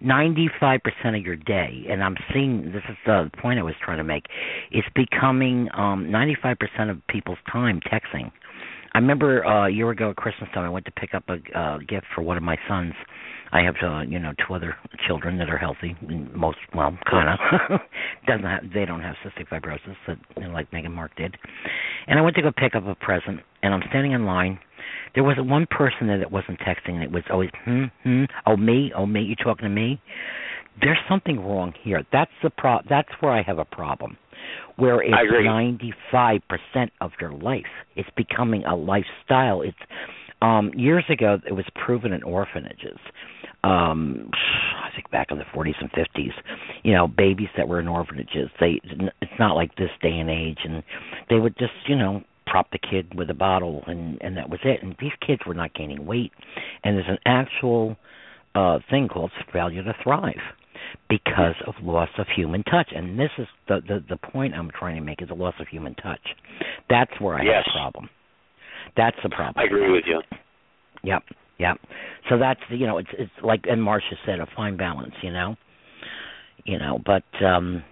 95% 0.03 0.81
of 1.17 1.25
your 1.25 1.35
day, 1.35 1.85
and 1.89 2.03
I'm 2.03 2.15
seeing 2.33 2.71
this 2.71 2.83
is 2.89 2.97
the 3.05 3.29
point 3.41 3.59
I 3.59 3.63
was 3.63 3.75
trying 3.83 3.97
to 3.97 4.03
make, 4.03 4.25
it's 4.71 4.87
becoming 4.95 5.69
um 5.73 6.05
95% 6.05 6.89
of 6.89 7.05
people's 7.07 7.39
time 7.51 7.79
texting. 7.81 8.31
I 8.95 8.99
remember 8.99 9.43
uh, 9.43 9.67
a 9.67 9.69
year 9.69 9.89
ago 9.89 10.11
at 10.11 10.17
Christmas 10.17 10.49
time, 10.53 10.65
I 10.65 10.69
went 10.69 10.85
to 10.85 10.91
pick 10.91 11.15
up 11.15 11.23
a 11.27 11.59
uh, 11.59 11.77
gift 11.79 12.05
for 12.13 12.21
one 12.21 12.37
of 12.37 12.43
my 12.43 12.57
sons. 12.67 12.93
I 13.51 13.61
have, 13.61 13.75
uh, 13.83 14.01
you 14.01 14.19
know, 14.19 14.33
two 14.47 14.53
other 14.53 14.75
children 15.07 15.37
that 15.37 15.49
are 15.49 15.57
healthy. 15.57 15.95
Most, 16.33 16.57
well, 16.75 16.97
kind 17.09 17.29
of. 17.29 17.79
Doesn't 18.27 18.45
have, 18.45 18.63
they 18.73 18.85
don't 18.85 19.01
have 19.01 19.15
cystic 19.23 19.47
fibrosis, 19.47 19.95
that, 20.07 20.17
you 20.37 20.43
know, 20.43 20.49
like 20.49 20.71
Megan 20.73 20.91
Mark 20.91 21.15
did. 21.15 21.37
And 22.07 22.19
I 22.19 22.21
went 22.21 22.35
to 22.35 22.41
go 22.41 22.51
pick 22.55 22.75
up 22.75 22.85
a 22.85 22.95
present, 22.95 23.41
and 23.61 23.73
I'm 23.73 23.83
standing 23.89 24.11
in 24.11 24.25
line. 24.25 24.59
There 25.15 25.23
wasn't 25.23 25.47
one 25.47 25.67
person 25.69 26.07
there 26.07 26.19
that 26.19 26.31
wasn't 26.31 26.59
texting. 26.59 26.95
And 26.95 27.03
it 27.03 27.11
was 27.11 27.23
always, 27.29 27.49
hmm, 27.65 27.85
hmm, 28.03 28.23
oh 28.45 28.57
me, 28.57 28.91
oh 28.95 29.05
me, 29.05 29.21
you 29.21 29.35
talking 29.35 29.63
to 29.63 29.69
me? 29.69 30.01
There's 30.81 30.97
something 31.07 31.39
wrong 31.39 31.73
here. 31.83 32.03
That's 32.11 32.31
the 32.41 32.49
pro. 32.49 32.79
That's 32.89 33.09
where 33.19 33.31
I 33.31 33.43
have 33.43 33.59
a 33.59 33.65
problem 33.65 34.17
where 34.75 35.01
it's 35.01 35.13
95% 35.13 36.41
of 37.01 37.11
your 37.21 37.31
life. 37.31 37.63
It's 37.95 38.09
becoming 38.15 38.65
a 38.65 38.75
lifestyle. 38.75 39.61
It's 39.61 39.77
um 40.41 40.71
years 40.75 41.05
ago 41.09 41.37
it 41.47 41.53
was 41.53 41.65
proven 41.85 42.11
in 42.11 42.23
orphanages. 42.23 42.97
Um 43.63 44.29
I 44.83 44.89
think 44.95 45.09
back 45.11 45.27
in 45.31 45.37
the 45.37 45.45
40s 45.55 45.75
and 45.79 45.91
50s, 45.91 46.33
you 46.83 46.93
know, 46.93 47.07
babies 47.07 47.49
that 47.55 47.67
were 47.67 47.79
in 47.79 47.87
orphanages, 47.87 48.49
they 48.59 48.81
it's 49.21 49.39
not 49.39 49.55
like 49.55 49.75
this 49.75 49.91
day 50.01 50.17
and 50.17 50.29
age 50.29 50.59
and 50.63 50.83
they 51.29 51.37
would 51.37 51.57
just, 51.57 51.73
you 51.87 51.95
know, 51.95 52.23
prop 52.53 52.69
the 52.69 52.77
kid 52.77 53.15
with 53.15 53.31
a 53.31 53.33
bottle 53.33 53.83
and 53.87 54.21
and 54.21 54.37
that 54.37 54.47
was 54.47 54.59
it. 54.63 54.83
And 54.83 54.95
these 54.99 55.11
kids 55.25 55.41
were 55.47 55.55
not 55.55 55.73
gaining 55.73 56.05
weight. 56.05 56.31
And 56.83 56.95
there's 56.95 57.09
an 57.09 57.17
actual 57.25 57.97
uh 58.53 58.77
thing 58.91 59.07
called 59.07 59.31
failure 59.51 59.83
to 59.83 59.95
thrive 60.03 60.43
because 61.09 61.55
of 61.65 61.73
loss 61.81 62.09
of 62.19 62.27
human 62.35 62.61
touch. 62.65 62.91
And 62.95 63.17
this 63.17 63.31
is 63.39 63.47
the, 63.67 63.81
the 63.87 64.03
the 64.07 64.17
point 64.17 64.53
I'm 64.53 64.69
trying 64.69 64.97
to 64.97 65.01
make 65.01 65.23
is 65.23 65.29
the 65.29 65.33
loss 65.33 65.55
of 65.59 65.67
human 65.67 65.95
touch. 65.95 66.21
That's 66.91 67.11
where 67.19 67.35
I 67.37 67.41
Yes. 67.43 67.63
have 67.65 67.73
a 67.73 67.79
problem. 67.79 68.09
That's 68.95 69.17
the 69.23 69.29
problem. 69.29 69.55
I 69.57 69.63
agree 69.63 69.91
with 69.91 70.03
you. 70.05 70.21
Yep, 71.03 71.23
yep. 71.57 71.77
So 72.29 72.37
that's 72.37 72.59
you 72.69 72.85
know 72.85 72.99
it's 72.99 73.09
it's 73.17 73.31
like 73.43 73.61
and 73.67 73.81
Marsha 73.81 74.15
said 74.27 74.39
a 74.39 74.47
fine 74.55 74.77
balance, 74.77 75.15
you 75.23 75.31
know, 75.33 75.55
you 76.65 76.77
know. 76.77 76.99
But 77.03 77.23
um 77.43 77.83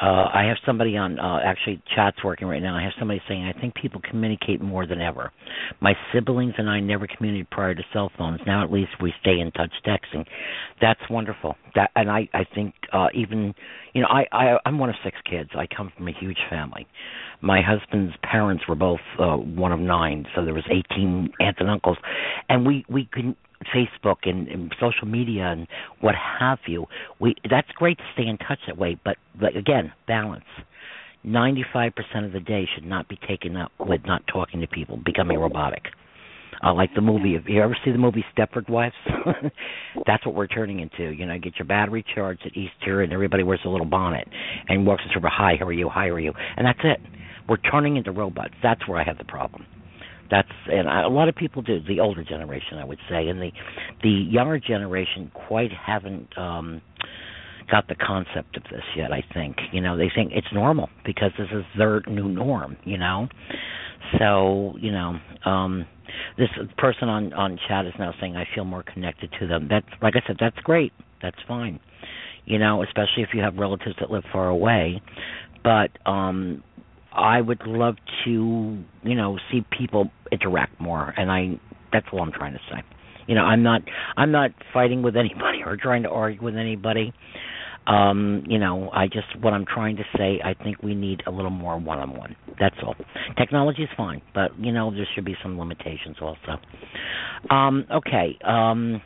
uh 0.00 0.28
I 0.32 0.44
have 0.48 0.56
somebody 0.64 0.96
on 0.96 1.18
uh 1.18 1.40
actually 1.44 1.82
chat's 1.94 2.22
working 2.24 2.48
right 2.48 2.62
now. 2.62 2.76
I 2.76 2.82
have 2.82 2.92
somebody 2.98 3.20
saying 3.28 3.44
I 3.44 3.58
think 3.60 3.74
people 3.74 4.00
communicate 4.08 4.60
more 4.60 4.86
than 4.86 5.00
ever. 5.00 5.32
My 5.80 5.94
siblings 6.12 6.54
and 6.58 6.68
I 6.70 6.80
never 6.80 7.06
communicated 7.06 7.50
prior 7.50 7.74
to 7.74 7.82
cell 7.92 8.10
phones. 8.16 8.40
Now 8.46 8.64
at 8.64 8.72
least 8.72 8.90
we 9.00 9.12
stay 9.20 9.40
in 9.40 9.50
touch 9.52 9.72
texting. 9.86 10.24
That's 10.80 11.00
wonderful. 11.10 11.56
That 11.74 11.90
and 11.96 12.10
I 12.10 12.28
I 12.32 12.44
think 12.54 12.74
uh 12.92 13.08
even 13.14 13.54
you 13.94 14.02
know 14.02 14.08
I 14.08 14.26
I 14.32 14.56
I'm 14.64 14.78
one 14.78 14.88
of 14.88 14.96
six 15.04 15.16
kids. 15.28 15.50
I 15.54 15.66
come 15.74 15.92
from 15.96 16.08
a 16.08 16.12
huge 16.18 16.38
family. 16.48 16.86
My 17.42 17.60
husband's 17.62 18.14
parents 18.22 18.64
were 18.68 18.74
both 18.76 19.00
uh 19.18 19.36
one 19.36 19.72
of 19.72 19.80
nine, 19.80 20.26
so 20.34 20.44
there 20.44 20.54
was 20.54 20.64
18 20.70 21.30
aunts 21.40 21.60
and 21.60 21.70
uncles 21.70 21.98
and 22.48 22.66
we 22.66 22.84
we 22.88 23.08
could 23.12 23.34
Facebook 23.74 24.16
and, 24.24 24.48
and 24.48 24.74
social 24.80 25.06
media 25.06 25.46
and 25.46 25.66
what 26.00 26.14
have 26.14 26.58
you. 26.66 26.86
We 27.20 27.34
that's 27.48 27.68
great 27.72 27.98
to 27.98 28.04
stay 28.14 28.26
in 28.26 28.38
touch 28.38 28.58
that 28.66 28.78
way, 28.78 28.98
but 29.04 29.16
like 29.40 29.54
again, 29.54 29.92
balance. 30.06 30.44
Ninety-five 31.22 31.92
percent 31.94 32.24
of 32.24 32.32
the 32.32 32.40
day 32.40 32.66
should 32.74 32.86
not 32.86 33.08
be 33.08 33.18
taken 33.28 33.56
up 33.56 33.72
with 33.78 34.00
not 34.06 34.22
talking 34.32 34.60
to 34.60 34.66
people, 34.66 34.98
becoming 35.04 35.38
robotic. 35.38 35.82
Uh, 36.62 36.74
like 36.74 36.90
the 36.94 37.00
movie. 37.00 37.36
If 37.36 37.44
you 37.46 37.62
ever 37.62 37.76
see 37.84 37.90
the 37.90 37.98
movie 37.98 38.24
Stepford 38.36 38.68
Wives, 38.68 38.94
that's 40.06 40.26
what 40.26 40.34
we're 40.34 40.46
turning 40.46 40.80
into. 40.80 41.10
You 41.10 41.24
know, 41.24 41.38
get 41.38 41.56
your 41.58 41.64
battery 41.64 42.04
charged 42.14 42.42
at 42.44 42.52
Easter, 42.54 43.02
and 43.02 43.14
everybody 43.14 43.42
wears 43.42 43.60
a 43.64 43.68
little 43.68 43.86
bonnet 43.86 44.28
and 44.68 44.86
walks 44.86 45.02
into 45.06 45.26
a 45.26 45.30
hi, 45.30 45.54
how 45.58 45.66
are 45.66 45.72
you, 45.72 45.88
hi, 45.88 46.08
how 46.08 46.14
are 46.14 46.20
you, 46.20 46.34
and 46.56 46.66
that's 46.66 46.80
it. 46.84 47.00
We're 47.48 47.56
turning 47.56 47.96
into 47.96 48.12
robots. 48.12 48.52
That's 48.62 48.86
where 48.86 49.00
I 49.00 49.04
have 49.04 49.16
the 49.16 49.24
problem. 49.24 49.64
That's 50.30 50.48
and 50.66 50.88
a 50.88 51.08
lot 51.08 51.28
of 51.28 51.34
people 51.34 51.62
do. 51.62 51.80
The 51.86 52.00
older 52.00 52.22
generation, 52.24 52.78
I 52.78 52.84
would 52.84 53.00
say, 53.08 53.28
and 53.28 53.40
the 53.40 53.50
the 54.02 54.10
younger 54.10 54.58
generation 54.58 55.30
quite 55.34 55.70
haven't 55.72 56.36
um 56.38 56.80
got 57.70 57.88
the 57.88 57.94
concept 57.94 58.56
of 58.56 58.62
this 58.64 58.82
yet. 58.96 59.12
I 59.12 59.22
think 59.34 59.56
you 59.72 59.80
know 59.80 59.96
they 59.96 60.10
think 60.14 60.32
it's 60.34 60.46
normal 60.52 60.88
because 61.04 61.32
this 61.38 61.48
is 61.52 61.64
their 61.76 62.02
new 62.06 62.28
norm. 62.28 62.76
You 62.84 62.98
know, 62.98 63.28
so 64.18 64.74
you 64.80 64.92
know 64.92 65.18
um 65.44 65.86
this 66.38 66.48
person 66.78 67.08
on 67.08 67.32
on 67.32 67.58
chat 67.68 67.86
is 67.86 67.92
now 67.98 68.12
saying 68.20 68.36
I 68.36 68.46
feel 68.54 68.64
more 68.64 68.82
connected 68.84 69.30
to 69.40 69.46
them. 69.46 69.66
That's 69.68 69.86
like 70.02 70.14
I 70.16 70.22
said, 70.26 70.36
that's 70.38 70.58
great. 70.58 70.92
That's 71.22 71.38
fine. 71.46 71.80
You 72.44 72.58
know, 72.58 72.82
especially 72.82 73.22
if 73.22 73.30
you 73.34 73.42
have 73.42 73.56
relatives 73.56 73.96
that 74.00 74.10
live 74.10 74.24
far 74.32 74.48
away. 74.48 75.02
But 75.62 75.90
um 76.06 76.62
I 77.12 77.40
would 77.40 77.66
love 77.66 77.96
to, 78.24 78.78
you 79.02 79.14
know, 79.14 79.38
see 79.50 79.64
people 79.76 80.10
interact 80.30 80.80
more 80.80 81.12
and 81.16 81.30
I 81.30 81.58
that's 81.92 82.06
all 82.12 82.22
I'm 82.22 82.32
trying 82.32 82.52
to 82.52 82.60
say. 82.70 82.82
You 83.26 83.34
know, 83.34 83.42
I'm 83.42 83.62
not 83.62 83.82
I'm 84.16 84.32
not 84.32 84.50
fighting 84.72 85.02
with 85.02 85.16
anybody 85.16 85.62
or 85.66 85.76
trying 85.76 86.02
to 86.04 86.10
argue 86.10 86.42
with 86.42 86.56
anybody. 86.56 87.12
Um, 87.86 88.44
you 88.46 88.58
know, 88.58 88.90
I 88.92 89.06
just 89.06 89.26
what 89.40 89.52
I'm 89.52 89.64
trying 89.66 89.96
to 89.96 90.04
say, 90.16 90.40
I 90.44 90.54
think 90.54 90.82
we 90.82 90.94
need 90.94 91.22
a 91.26 91.30
little 91.30 91.50
more 91.50 91.78
one 91.78 91.98
on 91.98 92.16
one. 92.16 92.36
That's 92.58 92.76
all. 92.84 92.94
Technology 93.38 93.82
is 93.82 93.88
fine, 93.96 94.22
but 94.34 94.50
you 94.58 94.70
know, 94.72 94.90
there 94.90 95.08
should 95.14 95.24
be 95.24 95.34
some 95.42 95.58
limitations 95.58 96.16
also. 96.20 96.60
Um, 97.50 97.86
okay. 97.90 98.38
Um 98.44 99.00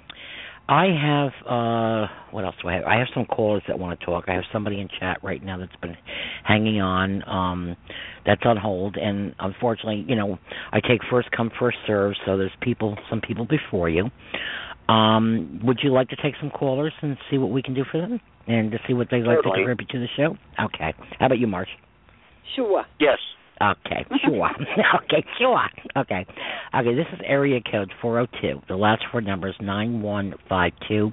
I 0.68 0.86
have 0.86 1.32
uh 1.46 2.06
what 2.30 2.44
else 2.44 2.54
do 2.62 2.68
I 2.68 2.74
have? 2.74 2.84
I 2.84 2.98
have 2.98 3.08
some 3.14 3.26
callers 3.26 3.62
that 3.68 3.78
want 3.78 3.98
to 3.98 4.06
talk. 4.06 4.24
I 4.28 4.32
have 4.32 4.44
somebody 4.52 4.80
in 4.80 4.88
chat 4.98 5.18
right 5.22 5.42
now 5.42 5.58
that's 5.58 5.76
been 5.76 5.96
hanging 6.42 6.80
on 6.80 7.22
um 7.28 7.76
that's 8.24 8.40
on 8.44 8.56
hold 8.56 8.96
and 8.96 9.34
unfortunately, 9.38 10.04
you 10.08 10.16
know, 10.16 10.38
I 10.72 10.80
take 10.80 11.00
first 11.10 11.30
come 11.32 11.50
first 11.58 11.78
serve, 11.86 12.14
so 12.24 12.38
there's 12.38 12.52
people 12.62 12.96
some 13.10 13.20
people 13.20 13.46
before 13.46 13.90
you. 13.90 14.10
Um 14.88 15.60
would 15.64 15.80
you 15.82 15.92
like 15.92 16.08
to 16.08 16.16
take 16.16 16.34
some 16.40 16.50
callers 16.50 16.92
and 17.02 17.16
see 17.30 17.36
what 17.36 17.50
we 17.50 17.62
can 17.62 17.74
do 17.74 17.84
for 17.90 18.00
them 18.00 18.18
and 18.46 18.70
to 18.70 18.78
see 18.86 18.94
what 18.94 19.08
they'd 19.10 19.18
like 19.18 19.38
Certainly. 19.38 19.58
to 19.58 19.66
contribute 19.66 19.88
to 19.90 19.98
the 19.98 20.08
show? 20.16 20.36
Okay. 20.64 20.94
How 21.18 21.26
about 21.26 21.38
you, 21.38 21.46
Marsh? 21.46 21.68
Sure. 22.56 22.84
Yes. 22.98 23.18
Okay, 23.64 24.04
sure. 24.24 24.50
okay, 25.04 25.24
sure. 25.38 25.60
Okay. 25.96 26.26
Okay, 26.74 26.94
this 26.94 27.06
is 27.12 27.20
area 27.24 27.60
code 27.70 27.90
402. 28.02 28.62
The 28.68 28.76
last 28.76 29.02
four 29.10 29.20
numbers 29.20 29.54
9152. 29.60 31.10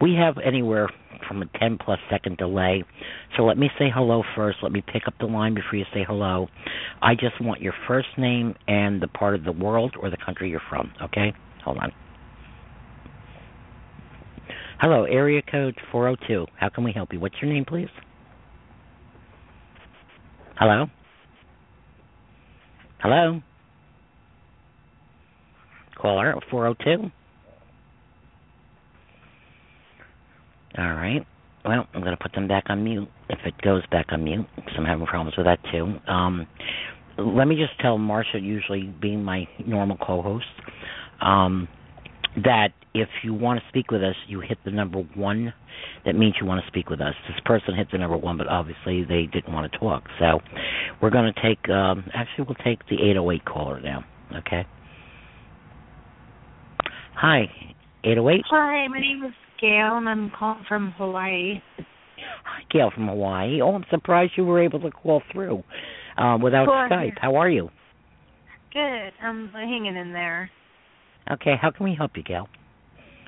We 0.00 0.14
have 0.14 0.36
anywhere 0.44 0.88
from 1.26 1.42
a 1.42 1.46
10 1.58 1.78
plus 1.84 1.98
second 2.10 2.36
delay. 2.36 2.84
So 3.36 3.44
let 3.44 3.58
me 3.58 3.70
say 3.78 3.90
hello 3.92 4.22
first. 4.36 4.58
Let 4.62 4.72
me 4.72 4.82
pick 4.92 5.02
up 5.06 5.14
the 5.18 5.26
line 5.26 5.54
before 5.54 5.78
you 5.78 5.84
say 5.92 6.04
hello. 6.06 6.48
I 7.02 7.14
just 7.14 7.40
want 7.40 7.60
your 7.60 7.74
first 7.88 8.08
name 8.18 8.54
and 8.68 9.00
the 9.00 9.08
part 9.08 9.34
of 9.34 9.44
the 9.44 9.52
world 9.52 9.94
or 10.00 10.10
the 10.10 10.16
country 10.24 10.50
you're 10.50 10.62
from, 10.68 10.92
okay? 11.02 11.32
Hold 11.64 11.78
on. 11.78 11.92
Hello, 14.80 15.04
area 15.04 15.42
code 15.42 15.76
402. 15.92 16.46
How 16.58 16.68
can 16.68 16.84
we 16.84 16.92
help 16.92 17.12
you? 17.12 17.20
What's 17.20 17.34
your 17.42 17.52
name, 17.52 17.64
please? 17.66 17.88
Hello? 20.56 20.86
Hello? 23.02 23.40
Caller 25.96 26.34
402. 26.50 27.10
All 30.78 30.92
right. 30.94 31.26
Well, 31.64 31.86
I'm 31.94 32.00
going 32.02 32.16
to 32.16 32.22
put 32.22 32.32
them 32.34 32.46
back 32.46 32.64
on 32.68 32.84
mute 32.84 33.08
if 33.30 33.38
it 33.46 33.54
goes 33.62 33.82
back 33.90 34.06
on 34.10 34.24
mute 34.24 34.46
because 34.54 34.74
I'm 34.76 34.84
having 34.84 35.06
problems 35.06 35.34
with 35.38 35.46
that 35.46 35.60
too. 35.72 35.96
Um, 36.12 36.46
let 37.16 37.48
me 37.48 37.56
just 37.56 37.78
tell 37.80 37.96
Marsha, 37.96 38.42
usually 38.42 38.92
being 39.00 39.24
my 39.24 39.48
normal 39.66 39.96
co-host, 39.96 40.44
um, 41.22 41.68
that 42.36 42.68
if 42.94 43.08
you 43.22 43.34
want 43.34 43.60
to 43.60 43.68
speak 43.68 43.90
with 43.90 44.02
us, 44.02 44.14
you 44.26 44.40
hit 44.40 44.58
the 44.64 44.70
number 44.70 44.98
one. 45.14 45.52
That 46.04 46.14
means 46.14 46.34
you 46.40 46.46
want 46.46 46.62
to 46.62 46.66
speak 46.68 46.90
with 46.90 47.00
us. 47.00 47.14
This 47.28 47.38
person 47.44 47.74
hit 47.76 47.88
the 47.92 47.98
number 47.98 48.16
one, 48.16 48.36
but 48.36 48.48
obviously 48.48 49.04
they 49.04 49.26
didn't 49.32 49.52
want 49.52 49.70
to 49.70 49.78
talk. 49.78 50.04
So 50.18 50.40
we're 51.00 51.10
going 51.10 51.32
to 51.32 51.42
take. 51.42 51.68
Um, 51.68 52.04
actually, 52.14 52.44
we'll 52.44 52.64
take 52.64 52.80
the 52.88 52.96
808 52.96 53.44
caller 53.44 53.80
now. 53.80 54.04
Okay. 54.36 54.66
Hi, 57.14 57.42
808. 58.04 58.44
Hi, 58.50 58.88
my 58.88 59.00
name 59.00 59.24
is 59.24 59.34
Gail, 59.60 59.98
and 59.98 60.08
I'm 60.08 60.30
calling 60.36 60.64
from 60.68 60.92
Hawaii. 60.92 61.60
Hi, 62.44 62.62
Gail 62.70 62.90
from 62.94 63.08
Hawaii. 63.08 63.60
Oh, 63.60 63.74
I'm 63.74 63.84
surprised 63.90 64.32
you 64.36 64.44
were 64.44 64.62
able 64.62 64.80
to 64.80 64.90
call 64.90 65.22
through 65.32 65.62
uh, 66.16 66.38
without 66.42 66.68
Skype. 66.68 67.18
How 67.20 67.36
are 67.36 67.48
you? 67.50 67.68
Good. 68.72 69.12
I'm 69.22 69.48
hanging 69.48 69.96
in 69.96 70.12
there. 70.12 70.50
Okay, 71.30 71.54
how 71.60 71.70
can 71.70 71.84
we 71.84 71.94
help 71.94 72.12
you, 72.16 72.22
Gail? 72.22 72.48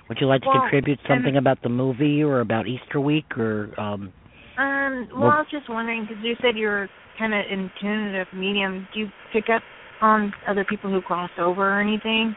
Would 0.08 0.18
you 0.20 0.26
like 0.26 0.42
to 0.42 0.48
Well, 0.48 0.60
contribute 0.60 0.98
um, 1.00 1.16
something 1.16 1.36
about 1.36 1.62
the 1.62 1.68
movie 1.68 2.22
or 2.22 2.40
about 2.40 2.66
Easter 2.66 3.00
week 3.00 3.36
or 3.38 3.70
um 3.80 4.12
Um, 4.58 5.08
well, 5.12 5.20
Well- 5.22 5.30
I 5.30 5.38
was 5.38 5.46
just 5.50 5.68
wondering 5.68 6.02
because 6.06 6.22
you 6.22 6.36
said 6.42 6.56
you're 6.56 6.88
kind 7.18 7.32
of 7.34 7.44
intuitive 7.50 8.26
medium. 8.34 8.86
Do 8.92 9.00
you 9.00 9.08
pick 9.32 9.48
up 9.48 9.62
on 10.00 10.32
other 10.46 10.64
people 10.64 10.90
who 10.90 11.00
cross 11.00 11.30
over 11.38 11.76
or 11.76 11.80
anything? 11.80 12.34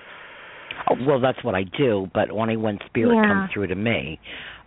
oh, 0.90 0.96
well 1.08 1.20
that's 1.20 1.44
what 1.44 1.56
I 1.56 1.64
do, 1.64 2.08
but 2.14 2.30
only 2.30 2.58
when 2.58 2.78
spirit 2.86 3.16
Yeah. 3.16 3.28
comes 3.28 3.52
through 3.52 3.68
to 3.68 3.76
me. 3.76 4.20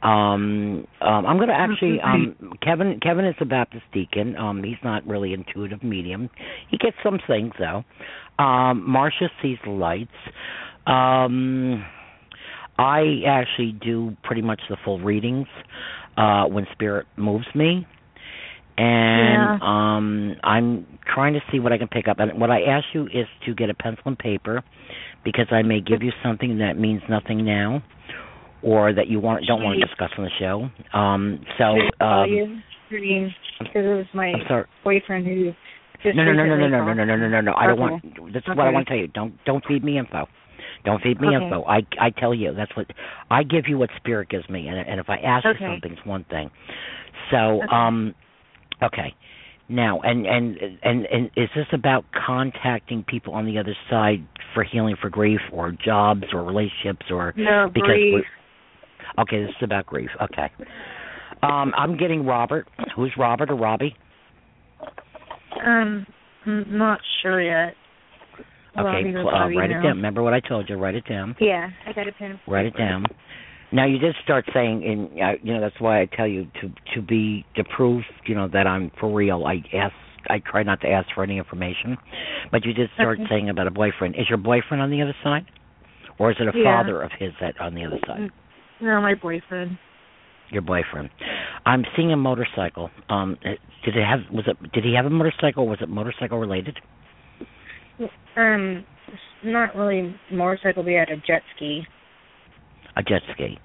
Um 0.02 0.86
um 1.00 1.26
I'm 1.26 1.36
going 1.36 1.48
to 1.48 1.54
actually 1.54 2.00
um 2.00 2.36
Kevin 2.62 2.98
Kevin 3.00 3.24
is 3.24 3.34
a 3.40 3.44
Baptist 3.44 3.84
deacon. 3.92 4.36
Um 4.36 4.62
he's 4.62 4.82
not 4.84 5.06
really 5.06 5.32
intuitive 5.32 5.82
medium. 5.82 6.28
He 6.70 6.76
gets 6.78 6.96
some 7.02 7.18
things 7.26 7.52
though. 7.58 7.84
Um 8.38 8.86
Marsha 8.88 9.28
sees 9.42 9.58
lights. 9.66 10.10
Um 10.88 11.84
I 12.78 13.22
actually 13.26 13.72
do 13.72 14.16
pretty 14.22 14.42
much 14.42 14.60
the 14.68 14.76
full 14.84 15.00
readings 15.00 15.46
uh 16.16 16.44
when 16.44 16.66
spirit 16.72 17.06
moves 17.16 17.46
me. 17.54 17.86
And 18.76 19.62
um 19.62 20.36
I'm 20.44 20.86
trying 21.12 21.34
to 21.34 21.40
see 21.50 21.58
what 21.58 21.72
I 21.72 21.78
can 21.78 21.88
pick 21.88 22.08
up. 22.08 22.20
And 22.20 22.40
what 22.40 22.50
I 22.50 22.62
ask 22.62 22.86
you 22.94 23.06
is 23.06 23.26
to 23.46 23.54
get 23.54 23.70
a 23.70 23.74
pencil 23.74 24.02
and 24.06 24.18
paper 24.18 24.62
because 25.24 25.46
I 25.50 25.62
may 25.62 25.80
give 25.80 26.02
you 26.02 26.12
something 26.22 26.58
that 26.58 26.78
means 26.78 27.02
nothing 27.10 27.44
now 27.44 27.82
or 28.62 28.92
that 28.92 29.08
you 29.08 29.20
want 29.20 29.44
don't 29.46 29.62
want 29.62 29.78
to 29.80 29.86
discuss 29.86 30.10
on 30.16 30.24
the 30.24 30.30
show. 30.38 30.70
Um 30.98 31.40
so 31.58 31.74
Should 31.74 31.92
I 32.00 32.04
call 32.04 32.22
um? 32.22 32.62
Because 33.58 33.84
it 33.84 33.96
was 33.96 34.06
my 34.14 34.32
boyfriend 34.84 35.26
who 35.26 35.52
just 36.02 36.16
No, 36.16 36.24
no, 36.24 36.32
no, 36.32 36.44
no, 36.44 36.56
no, 36.56 36.68
no, 36.68 36.84
no, 36.84 36.94
no, 36.94 37.04
no, 37.04 37.16
no, 37.16 37.28
no, 37.28 37.40
no. 37.40 37.54
I 37.54 37.66
don't 37.66 37.80
want. 37.80 38.02
This 38.32 38.42
is 38.46 38.56
what 38.56 38.66
I 38.66 38.70
want 38.70 38.86
to 38.86 38.90
tell 38.90 38.98
you. 38.98 39.08
Don't 39.08 39.34
don't 39.44 39.64
feed 39.66 39.82
me 39.82 39.98
info. 39.98 40.28
Don't 40.88 41.02
feed 41.02 41.20
me 41.20 41.36
Okay. 41.36 41.44
info. 41.44 41.64
I 41.64 41.86
I 42.00 42.08
tell 42.08 42.32
you 42.32 42.54
that's 42.54 42.74
what 42.74 42.86
I 43.30 43.42
give 43.42 43.68
you 43.68 43.76
what 43.76 43.90
spirit 43.96 44.30
gives 44.30 44.48
me, 44.48 44.68
and 44.68 44.78
and 44.78 44.98
if 44.98 45.10
I 45.10 45.18
ask 45.18 45.44
Okay. 45.44 45.58
you 45.62 45.66
something, 45.70 45.92
it's 45.92 46.06
one 46.06 46.24
thing. 46.30 46.50
So 47.30 47.62
Okay. 47.62 47.76
um, 47.76 48.14
okay. 48.82 49.14
Now 49.68 50.00
and 50.00 50.26
and 50.26 50.56
and 50.82 51.04
and 51.04 51.30
is 51.36 51.50
this 51.54 51.66
about 51.74 52.06
contacting 52.12 53.04
people 53.06 53.34
on 53.34 53.44
the 53.44 53.58
other 53.58 53.76
side 53.90 54.26
for 54.54 54.62
healing 54.62 54.96
for 54.98 55.10
grief 55.10 55.42
or 55.52 55.72
jobs 55.72 56.24
or 56.32 56.42
relationships 56.42 57.04
or 57.10 57.34
No, 57.36 57.68
because 57.68 57.90
grief. 57.90 58.24
okay, 59.18 59.42
this 59.42 59.50
is 59.50 59.62
about 59.62 59.84
grief. 59.84 60.08
Okay. 60.22 60.50
Um, 61.42 61.74
I'm 61.76 61.98
getting 61.98 62.24
Robert. 62.24 62.66
Who's 62.96 63.12
Robert 63.18 63.50
or 63.50 63.56
Robbie? 63.56 63.94
Um, 65.62 66.06
I'm 66.46 66.78
not 66.78 67.00
sure 67.20 67.42
yet. 67.42 67.74
Okay, 68.78 69.12
uh, 69.16 69.48
write 69.56 69.70
it 69.70 69.74
down. 69.82 69.96
Remember 69.96 70.22
what 70.22 70.34
I 70.34 70.40
told 70.40 70.68
you. 70.68 70.76
Write 70.76 70.94
it 70.94 71.06
down. 71.08 71.34
Yeah, 71.40 71.68
I 71.86 71.92
got 71.92 72.06
a 72.08 72.12
pen. 72.12 72.38
Write 72.46 72.66
it 72.66 72.76
down. 72.76 73.04
Now 73.70 73.86
you 73.86 73.98
did 73.98 74.14
start 74.24 74.46
saying, 74.54 74.84
and 74.84 75.20
uh, 75.20 75.32
you 75.42 75.52
know 75.52 75.60
that's 75.60 75.78
why 75.80 76.00
I 76.00 76.06
tell 76.06 76.26
you 76.26 76.46
to 76.60 76.72
to 76.94 77.02
be 77.02 77.44
to 77.56 77.64
prove 77.64 78.02
you 78.26 78.34
know 78.34 78.48
that 78.52 78.66
I'm 78.66 78.90
for 78.98 79.12
real. 79.12 79.44
I 79.44 79.62
ask. 79.74 79.94
I 80.30 80.40
try 80.40 80.62
not 80.62 80.80
to 80.82 80.88
ask 80.88 81.08
for 81.14 81.22
any 81.22 81.38
information, 81.38 81.96
but 82.50 82.64
you 82.64 82.72
did 82.72 82.90
start 82.94 83.18
Okay. 83.18 83.28
saying 83.28 83.50
about 83.50 83.66
a 83.66 83.70
boyfriend. 83.70 84.16
Is 84.16 84.28
your 84.28 84.38
boyfriend 84.38 84.82
on 84.82 84.90
the 84.90 85.00
other 85.02 85.14
side, 85.22 85.46
or 86.18 86.30
is 86.30 86.36
it 86.40 86.48
a 86.54 86.58
Yeah. 86.58 86.64
father 86.64 87.02
of 87.02 87.12
his 87.18 87.32
that 87.40 87.60
on 87.60 87.74
the 87.74 87.84
other 87.84 87.98
side? 88.06 88.30
No, 88.80 89.00
my 89.00 89.14
boyfriend. 89.14 89.78
Your 90.50 90.62
boyfriend. 90.62 91.10
I'm 91.66 91.84
seeing 91.94 92.12
a 92.12 92.16
motorcycle. 92.16 92.90
Um, 93.10 93.36
did 93.84 93.96
it 93.96 94.04
have? 94.04 94.20
Was 94.30 94.46
it? 94.48 94.72
Did 94.72 94.84
he 94.84 94.94
have 94.94 95.06
a 95.06 95.10
motorcycle? 95.10 95.66
Was 95.68 95.78
it 95.80 95.88
motorcycle 95.88 96.38
related? 96.38 96.78
Um, 98.36 98.84
not 99.44 99.74
really 99.74 100.14
motorcycle. 100.30 100.82
We 100.84 100.94
had 100.94 101.10
a 101.10 101.16
jet 101.16 101.42
ski. 101.56 101.82
A 102.96 103.02
jet 103.02 103.22
ski. 103.32 103.58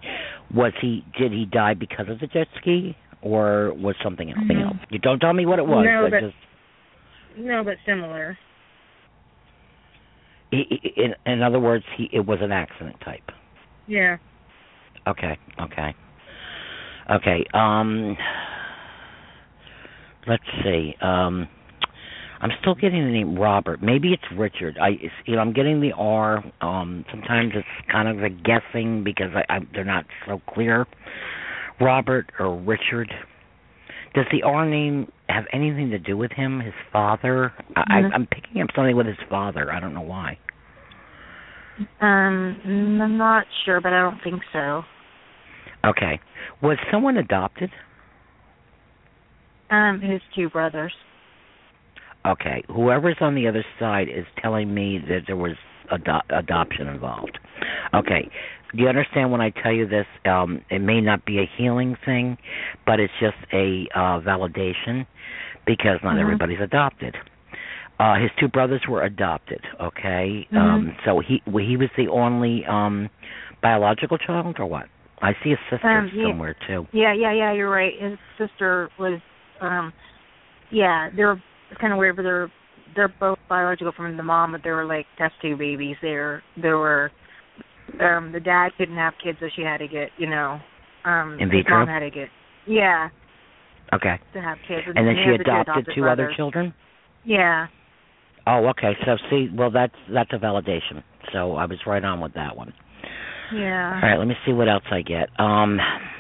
Was 0.54 0.74
he? 0.82 1.04
Did 1.18 1.32
he 1.32 1.46
die 1.46 1.74
because 1.74 2.08
of 2.10 2.20
the 2.20 2.28
jet 2.28 2.48
ski, 2.60 2.96
or 3.22 3.74
was 3.76 3.96
something 4.04 4.30
else? 4.30 4.40
No. 4.46 4.68
else? 4.68 4.78
You 4.90 5.00
don't 5.00 5.20
tell 5.20 5.34
me 5.34 5.46
what 5.46 5.60
it 5.60 5.66
was. 5.66 5.86
No, 5.88 6.08
but- 6.10 6.20
just 6.22 6.36
No, 7.38 7.64
but 7.64 7.76
similar. 7.86 8.38
he- 10.52 10.94
in, 10.98 11.16
in 11.26 11.42
other 11.42 11.60
words, 11.60 11.84
he 11.98 12.10
it 12.14 12.26
was 12.26 12.40
an 12.42 12.52
accident 12.52 12.96
type. 13.04 13.32
Yeah. 13.88 14.18
Okay, 15.08 15.38
okay, 15.60 15.94
okay. 17.12 17.44
Um, 17.54 18.16
let's 20.28 20.44
see. 20.64 20.96
Um, 21.02 21.48
I'm 22.44 22.52
still 22.60 22.76
getting 22.76 23.06
the 23.06 23.12
name 23.12 23.40
Robert. 23.40 23.82
Maybe 23.82 24.12
it's 24.12 24.24
Richard. 24.38 24.78
I, 24.78 24.90
it's, 25.02 25.14
you 25.26 25.36
know, 25.38 25.42
I'm 25.42 25.54
getting 25.54 25.80
the 25.80 25.94
R. 25.94 26.44
Um, 26.60 27.06
sometimes 27.10 27.54
it's 27.56 27.66
kind 27.90 28.10
of 28.10 28.22
a 28.22 28.30
guessing 28.30 29.02
because 29.06 29.30
I, 29.34 29.46
I 29.56 29.60
they're 29.74 29.86
not 29.86 30.04
so 30.28 30.42
clear. 30.54 30.86
Robert 31.80 32.34
or 32.40 32.60
Richard. 32.60 33.10
Does 34.14 34.26
the 34.30 34.44
R 34.44 34.70
name 34.70 35.10
have 35.30 35.46
anything 35.54 35.90
to 35.92 36.00
do 36.00 36.18
with 36.18 36.34
him? 36.34 36.60
His 36.60 36.74
father? 36.92 37.54
I, 37.78 37.82
I. 37.82 37.98
I'm 38.14 38.28
picking 38.28 38.62
up 38.62 38.68
something 38.76 38.96
with 38.98 39.08
his 39.08 39.16
father. 39.30 39.72
I 39.72 39.80
don't 39.80 39.94
know 39.94 40.02
why. 40.02 40.38
Um, 42.02 42.60
I'm 42.66 43.18
not 43.18 43.46
sure, 43.64 43.80
but 43.80 43.94
I 43.94 44.02
don't 44.02 44.20
think 44.22 44.42
so. 44.52 44.84
Okay. 45.86 46.20
Was 46.62 46.78
someone 46.92 47.16
adopted? 47.16 47.72
Um, 49.72 50.02
his 50.02 50.20
two 50.36 50.50
brothers. 50.50 50.92
Okay. 52.26 52.64
Whoever's 52.70 53.18
on 53.22 53.36
the 53.36 53.48
other 53.48 53.66
side 53.80 54.08
is 54.10 54.26
telling 54.42 54.74
me 54.74 55.00
that 55.10 55.22
there 55.28 55.36
was 55.36 55.54
ado- 55.92 56.22
adoption 56.30 56.88
involved. 56.88 57.38
Okay. 57.94 58.30
Do 58.76 58.82
you 58.82 58.90
understand 58.90 59.32
when 59.32 59.42
I 59.42 59.52
tell 59.52 59.72
you 59.72 59.88
this? 59.88 60.08
Um, 60.26 60.62
it 60.70 60.80
may 60.80 61.00
not 61.02 61.26
be 61.26 61.40
a 61.40 61.50
healing 61.58 61.96
thing, 62.06 62.38
but 62.86 63.00
it's 63.00 63.14
just 63.20 63.38
a 63.52 63.88
uh, 63.94 64.20
validation 64.22 65.06
because 65.66 66.00
not 66.04 66.16
Mhm. 66.16 66.22
everybody's 66.22 66.60
adopted. 66.60 67.16
Uh, 68.00 68.16
his 68.16 68.32
two 68.40 68.48
brothers 68.48 68.82
were 68.88 69.04
adopted. 69.04 69.62
Okay. 69.80 70.48
Mhm. 70.52 70.58
Um, 70.58 70.96
so 71.06 71.20
he 71.20 71.42
he 71.46 71.78
was 71.78 71.90
the 71.96 72.08
only 72.08 72.66
um, 72.66 73.10
biological 73.62 74.18
child, 74.18 74.60
or 74.60 74.66
what? 74.66 74.88
I 75.22 75.36
see 75.44 75.54
a 75.54 75.60
sister 75.70 75.88
Um, 75.88 76.10
yeah. 76.14 76.28
somewhere 76.28 76.56
too. 76.68 76.88
Yeah, 76.92 77.14
yeah, 77.14 77.32
yeah. 77.32 77.52
You're 77.52 77.70
right. 77.70 78.00
His 78.00 78.18
sister 78.38 78.90
was. 78.98 79.22
Um, 79.62 79.94
yeah, 80.72 81.10
they're 81.16 81.40
it's 81.74 81.82
kind 81.82 81.92
of 81.92 82.00
weird, 82.00 82.16
but 82.16 82.24
they're 82.24 82.52
they're 82.96 83.14
both 83.20 83.40
biological 83.50 83.92
from 83.98 84.16
the 84.16 84.24
mom, 84.24 84.52
but 84.52 84.62
they 84.64 84.70
were 84.70 84.86
like 84.86 85.08
test 85.18 85.34
tube 85.42 85.60
babies. 85.60 85.96
They're 86.02 86.44
they 86.62 86.70
were. 86.70 87.12
Um, 88.00 88.32
the 88.32 88.40
dad 88.40 88.70
couldn't 88.78 88.96
have 88.96 89.14
kids, 89.22 89.38
so 89.42 89.48
she 89.56 89.62
had 89.62 89.78
to 89.78 89.88
get 89.88 90.10
you 90.18 90.30
know. 90.30 90.60
Um, 91.04 91.38
In 91.40 91.50
vitro? 91.50 91.80
mom 91.80 91.88
had 91.88 92.00
to 92.00 92.10
get. 92.10 92.30
Yeah, 92.66 93.10
Okay. 93.94 94.18
to 94.34 94.42
have 94.42 94.58
kids. 94.68 94.82
And 94.96 95.06
then 95.06 95.16
she 95.26 95.32
adopted 95.32 95.74
adopted 95.74 95.96
two 95.96 96.06
other 96.06 96.32
children. 96.36 96.74
Yeah. 97.26 97.68
Oh, 98.48 98.68
okay. 98.68 98.94
So 99.06 99.18
see, 99.30 99.50
well, 99.54 99.72
that's 99.72 99.96
that's 100.14 100.32
a 100.34 100.38
validation. 100.38 101.04
So 101.34 101.56
I 101.56 101.66
was 101.66 101.80
right 101.86 102.04
on 102.04 102.22
with 102.22 102.34
that 102.36 102.56
one. 102.56 102.74
Yeah. 103.54 104.00
All 104.02 104.10
right, 104.10 104.18
let 104.18 104.28
me 104.28 104.36
see 104.46 104.54
what 104.54 104.68
else 104.70 104.84
I 104.92 105.02
get. 105.02 105.30
Um, 105.40 105.80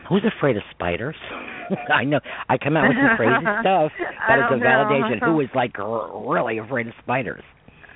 who's 0.10 0.24
afraid 0.38 0.58
of 0.58 0.64
spiders? 0.72 1.16
I 1.94 2.04
know 2.04 2.20
I 2.50 2.58
come 2.58 2.76
out 2.78 2.88
with 2.90 2.98
some 2.98 3.16
crazy 3.18 3.46
stuff, 3.62 3.92
I 4.00 4.28
but 4.28 4.40
it's 4.40 4.54
a 4.54 4.58
know. 4.58 4.66
validation. 4.66 5.24
Who 5.26 5.40
is 5.42 5.50
like 5.56 5.78
r- 5.80 6.32
really 6.34 6.58
afraid 6.60 6.88
of 6.88 6.94
spiders? 7.02 7.44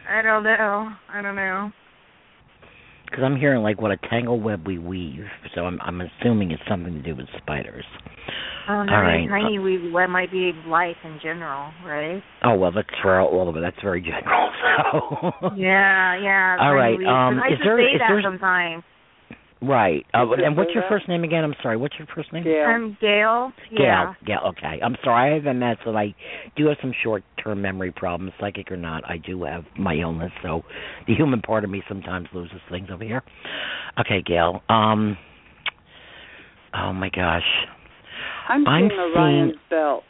I 0.10 0.22
don't 0.22 0.44
know. 0.44 0.90
I 1.14 1.22
don't 1.22 1.36
know. 1.36 1.72
Because 3.10 3.24
I'm 3.24 3.38
hearing 3.38 3.62
like 3.64 3.80
what 3.82 3.92
a 3.92 3.98
tangle 4.10 4.40
web 4.40 4.68
we 4.68 4.78
weave, 4.78 5.26
so 5.56 5.62
I'm 5.62 5.80
I'm 5.82 6.02
assuming 6.02 6.52
it's 6.52 6.62
something 6.70 6.94
to 6.94 7.02
do 7.02 7.16
with 7.16 7.28
spiders. 7.38 7.86
Oh, 8.70 8.84
no, 8.84 8.94
All 8.94 9.02
right. 9.02 9.26
tiny 9.30 9.60
weed 9.60 9.94
what 9.94 10.08
might 10.10 10.30
be 10.30 10.52
life 10.68 10.98
in 11.06 11.18
general, 11.24 11.72
right? 11.86 12.22
Oh 12.44 12.56
well, 12.56 12.72
that's 12.74 12.90
for 13.02 13.22
all 13.22 13.48
of 13.48 13.56
it. 13.56 13.62
That's 13.62 13.82
very 13.82 14.02
general. 14.02 14.52
So 14.78 15.50
Yeah, 15.56 16.20
yeah. 16.22 16.58
All 16.60 16.76
right, 16.76 17.00
um, 17.08 17.40
is 17.52 17.58
there- 17.64 17.80
is 17.80 18.00
that 18.00 18.10
there- 18.10 18.22
sometimes. 18.22 18.84
Right. 19.62 20.06
Uh, 20.14 20.30
and 20.34 20.56
what's 20.58 20.72
your 20.74 20.84
that? 20.84 20.90
first 20.90 21.08
name 21.08 21.24
again? 21.24 21.44
I'm 21.44 21.56
sorry. 21.62 21.78
What's 21.78 21.96
your 21.98 22.08
first 22.16 22.32
name? 22.34 22.44
Yeah. 22.46 22.74
Um, 22.76 22.98
Gail. 23.02 23.52
Gail. 23.72 23.80
Yeah. 23.80 24.14
Gail. 24.26 24.40
Okay. 24.50 24.80
I'm 24.84 24.96
sorry. 25.04 25.32
I 25.32 25.36
have 25.36 25.56
MS, 25.56 25.78
and 25.86 25.98
I 25.98 26.14
do 26.56 26.68
have 26.68 26.78
some 26.82 26.94
short-term 27.04 27.62
memory 27.62 27.92
problems, 27.92 28.34
psychic 28.40 28.72
or 28.72 28.78
not. 28.78 29.04
I 29.10 29.18
do 29.18 29.44
have 29.44 29.64
my 29.78 29.96
illness, 29.96 30.32
so 30.44 30.64
the 31.08 31.16
human 31.16 31.42
part 31.42 31.64
of 31.64 31.70
me 31.70 31.84
sometimes 31.88 32.28
loses 32.34 32.60
things 32.70 32.90
over 32.92 33.04
here. 33.04 33.24
Okay, 34.00 34.22
Gail. 34.26 34.62
Um. 34.70 35.18
Oh 36.76 36.94
my 36.94 37.10
gosh. 37.10 37.42
I'm, 38.50 38.68
I'm 38.68 38.90
seeing 38.90 38.90
seeing- 38.90 39.14
Orion's 39.16 39.54
belt. 39.70 40.04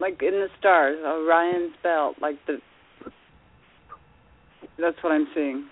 Like 0.00 0.20
in 0.20 0.32
the 0.32 0.48
stars, 0.58 0.98
Orion's 1.04 1.74
belt, 1.82 2.16
like 2.20 2.34
the 2.48 2.58
That's 4.78 4.96
what 5.02 5.12
I'm 5.12 5.28
seeing. 5.34 5.66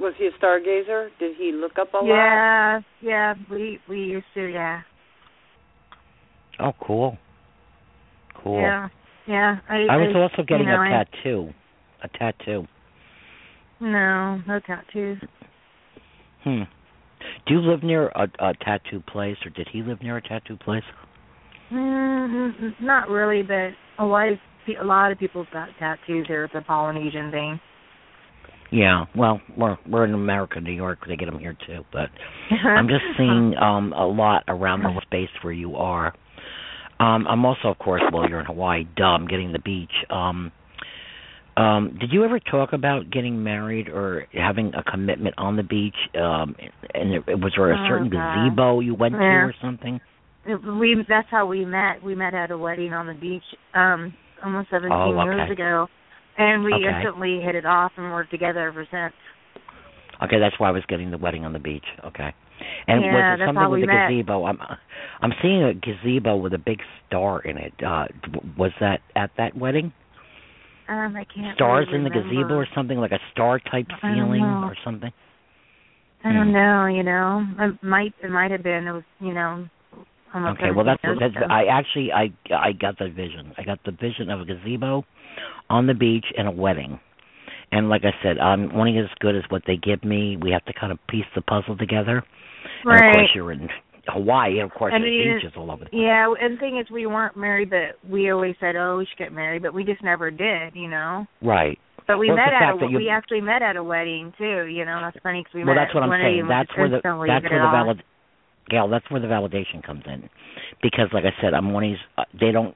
Was 0.00 0.14
he 0.18 0.26
a 0.26 0.44
stargazer? 0.44 1.08
Did 1.18 1.36
he 1.36 1.52
look 1.52 1.72
up 1.78 1.92
a 1.92 1.98
lot? 1.98 2.06
Yeah, 2.06 2.80
yeah. 3.02 3.34
We 3.50 3.78
we 3.88 3.98
used 3.98 4.26
to, 4.34 4.46
yeah. 4.46 4.80
Oh, 6.58 6.72
cool. 6.80 7.18
Cool. 8.42 8.60
Yeah. 8.60 8.88
Yeah. 9.26 9.56
I 9.68 9.86
I 9.90 9.96
was 9.96 10.14
also 10.14 10.42
getting 10.46 10.66
you 10.66 10.72
know, 10.72 10.80
a 10.80 10.86
I- 10.86 11.04
tattoo. 11.04 11.50
A 12.02 12.08
tattoo. 12.08 12.66
No, 13.80 14.40
no 14.46 14.60
tattoos. 14.60 15.18
Hmm. 16.44 16.62
Do 17.46 17.54
you 17.54 17.60
live 17.60 17.82
near 17.82 18.08
a, 18.08 18.26
a 18.38 18.54
tattoo 18.54 19.02
place, 19.06 19.36
or 19.44 19.50
did 19.50 19.68
he 19.70 19.82
live 19.82 20.00
near 20.02 20.16
a 20.16 20.22
tattoo 20.22 20.56
place? 20.56 20.82
Mm, 21.70 22.74
not 22.80 23.08
really, 23.08 23.42
but 23.42 23.70
a 24.02 24.04
lot 24.04 24.28
of 24.28 24.38
pe- 24.66 24.76
a 24.76 24.84
lot 24.84 25.12
of 25.12 25.18
people 25.18 25.46
got 25.52 25.68
tattoos. 25.78 26.26
There, 26.28 26.44
it's 26.44 26.54
a 26.54 26.62
Polynesian 26.62 27.30
thing. 27.30 27.60
Yeah. 28.72 29.06
Well, 29.16 29.40
we're 29.56 29.76
we're 29.88 30.04
in 30.04 30.14
America, 30.14 30.60
New 30.60 30.72
York. 30.72 31.00
They 31.08 31.16
get 31.16 31.26
them 31.26 31.38
here 31.38 31.56
too, 31.66 31.82
but 31.92 32.08
I'm 32.64 32.86
just 32.88 33.02
seeing 33.16 33.54
um 33.60 33.92
a 33.92 34.06
lot 34.06 34.44
around 34.48 34.82
the 34.82 35.00
space 35.02 35.28
where 35.42 35.52
you 35.52 35.76
are. 35.76 36.14
Um 37.00 37.26
I'm 37.26 37.44
also 37.44 37.68
of 37.68 37.78
course 37.78 38.02
well 38.12 38.28
you're 38.28 38.40
in 38.40 38.46
Hawaii, 38.46 38.84
dumb, 38.96 39.26
getting 39.26 39.52
the 39.52 39.58
beach. 39.58 39.92
Um 40.10 40.52
um 41.56 41.96
did 42.00 42.12
you 42.12 42.24
ever 42.24 42.38
talk 42.38 42.72
about 42.72 43.10
getting 43.10 43.42
married 43.42 43.88
or 43.88 44.26
having 44.32 44.72
a 44.74 44.82
commitment 44.88 45.34
on 45.36 45.56
the 45.56 45.62
beach? 45.64 45.96
Um 46.14 46.54
and 46.94 47.14
it, 47.14 47.26
was 47.26 47.52
there 47.56 47.72
a 47.72 47.76
Oh, 47.78 47.88
certain 47.88 48.08
God. 48.10 48.34
gazebo 48.50 48.80
you 48.80 48.94
went 48.94 49.14
to 49.14 49.18
or 49.18 49.54
something? 49.60 50.00
we 50.80 51.04
that's 51.08 51.28
how 51.30 51.46
we 51.46 51.64
met. 51.64 52.02
We 52.04 52.14
met 52.14 52.34
at 52.34 52.50
a 52.50 52.56
wedding 52.58 52.92
on 52.92 53.06
the 53.08 53.14
beach 53.14 53.42
um 53.74 54.14
almost 54.44 54.70
17 54.70 54.92
Oh, 54.96 55.22
years 55.24 55.50
ago. 55.50 55.86
And 56.40 56.64
we 56.64 56.72
Okay. 56.72 56.88
instantly 56.88 57.40
hit 57.44 57.54
it 57.54 57.66
off 57.66 57.92
and 57.96 58.10
worked 58.12 58.30
together 58.30 58.68
ever 58.68 58.86
since. 58.90 59.12
Okay, 60.22 60.38
that's 60.38 60.58
why 60.58 60.68
I 60.68 60.72
was 60.72 60.82
getting 60.88 61.10
the 61.10 61.18
wedding 61.18 61.44
on 61.44 61.52
the 61.52 61.58
beach. 61.58 61.84
Okay. 62.04 62.34
And 62.88 63.02
Yeah, 63.04 63.14
was 63.14 63.40
it 63.40 63.46
something 63.46 63.70
with 63.70 63.80
the 63.80 63.86
met. 63.86 64.08
gazebo? 64.08 64.44
I'm 64.44 64.58
I'm 65.22 65.32
seeing 65.42 65.62
a 65.62 65.74
gazebo 65.74 66.36
with 66.36 66.52
a 66.54 66.58
big 66.58 66.78
star 67.06 67.40
in 67.40 67.56
it. 67.56 67.72
Uh 67.84 68.04
was 68.56 68.72
that 68.80 69.00
at 69.16 69.30
that 69.38 69.56
wedding? 69.56 69.92
Um 70.88 71.16
I 71.16 71.24
can't 71.34 71.54
Stars 71.56 71.86
really 71.86 71.98
in 71.98 72.04
the 72.04 72.10
gazebo 72.10 72.54
or 72.54 72.66
something 72.74 72.98
like 72.98 73.12
a 73.12 73.20
star 73.32 73.58
type 73.70 73.86
ceiling 74.02 74.44
or 74.44 74.76
something? 74.84 75.12
I 76.24 76.32
don't 76.32 76.48
Hmm. 76.48 76.52
know, 76.52 76.86
you 76.86 77.02
know. 77.02 77.46
It 77.58 77.82
might 77.82 78.12
it 78.22 78.30
might 78.30 78.50
have 78.50 78.62
been 78.62 78.86
it 78.86 78.92
was, 78.92 79.04
you 79.20 79.32
know, 79.32 79.66
Okay, 80.34 80.70
well 80.74 80.84
that's 80.84 81.02
that's. 81.02 81.34
I 81.48 81.64
actually 81.66 82.12
I 82.12 82.32
I 82.54 82.72
got 82.72 82.98
the 82.98 83.08
vision. 83.08 83.52
I 83.58 83.64
got 83.64 83.80
the 83.84 83.90
vision 83.92 84.30
of 84.30 84.40
a 84.40 84.44
gazebo 84.44 85.04
on 85.68 85.86
the 85.86 85.94
beach 85.94 86.26
and 86.36 86.46
a 86.48 86.50
wedding. 86.52 87.00
And 87.72 87.88
like 87.88 88.02
I 88.04 88.12
said, 88.22 88.38
I'm 88.38 88.74
wanting 88.74 88.98
as 88.98 89.06
good 89.20 89.36
as 89.36 89.42
what 89.48 89.62
they 89.66 89.76
give 89.76 90.02
me. 90.04 90.36
We 90.36 90.50
have 90.50 90.64
to 90.66 90.72
kind 90.72 90.92
of 90.92 90.98
piece 91.08 91.24
the 91.34 91.40
puzzle 91.42 91.76
together. 91.76 92.22
And 92.84 92.92
of 92.92 93.00
Right. 93.00 93.14
course 93.14 93.30
you're 93.34 93.52
in 93.52 93.68
Hawaii, 94.08 94.58
and 94.58 94.70
of 94.70 94.72
course 94.76 94.92
And 94.94 95.04
there's 95.04 95.42
beaches 95.42 95.52
all 95.56 95.70
over 95.70 95.84
the 95.84 95.90
place. 95.90 96.02
Yeah, 96.02 96.34
and 96.40 96.56
the 96.56 96.60
thing 96.60 96.78
is, 96.78 96.90
we 96.90 97.06
weren't 97.06 97.36
married, 97.36 97.70
but 97.70 97.96
we 98.08 98.30
always 98.30 98.56
said, 98.58 98.74
"Oh, 98.76 98.98
we 98.98 99.06
should 99.06 99.18
get 99.18 99.32
married," 99.32 99.62
but 99.62 99.72
we 99.72 99.84
just 99.84 100.02
never 100.02 100.30
did, 100.30 100.74
you 100.74 100.88
know. 100.88 101.26
Right. 101.42 101.78
But 102.06 102.18
we 102.18 102.26
Well, 102.28 102.36
met 102.36 102.52
at 102.52 102.74
a 102.82 102.86
you- 102.88 102.98
we 102.98 103.08
actually 103.08 103.40
met 103.40 103.62
at 103.62 103.76
a 103.76 103.84
wedding 103.84 104.32
too. 104.36 104.66
You 104.66 104.84
know, 104.84 104.98
that's 105.00 105.18
funny 105.22 105.40
because 105.42 105.54
we 105.54 105.64
well, 105.64 105.74
met. 105.74 105.82
that's 105.82 105.94
what 105.94 106.02
I'm 106.02 106.10
saying. 106.10 106.48
That's 106.48 106.76
where 106.76 106.88
the 106.88 107.00
that's 107.02 107.50
where 107.50 107.62
the 107.62 107.70
valid 107.70 108.02
Gail, 108.70 108.88
that's 108.88 109.08
where 109.10 109.20
the 109.20 109.26
validation 109.26 109.82
comes 109.84 110.02
in. 110.06 110.28
Because 110.82 111.08
like 111.12 111.24
I 111.24 111.34
said, 111.42 111.52
I'm 111.54 111.72
one 111.72 111.84
of 111.84 111.90
these 111.90 111.98
uh, 112.18 112.24
they 112.38 112.52
don't 112.52 112.74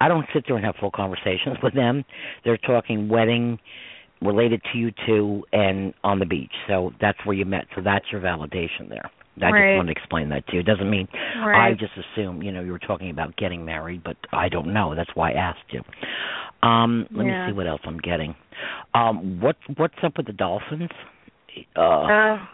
I 0.00 0.08
don't 0.08 0.26
sit 0.32 0.44
there 0.46 0.56
and 0.56 0.64
have 0.64 0.76
full 0.80 0.90
conversations 0.90 1.56
with 1.62 1.74
them. 1.74 2.04
They're 2.44 2.58
talking 2.58 3.08
wedding 3.08 3.58
related 4.22 4.60
to 4.72 4.78
you 4.78 4.90
two 5.06 5.44
and 5.52 5.94
on 6.02 6.18
the 6.18 6.26
beach. 6.26 6.52
So 6.66 6.92
that's 7.00 7.18
where 7.24 7.36
you 7.36 7.44
met. 7.44 7.66
So 7.76 7.82
that's 7.82 8.06
your 8.10 8.20
validation 8.20 8.88
there. 8.88 9.10
I 9.40 9.50
Right. 9.50 9.66
just 9.66 9.76
wanted 9.76 9.94
to 9.94 10.00
explain 10.00 10.28
that 10.30 10.44
to 10.48 10.54
you. 10.54 10.60
It 10.60 10.66
doesn't 10.66 10.90
mean 10.90 11.06
I 11.36 11.72
just 11.78 11.92
assume, 11.96 12.42
you 12.42 12.50
know, 12.50 12.60
you 12.60 12.72
were 12.72 12.80
talking 12.80 13.10
about 13.10 13.36
getting 13.36 13.64
married, 13.64 14.02
but 14.02 14.16
I 14.32 14.48
don't 14.48 14.72
know. 14.72 14.96
That's 14.96 15.10
why 15.14 15.30
I 15.30 15.34
asked 15.34 15.70
you. 15.70 15.82
Um, 16.68 17.06
let 17.14 17.24
Yeah. 17.24 17.32
me 17.32 17.46
see 17.46 17.52
what 17.52 17.68
else 17.68 17.80
I'm 17.84 17.98
getting. 17.98 18.34
Um, 18.94 19.40
what 19.40 19.56
what's 19.76 19.94
up 20.02 20.16
with 20.16 20.26
the 20.26 20.32
dolphins? 20.32 20.90
Uh, 21.76 21.80
Uh, 21.80 22.46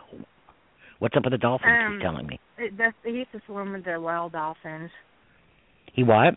what's 0.98 1.16
up 1.16 1.24
with 1.24 1.32
the 1.32 1.38
dolphins? 1.38 1.78
um, 1.86 1.94
he's 1.94 2.02
telling 2.02 2.26
me. 2.26 2.40
that's, 2.78 2.96
he 3.04 3.10
used 3.10 3.32
to 3.32 3.40
swim 3.46 3.72
with 3.72 3.84
the 3.84 4.00
wild 4.00 4.32
dolphins. 4.32 4.90
He 5.92 6.02
what? 6.02 6.34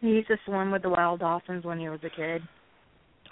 He 0.00 0.08
used 0.08 0.28
to 0.28 0.36
swim 0.46 0.70
with 0.70 0.82
the 0.82 0.90
wild 0.90 1.20
dolphins 1.20 1.64
when 1.64 1.78
he 1.78 1.88
was 1.88 2.00
a 2.04 2.10
kid. 2.10 2.42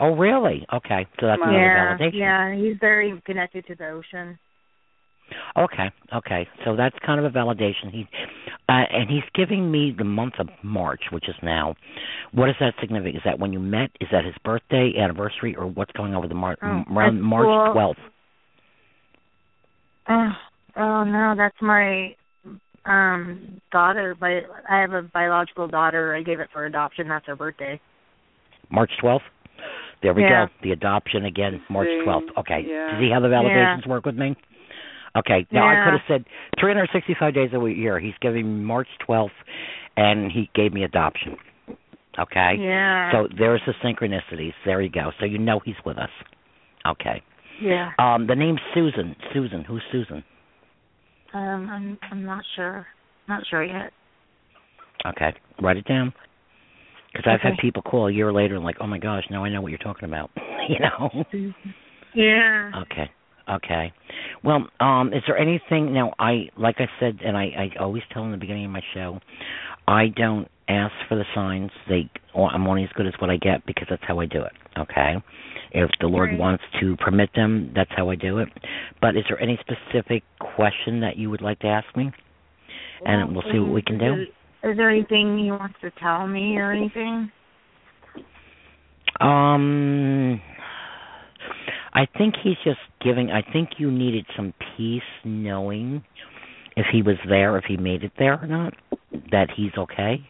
Oh, 0.01 0.17
really? 0.17 0.67
Okay, 0.73 1.07
so 1.21 1.27
that's 1.27 1.41
yeah, 1.41 1.97
validation. 1.97 2.11
yeah, 2.15 2.55
he's 2.55 2.77
very 2.81 3.23
connected 3.25 3.67
to 3.69 3.75
the 3.77 3.89
ocean. 3.89 4.39
Okay, 5.57 5.91
okay. 6.15 6.47
So 6.65 6.77
that's 6.77 6.97
kind 7.05 7.25
of 7.25 7.27
a 7.27 7.37
validation. 7.37 7.91
He 7.91 8.07
uh, 8.69 8.83
and 8.91 9.09
he's 9.09 9.23
giving 9.35 9.71
me 9.71 9.95
the 9.97 10.05
month 10.05 10.35
of 10.39 10.49
March, 10.63 11.03
which 11.13 11.29
is 11.29 11.35
now. 11.43 11.75
What 12.33 12.49
is 12.51 12.57
that 12.61 12.75
significant? 12.81 13.17
Is 13.17 13.23
that 13.25 13.39
when 13.39 13.53
you 13.53 13.61
met? 13.61 13.91
Is 14.01 14.09
that 14.13 14.25
his 14.25 14.35
birthday, 14.45 14.93
anniversary, 14.99 15.55
or 15.57 15.67
what's 15.67 15.93
going 15.93 16.15
on 16.15 16.21
with 16.21 16.31
the 16.31 16.35
Mar- 16.35 16.59
Oh, 16.63 16.85
around 16.93 17.23
March 17.23 17.73
twelfth? 17.73 18.01
Oh, 20.09 20.29
oh 20.77 21.05
no, 21.05 21.35
that's 21.37 21.57
my 21.61 22.15
um 22.87 23.61
daughter. 23.73 24.17
But 24.19 24.45
I 24.69 24.81
have 24.81 24.93
a 24.93 25.03
biological 25.03 25.69
daughter. 25.69 26.15
I 26.15 26.23
gave 26.23 26.41
it 26.41 26.49
for 26.53 26.67
adoption. 26.67 27.09
That's 27.09 27.27
her 27.27 27.37
birthday. 27.37 27.81
March 28.71 28.91
twelfth. 29.01 29.25
There 30.03 30.13
we 30.13 30.23
Yeah. 30.23 30.47
go. 30.47 30.53
The 30.63 30.73
adoption 30.73 31.25
again, 31.25 31.61
March 31.71 31.89
twelfth. 32.05 32.27
Okay. 32.39 32.67
yeah. 32.69 32.91
Do 32.91 32.97
you 32.97 33.09
see 33.09 33.13
how 33.13 33.21
the 33.21 33.29
validations 33.29 33.87
work 33.87 34.05
with 34.05 34.17
me? 34.17 34.37
Okay. 35.17 35.47
Now 35.53 35.69
I 35.69 35.85
could 35.85 35.93
have 35.93 36.03
said 36.09 36.25
365 36.59 37.35
days 37.35 37.51
a 37.55 37.71
year. 37.71 38.01
He's 38.01 38.15
giving 38.21 38.59
me 38.59 38.65
March 38.65 38.89
12th, 39.09 39.31
and 39.97 40.31
he 40.31 40.51
gave 40.55 40.73
me 40.73 40.83
adoption. 40.83 41.37
Okay. 42.19 42.57
Yeah. 42.59 43.13
So 43.13 43.29
there's 43.39 43.61
the 43.67 43.75
synchronicities. 43.85 44.53
There 44.65 44.81
you 44.81 44.91
go. 44.91 45.13
So 45.21 45.27
you 45.27 45.39
know 45.39 45.61
he's 45.65 45.77
with 45.85 45.99
us. 45.99 46.11
Okay. 46.87 47.23
Yeah. 47.65 47.91
Um, 47.99 48.27
the 48.27 48.37
name's 48.37 48.61
Susan. 48.75 49.17
Susan. 49.33 49.65
Who's 49.65 49.83
Susan? 49.91 50.23
Um, 51.33 51.69
I'm 51.71 51.99
I'm 52.11 52.25
not 52.25 52.45
sure. 52.55 52.87
Not 53.29 53.43
sure 53.49 53.65
yet. 53.65 53.93
Okay. 55.07 55.35
Write 55.61 55.77
it 55.77 55.87
down. 55.87 56.13
Because 57.13 57.31
I've 57.33 57.41
had 57.41 57.59
people 57.61 57.83
call 57.83 58.09
a 58.09 58.13
year 58.13 58.33
later 58.33 58.57
and 58.57 58.65
like, 58.65 58.77
oh 58.81 58.87
my 58.87 58.99
gosh, 58.99 59.23
now 59.31 59.45
I 59.45 59.49
know 59.49 59.61
what 59.61 59.69
you're 59.69 59.79
talking 59.79 60.09
about. 60.09 60.31
you 60.69 60.79
know. 60.81 61.25
Yeah. 62.17 62.71
Okay. 62.83 63.11
Okay. 63.49 63.93
Well, 64.43 64.69
um, 64.81 65.13
is 65.13 65.23
there 65.27 65.37
anything 65.37 65.93
now? 65.93 66.13
I 66.19 66.49
like 66.57 66.77
I 66.79 66.87
said, 67.01 67.19
and 67.25 67.37
I, 67.37 67.43
I 67.45 67.83
always 67.83 68.03
tell 68.13 68.25
in 68.25 68.31
the 68.31 68.37
beginning 68.37 68.67
of 68.67 68.71
my 68.71 68.83
show, 68.95 69.19
I 69.87 70.07
don't 70.15 70.49
ask 70.69 70.93
for 71.09 71.17
the 71.17 71.25
signs. 71.35 71.71
They, 71.89 72.11
I'm 72.35 72.67
only 72.67 72.85
as 72.85 72.91
good 72.95 73.07
as 73.07 73.15
what 73.19 73.31
I 73.31 73.37
get 73.37 73.65
because 73.67 73.87
that's 73.91 74.03
how 74.07 74.21
I 74.21 74.27
do 74.27 74.43
it. 74.43 74.53
Okay. 74.79 75.15
If 75.73 75.91
the 76.01 76.07
Lord 76.07 76.31
Right. 76.31 76.39
wants 76.39 76.65
to 76.81 76.97
permit 76.97 77.31
them, 77.35 77.73
that's 77.75 77.91
how 77.97 78.11
I 78.11 78.15
do 78.17 78.39
it. 78.39 78.49
But 79.01 79.17
is 79.17 79.25
there 79.29 79.41
any 79.41 79.59
specific 79.61 80.23
question 80.39 81.01
that 81.01 81.17
you 81.17 81.31
would 81.31 81.43
like 81.43 81.59
to 81.61 81.67
ask 81.67 81.95
me? 81.97 82.11
And 83.05 83.35
we'll 83.35 83.45
see 83.53 83.59
what 83.59 83.73
we 83.73 83.83
can 83.83 83.99
do. 83.99 84.15
Is, 84.15 84.29
is 84.63 84.77
there 84.77 84.89
anything 84.89 85.39
he 85.39 85.51
wants 85.51 85.77
to 85.83 85.91
tell 86.01 86.27
me 86.27 86.57
or 86.57 86.73
anything? 86.73 87.31
Um, 89.21 90.41
I 91.93 92.07
think 92.19 92.35
he's 92.43 92.57
just 92.65 92.81
giving. 93.03 93.31
I 93.31 93.43
think 93.53 93.71
you 93.79 93.91
needed 93.91 94.27
some 94.37 94.55
peace, 94.77 95.03
knowing 95.25 96.03
if 96.77 96.87
he 96.91 97.03
was 97.03 97.17
there, 97.29 97.57
if 97.59 97.65
he 97.67 97.77
made 97.77 98.03
it 98.03 98.13
there 98.19 98.41
or 98.41 98.47
not, 98.47 98.75
that 99.31 99.49
he's 99.55 99.71
okay. 99.79 100.27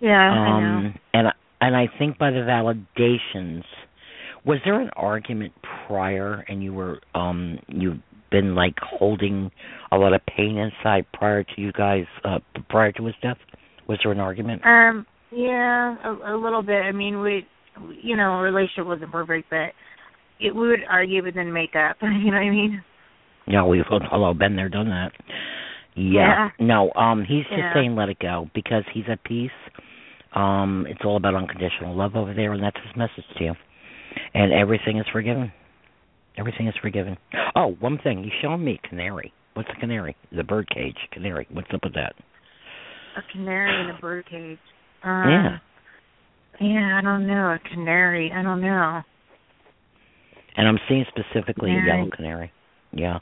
Yeah, 0.00 0.30
um, 0.30 0.38
I 0.38 0.60
know. 0.60 0.92
And 1.14 1.28
and 1.60 1.76
I 1.76 1.86
think 1.98 2.18
by 2.18 2.30
the 2.30 2.38
validations, 2.38 3.62
was 4.44 4.58
there 4.64 4.80
an 4.80 4.90
argument 4.96 5.52
prior, 5.86 6.44
and 6.48 6.62
you 6.62 6.72
were 6.72 7.00
um 7.14 7.58
you've 7.68 8.00
been 8.30 8.54
like 8.54 8.74
holding 8.82 9.50
a 9.92 9.96
lot 9.96 10.12
of 10.12 10.20
pain 10.26 10.58
inside 10.58 11.06
prior 11.12 11.44
to 11.44 11.60
you 11.60 11.72
guys 11.72 12.04
uh 12.24 12.38
prior 12.68 12.92
to 12.92 13.06
his 13.06 13.14
death? 13.22 13.38
Was 13.88 13.98
there 14.02 14.12
an 14.12 14.20
argument? 14.20 14.62
Um, 14.64 15.06
yeah, 15.30 15.96
a, 16.04 16.34
a 16.34 16.36
little 16.36 16.62
bit. 16.62 16.80
I 16.82 16.92
mean, 16.92 17.20
we, 17.20 17.46
you 18.02 18.16
know, 18.16 18.22
our 18.22 18.44
relationship 18.44 18.86
wasn't 18.86 19.12
perfect, 19.12 19.50
but 19.50 19.72
it, 20.40 20.54
we 20.54 20.68
would 20.68 20.80
argue 20.88 21.22
but 21.22 21.34
then 21.34 21.52
make 21.52 21.74
up. 21.76 21.96
You 22.02 22.30
know 22.30 22.38
what 22.38 22.46
I 22.46 22.50
mean? 22.50 22.82
Yeah, 23.46 23.64
we've 23.64 23.82
all 23.90 24.34
been 24.34 24.56
there, 24.56 24.70
done 24.70 24.88
that. 24.88 25.12
Yeah. 25.94 26.50
No, 26.58 26.92
um, 26.94 27.24
he's 27.24 27.44
just 27.46 27.58
Yeah. 27.58 27.72
saying 27.74 27.94
let 27.94 28.08
it 28.08 28.18
go 28.18 28.50
because 28.54 28.84
he's 28.92 29.08
at 29.08 29.22
peace. 29.24 29.50
Um, 30.32 30.86
it's 30.88 31.04
all 31.04 31.16
about 31.16 31.34
unconditional 31.34 31.94
love 31.94 32.16
over 32.16 32.34
there, 32.34 32.52
and 32.52 32.62
that's 32.62 32.76
his 32.84 32.96
message 32.96 33.24
to 33.38 33.44
you. 33.44 33.56
And 34.34 34.52
everything 34.52 34.98
is 34.98 35.06
forgiven. 35.12 35.52
Everything 36.36 36.66
is 36.66 36.74
forgiven. 36.82 37.16
Oh, 37.54 37.76
one 37.78 37.98
thing, 37.98 38.24
you 38.24 38.30
showing 38.42 38.64
me 38.64 38.80
canary. 38.88 39.32
What's 39.54 39.68
a 39.70 39.78
canary? 39.78 40.16
The 40.32 40.42
bird 40.42 40.68
cage 40.70 40.96
canary. 41.12 41.46
What's 41.52 41.72
up 41.72 41.84
with 41.84 41.94
that? 41.94 42.14
A 43.16 43.22
canary 43.32 43.80
in 43.84 43.90
a 43.90 43.98
bird 44.00 44.26
cage. 44.26 44.58
Uh, 45.04 45.24
Yeah. 45.28 45.58
Yeah, 46.60 46.98
I 46.98 47.00
don't 47.02 47.26
know. 47.26 47.50
A 47.52 47.58
canary. 47.72 48.32
I 48.32 48.42
don't 48.42 48.60
know. 48.60 49.02
And 50.56 50.68
I'm 50.68 50.78
seeing 50.88 51.04
specifically 51.08 51.72
a 51.72 51.80
yellow 51.84 52.10
canary. 52.10 52.52
Yeah. 52.92 53.18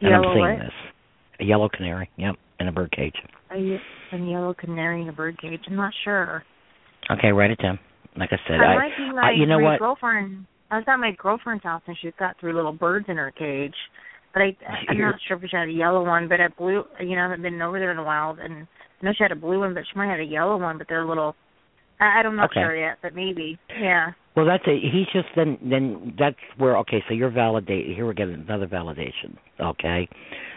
And 0.00 0.10
Yellow 0.10 0.28
I'm 0.28 0.34
seeing 0.34 0.46
what? 0.46 0.58
this. 0.60 0.72
A 1.40 1.44
yellow 1.44 1.68
canary. 1.68 2.10
Yep, 2.16 2.34
in 2.60 2.68
a 2.68 2.72
bird 2.72 2.92
cage. 2.92 3.14
A, 3.52 3.78
a 4.12 4.18
yellow 4.18 4.54
canary 4.54 5.02
in 5.02 5.08
a 5.08 5.12
bird 5.12 5.40
cage. 5.40 5.60
I'm 5.66 5.76
not 5.76 5.92
sure. 6.04 6.42
Okay, 7.10 7.32
write 7.32 7.50
it 7.50 7.62
down. 7.62 7.78
Like 8.16 8.30
I 8.32 8.38
said, 8.48 8.60
I 8.60 8.72
I, 8.72 8.74
might 8.74 8.96
be 8.96 9.18
I 9.18 9.30
you 9.32 9.46
know 9.46 9.58
what? 9.58 9.78
girlfriend. 9.78 10.46
I 10.70 10.76
was 10.76 10.84
at 10.88 10.96
my 10.96 11.12
girlfriend's 11.16 11.62
house 11.62 11.82
and 11.86 11.96
she's 12.02 12.12
got 12.18 12.36
three 12.40 12.52
little 12.52 12.72
birds 12.72 13.06
in 13.08 13.16
her 13.16 13.30
cage. 13.30 13.74
But 14.34 14.42
I 14.42 14.56
I'm 14.88 14.98
not 14.98 15.14
sure 15.26 15.36
if 15.36 15.50
she 15.50 15.56
had 15.56 15.68
a 15.68 15.72
yellow 15.72 16.04
one, 16.04 16.28
but 16.28 16.40
a 16.40 16.48
blue 16.58 16.84
you 17.00 17.16
know, 17.16 17.22
I 17.22 17.30
haven't 17.30 17.42
been 17.42 17.62
over 17.62 17.78
there 17.78 17.92
in 17.92 17.98
a 17.98 18.04
while 18.04 18.36
and 18.40 18.66
I 19.00 19.04
know 19.04 19.12
she 19.16 19.22
had 19.22 19.32
a 19.32 19.36
blue 19.36 19.60
one 19.60 19.74
but 19.74 19.84
she 19.90 19.96
might 19.98 20.10
have 20.10 20.20
a 20.20 20.24
yellow 20.24 20.58
one, 20.58 20.76
but 20.78 20.88
they're 20.88 21.06
little 21.06 21.34
I, 22.00 22.20
I 22.20 22.22
don't 22.22 22.36
know 22.36 22.44
Okay. 22.44 22.60
sure 22.60 22.76
yet, 22.76 22.98
but 23.02 23.14
maybe. 23.14 23.58
Yeah. 23.80 24.10
Well, 24.36 24.46
that's 24.46 24.62
it. 24.66 24.80
He's 24.92 25.06
just 25.12 25.28
then. 25.34 25.58
Then 25.68 26.14
that's 26.16 26.36
where. 26.58 26.76
Okay, 26.78 27.02
so 27.08 27.14
you're 27.14 27.30
validate. 27.30 27.86
Here 27.86 28.06
we 28.06 28.14
get 28.14 28.28
another 28.28 28.68
validation. 28.68 29.36
Okay, 29.60 30.08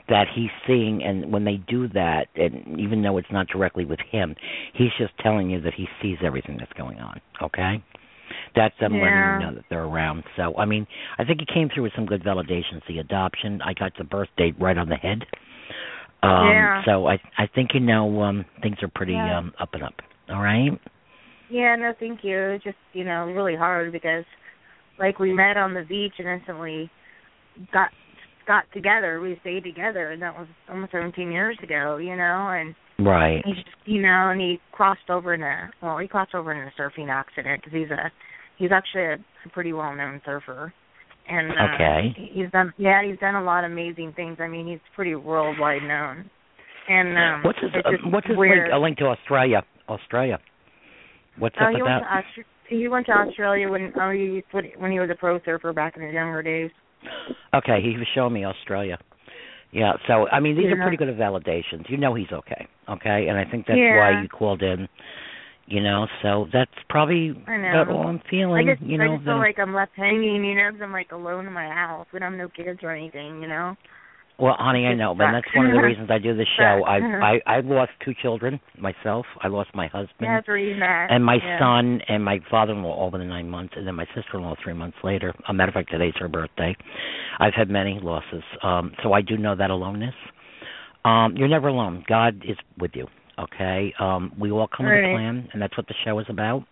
that 0.09 0.27
he's 0.33 0.49
seeing, 0.67 1.03
and 1.03 1.31
when 1.31 1.43
they 1.43 1.57
do 1.67 1.87
that, 1.89 2.27
and 2.35 2.79
even 2.79 3.01
though 3.01 3.17
it's 3.17 3.31
not 3.31 3.47
directly 3.47 3.85
with 3.85 3.99
him, 4.11 4.35
he's 4.73 4.91
just 4.97 5.13
telling 5.19 5.49
you 5.49 5.61
that 5.61 5.73
he 5.73 5.87
sees 6.01 6.17
everything 6.23 6.57
that's 6.57 6.73
going 6.73 6.99
on. 6.99 7.19
Okay, 7.41 7.83
that's 8.55 8.77
them 8.79 8.95
Yeah. 8.95 9.01
letting 9.03 9.33
you 9.33 9.39
know 9.39 9.55
that 9.55 9.65
they're 9.69 9.83
around. 9.83 10.23
So, 10.35 10.55
I 10.57 10.65
mean, 10.65 10.87
I 11.17 11.23
think 11.23 11.39
he 11.39 11.45
came 11.45 11.69
through 11.69 11.83
with 11.83 11.93
some 11.95 12.05
good 12.05 12.23
validations. 12.23 12.85
The 12.87 12.99
adoption, 12.99 13.61
I 13.61 13.73
got 13.73 13.93
the 13.97 14.03
birth 14.03 14.29
date 14.37 14.55
right 14.59 14.77
on 14.77 14.89
the 14.89 14.95
head. 14.95 15.25
Um, 16.23 16.47
Yeah. 16.47 16.83
So 16.85 17.07
I, 17.07 17.19
I 17.37 17.47
think 17.47 17.73
you 17.73 17.79
know, 17.79 18.21
um, 18.21 18.45
things 18.61 18.77
are 18.81 18.87
pretty 18.89 19.13
Yeah. 19.13 19.37
um 19.39 19.53
up 19.59 19.73
and 19.73 19.83
up. 19.83 19.95
All 20.29 20.41
right. 20.41 20.71
Yeah, 21.49 21.75
no, 21.75 21.93
thank 21.99 22.23
you. 22.23 22.37
It's 22.51 22.63
just, 22.63 22.77
you 22.93 23.03
know, 23.03 23.25
really 23.25 23.55
hard 23.55 23.91
because 23.91 24.23
like 24.97 25.19
we 25.19 25.33
met 25.33 25.57
on 25.57 25.73
the 25.73 25.83
beach 25.83 26.13
and 26.19 26.27
instantly 26.27 26.89
got 27.73 27.89
got 28.51 28.63
together. 28.73 29.11
We 29.21 29.37
stayed 29.41 29.63
together 29.63 30.11
and 30.11 30.21
that 30.21 30.35
was 30.37 30.47
almost 30.69 30.91
seventeen 30.91 31.31
years 31.31 31.57
ago, 31.63 31.97
you 31.97 32.15
know, 32.15 32.37
and 32.59 32.75
Right. 32.99 33.41
he 33.45 33.53
just, 33.53 33.65
you 33.85 34.01
know, 34.07 34.29
and 34.31 34.39
he 34.39 34.59
crossed 34.77 35.09
over 35.09 35.33
in 35.33 35.41
a 35.41 35.69
well, 35.81 35.97
he 35.97 36.07
crossed 36.07 36.35
over 36.35 36.51
in 36.53 36.59
a 36.67 36.71
surfing 36.79 37.09
accident 37.09 37.61
because 37.63 37.73
he's 37.79 37.91
a 37.91 38.11
he's 38.59 38.71
actually 38.71 39.05
a, 39.13 39.13
a 39.45 39.49
pretty 39.53 39.73
well 39.73 39.95
known 39.95 40.21
surfer. 40.25 40.73
And 41.29 41.47
uh, 41.51 41.75
Okay. 41.75 41.99
he's 42.35 42.51
done 42.51 42.73
yeah, 42.77 42.99
he's 43.07 43.19
done 43.19 43.35
a 43.35 43.43
lot 43.51 43.63
of 43.63 43.71
amazing 43.71 44.13
things. 44.15 44.37
I 44.39 44.47
mean, 44.47 44.67
he's 44.67 44.83
pretty 44.95 45.15
worldwide 45.15 45.83
known. 45.83 46.29
And 46.89 47.09
um 47.17 47.43
What's 47.45 47.59
his 47.61 47.71
uh, 47.85 47.91
What's 48.13 48.27
his 48.27 48.37
weird. 48.37 48.67
link? 48.67 48.73
A 48.75 48.77
link 48.85 48.97
to 48.97 49.05
Australia. 49.05 49.61
Australia. 49.87 50.37
What's 51.39 51.55
Oh, 51.59 51.65
up 51.65 51.71
he 51.71 51.81
with 51.81 51.89
went 51.89 52.03
that? 52.03 52.23
to 52.23 52.41
Aust- 52.41 52.47
he 52.69 52.87
went 52.87 53.05
to 53.07 53.13
Australia 53.13 53.69
when 53.69 53.93
oh 53.99 54.11
he 54.11 54.43
when 54.81 54.91
he 54.91 54.99
was 54.99 55.09
a 55.09 55.15
pro 55.15 55.39
surfer 55.45 55.73
back 55.73 55.95
in 55.97 56.03
his 56.03 56.13
younger 56.13 56.43
days. 56.43 56.71
Okay, 57.53 57.81
he 57.81 57.97
was 57.97 58.07
showing 58.15 58.33
me 58.33 58.45
Australia. 58.45 58.97
Yeah, 59.71 59.93
so 60.07 60.27
I 60.29 60.39
mean 60.39 60.55
these 60.57 60.71
are 60.71 60.75
pretty 60.81 60.97
good 60.97 61.07
validations. 61.17 61.89
You 61.89 61.97
know 61.97 62.13
he's 62.13 62.31
okay. 62.31 62.67
Okay, 62.89 63.27
and 63.27 63.37
I 63.37 63.45
think 63.45 63.65
that's 63.67 63.77
Yeah. 63.79 63.97
why 63.97 64.21
you 64.21 64.27
called 64.27 64.61
in. 64.61 64.87
You 65.67 65.79
know, 65.81 66.07
so 66.21 66.47
that's 66.51 66.71
probably 66.89 67.33
I 67.47 67.55
about 67.55 67.87
all 67.87 68.07
I'm 68.07 68.21
I 68.25 68.29
feeling. 68.29 68.67
just 68.67 68.81
you 68.81 69.01
I 69.01 69.07
just 69.07 69.23
feel 69.23 69.35
that- 69.35 69.39
like 69.39 69.59
I'm 69.59 69.73
left 69.73 69.95
hanging, 69.95 70.43
you 70.43 70.55
know, 70.55 70.71
'cause 70.71 70.81
I'm 70.81 70.91
like 70.91 71.11
alone 71.13 71.47
in 71.47 71.53
my 71.53 71.69
house. 71.69 72.07
We 72.11 72.19
don't 72.19 72.31
have 72.31 72.39
no 72.39 72.49
kids 72.49 72.83
or 72.83 72.91
anything, 72.91 73.41
you 73.41 73.47
know. 73.47 73.77
Well, 74.39 74.55
honey, 74.57 74.85
I 74.87 74.95
know, 74.95 75.13
but 75.13 75.31
that's 75.31 75.47
one 75.55 75.67
of 75.67 75.73
the 75.73 75.81
reasons 75.81 76.09
I 76.09 76.17
do 76.17 76.35
the 76.35 76.45
show. 76.57 76.81
Sucks. 76.81 76.89
I 76.89 77.51
I 77.53 77.57
I 77.57 77.59
lost 77.61 77.91
two 78.03 78.13
children 78.21 78.59
myself. 78.77 79.25
I 79.41 79.47
lost 79.47 79.69
my 79.75 79.87
husband. 79.87 80.21
Yeah, 80.21 80.37
that's 80.37 80.47
where 80.47 80.57
he's 80.57 80.81
at. 80.81 81.07
and 81.13 81.23
my 81.23 81.35
yeah. 81.35 81.59
son 81.59 82.01
and 82.07 82.23
my 82.23 82.39
father-in-law 82.49 82.91
all 82.91 83.11
the 83.11 83.19
nine 83.19 83.49
months, 83.49 83.73
and 83.77 83.85
then 83.85 83.95
my 83.95 84.05
sister-in-law 84.15 84.55
three 84.63 84.73
months 84.73 84.97
later. 85.03 85.33
A 85.47 85.53
matter 85.53 85.69
of 85.69 85.73
fact, 85.75 85.91
today's 85.91 86.13
her 86.19 86.27
birthday. 86.27 86.75
I've 87.39 87.53
had 87.53 87.69
many 87.69 87.99
losses, 88.01 88.43
um, 88.63 88.93
so 89.03 89.13
I 89.13 89.21
do 89.21 89.37
know 89.37 89.55
that 89.55 89.69
aloneness. 89.69 90.15
Um, 91.05 91.35
you're 91.35 91.47
never 91.47 91.67
alone. 91.67 92.03
God 92.07 92.43
is 92.47 92.57
with 92.79 92.91
you. 92.93 93.07
Okay, 93.39 93.93
um, 93.99 94.33
we 94.39 94.51
all 94.51 94.67
come 94.67 94.85
with 94.85 94.95
a 94.95 95.13
plan, 95.15 95.49
and 95.53 95.61
that's 95.61 95.75
what 95.75 95.87
the 95.87 95.95
show 96.05 96.19
is 96.19 96.25
about. 96.29 96.63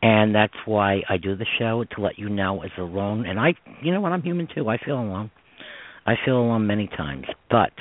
And 0.00 0.32
that's 0.32 0.54
why 0.64 1.02
I 1.08 1.16
do 1.16 1.34
the 1.34 1.46
show 1.58 1.84
to 1.96 2.00
let 2.00 2.18
you 2.18 2.28
know 2.28 2.62
as 2.62 2.70
alone. 2.78 3.26
And 3.26 3.40
I, 3.40 3.54
you 3.82 3.92
know 3.92 4.00
what, 4.00 4.12
I'm 4.12 4.22
human 4.22 4.46
too. 4.54 4.68
I 4.68 4.78
feel 4.78 4.94
alone. 4.94 5.30
I 6.08 6.14
feel 6.24 6.38
alone 6.38 6.66
many 6.66 6.88
times, 6.96 7.26
but 7.50 7.72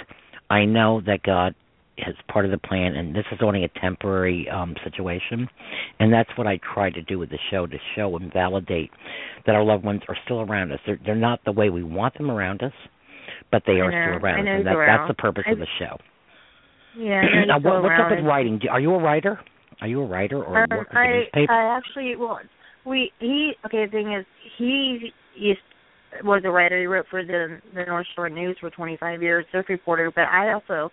I 0.50 0.66
know 0.66 1.02
that 1.06 1.24
God 1.24 1.56
is 1.98 2.16
part 2.32 2.46
of 2.46 2.52
the 2.52 2.58
plan, 2.60 2.96
and 2.96 3.16
this 3.16 3.26
is 3.32 3.40
only 3.42 3.64
a 3.64 3.70
temporary 3.80 4.48
um, 4.50 4.76
situation. 4.84 5.48
And 6.00 6.14
that's 6.14 6.30
what 6.38 6.46
I 6.46 6.60
try 6.74 6.90
to 6.92 7.02
do 7.02 7.18
with 7.18 7.30
the 7.30 7.40
show 7.50 7.66
to 7.66 7.78
show 7.96 8.16
and 8.18 8.32
validate 8.32 8.92
that 9.46 9.56
our 9.56 9.64
loved 9.64 9.84
ones 9.86 10.02
are 10.10 10.18
still 10.26 10.42
around 10.42 10.72
us. 10.74 10.80
They're 10.86 11.00
they're 11.06 11.16
not 11.16 11.40
the 11.46 11.52
way 11.54 11.70
we 11.70 11.84
want 11.84 12.18
them 12.18 12.30
around 12.30 12.62
us, 12.64 12.74
but 13.52 13.64
they 13.66 13.74
I 13.74 13.86
are 13.86 13.92
know. 13.92 14.18
still 14.18 14.26
around 14.26 14.48
us, 14.48 14.54
and 14.58 14.68
that, 14.68 14.76
that's 14.88 15.08
the 15.08 15.16
purpose 15.16 15.46
I- 15.48 15.52
of 15.54 15.60
the 15.60 15.68
show. 15.80 15.98
Yeah, 16.98 17.22
now, 17.48 17.60
what, 17.60 17.82
what's 17.84 17.96
up 18.00 18.12
with 18.12 18.26
writing? 18.26 18.60
Do- 18.60 18.70
Are 18.70 18.80
you 18.82 18.94
a 18.94 19.02
writer? 19.02 19.40
Are 19.82 19.88
you 19.88 20.02
a 20.02 20.06
writer 20.06 20.44
or 20.44 20.64
Um, 20.64 20.68
the 20.70 20.98
I 20.98 21.08
newspaper? 21.08 21.54
I 21.54 21.78
actually 21.78 22.16
well 22.16 22.40
we 22.86 23.12
he 23.20 23.54
okay 23.66 23.86
the 23.86 23.92
thing 23.92 24.14
is 24.14 24.26
he 24.58 25.12
used 25.36 25.62
was 26.24 26.42
a 26.46 26.50
writer. 26.50 26.80
He 26.80 26.86
wrote 26.86 27.06
for 27.10 27.24
the 27.24 27.60
the 27.74 27.86
North 27.86 28.08
Shore 28.16 28.30
News 28.30 28.58
for 28.60 28.70
25 28.70 29.22
years, 29.22 29.46
surf 29.52 29.66
reporter. 29.70 30.12
But 30.14 30.26
I 30.26 30.54
also 30.54 30.90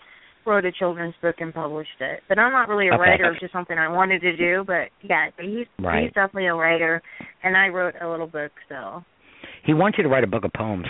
wrote 0.47 0.65
a 0.65 0.73
children's 0.73 1.15
book 1.23 1.37
and 1.39 1.55
published 1.55 2.01
it. 2.01 2.21
But 2.29 2.39
I'm 2.39 2.53
not 2.53 2.69
really 2.69 2.89
a 2.89 2.93
Okay. 2.93 3.01
writer. 3.01 3.31
It's 3.33 3.41
just 3.41 3.53
something 3.53 3.79
I 3.79 3.89
wanted 3.89 4.21
to 4.23 4.37
do. 4.37 4.65
But 4.67 4.89
yeah, 5.03 5.31
but 5.37 5.45
he's 5.45 5.67
Right. 5.79 6.05
he's 6.05 6.13
definitely 6.13 6.47
a 6.47 6.55
writer, 6.55 7.03
and 7.43 7.57
I 7.57 7.69
wrote 7.69 7.95
a 8.01 8.09
little 8.09 8.27
book. 8.27 8.53
So 8.69 9.05
He 9.65 9.75
wants 9.75 9.99
you 9.99 10.05
to 10.05 10.11
write 10.11 10.25
a 10.25 10.29
book 10.29 10.45
of 10.45 10.53
poems. 10.53 10.87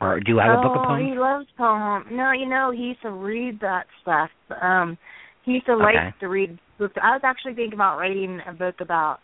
Or 0.00 0.18
do 0.20 0.32
you 0.32 0.38
have 0.38 0.50
oh, 0.50 0.58
a 0.58 0.68
book 0.68 0.76
of 0.76 0.82
poems? 0.88 1.12
he 1.12 1.18
loves 1.18 1.46
poem. 1.56 2.04
No, 2.10 2.32
you 2.32 2.48
know 2.48 2.70
he 2.70 2.84
used 2.84 3.02
to 3.02 3.10
read 3.10 3.60
that 3.60 3.86
stuff. 4.00 4.30
Um, 4.60 4.98
he 5.44 5.52
used 5.52 5.66
to 5.66 5.72
Okay. 5.74 5.82
like 5.82 6.18
to 6.20 6.28
read 6.28 6.58
books. 6.78 6.94
I 7.02 7.12
was 7.12 7.20
actually 7.24 7.54
thinking 7.54 7.74
about 7.74 7.98
writing 7.98 8.40
a 8.46 8.52
book 8.52 8.76
about 8.80 9.18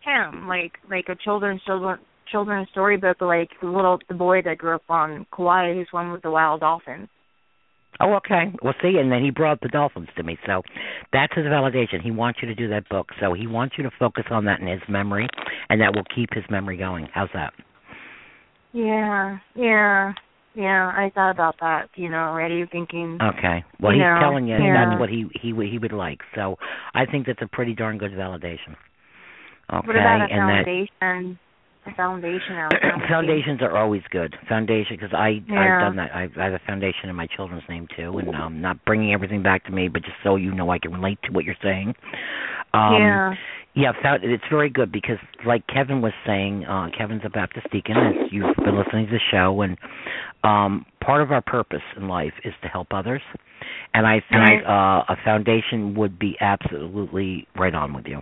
him, 0.00 0.48
like 0.48 0.72
like 0.88 1.08
a 1.08 1.16
children's 1.16 1.62
children 1.64 1.98
children's 2.32 2.68
storybook, 2.70 3.20
like 3.20 3.50
the 3.60 3.68
little 3.68 3.98
the 4.08 4.14
boy 4.14 4.42
that 4.42 4.58
grew 4.58 4.74
up 4.74 4.82
on 4.88 5.26
Kauai 5.34 5.74
who 5.74 5.84
swam 5.88 6.10
with 6.10 6.22
the 6.22 6.30
wild 6.30 6.60
dolphins. 6.60 7.08
Oh, 8.00 8.14
okay. 8.14 8.52
Well, 8.62 8.74
see, 8.82 8.96
and 8.98 9.12
then 9.12 9.22
he 9.22 9.30
brought 9.30 9.60
the 9.60 9.68
dolphins 9.68 10.08
to 10.16 10.22
me, 10.22 10.38
so 10.46 10.62
that's 11.12 11.34
his 11.34 11.44
validation. 11.44 12.00
He 12.02 12.10
wants 12.10 12.40
you 12.42 12.48
to 12.48 12.54
do 12.54 12.68
that 12.70 12.88
book, 12.88 13.08
so 13.20 13.34
he 13.34 13.46
wants 13.46 13.74
you 13.76 13.84
to 13.84 13.90
focus 13.98 14.24
on 14.30 14.46
that 14.46 14.60
in 14.60 14.66
his 14.66 14.80
memory, 14.88 15.28
and 15.68 15.80
that 15.80 15.94
will 15.94 16.04
keep 16.14 16.30
his 16.32 16.44
memory 16.50 16.78
going. 16.78 17.06
How's 17.12 17.28
that? 17.34 17.52
Yeah, 18.72 19.38
yeah, 19.54 20.12
yeah. 20.54 20.86
I 20.88 21.12
thought 21.14 21.30
about 21.30 21.56
that, 21.60 21.90
you 21.94 22.08
know, 22.08 22.16
already 22.16 22.64
thinking. 22.72 23.18
Okay. 23.20 23.62
Well, 23.78 23.92
he's 23.92 24.00
know, 24.00 24.18
telling 24.20 24.48
you 24.48 24.56
yeah. 24.56 24.88
that's 24.88 24.98
what 24.98 25.10
he 25.10 25.26
he 25.40 25.52
would- 25.52 25.68
he 25.68 25.78
would 25.78 25.92
like. 25.92 26.20
So 26.34 26.56
I 26.94 27.04
think 27.04 27.26
that's 27.26 27.42
a 27.42 27.46
pretty 27.46 27.74
darn 27.74 27.98
good 27.98 28.12
validation. 28.12 28.74
Okay, 29.72 29.86
what 29.86 29.96
about 29.96 30.30
a 30.30 30.34
and 30.34 30.48
that 30.48 31.36
foundation? 31.96 32.52
Out 32.52 32.72
foundations 33.08 33.60
are 33.62 33.76
always 33.76 34.02
good. 34.10 34.34
Foundation 34.48 34.96
because 34.96 35.12
I 35.12 35.42
Yeah. 35.48 35.60
I've 35.60 35.80
done 35.80 35.96
that. 35.96 36.14
I've, 36.14 36.32
I 36.38 36.44
have 36.44 36.54
a 36.54 36.60
foundation 36.66 37.08
in 37.08 37.16
my 37.16 37.26
children's 37.26 37.64
name 37.68 37.88
too, 37.96 38.18
and 38.18 38.34
um 38.34 38.60
not 38.60 38.84
bringing 38.84 39.12
everything 39.12 39.42
back 39.42 39.64
to 39.66 39.72
me, 39.72 39.88
but 39.88 40.02
just 40.02 40.16
so 40.22 40.36
you 40.36 40.54
know 40.54 40.70
I 40.70 40.78
can 40.78 40.92
relate 40.92 41.18
to 41.24 41.32
what 41.32 41.44
you're 41.44 41.56
saying. 41.62 41.94
Um 42.72 43.02
yeah. 43.02 43.34
Yeah, 43.74 43.92
found, 44.02 44.22
it's 44.22 44.44
very 44.50 44.68
good 44.68 44.92
because, 44.92 45.16
like 45.46 45.66
Kevin 45.66 46.02
was 46.02 46.12
saying, 46.26 46.66
uh, 46.66 46.88
Kevin's 46.96 47.22
a 47.24 47.30
Baptist 47.30 47.68
deacon, 47.72 47.96
as 47.96 48.30
you've 48.30 48.54
been 48.56 48.76
listening 48.76 49.06
to 49.06 49.12
the 49.12 49.20
show, 49.30 49.62
and 49.62 49.78
um, 50.44 50.84
part 51.02 51.22
of 51.22 51.32
our 51.32 51.40
purpose 51.40 51.80
in 51.96 52.06
life 52.06 52.34
is 52.44 52.52
to 52.62 52.68
help 52.68 52.88
others. 52.92 53.22
And 53.94 54.06
I 54.06 54.20
think 54.30 54.66
uh, 54.66 55.04
a 55.08 55.16
foundation 55.24 55.94
would 55.94 56.18
be 56.18 56.36
absolutely 56.40 57.46
right 57.56 57.74
on 57.74 57.94
with 57.94 58.04
you. 58.06 58.20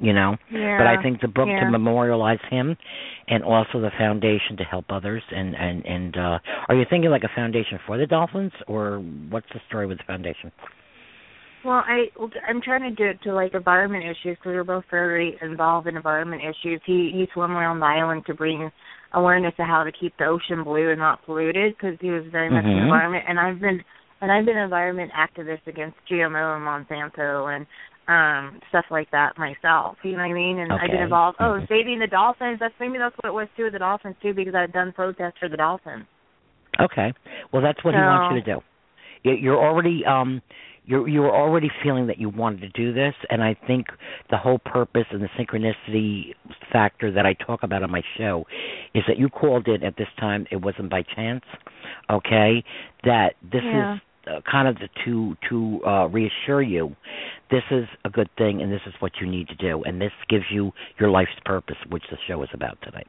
You 0.00 0.14
know, 0.14 0.36
Yeah. 0.50 0.78
but 0.78 0.86
I 0.86 1.02
think 1.02 1.20
the 1.20 1.28
book 1.28 1.48
yeah. 1.48 1.60
to 1.60 1.70
memorialize 1.70 2.40
him, 2.50 2.76
and 3.28 3.44
also 3.44 3.80
the 3.80 3.90
foundation 3.98 4.56
to 4.56 4.64
help 4.64 4.86
others. 4.88 5.22
And 5.30 5.54
and 5.54 5.84
and 5.84 6.16
uh, 6.16 6.38
are 6.68 6.74
you 6.74 6.84
thinking 6.88 7.10
like 7.10 7.24
a 7.24 7.34
foundation 7.34 7.78
for 7.86 7.98
the 7.98 8.06
Dolphins, 8.06 8.52
or 8.66 8.98
what's 9.28 9.48
the 9.52 9.60
story 9.68 9.86
with 9.86 9.98
the 9.98 10.04
foundation? 10.04 10.50
Well, 11.64 11.82
I 11.86 12.06
I'm 12.48 12.62
trying 12.62 12.82
to 12.82 12.90
do 12.90 13.04
it 13.10 13.22
to 13.24 13.34
like 13.34 13.52
environment 13.52 14.04
issues 14.04 14.38
because 14.38 14.54
we're 14.54 14.64
both 14.64 14.84
very 14.90 15.36
involved 15.42 15.86
in 15.86 15.96
environment 15.96 16.42
issues. 16.42 16.80
He 16.86 17.10
he 17.12 17.28
swam 17.34 17.52
around 17.52 17.80
the 17.80 17.86
island 17.86 18.24
to 18.26 18.34
bring 18.34 18.70
awareness 19.12 19.54
to 19.56 19.64
how 19.64 19.84
to 19.84 19.92
keep 19.92 20.16
the 20.18 20.24
ocean 20.24 20.64
blue 20.64 20.90
and 20.90 20.98
not 20.98 21.24
polluted 21.26 21.74
because 21.76 21.98
he 22.00 22.10
was 22.10 22.24
very 22.32 22.48
much 22.48 22.64
Mhm. 22.64 22.76
an 22.76 22.82
environment. 22.84 23.24
And 23.28 23.38
I've 23.38 23.60
been 23.60 23.84
and 24.22 24.32
I've 24.32 24.46
been 24.46 24.56
an 24.56 24.64
environment 24.64 25.12
activist 25.12 25.66
against 25.66 25.96
GMO 26.08 26.56
and 26.56 26.64
Monsanto 26.64 27.54
and 27.54 27.66
um 28.10 28.60
stuff 28.70 28.84
like 28.90 29.10
that 29.12 29.38
myself. 29.38 29.96
You 30.02 30.12
know 30.12 30.18
what 30.18 30.30
I 30.30 30.32
mean? 30.32 30.58
And 30.58 30.72
I've 30.72 30.90
been 30.90 31.02
involved. 31.02 31.36
Oh, 31.40 31.60
Mhm. 31.60 31.68
saving 31.68 31.98
the 32.00 32.06
dolphins. 32.08 32.58
That's 32.58 32.74
maybe 32.80 32.98
that's 32.98 33.16
what 33.18 33.28
it 33.30 33.32
was 33.34 33.48
too 33.56 33.64
with 33.64 33.72
the 33.74 33.78
dolphins 33.78 34.16
too 34.20 34.34
because 34.34 34.54
I've 34.54 34.72
done 34.72 34.92
protests 34.92 35.38
for 35.38 35.48
the 35.48 35.56
dolphins. 35.56 36.04
Okay. 36.80 37.12
Well, 37.52 37.62
that's 37.62 37.82
what 37.84 37.94
he 37.94 38.00
wants 38.00 38.34
you 38.34 38.42
to 38.42 38.54
do. 38.54 38.62
You- 39.22 39.36
You're 39.36 39.58
already 39.62 40.04
um 40.06 40.42
you're 40.86 41.06
you're 41.06 41.30
already 41.30 41.70
feeling 41.82 42.06
that 42.08 42.18
you 42.18 42.30
wanted 42.30 42.62
to 42.62 42.68
do 42.70 42.92
this 42.92 43.14
and 43.28 43.44
I 43.44 43.54
think 43.66 43.86
the 44.30 44.38
whole 44.38 44.58
purpose 44.58 45.06
and 45.10 45.22
the 45.22 45.28
synchronicity 45.38 46.34
factor 46.72 47.12
that 47.12 47.26
I 47.26 47.34
talk 47.34 47.62
about 47.62 47.82
on 47.82 47.90
my 47.90 48.02
show 48.16 48.46
is 48.94 49.04
that 49.06 49.18
you 49.18 49.28
called 49.28 49.68
it 49.68 49.84
at 49.84 49.96
this 49.96 50.08
time 50.18 50.46
it 50.50 50.56
wasn't 50.56 50.88
by 50.90 51.02
chance. 51.02 51.44
Okay? 52.08 52.64
That 53.04 53.34
this 53.42 53.62
Yeah. 53.62 53.94
is 53.94 54.00
uh, 54.30 54.40
kind 54.50 54.68
of 54.68 54.76
the, 54.76 54.88
to 55.04 55.34
to 55.48 55.80
uh 55.84 56.06
reassure 56.06 56.62
you 56.62 56.94
this 57.50 57.62
is 57.70 57.84
a 58.04 58.10
good 58.10 58.28
thing 58.38 58.62
and 58.62 58.72
this 58.72 58.80
is 58.86 58.94
what 59.00 59.12
you 59.20 59.26
need 59.26 59.48
to 59.48 59.56
do 59.56 59.82
and 59.84 60.00
this 60.00 60.12
gives 60.28 60.44
you 60.52 60.72
your 60.98 61.10
life's 61.10 61.30
purpose 61.44 61.76
which 61.90 62.04
the 62.10 62.16
show 62.28 62.42
is 62.42 62.48
about 62.54 62.78
tonight. 62.82 63.08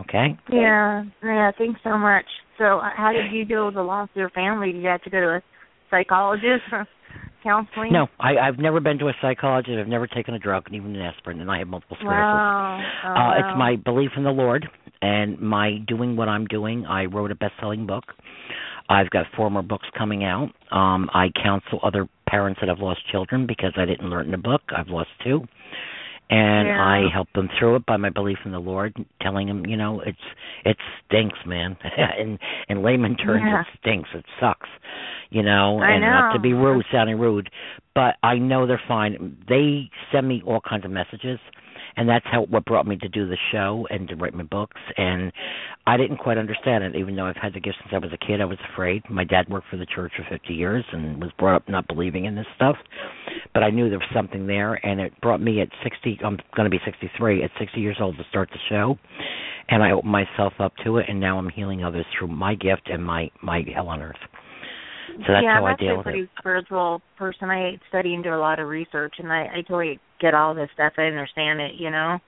Okay? 0.00 0.38
Yeah, 0.50 1.04
yeah. 1.22 1.50
Thanks 1.58 1.80
so 1.84 1.98
much. 1.98 2.24
So, 2.58 2.78
uh, 2.78 2.90
how 2.96 3.12
did 3.12 3.32
you 3.32 3.44
deal 3.44 3.66
with 3.66 3.74
the 3.74 3.82
loss 3.82 4.08
of 4.10 4.16
your 4.16 4.30
family? 4.30 4.72
Did 4.72 4.82
you 4.82 4.88
have 4.88 5.02
to 5.02 5.10
go 5.10 5.20
to 5.20 5.36
a 5.36 5.42
psychologist 5.90 6.62
or 6.72 6.86
counseling? 7.42 7.92
No, 7.92 8.06
I, 8.18 8.36
I've 8.36 8.58
never 8.58 8.80
been 8.80 8.98
to 8.98 9.08
a 9.08 9.12
psychologist. 9.20 9.76
I've 9.78 9.88
never 9.88 10.06
taken 10.06 10.34
a 10.34 10.38
drug, 10.38 10.66
even 10.72 10.94
an 10.94 11.02
aspirin, 11.02 11.40
and 11.40 11.50
I 11.50 11.58
have 11.58 11.68
multiple 11.68 11.96
sclerosis. 11.98 12.22
Wow. 12.22 12.80
Oh, 13.04 13.08
uh, 13.08 13.14
wow. 13.14 13.34
It's 13.38 13.58
my 13.58 13.76
belief 13.76 14.10
in 14.16 14.24
the 14.24 14.30
Lord 14.30 14.68
and 15.02 15.40
my 15.40 15.78
doing 15.86 16.16
what 16.16 16.28
I'm 16.28 16.46
doing. 16.46 16.86
I 16.86 17.04
wrote 17.06 17.30
a 17.30 17.34
best-selling 17.34 17.86
book. 17.86 18.04
I've 18.88 19.10
got 19.10 19.26
four 19.36 19.50
more 19.50 19.62
books 19.62 19.86
coming 19.96 20.24
out. 20.24 20.50
Um, 20.72 21.08
I 21.14 21.28
counsel 21.42 21.78
other 21.82 22.08
parents 22.28 22.60
that 22.60 22.68
have 22.68 22.80
lost 22.80 23.00
children 23.10 23.46
because 23.46 23.72
I 23.76 23.84
didn't 23.84 24.08
learn 24.10 24.26
in 24.26 24.30
the 24.32 24.38
book. 24.38 24.62
I've 24.76 24.88
lost 24.88 25.10
two. 25.24 25.44
And 26.28 26.68
Yeah. 26.68 26.84
I 26.84 27.08
help 27.12 27.28
them 27.34 27.48
through 27.58 27.76
it 27.76 27.86
by 27.86 27.96
my 27.96 28.08
belief 28.10 28.38
in 28.44 28.52
the 28.52 28.60
Lord, 28.60 28.94
telling 29.20 29.48
them, 29.48 29.66
you 29.66 29.76
know, 29.76 30.00
it's 30.00 30.18
it 30.64 30.76
stinks, 31.04 31.38
man. 31.44 31.76
in 32.18 32.38
in 32.68 32.82
layman 32.82 33.16
terms, 33.16 33.42
Yeah. 33.44 33.62
it 33.62 33.66
stinks. 33.80 34.08
It 34.14 34.24
sucks. 34.38 34.68
You 35.30 35.42
know, 35.42 35.80
I 35.80 35.90
and 35.92 36.02
not 36.02 36.32
to 36.32 36.38
be 36.38 36.52
rude, 36.52 36.84
sounding 36.92 37.18
rude, 37.18 37.50
but 37.94 38.16
I 38.22 38.38
know 38.38 38.66
they're 38.66 38.82
fine. 38.86 39.36
They 39.48 39.90
send 40.12 40.28
me 40.28 40.42
all 40.46 40.60
kinds 40.60 40.84
of 40.84 40.90
messages, 40.92 41.40
and 42.00 42.08
that's 42.08 42.24
how 42.32 42.44
what 42.44 42.64
brought 42.64 42.86
me 42.86 42.96
to 42.96 43.08
do 43.10 43.28
the 43.28 43.36
show 43.52 43.86
and 43.90 44.08
to 44.08 44.16
write 44.16 44.32
my 44.32 44.42
books. 44.44 44.80
And 44.96 45.30
I 45.86 45.98
didn't 45.98 46.16
quite 46.16 46.38
understand 46.38 46.82
it, 46.82 46.96
even 46.96 47.14
though 47.14 47.26
I've 47.26 47.36
had 47.36 47.52
the 47.52 47.60
gift 47.60 47.76
since 47.82 47.92
I 47.92 47.98
was 47.98 48.10
a 48.10 48.26
kid. 48.26 48.40
I 48.40 48.46
was 48.46 48.56
afraid. 48.72 49.02
My 49.10 49.22
dad 49.22 49.50
worked 49.50 49.66
for 49.70 49.76
the 49.76 49.84
church 49.84 50.12
for 50.16 50.24
50 50.30 50.54
years 50.54 50.82
and 50.92 51.20
was 51.20 51.30
brought 51.38 51.56
up 51.56 51.68
not 51.68 51.86
believing 51.88 52.24
in 52.24 52.34
this 52.34 52.46
stuff, 52.56 52.76
but 53.52 53.62
I 53.62 53.68
knew 53.68 53.90
there 53.90 53.98
was 53.98 54.08
something 54.14 54.46
there, 54.46 54.74
and 54.86 54.98
it 54.98 55.12
brought 55.20 55.42
me 55.42 55.60
at 55.60 55.68
60. 55.84 56.20
I'm 56.24 56.38
going 56.56 56.64
to 56.64 56.70
be 56.70 56.80
63 56.86 57.44
at 57.44 57.50
60 57.58 57.78
years 57.78 57.98
old 58.00 58.16
to 58.16 58.24
start 58.30 58.48
the 58.50 58.58
show, 58.70 58.96
and 59.68 59.82
I 59.82 59.90
opened 59.90 60.10
myself 60.10 60.54
up 60.58 60.72
to 60.84 60.96
it, 60.96 61.06
and 61.06 61.20
now 61.20 61.36
I'm 61.36 61.50
healing 61.50 61.84
others 61.84 62.06
through 62.18 62.28
my 62.28 62.54
gift 62.54 62.88
and 62.90 63.04
my 63.04 63.30
my 63.42 63.62
hell 63.74 63.88
on 63.88 64.00
earth. 64.00 64.16
So 65.26 65.32
that's 65.32 65.44
yeah, 65.44 65.54
how 65.58 65.66
I'm 65.66 65.74
I 65.74 65.76
deal 65.76 65.88
actually 65.88 65.88
a 65.88 65.96
with 65.98 66.04
pretty 66.04 66.20
it. 66.22 66.28
spiritual 66.38 67.02
person. 67.18 67.50
I 67.50 67.78
study 67.88 68.14
and 68.14 68.24
do 68.24 68.34
a 68.34 68.38
lot 68.40 68.58
of 68.58 68.68
research, 68.68 69.14
and 69.18 69.32
I, 69.32 69.46
I 69.56 69.62
totally 69.62 69.98
get 70.20 70.34
all 70.34 70.54
this 70.54 70.68
stuff. 70.74 70.94
I 70.98 71.02
understand 71.02 71.60
it, 71.60 71.72
you 71.78 71.90
know. 71.90 72.18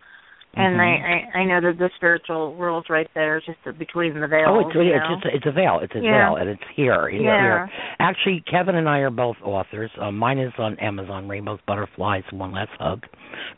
And 0.55 0.77
Mhm. 0.77 0.81
I, 0.81 1.39
I 1.39 1.39
I 1.41 1.45
know 1.47 1.61
that 1.63 1.79
the 1.79 1.89
spiritual 1.97 2.55
world's 2.55 2.91
right 2.91 3.09
there, 3.15 3.41
just 3.41 3.57
between 3.79 4.21
the 4.21 4.27
veils. 4.27 4.51
Oh, 4.51 4.61
it's 4.61 4.75
you 4.75 4.83
it's 4.83 5.09
just 5.09 5.35
it's 5.35 5.47
a 5.47 5.51
veil. 5.53 5.81
It's 5.81 5.95
a 5.95 6.01
Yeah. 6.01 6.29
veil, 6.29 6.37
and 6.37 6.51
it's 6.51 6.63
here. 6.75 7.09
It's 7.09 7.25
Yeah. 7.25 7.41
here. 7.41 7.71
Actually, 8.01 8.41
Kevin 8.43 8.75
and 8.75 8.87
I 8.87 8.99
are 8.99 9.09
both 9.11 9.37
authors. 9.43 9.91
Uh, 9.99 10.11
mine 10.11 10.39
is 10.39 10.53
on 10.59 10.79
Amazon, 10.79 11.27
Rainbows, 11.27 11.61
Butterflies, 11.67 12.25
One 12.33 12.53
Last 12.53 12.73
Hug. 12.79 13.03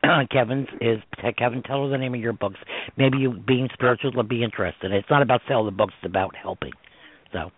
Kevin's 0.30 0.68
is 0.80 1.00
Kevin. 1.36 1.64
Tell 1.64 1.82
her 1.82 1.88
the 1.90 1.98
name 1.98 2.14
of 2.14 2.20
your 2.20 2.32
books. 2.32 2.60
Maybe 2.96 3.18
you 3.18 3.32
being 3.44 3.68
spiritual 3.72 4.12
will 4.12 4.22
be 4.22 4.44
interested. 4.44 4.92
It's 4.92 5.10
not 5.10 5.20
about 5.20 5.40
selling 5.48 5.66
the 5.66 5.72
books; 5.72 5.94
it's 6.00 6.08
about 6.08 6.36
helping. 6.36 6.72
So, 7.32 7.50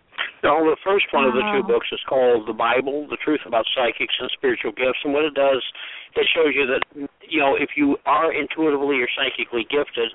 No, 0.43 0.63
the 0.69 0.77
first 0.83 1.05
one 1.11 1.25
of 1.25 1.33
the 1.33 1.41
two 1.53 1.61
Oh. 1.65 1.67
books 1.67 1.87
is 1.91 1.99
called 2.07 2.47
The 2.47 2.53
Bible, 2.53 3.07
The 3.09 3.17
Truth 3.17 3.41
About 3.45 3.65
Psychics 3.75 4.13
and 4.19 4.29
Spiritual 4.31 4.71
Gifts. 4.71 4.99
And 5.03 5.13
what 5.13 5.25
it 5.25 5.33
does, 5.33 5.63
it 6.15 6.27
shows 6.33 6.53
you 6.55 6.65
that, 6.67 6.81
you 7.27 7.39
know, 7.39 7.55
if 7.55 7.71
you 7.75 7.97
are 8.05 8.31
intuitively 8.31 9.01
or 9.01 9.07
psychically 9.17 9.65
gifted, 9.69 10.11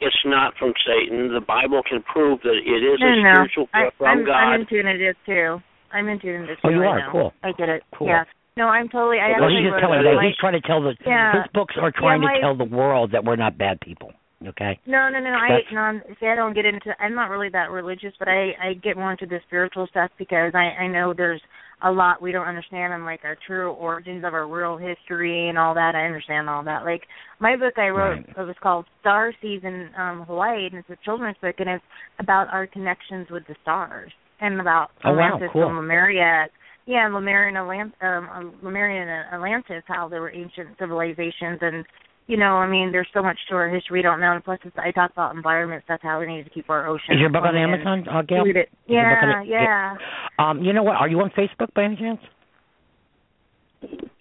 it's 0.00 0.16
not 0.24 0.54
from 0.58 0.74
Satan. 0.86 1.32
The 1.32 1.40
Bible 1.40 1.82
can 1.88 2.02
prove 2.02 2.40
that 2.42 2.56
it 2.56 2.82
is 2.82 2.98
no, 3.00 3.06
a 3.06 3.10
no, 3.16 3.22
no. 3.22 3.32
spiritual 3.34 3.68
I, 3.74 3.84
gift 3.84 3.96
from 3.98 4.06
I'm, 4.08 4.24
God. 4.24 4.34
I'm 4.34 4.60
into 4.62 5.08
it 5.10 5.16
too. 5.26 5.62
I'm 5.92 6.08
into 6.08 6.28
it 6.28 6.46
too. 6.46 6.54
Oh, 6.64 6.68
you 6.70 6.82
I 6.82 6.86
are? 6.86 6.98
know. 7.00 7.10
Cool. 7.12 7.32
I 7.42 7.52
get 7.52 7.68
it. 7.68 7.82
Cool. 7.96 8.08
Yeah. 8.08 8.24
No, 8.56 8.68
I'm 8.68 8.88
totally. 8.88 9.18
I 9.18 9.30
Well, 9.38 9.40
well, 9.40 9.44
actually 9.50 9.62
he's 9.62 9.66
just 9.66 9.72
wrote 9.74 9.80
telling 9.80 10.00
a- 10.00 10.02
that 10.14 10.22
he's 10.22 10.36
trying 10.36 10.52
to 10.54 10.60
tell 10.60 10.80
the 10.82 10.94
Yeah. 11.06 11.42
his 11.42 11.50
books 11.52 11.74
are 11.76 11.90
trying 11.90 12.20
my- 12.20 12.34
to 12.34 12.40
tell 12.40 12.54
the 12.54 12.64
world 12.64 13.10
that 13.12 13.24
we're 13.24 13.36
not 13.36 13.58
bad 13.58 13.80
people. 13.80 14.12
Okay. 14.46 14.78
No, 14.86 15.08
no, 15.08 15.20
no. 15.20 15.30
I 15.30 15.60
no. 15.72 16.00
See, 16.20 16.26
I 16.26 16.34
don't 16.34 16.54
get 16.54 16.66
into. 16.66 16.90
I'm 17.00 17.14
not 17.14 17.30
really 17.30 17.48
that 17.50 17.70
religious, 17.70 18.12
but 18.18 18.28
I 18.28 18.50
I 18.62 18.74
get 18.82 18.96
more 18.96 19.12
into 19.12 19.26
the 19.26 19.38
spiritual 19.46 19.86
stuff 19.88 20.10
because 20.18 20.52
I 20.54 20.82
I 20.82 20.86
know 20.86 21.14
there's 21.14 21.40
a 21.82 21.90
lot 21.90 22.22
we 22.22 22.32
don't 22.32 22.46
understand 22.46 22.92
and 22.94 23.04
like 23.04 23.20
our 23.24 23.36
true 23.46 23.72
origins 23.72 24.24
of 24.24 24.32
our 24.32 24.46
real 24.48 24.76
history 24.76 25.48
and 25.48 25.58
all 25.58 25.74
that. 25.74 25.94
I 25.94 26.06
understand 26.06 26.48
all 26.48 26.62
that. 26.64 26.84
Like 26.84 27.02
my 27.40 27.56
book 27.56 27.74
I 27.78 27.88
wrote 27.88 28.16
Right. 28.18 28.28
it 28.38 28.46
was 28.46 28.56
called 28.62 28.86
Star 29.00 29.32
Seeds 29.40 29.64
in 29.64 29.90
um 29.98 30.24
Hawaii, 30.26 30.66
and 30.66 30.74
it's 30.76 30.90
a 30.90 31.04
children's 31.04 31.36
book, 31.42 31.56
and 31.58 31.68
it's 31.68 31.84
about 32.18 32.48
our 32.52 32.66
connections 32.66 33.28
with 33.30 33.42
the 33.48 33.56
stars 33.62 34.12
and 34.40 34.60
about 34.60 34.90
Oh, 35.04 35.12
wow, 35.12 35.26
Atlantis 35.34 35.50
cool. 35.52 35.66
and 35.68 35.76
Lemuria. 35.76 36.46
Yeah, 36.86 37.08
Lemuria 37.08 37.48
and 37.48 37.56
Atlant- 37.56 38.02
um, 38.38 38.54
Lemuria 38.62 39.00
and 39.02 39.34
Atlantis, 39.34 39.82
how 39.86 40.06
they 40.06 40.18
were 40.18 40.30
ancient 40.30 40.76
civilizations, 40.78 41.58
and 41.62 41.82
you 42.26 42.36
know, 42.36 42.56
I 42.56 42.66
mean, 42.66 42.90
there's 42.90 43.08
so 43.12 43.22
much 43.22 43.38
to 43.48 43.54
our 43.54 43.68
history 43.68 43.98
we 43.98 44.02
don't 44.02 44.20
know. 44.20 44.32
And 44.32 44.42
plus, 44.42 44.58
it's, 44.64 44.74
I 44.78 44.90
talk 44.90 45.10
about 45.12 45.34
environment 45.36 45.82
stuff, 45.84 46.00
how 46.02 46.20
we 46.20 46.26
need 46.26 46.44
to 46.44 46.50
keep 46.50 46.70
our 46.70 46.86
ocean. 46.86 47.14
Is 47.14 47.20
your 47.20 47.28
book 47.28 47.44
on 47.44 47.56
Amazon, 47.56 48.06
uh, 48.08 48.22
Gail? 48.22 48.46
your 48.46 48.54
book 48.54 48.68
Yeah, 48.86 49.32
on- 49.36 49.46
yeah, 49.46 49.96
Um, 50.38 50.62
you 50.62 50.72
know 50.72 50.82
what? 50.82 50.96
Are 50.96 51.08
you 51.08 51.20
on 51.20 51.30
Facebook 51.30 51.72
by 51.74 51.84
any 51.84 51.96
chance? 51.96 52.20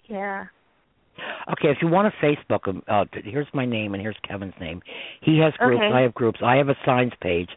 yeah. 0.08 0.46
Okay, 1.52 1.70
if 1.70 1.78
you 1.82 1.88
want 1.88 2.12
to 2.14 2.26
Facebook 2.26 2.82
uh, 2.88 3.06
here's 3.24 3.48
my 3.54 3.66
name 3.66 3.94
and 3.94 4.02
here's 4.02 4.18
Kevin's 4.28 4.54
name. 4.60 4.82
He 5.22 5.40
has 5.40 5.54
groups. 5.60 5.82
Okay. 5.86 5.94
I 5.94 6.02
have 6.02 6.14
groups. 6.14 6.40
I 6.44 6.56
have 6.58 6.70
a 6.70 6.76
signs 6.86 7.14
page. 7.22 7.50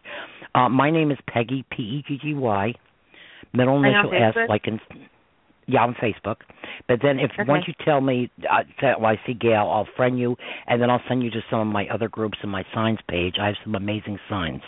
Uh, 0.55 0.69
my 0.69 0.91
name 0.91 1.11
is 1.11 1.19
Peggy 1.29 1.65
P 1.71 1.83
E 1.83 2.05
G 2.07 2.19
G 2.23 2.35
Y. 2.35 2.75
Middle 3.53 3.83
Are 3.83 3.89
you 3.89 3.95
on 3.95 4.07
initial 4.15 4.43
S, 4.43 4.49
like 4.49 4.67
in. 4.67 4.79
Yeah, 5.69 5.83
on 5.83 5.95
Facebook. 5.95 6.37
But 6.87 7.01
then 7.03 7.19
if 7.19 7.31
Okay. 7.33 7.45
once 7.45 7.67
you 7.67 7.75
tell 7.85 8.01
me, 8.01 8.31
uh, 8.49 8.63
well, 9.01 9.07
I 9.07 9.21
see 9.27 9.35
Gail, 9.35 9.69
I'll 9.69 9.89
friend 9.97 10.19
you, 10.19 10.37
and 10.69 10.81
then 10.81 10.91
I'll 10.91 11.03
send 11.09 11.23
you 11.25 11.31
to 11.31 11.43
some 11.51 11.61
of 11.61 11.67
my 11.67 11.89
other 11.89 12.09
groups 12.09 12.39
and 12.43 12.51
my 12.51 12.65
signs 12.73 13.01
page. 13.09 13.35
I 13.41 13.47
have 13.47 13.57
some 13.65 13.75
amazing 13.75 14.19
signs, 14.29 14.63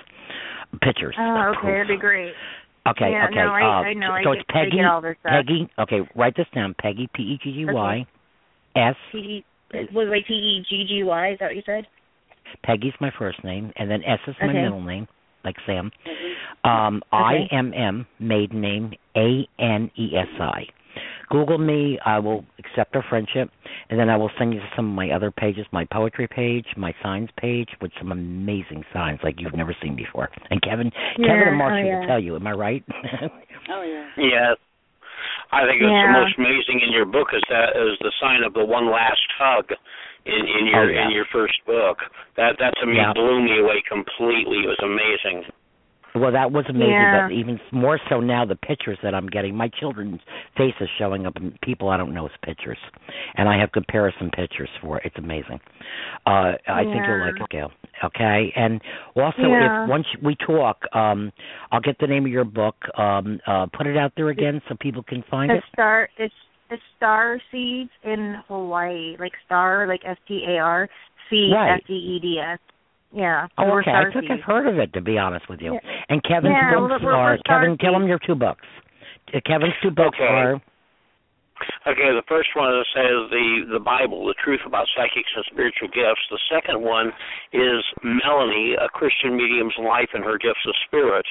pictures. 0.82 1.14
Oh, 1.18 1.50
okay, 1.50 1.60
proof. 1.60 1.74
that'd 1.74 1.88
be 1.88 1.96
great. 1.98 2.34
Okay, 2.88 3.10
yeah, 3.12 3.26
okay. 3.26 3.36
no, 3.36 3.52
I, 3.52 3.62
uh, 3.62 3.82
I 3.82 3.92
know. 3.94 4.16
So 4.24 4.30
I 4.30 4.32
it's 4.34 4.42
get, 4.48 4.56
I 4.56 4.64
Peggy. 4.64 4.76
get 4.76 4.84
all 4.86 5.00
this 5.00 5.16
stuff. 5.20 5.32
Peggy. 5.32 5.68
Okay, 5.78 6.00
write 6.16 6.34
this 6.36 6.46
down. 6.54 6.74
Peggy 6.80 7.08
P 7.14 7.22
E 7.22 7.38
G 7.42 7.52
G 7.52 7.64
Y 7.66 8.06
S. 8.74 8.96
T 9.12 9.18
E 9.18 9.44
was 9.92 10.08
like 10.10 10.26
T 10.26 10.32
E 10.34 10.64
G 10.68 10.84
G 10.88 11.02
Y. 11.04 11.32
Is 11.32 11.38
that 11.38 11.46
what 11.46 11.56
you 11.56 11.62
said? 11.66 11.86
Peggy's 12.64 12.94
my 13.00 13.10
first 13.18 13.44
name, 13.44 13.72
and 13.76 13.90
then 13.90 14.02
S 14.04 14.18
is 14.26 14.34
my 14.40 14.48
Okay. 14.48 14.62
middle 14.62 14.80
name, 14.82 15.06
like 15.44 15.56
Sam. 15.66 15.92
Um, 16.64 17.02
I 17.12 17.46
M 17.52 17.72
M, 17.74 18.06
maiden 18.18 18.60
name 18.60 18.94
A 19.16 19.46
N 19.58 19.90
E 19.96 20.16
S 20.16 20.28
I. 20.40 20.66
Google 21.30 21.58
me. 21.58 21.98
I 22.04 22.18
will 22.18 22.44
accept 22.58 22.96
our 22.96 23.04
friendship, 23.08 23.50
and 23.90 23.98
then 23.98 24.08
I 24.08 24.16
will 24.16 24.30
send 24.38 24.54
you 24.54 24.60
to 24.60 24.66
some 24.76 24.88
of 24.90 24.94
my 24.94 25.10
other 25.10 25.30
pages, 25.30 25.66
my 25.72 25.84
poetry 25.92 26.28
page, 26.28 26.66
my 26.76 26.94
signs 27.02 27.28
page, 27.38 27.68
with 27.80 27.90
some 27.98 28.12
amazing 28.12 28.84
signs 28.92 29.20
like 29.22 29.36
you've 29.38 29.54
never 29.54 29.76
seen 29.82 29.96
before. 29.96 30.28
And 30.50 30.60
Kevin, 30.62 30.90
Kevin 31.16 31.48
and 31.48 31.60
oh, 31.60 31.64
Marsha 31.64 31.82
oh, 31.82 31.86
yeah. 31.86 32.00
will 32.00 32.06
tell 32.06 32.20
you. 32.20 32.36
Am 32.36 32.46
I 32.46 32.52
right? 32.52 32.84
Oh 33.70 33.82
yeah. 33.84 34.08
Yes. 34.16 34.56
I 35.52 35.68
think 35.68 35.84
it's 35.84 35.92
Yeah. 35.92 36.08
the 36.08 36.24
most 36.24 36.38
amazing 36.40 36.80
in 36.80 36.92
your 36.92 37.04
book 37.04 37.28
is 37.36 37.42
that 37.52 37.76
is 37.76 37.98
the 38.00 38.12
sign 38.20 38.40
of 38.42 38.54
the 38.54 38.64
one 38.64 38.88
last 38.90 39.28
hug. 39.36 39.72
in 40.24 40.40
in 40.40 40.66
your 40.72 40.84
Oh, 40.84 40.88
yeah. 40.88 41.04
in 41.04 41.10
your 41.10 41.26
first 41.32 41.60
book. 41.66 41.98
That 42.36 42.56
that 42.60 42.72
to 42.80 42.86
me 42.86 42.96
Yeah. 42.96 43.12
blew 43.12 43.42
me 43.42 43.58
away 43.60 43.82
completely. 43.88 44.64
It 44.64 44.68
was 44.72 44.80
amazing. 44.80 45.44
Well, 46.18 46.32
that 46.32 46.50
was 46.52 46.64
amazing, 46.68 46.90
Yeah. 46.90 47.26
but 47.26 47.32
even 47.32 47.60
more 47.70 47.98
so 48.08 48.20
now, 48.20 48.44
the 48.44 48.56
pictures 48.56 48.98
that 49.02 49.14
I'm 49.14 49.26
getting, 49.28 49.54
my 49.54 49.68
children's 49.68 50.20
faces 50.56 50.88
showing 50.98 51.26
up 51.26 51.36
in 51.36 51.56
people 51.62 51.88
I 51.88 51.96
don't 51.96 52.12
know 52.12 52.26
as 52.26 52.32
pictures, 52.42 52.78
and 53.36 53.48
I 53.48 53.58
have 53.58 53.72
comparison 53.72 54.30
pictures 54.30 54.68
for 54.80 54.98
it. 54.98 55.06
It's 55.06 55.18
amazing. 55.18 55.60
Uh, 56.26 56.54
I 56.66 56.84
think 56.84 57.06
you'll 57.06 57.20
like 57.20 57.40
it, 57.40 57.48
Gail. 57.50 57.72
Okay, 58.04 58.52
and 58.56 58.80
also 59.16 59.48
Yeah. 59.48 59.82
if 59.84 59.88
once 59.88 60.06
we 60.22 60.34
talk, 60.36 60.84
um, 60.94 61.32
I'll 61.72 61.80
get 61.80 61.98
the 61.98 62.06
name 62.06 62.24
of 62.26 62.32
your 62.32 62.44
book. 62.44 62.76
Um, 62.98 63.40
uh, 63.46 63.66
put 63.66 63.86
it 63.86 63.96
out 63.96 64.12
there 64.16 64.28
again 64.28 64.60
so 64.68 64.76
people 64.76 65.02
can 65.02 65.22
find 65.22 65.50
It's 65.50 65.64
it. 65.66 65.72
star 65.72 66.08
it's 66.16 66.34
it's 66.70 66.82
star 66.96 67.40
seeds 67.50 67.90
in 68.04 68.42
Hawaii, 68.48 69.16
like 69.18 69.32
star, 69.46 69.86
like 69.86 70.04
S 70.04 70.18
T 70.26 70.44
A 70.46 70.58
R 70.58 70.88
C. 71.30 71.52
S 71.54 71.80
E 71.88 71.94
E 71.94 72.18
D 72.20 72.38
S. 72.38 72.58
Yeah. 73.12 73.46
Oh, 73.56 73.78
okay. 73.78 73.90
I 73.90 74.10
star 74.10 74.12
think 74.12 74.30
I've 74.30 74.40
heard 74.44 74.66
of 74.66 74.78
it, 74.78 74.92
to 74.92 75.00
be 75.00 75.16
honest 75.18 75.48
with 75.48 75.60
you. 75.60 75.74
Yeah. 75.74 76.02
And 76.08 76.22
Kevin's 76.24 76.52
Yeah, 76.52 76.74
books 76.74 76.90
we're- 76.90 77.04
we're- 77.06 77.16
are 77.16 77.30
we're 77.32 77.38
Kevin. 77.46 77.78
Tell 77.78 77.94
him 77.96 78.06
your 78.06 78.18
two 78.18 78.34
books. 78.34 78.64
Uh, 79.32 79.40
Kevin's 79.44 79.74
two 79.82 79.90
books 79.90 80.18
Okay. 80.18 80.26
are 80.26 80.60
Okay, 81.86 82.12
the 82.14 82.22
first 82.28 82.54
one 82.54 82.72
is 82.78 82.86
says 82.94 83.30
the 83.30 83.64
the 83.72 83.80
Bible, 83.80 84.26
the 84.26 84.34
truth 84.34 84.60
about 84.64 84.86
psychics 84.94 85.30
and 85.34 85.44
spiritual 85.46 85.88
gifts. 85.88 86.20
The 86.30 86.38
second 86.48 86.80
one 86.80 87.12
is 87.52 87.82
Melanie, 88.04 88.74
a 88.74 88.88
Christian 88.90 89.36
medium's 89.36 89.76
life 89.76 90.08
and 90.14 90.22
her 90.22 90.38
gifts 90.38 90.64
of 90.66 90.76
spirit, 90.86 91.26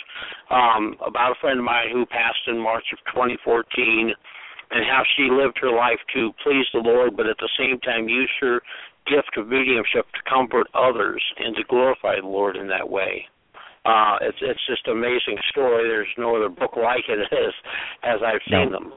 um, 0.50 0.98
about 1.00 1.32
a 1.32 1.36
friend 1.36 1.60
of 1.60 1.64
mine 1.66 1.92
who 1.92 2.06
passed 2.06 2.46
in 2.48 2.58
March 2.60 2.92
of 2.92 3.00
2014, 3.06 4.14
and 4.72 4.86
how 4.86 5.04
she 5.16 5.30
lived 5.32 5.58
her 5.60 5.72
life 5.72 6.00
to 6.14 6.34
please 6.44 6.68
the 6.74 6.80
Lord, 6.80 7.16
but 7.16 7.26
at 7.26 7.38
the 7.38 7.50
same 7.58 7.80
time 7.80 8.10
used 8.10 8.34
her 8.42 8.62
gift 9.10 9.38
of 9.38 9.48
mediumship 9.48 10.06
to 10.14 10.22
comfort 10.30 10.68
others 10.74 11.24
and 11.38 11.56
to 11.56 11.64
glorify 11.70 12.16
the 12.20 12.28
Lord 12.28 12.56
in 12.56 12.68
that 12.68 12.90
way. 12.90 13.26
Uh, 13.86 14.18
it's 14.22 14.38
it's 14.42 14.60
just 14.68 14.86
an 14.88 14.94
amazing 14.98 15.38
story. 15.52 15.88
There's 15.88 16.08
no 16.18 16.36
other 16.36 16.50
book 16.50 16.76
like 16.76 17.06
it 17.08 17.20
as 17.32 17.54
as 18.04 18.20
I've 18.26 18.44
seen 18.50 18.72
No. 18.72 18.80
them. 18.80 18.94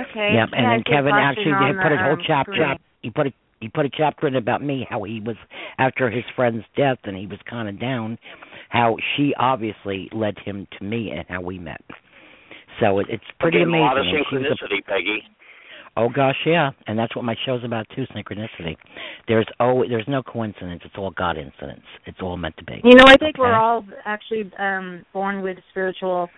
Okay. 0.00 0.32
Yeah, 0.34 0.46
and 0.52 0.66
then 0.66 0.82
Kevin 0.84 1.14
actually 1.14 1.52
on 1.52 1.66
did 1.74 1.82
put 1.82 1.88
the, 1.90 1.94
a 1.94 2.02
whole 2.02 2.12
um, 2.14 2.22
chapter. 2.26 2.52
screen. 2.52 2.78
He 3.02 3.10
put 3.10 3.26
a 3.28 3.32
he 3.60 3.68
put 3.68 3.86
a 3.86 3.90
chapter 3.90 4.26
in 4.26 4.36
about 4.36 4.62
me, 4.62 4.86
how 4.90 5.02
he 5.04 5.20
was 5.20 5.36
after 5.78 6.10
his 6.10 6.24
friend's 6.36 6.64
death, 6.76 6.98
and 7.04 7.16
he 7.16 7.26
was 7.26 7.38
kind 7.48 7.68
of 7.68 7.80
down. 7.80 8.18
How 8.68 8.96
she 9.16 9.32
obviously 9.38 10.08
led 10.12 10.36
him 10.44 10.66
to 10.78 10.84
me, 10.84 11.10
and 11.12 11.24
how 11.28 11.40
we 11.40 11.58
met. 11.58 11.80
So 12.80 12.98
it, 12.98 13.06
it's 13.08 13.24
pretty 13.38 13.58
Again, 13.58 13.68
amazing. 13.68 13.82
A 13.82 13.86
lot 13.86 13.98
of 13.98 14.04
and 14.06 14.26
she 14.30 14.36
was 14.36 14.44
a- 14.44 14.64
synchronicity, 14.64 14.84
Peggy. 14.84 15.22
Oh 15.96 16.08
gosh, 16.08 16.36
yeah, 16.46 16.70
and 16.86 16.98
that's 16.98 17.14
what 17.16 17.24
my 17.24 17.34
show's 17.46 17.64
about 17.64 17.86
too. 17.94 18.04
Synchronicity. 18.14 18.76
There's 19.28 19.46
oh, 19.60 19.84
there's 19.88 20.06
no 20.08 20.22
coincidence. 20.22 20.82
It's 20.84 20.94
all 20.98 21.10
God 21.10 21.36
incidents. 21.36 21.86
It's 22.06 22.18
all 22.22 22.36
meant 22.36 22.56
to 22.58 22.64
be. 22.64 22.80
You 22.84 22.94
know, 22.96 23.04
I 23.06 23.16
think 23.16 23.38
we're 23.38 23.54
all 23.54 23.84
actually 24.04 24.50
um 24.58 25.04
born 25.12 25.42
with 25.42 25.58
spiritual 25.70 26.28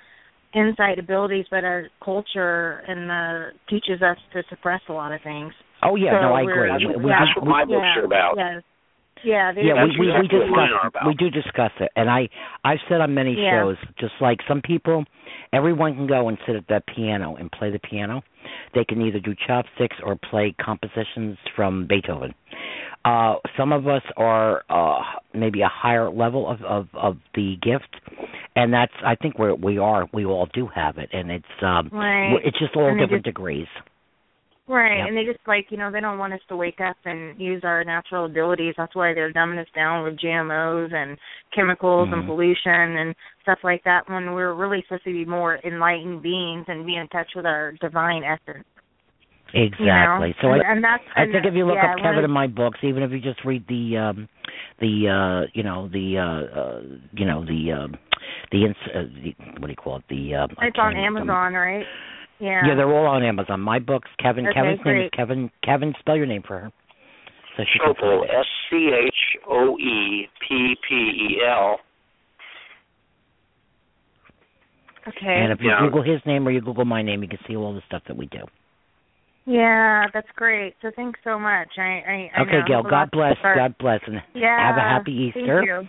insight 0.55 0.99
abilities, 0.99 1.47
but 1.51 1.65
our 1.65 1.89
culture 2.05 2.83
and 2.89 3.11
uh 3.11 3.51
teaches 3.69 4.03
us 4.03 4.17
to 4.33 4.43
suppress 4.49 4.81
a 4.89 4.93
lot 4.93 5.13
of 5.13 5.21
things. 5.23 5.53
Oh 5.83 5.97
yeah, 5.97 6.13
So 6.13 6.23
no, 6.29 6.35
I 6.35 6.43
agree. 6.43 6.71
That's, 6.71 6.85
We- 6.85 7.05
we- 7.05 7.11
that's 7.11 7.37
what 7.37 7.47
my 7.47 7.65
books 7.65 7.81
yeah, 7.83 8.01
are 8.01 8.05
about. 8.05 8.35
Yeah. 8.37 8.61
Yeah, 9.25 9.51
yeah, 9.57 9.73
we 9.83 9.89
That's 9.89 9.99
we, 9.99 10.07
we 10.07 10.13
exactly 10.13 10.39
what 10.41 10.49
mine 10.51 10.69
discuss 10.69 11.07
we 11.07 11.15
do 11.15 11.31
discuss 11.31 11.71
it, 11.81 11.91
and 11.97 12.11
I 12.11 12.29
I've 12.65 12.79
said 12.87 13.01
on 13.01 13.15
many 13.15 13.33
Yeah. 13.35 13.63
shows, 13.63 13.77
just 13.99 14.13
like 14.21 14.39
some 14.47 14.61
people, 14.61 15.05
everyone 15.53 15.95
can 15.95 16.07
go 16.07 16.29
and 16.29 16.39
sit 16.47 16.57
at 16.57 16.65
that 16.69 16.85
piano 16.87 17.37
and 17.37 17.51
play 17.53 17.71
the 17.71 17.79
piano. 17.79 18.23
They 18.75 18.85
can 18.85 19.01
either 19.03 19.21
do 19.21 19.35
chopsticks 19.47 19.97
or 20.05 20.17
play 20.17 20.55
compositions 20.65 21.37
from 21.55 21.87
Beethoven. 21.89 22.35
Uh, 23.05 23.37
some 23.57 23.73
of 23.73 23.87
us 23.87 24.03
are 24.17 24.65
uh, 24.69 25.01
maybe 25.35 25.61
a 25.63 25.69
higher 25.69 26.11
level 26.11 26.49
of, 26.51 26.61
of 26.63 26.89
of 26.95 27.17
the 27.35 27.57
gift, 27.63 27.89
and 28.57 28.73
that's 28.73 28.93
I 29.05 29.15
think 29.15 29.39
where 29.39 29.55
we 29.55 29.79
are. 29.79 30.09
We 30.13 30.25
all 30.25 30.49
do 30.53 30.67
have 30.75 30.99
it, 30.99 31.11
and 31.13 31.31
it's 31.31 31.45
um, 31.63 31.89
Right. 31.93 32.35
it's 32.45 32.59
just 32.59 32.75
all 32.77 32.89
And 32.89 32.99
different 32.99 33.25
just- 33.25 33.35
degrees. 33.37 33.67
Right, 34.69 34.99
Yep. 34.99 35.09
and 35.09 35.17
they 35.17 35.25
just 35.25 35.47
like 35.47 35.71
you 35.71 35.77
know 35.77 35.93
they 35.93 36.01
don't 36.01 36.19
want 36.19 36.33
us 36.33 36.41
to 36.49 36.57
wake 36.57 36.81
up 36.81 36.97
and 37.05 37.41
use 37.41 37.63
our 37.63 37.85
natural 37.85 38.25
abilities. 38.25 38.75
That's 38.77 38.97
why 38.97 39.15
they're 39.15 39.33
dumbing 39.33 39.61
us 39.61 39.69
down 39.77 40.03
with 40.03 40.19
GMOs 40.19 40.93
and 40.93 41.17
chemicals 41.55 42.09
and 42.11 42.25
Mhm. 42.25 42.27
pollution 42.27 42.97
and 42.97 43.15
stuff 43.43 43.61
like 43.63 43.85
that. 43.85 44.09
When 44.09 44.35
we're 44.35 44.55
really 44.55 44.83
supposed 44.83 45.05
to 45.05 45.13
be 45.13 45.25
more 45.25 45.61
enlightened 45.63 46.21
beings 46.21 46.65
and 46.69 46.85
be 46.85 46.97
in 46.97 47.07
touch 47.09 47.33
with 47.37 47.47
our 47.47 47.73
divine 47.81 48.25
essence. 48.25 48.65
Exactly. 49.55 49.85
You 49.85 49.93
know? 49.95 50.33
So 50.41 50.53
and, 50.53 50.63
I, 50.63 50.73
and 50.73 50.85
that's 50.85 51.05
I 51.15 51.23
and 51.23 51.33
think 51.33 51.47
if 51.47 51.55
you 51.55 51.65
look 51.65 51.77
yeah, 51.77 51.93
up 51.93 51.99
Kevin 51.99 52.25
in 52.25 52.31
my 52.31 52.49
books, 52.49 52.81
even 52.83 53.05
if 53.05 53.13
you 53.13 53.21
just 53.21 53.45
read 53.45 53.65
the 53.69 53.97
um 53.97 54.29
the 54.81 55.09
uh 55.09 55.47
you 55.55 55.63
know 55.63 55.89
the 55.89 56.19
uh, 56.19 56.59
uh 56.59 56.83
you 57.13 57.25
know 57.25 57.45
the 57.45 57.71
um 57.73 57.95
the, 58.51 58.65
ins- 58.65 58.77
uh, 58.93 59.03
the 59.23 59.35
what 59.61 59.69
do 59.69 59.71
you 59.71 59.77
call 59.77 59.97
it 59.99 60.05
the 60.09 60.35
um 60.35 60.51
I 60.59 60.67
it's 60.67 60.79
on 60.79 60.97
um, 60.97 60.99
Amazon, 60.99 61.55
right? 61.55 61.87
Yeah. 62.39 62.67
yeah, 62.67 62.75
they're 62.75 62.93
all 62.93 63.07
on 63.07 63.23
Amazon. 63.23 63.61
My 63.61 63.79
books, 63.79 64.09
Kevin. 64.23 64.47
Okay, 64.47 64.55
Kevin's 64.55 64.81
name 64.85 65.03
is. 65.07 65.11
Kevin. 65.17 65.51
Kevin, 65.65 65.95
spell 66.01 66.17
your 66.17 66.27
name 66.27 66.43
for 66.47 66.59
her. 66.59 66.73
So 67.57 67.65
she 67.73 67.79
can 67.79 67.95
Schoeppel. 67.95 68.25
S 68.25 68.47
C 68.71 68.91
H 68.93 69.15
O 69.49 69.79
E 69.79 70.29
P 70.47 70.75
P 70.87 70.95
E 70.95 71.41
L. 71.49 71.79
okay. 75.09 75.35
And 75.35 75.53
if 75.53 75.61
you 75.61 75.71
Yeah. 75.71 75.81
Google 75.81 76.03
his 76.03 76.21
name 76.27 76.47
or 76.47 76.51
you 76.51 76.61
Google 76.61 76.85
my 76.85 77.03
name, 77.03 77.23
you 77.23 77.29
can 77.29 77.39
see 77.47 77.57
all 77.57 77.73
the 77.73 77.83
stuff 77.87 78.03
that 78.07 78.17
we 78.17 78.27
do. 78.27 78.45
yeah, 79.47 80.09
that's 80.13 80.31
great. 80.37 80.75
So 80.83 80.91
thanks 80.97 81.21
so 81.25 81.39
much. 81.39 81.69
I 81.79 81.83
I, 81.83 82.31
I 82.35 82.43
Okay, 82.43 82.59
know 82.59 82.65
Gail. 82.67 82.81
a 82.87 82.91
God 82.91 83.11
bless. 83.13 83.37
God 83.43 83.75
bless, 83.79 84.01
and 84.07 84.21
Yeah. 84.35 84.59
have 84.67 84.77
a 84.77 84.81
happy 84.81 85.13
Easter. 85.13 85.59
Thank 85.61 85.67
you. 85.67 85.89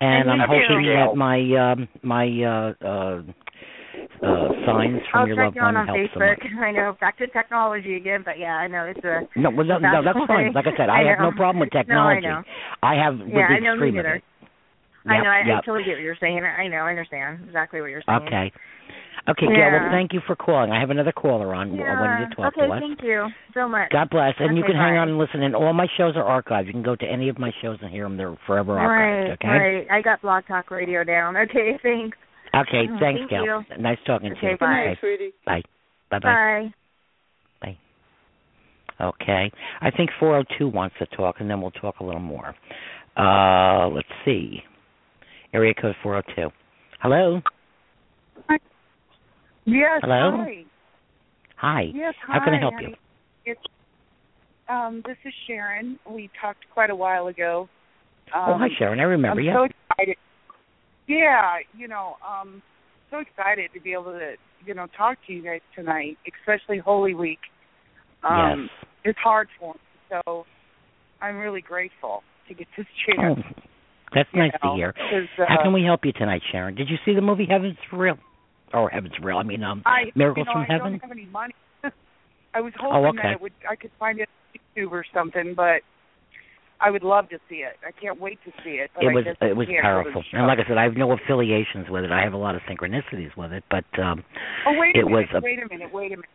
And 0.00 0.28
And 0.28 0.42
I'm 0.42 0.48
hoping 0.48 0.82
too. 0.82 0.92
that 0.92 1.14
my 1.16 1.38
um 1.70 1.88
my 2.02 2.26
uh 2.42 2.72
uh 2.84 3.22
uh 4.22 4.48
signs 4.66 5.00
from 5.10 5.20
I'll 5.20 5.26
your 5.28 5.36
check 5.36 5.44
loved 5.52 5.56
you 5.56 5.62
one 5.62 5.76
on 5.76 5.86
help 5.86 5.98
Facebook. 5.98 6.36
someone. 6.42 6.64
I 6.68 6.70
know, 6.72 6.96
back 7.00 7.18
to 7.18 7.26
technology 7.28 7.96
again, 7.96 8.22
but 8.24 8.38
yeah, 8.38 8.56
I 8.56 8.66
know 8.68 8.84
it's 8.84 9.04
a. 9.04 9.28
No, 9.38 9.50
well, 9.50 9.66
no, 9.66 9.78
no, 9.78 10.02
that's 10.04 10.18
fine. 10.26 10.52
Like 10.52 10.66
I 10.66 10.76
said, 10.76 10.88
I, 10.92 11.02
I 11.04 11.10
have 11.10 11.18
no 11.20 11.32
problem 11.32 11.60
with 11.60 11.70
No, 11.74 11.80
I 11.80 11.82
technology. 12.20 12.26
know. 12.26 12.42
I 12.82 12.94
have 12.94 13.18
with 13.18 13.28
Yeah, 13.28 13.48
the 13.48 13.54
I 13.54 13.58
know 13.60 13.76
me 13.76 13.88
extreme 13.88 13.98
of 13.98 14.04
neither. 14.04 14.14
it. 14.16 14.24
I 15.06 15.18
know. 15.22 15.30
I, 15.30 15.38
I 15.44 15.46
yep. 15.46 15.64
totally 15.64 15.84
get 15.84 15.92
what 15.92 16.02
you're 16.02 16.16
saying. 16.20 16.42
I 16.42 16.66
know. 16.68 16.78
I 16.78 16.90
understand 16.90 17.40
exactly 17.46 17.80
what 17.80 17.90
you're 17.90 18.02
saying. 18.06 18.26
Okay. 18.26 18.52
Okay, 19.28 19.46
Gail, 19.46 19.72
well, 19.72 19.90
thank 19.90 20.12
you 20.12 20.20
for 20.24 20.36
calling. 20.36 20.70
I 20.70 20.78
have 20.78 20.90
another 20.90 21.10
caller 21.10 21.52
on. 21.52 21.72
I 21.72 21.76
Yeah. 21.76 21.98
wanted 22.00 22.30
to 22.30 22.36
talk 22.36 22.52
okay. 22.56 22.66
to 22.66 22.72
us. 22.72 22.78
Thank 22.80 23.02
you 23.02 23.26
so 23.54 23.66
much. 23.68 23.90
God 23.90 24.08
bless. 24.10 24.34
And 24.38 24.56
you 24.56 24.62
Okay, 24.62 24.72
can 24.72 24.80
hang 24.80 24.94
bye. 24.94 24.98
on 24.98 25.08
and 25.10 25.18
listen. 25.18 25.42
And 25.42 25.54
all 25.56 25.72
my 25.72 25.86
shows 25.96 26.14
are 26.16 26.22
archived. 26.42 26.66
You 26.66 26.72
can 26.72 26.84
go 26.84 26.94
to 26.94 27.04
any 27.04 27.28
of 27.28 27.36
my 27.38 27.50
shows 27.60 27.78
and 27.82 27.90
hear 27.90 28.04
them. 28.04 28.16
They're 28.16 28.36
forever 28.46 28.74
archived. 28.74 28.88
right. 28.88 29.30
okay? 29.32 29.48
Right. 29.48 29.86
I 29.90 30.00
got 30.00 30.22
Blog 30.22 30.44
Talk 30.46 30.70
Radio 30.70 31.02
down. 31.02 31.36
Okay. 31.36 31.76
Thanks. 31.82 32.16
Okay, 32.56 32.88
Oh, 32.90 32.98
thanks, 32.98 33.20
thank 33.20 33.30
Gail. 33.30 33.44
you. 33.44 33.64
Nice 33.78 33.98
talking 34.06 34.30
to 34.34 34.46
you. 34.46 34.56
bye. 34.58 34.66
Okay, 34.66 34.86
night, 34.88 34.98
sweetie. 35.00 35.32
Bye. 35.44 35.62
Bye-bye. 36.10 36.28
Bye. 36.30 36.72
Okay. 39.00 39.50
I 39.80 39.90
think 39.90 40.10
402 40.18 40.68
wants 40.68 40.96
to 40.98 41.06
talk, 41.16 41.36
and 41.40 41.50
then 41.50 41.60
we'll 41.60 41.70
talk 41.72 41.96
a 42.00 42.04
little 42.04 42.20
more. 42.20 42.54
Uh, 43.16 43.88
let's 43.88 44.08
see. 44.24 44.62
Area 45.52 45.74
code 45.74 45.94
402. 46.02 46.50
Hello. 47.00 47.42
Hi. 48.48 48.58
Yes. 49.66 50.00
Hello? 50.02 50.30
Hi. 50.36 50.64
Hi. 51.56 51.82
Yes. 51.94 52.14
How 52.26 52.42
can 52.42 52.54
I 52.54 52.58
help 52.58 52.74
honey. 52.74 52.96
you? 53.44 53.52
It's 53.52 53.60
um. 54.68 55.02
This 55.06 55.16
is 55.24 55.32
Sharon. 55.46 55.98
We 56.10 56.30
talked 56.40 56.64
quite 56.72 56.90
a 56.90 56.96
while 56.96 57.26
ago. 57.28 57.68
Um, 58.34 58.42
oh, 58.48 58.58
hi, 58.58 58.68
Sharon. 58.78 58.98
I 58.98 59.04
remember 59.04 59.40
I'm 59.40 59.46
you. 59.46 59.52
so 59.54 59.64
excited. 59.64 60.16
Yeah, 61.08 61.58
you 61.76 61.88
know, 61.88 62.14
um, 62.26 62.62
so 63.10 63.18
excited 63.18 63.70
to 63.74 63.80
be 63.80 63.92
able 63.92 64.12
to, 64.12 64.32
you 64.64 64.74
know, 64.74 64.86
talk 64.96 65.18
to 65.26 65.32
you 65.32 65.42
guys 65.42 65.60
tonight, 65.74 66.16
especially 66.40 66.78
Holy 66.78 67.14
Week. 67.14 67.38
Um, 68.28 68.68
yes. 68.84 68.88
It's 69.04 69.18
hard 69.22 69.48
for 69.60 69.74
me, 69.74 69.80
so 70.24 70.44
I'm 71.22 71.36
really 71.36 71.60
grateful 71.60 72.22
to 72.48 72.54
get 72.54 72.66
this 72.76 72.86
Oh, 73.18 73.34
chance. 73.34 73.38
that's 74.14 74.28
nice 74.34 74.50
know, 74.64 74.70
to 74.72 74.76
hear. 74.76 74.94
uh, 74.98 75.44
How 75.48 75.62
can 75.62 75.72
we 75.72 75.84
help 75.84 76.00
you 76.04 76.12
tonight, 76.12 76.42
Sharon? 76.50 76.74
Did 76.74 76.88
you 76.88 76.96
see 77.04 77.14
the 77.14 77.20
movie 77.20 77.46
Heaven's 77.48 77.76
Real? 77.92 78.16
Or 78.74 78.88
Heaven's 78.90 79.14
Real? 79.22 79.36
I 79.38 79.44
mean, 79.44 79.62
um, 79.62 79.82
I, 79.86 80.06
Miracles 80.16 80.48
you 80.48 80.54
know, 80.54 80.64
from 80.66 80.66
I 80.68 80.74
Heaven. 80.74 80.92
don't 80.92 81.00
have 81.02 81.10
any 81.12 81.26
money. 81.26 81.54
I 82.54 82.60
was 82.60 82.72
Oh, 82.82 82.90
hoping 82.90 83.20
okay. 83.20 83.28
that 83.28 83.32
it 83.34 83.40
would 83.40 83.52
I 83.70 83.76
could 83.76 83.92
find 83.98 84.18
it 84.18 84.28
on 84.28 84.84
YouTube 84.84 84.90
or 84.90 85.04
something, 85.14 85.54
but 85.54 85.82
I 86.80 86.90
would 86.90 87.02
love 87.02 87.28
to 87.30 87.38
see 87.48 87.56
it. 87.56 87.76
I 87.86 87.90
can't 87.98 88.20
wait 88.20 88.38
to 88.44 88.52
see 88.62 88.78
it. 88.82 88.90
It 89.00 89.12
was 89.12 89.24
it 89.40 89.56
was 89.56 89.66
can't 89.66 89.82
go 89.82 90.04
to 90.04 90.12
powerful, 90.12 90.24
and 90.32 90.46
like. 90.46 90.58
I 90.58 90.68
said, 90.68 90.76
I 90.78 90.84
have 90.84 90.94
no 90.96 91.12
affiliations 91.12 91.86
with 91.88 92.04
it. 92.04 92.12
I 92.12 92.22
have 92.22 92.32
a 92.34 92.36
lot 92.36 92.54
of 92.54 92.60
synchronicities 92.68 93.36
with 93.36 93.52
it, 93.52 93.64
but 93.70 93.84
um, 94.00 94.22
oh 94.66 94.74
wait 94.78 94.96
a 94.96 95.00
it 95.00 95.04
was 95.04 95.24
minute, 95.32 95.36
a- 95.36 95.40
wait 95.42 95.58
a 95.62 95.68
minute, 95.68 95.92
wait 95.92 96.12
a 96.12 96.16
minute. 96.16 96.30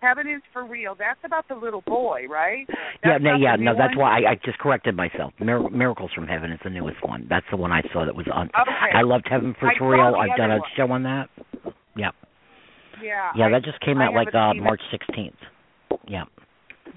Heaven 0.00 0.26
is 0.26 0.42
for 0.52 0.64
real. 0.64 0.96
That's 0.98 1.20
about 1.24 1.46
the 1.48 1.54
little 1.54 1.82
boy, 1.82 2.22
right? 2.28 2.66
yeah, 3.04 3.18
no, 3.18 3.36
yeah, 3.36 3.54
no, 3.56 3.72
that's 3.76 3.96
one? 3.96 3.98
why 4.10 4.20
I, 4.22 4.30
I 4.32 4.34
just 4.44 4.58
corrected 4.58 4.96
myself. 4.96 5.32
Mir- 5.38 5.70
Miracles 5.70 6.10
from 6.12 6.26
Heaven 6.26 6.50
is 6.50 6.58
the 6.64 6.70
newest 6.70 7.02
one. 7.06 7.26
That's 7.30 7.46
the 7.52 7.56
one 7.56 7.70
I 7.70 7.82
saw 7.92 8.04
that 8.04 8.14
was 8.16 8.26
on. 8.34 8.46
Okay. 8.48 8.92
I 8.98 9.02
loved 9.02 9.28
Heaven 9.30 9.54
for 9.60 9.68
I 9.68 9.74
Real. 9.80 10.16
I've 10.16 10.36
done 10.36 10.50
a 10.50 10.58
one. 10.58 10.68
show 10.76 10.90
on 10.90 11.02
that. 11.04 11.28
Yeah, 11.96 12.10
Yeah. 13.02 13.30
yeah, 13.36 13.46
I, 13.46 13.50
that 13.50 13.64
just 13.64 13.80
came 13.80 14.00
out 14.00 14.12
like 14.12 14.34
uh. 14.34 14.54
March 14.54 14.80
16th. 14.92 15.34
Yeah. 16.08 16.24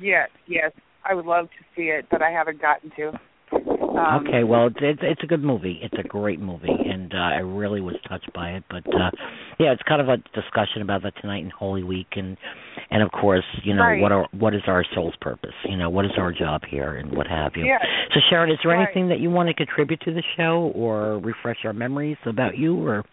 Yes, 0.01 0.29
yes. 0.47 0.71
I 1.09 1.13
would 1.15 1.25
love 1.25 1.45
to 1.45 1.65
see 1.75 1.87
it, 1.87 2.05
but 2.11 2.21
I 2.21 2.29
haven't 2.29 2.61
gotten 2.61 2.91
to. 2.97 3.19
Um, 3.51 4.27
okay, 4.27 4.43
well, 4.43 4.67
it's, 4.67 4.77
it's 4.79 4.99
it's 5.01 5.23
a 5.23 5.25
good 5.25 5.43
movie. 5.43 5.79
It's 5.81 5.95
a 5.97 6.07
great 6.07 6.39
movie, 6.39 6.69
and 6.69 7.11
uh, 7.13 7.17
I 7.17 7.39
really 7.39 7.81
was 7.81 7.95
touched 8.07 8.31
by 8.33 8.51
it. 8.51 8.63
But 8.69 8.85
uh 8.93 9.09
yeah, 9.59 9.73
it's 9.73 9.81
kind 9.87 9.99
of 9.99 10.07
a 10.07 10.17
discussion 10.39 10.83
about 10.83 11.01
that 11.03 11.13
tonight 11.19 11.43
in 11.43 11.49
Holy 11.49 11.83
Week, 11.83 12.07
and 12.15 12.37
and 12.91 13.01
of 13.01 13.11
course, 13.11 13.43
you 13.63 13.73
know, 13.73 13.81
Right. 13.81 13.99
what 13.99 14.11
are 14.11 14.27
what 14.37 14.53
is 14.53 14.61
our 14.67 14.85
soul's 14.93 15.15
purpose? 15.19 15.55
You 15.65 15.77
know, 15.77 15.89
what 15.89 16.05
is 16.05 16.11
our 16.17 16.31
job 16.31 16.61
here, 16.69 16.97
and 16.97 17.11
what 17.11 17.25
have 17.25 17.53
you. 17.55 17.65
Yeah. 17.65 17.79
So, 18.13 18.19
Sharon, 18.29 18.51
is 18.51 18.59
there 18.63 18.73
Right. 18.73 18.85
anything 18.85 19.09
that 19.09 19.19
you 19.19 19.31
want 19.31 19.47
to 19.49 19.55
contribute 19.55 20.01
to 20.01 20.13
the 20.13 20.23
show, 20.37 20.71
or 20.75 21.17
refresh 21.17 21.65
our 21.65 21.73
memories 21.73 22.17
about 22.25 22.55
you, 22.55 22.87
or 22.87 23.03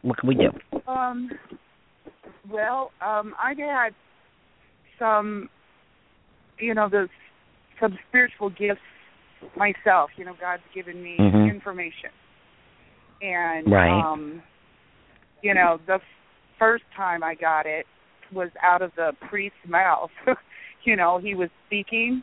what 0.00 0.16
can 0.16 0.28
we 0.28 0.34
do? 0.34 0.50
Um, 0.88 1.30
well, 2.50 2.92
um, 3.02 3.34
I've 3.42 3.58
had 3.58 3.90
some, 4.98 5.48
you 6.58 6.74
know, 6.74 6.88
the 6.88 7.08
some 7.82 7.98
spiritual 8.08 8.48
gifts 8.48 8.80
myself. 9.56 10.10
You 10.16 10.24
know, 10.24 10.34
God's 10.40 10.62
given 10.72 11.02
me 11.02 11.16
Mhm. 11.18 11.50
information, 11.50 12.10
and 13.20 13.70
Right. 13.70 13.90
um, 14.04 14.42
you 15.42 15.52
know, 15.52 15.78
the 15.86 15.94
f- 15.94 16.02
first 16.58 16.84
time 16.94 17.24
I 17.24 17.34
got 17.34 17.66
it 17.66 17.86
was 18.30 18.50
out 18.62 18.80
of 18.80 18.94
the 18.94 19.12
priest's 19.28 19.58
mouth. 19.66 20.10
you 20.84 20.96
know, 20.96 21.18
he 21.18 21.34
was 21.34 21.50
speaking, 21.66 22.22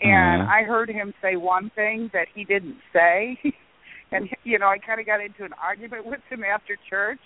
and 0.00 0.42
Mhm. 0.42 0.48
I 0.48 0.62
heard 0.64 0.90
him 0.90 1.14
say 1.22 1.36
one 1.36 1.70
thing 1.70 2.08
that 2.12 2.28
he 2.28 2.44
didn't 2.44 2.76
say. 2.92 3.38
and 4.12 4.28
you 4.44 4.58
know, 4.58 4.68
I 4.68 4.78
kind 4.78 5.00
of 5.00 5.06
got 5.06 5.20
into 5.22 5.44
an 5.44 5.54
argument 5.54 6.04
with 6.12 6.20
him 6.28 6.44
after 6.44 6.76
church, 6.88 7.20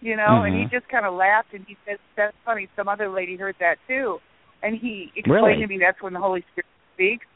you 0.00 0.16
know, 0.16 0.42
and 0.42 0.54
he 0.56 0.64
Mhm. 0.64 0.70
just 0.70 0.88
kind 0.88 1.06
of 1.06 1.14
laughed 1.14 1.54
and 1.54 1.64
he 1.66 1.76
said, 1.86 1.98
"That's 2.16 2.36
funny. 2.44 2.68
Some 2.74 2.88
other 2.88 3.08
lady 3.08 3.36
heard 3.36 3.56
that 3.60 3.78
too." 3.86 4.20
And 4.62 4.76
he 4.76 5.12
explained 5.16 5.42
Really? 5.42 5.60
to 5.60 5.66
me 5.68 5.78
that's 5.78 6.02
when 6.02 6.12
the 6.12 6.20
Holy 6.20 6.42
Spirit 6.52 6.66
speaks, 7.00 7.26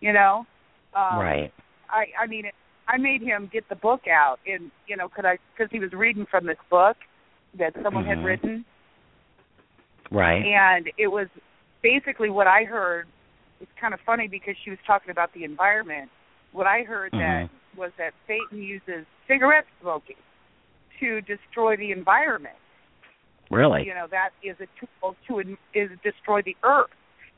you 0.00 0.12
know. 0.12 0.46
Um, 0.94 1.18
right. 1.18 1.52
I 1.90 2.06
I 2.20 2.26
mean, 2.26 2.44
I 2.88 2.96
made 2.98 3.22
him 3.22 3.50
get 3.52 3.68
the 3.68 3.76
book 3.76 4.02
out, 4.08 4.38
and 4.46 4.70
you 4.86 4.96
know, 4.96 5.08
could 5.08 5.24
I 5.26 5.38
because 5.56 5.70
he 5.70 5.78
was 5.78 5.92
reading 5.92 6.26
from 6.30 6.46
this 6.46 6.56
book 6.70 6.96
that 7.58 7.74
someone 7.82 8.04
Mhm. 8.04 8.08
had 8.08 8.24
written, 8.24 8.64
Right. 10.10 10.44
and 10.44 10.90
it 10.96 11.08
was 11.08 11.28
basically 11.82 12.30
what 12.30 12.46
I 12.46 12.64
heard. 12.64 13.06
It's 13.60 13.70
kind 13.80 13.94
of 13.94 14.00
funny 14.00 14.26
because 14.26 14.56
she 14.64 14.70
was 14.70 14.78
talking 14.86 15.10
about 15.10 15.32
the 15.34 15.44
environment. 15.44 16.10
What 16.52 16.66
I 16.66 16.82
heard 16.82 17.12
that 17.12 17.48
was 17.76 17.92
that 17.96 18.12
Satan 18.26 18.62
uses 18.62 19.06
cigarette 19.28 19.66
smoking 19.80 20.16
to 21.00 21.20
destroy 21.22 21.76
the 21.76 21.92
environment. 21.92 22.56
Really. 23.50 23.84
You 23.86 23.94
know, 23.94 24.06
that 24.08 24.30
is 24.42 24.56
a 24.60 24.66
tool 24.78 25.16
to 25.28 25.56
is 25.74 25.90
destroy 26.02 26.42
the 26.42 26.56
earth. 26.64 26.90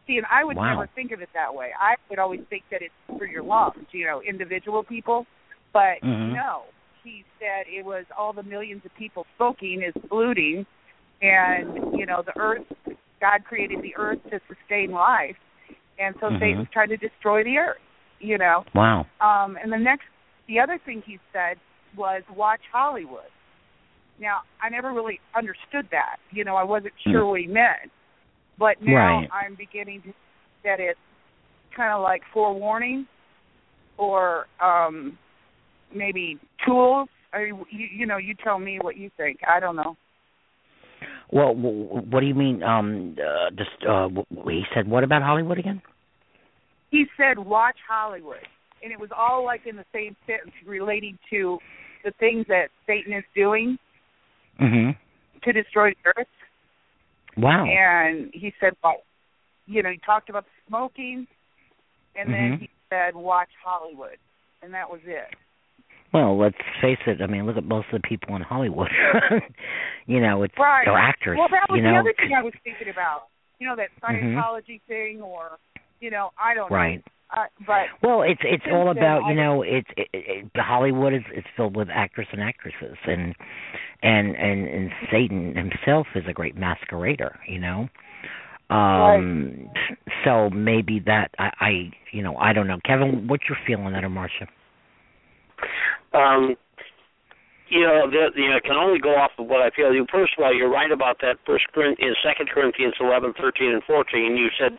See, 0.06 0.18
and 0.18 0.26
I 0.30 0.44
would 0.44 0.56
Wow. 0.56 0.74
never 0.74 0.86
think 0.94 1.12
of 1.12 1.22
it 1.22 1.30
that 1.34 1.54
way. 1.54 1.70
I 1.78 1.94
would 2.10 2.18
always 2.18 2.40
think 2.50 2.64
that 2.70 2.82
it's 2.82 2.94
for 3.18 3.26
your 3.26 3.42
lungs, 3.42 3.86
you 3.92 4.04
know, 4.04 4.20
individual 4.22 4.82
people. 4.82 5.26
But 5.72 6.02
Mhm. 6.02 6.32
no, 6.34 6.64
he 7.02 7.24
said 7.38 7.66
it 7.66 7.84
was 7.84 8.04
all 8.16 8.32
the 8.32 8.42
millions 8.42 8.84
of 8.84 8.94
people 8.94 9.26
smoking 9.36 9.82
is 9.82 9.94
polluting, 10.08 10.66
and 11.22 11.96
you 11.96 12.06
know, 12.06 12.22
the 12.22 12.36
earth. 12.38 12.66
God 13.20 13.44
created 13.44 13.80
the 13.80 13.96
earth 13.96 14.18
to 14.30 14.40
sustain 14.48 14.90
life, 14.90 15.36
and 15.98 16.14
so 16.20 16.30
Mhm. 16.30 16.38
Satan's 16.38 16.68
trying 16.70 16.90
to 16.90 16.96
destroy 16.96 17.42
the 17.42 17.56
earth. 17.58 17.80
You 18.20 18.38
know, 18.38 18.64
Wow. 18.74 19.06
um, 19.20 19.56
and 19.56 19.72
the 19.72 19.78
next, 19.78 20.06
the 20.46 20.60
other 20.60 20.78
thing 20.78 21.02
he 21.02 21.18
said 21.32 21.58
was 21.96 22.22
watch 22.28 22.60
Hollywood. 22.70 23.30
Now, 24.18 24.42
I 24.60 24.68
never 24.68 24.92
really 24.92 25.20
understood 25.34 25.88
that. 25.90 26.16
You 26.30 26.44
know, 26.44 26.56
I 26.56 26.62
wasn't 26.62 26.94
sure 27.02 27.22
Mm. 27.22 27.28
what 27.28 27.40
he 27.40 27.46
meant, 27.46 27.90
but 28.58 28.76
now 28.80 29.20
Right. 29.20 29.28
I'm 29.32 29.54
beginning 29.56 30.02
to 30.02 30.12
that 30.64 30.80
it's 30.80 30.98
kind 31.76 31.92
of 31.92 32.02
like 32.02 32.22
forewarning, 32.32 33.06
or 33.98 34.46
um, 34.62 35.18
maybe 35.94 36.38
tools. 36.66 37.08
I 37.32 37.44
mean, 37.44 37.64
you, 37.70 37.86
you 37.98 38.06
know, 38.06 38.16
you 38.16 38.34
tell 38.42 38.58
me 38.58 38.78
what 38.80 38.96
you 38.96 39.10
think. 39.16 39.38
I 39.48 39.60
don't 39.60 39.76
know. 39.76 39.96
Well, 41.32 41.54
w- 41.54 41.84
w- 41.88 42.06
what 42.10 42.20
do 42.20 42.26
you 42.26 42.34
mean? 42.34 42.62
Um, 42.62 43.16
uh, 43.18 43.50
just 43.50 43.70
uh, 43.88 44.08
he 44.48 44.62
said 44.74 44.88
what 44.88 45.04
about 45.04 45.22
Hollywood 45.22 45.58
again? 45.58 45.82
He 46.90 47.06
said 47.16 47.38
watch 47.38 47.76
Hollywood, 47.88 48.46
and 48.82 48.92
it 48.92 49.00
was 49.00 49.10
all 49.16 49.44
like 49.44 49.62
in 49.66 49.76
the 49.76 49.84
same 49.92 50.16
sentence 50.26 50.54
relating 50.64 51.18
to 51.30 51.58
the 52.04 52.12
things 52.20 52.46
that 52.48 52.68
Satan 52.86 53.12
is 53.12 53.24
doing 53.34 53.78
hmm 54.58 54.90
to 55.42 55.52
destroy 55.52 55.90
the 55.90 56.12
earth. 56.16 56.26
Wow. 57.36 57.64
And 57.66 58.30
he 58.32 58.52
said, 58.60 58.74
well, 58.82 59.02
you 59.66 59.82
know, 59.82 59.90
he 59.90 59.98
talked 59.98 60.28
about 60.30 60.44
smoking, 60.68 61.26
and 62.16 62.32
then 62.32 62.52
Mhm. 62.52 62.60
he 62.60 62.70
said, 62.90 63.14
watch 63.14 63.48
Hollywood, 63.64 64.18
and 64.62 64.72
that 64.74 64.90
was 64.90 65.00
it. 65.04 65.34
Well, 66.12 66.36
let's 66.38 66.56
face 66.80 66.98
it. 67.06 67.20
I 67.20 67.26
mean, 67.26 67.44
look 67.46 67.56
at 67.56 67.64
most 67.64 67.86
of 67.92 68.00
the 68.00 68.06
people 68.08 68.36
in 68.36 68.42
Hollywood. 68.42 68.90
you 70.06 70.20
know, 70.20 70.42
it's 70.44 70.56
Right. 70.56 70.84
they're 70.84 70.96
actors. 70.96 71.36
Well, 71.38 71.48
that 71.48 71.66
was 71.68 71.78
you 71.78 71.82
know. 71.82 71.92
the 71.94 71.98
other 71.98 72.12
thing 72.14 72.34
I 72.34 72.42
was 72.42 72.54
thinking 72.62 72.88
about. 72.88 73.28
You 73.58 73.68
know, 73.68 73.76
that 73.76 73.90
Mhm. 74.02 74.34
Scientology 74.34 74.80
thing, 74.82 75.22
or 75.22 75.58
you 76.00 76.10
know, 76.10 76.30
I 76.38 76.54
don't 76.54 76.70
Right. 76.70 76.98
know. 76.98 77.12
Uh, 77.36 77.46
but 77.66 77.86
Well, 78.02 78.22
it's 78.22 78.40
it's 78.44 78.64
all 78.70 78.90
about 78.90 79.26
you 79.28 79.34
know 79.34 79.62
it's 79.62 79.88
it, 79.96 80.08
it, 80.12 80.50
Hollywood 80.56 81.14
is 81.14 81.22
is 81.36 81.44
filled 81.56 81.76
with 81.76 81.88
actors 81.92 82.28
and 82.32 82.40
actresses 82.40 82.96
and 83.06 83.34
and 84.02 84.36
and 84.36 84.68
and 84.68 84.90
Satan 85.10 85.56
himself 85.56 86.06
is 86.14 86.24
a 86.28 86.32
great 86.32 86.56
masquerader, 86.56 87.36
you 87.48 87.58
know. 87.58 87.88
Um 88.70 89.68
so 90.24 90.48
maybe 90.50 91.00
that 91.06 91.30
I 91.38 91.50
I 91.60 91.70
you 92.12 92.22
know 92.22 92.36
I 92.36 92.52
don't 92.52 92.68
know 92.68 92.78
Kevin 92.84 93.26
what's 93.26 93.44
your 93.48 93.58
feeling 93.66 93.86
on 93.86 93.92
that 93.94 94.04
Marsha? 94.04 94.46
Um, 96.12 96.56
you 97.68 97.80
know, 97.80 98.06
the, 98.10 98.30
you 98.36 98.48
know, 98.50 98.56
I 98.56 98.60
can 98.60 98.76
only 98.76 99.00
go 99.00 99.16
off 99.16 99.32
of 99.38 99.46
what 99.46 99.60
I 99.60 99.70
feel. 99.74 99.92
You 99.92 100.06
first 100.12 100.34
of 100.38 100.44
all, 100.44 100.54
you're 100.54 100.70
right 100.70 100.92
about 100.92 101.18
that. 101.22 101.38
First 101.46 101.64
Corinthians, 101.74 102.16
Second 102.22 102.48
Corinthians 102.50 102.94
eleven, 103.00 103.32
thirteen, 103.34 103.72
and 103.72 103.82
fourteen. 103.82 104.36
You 104.36 104.48
said, 104.58 104.78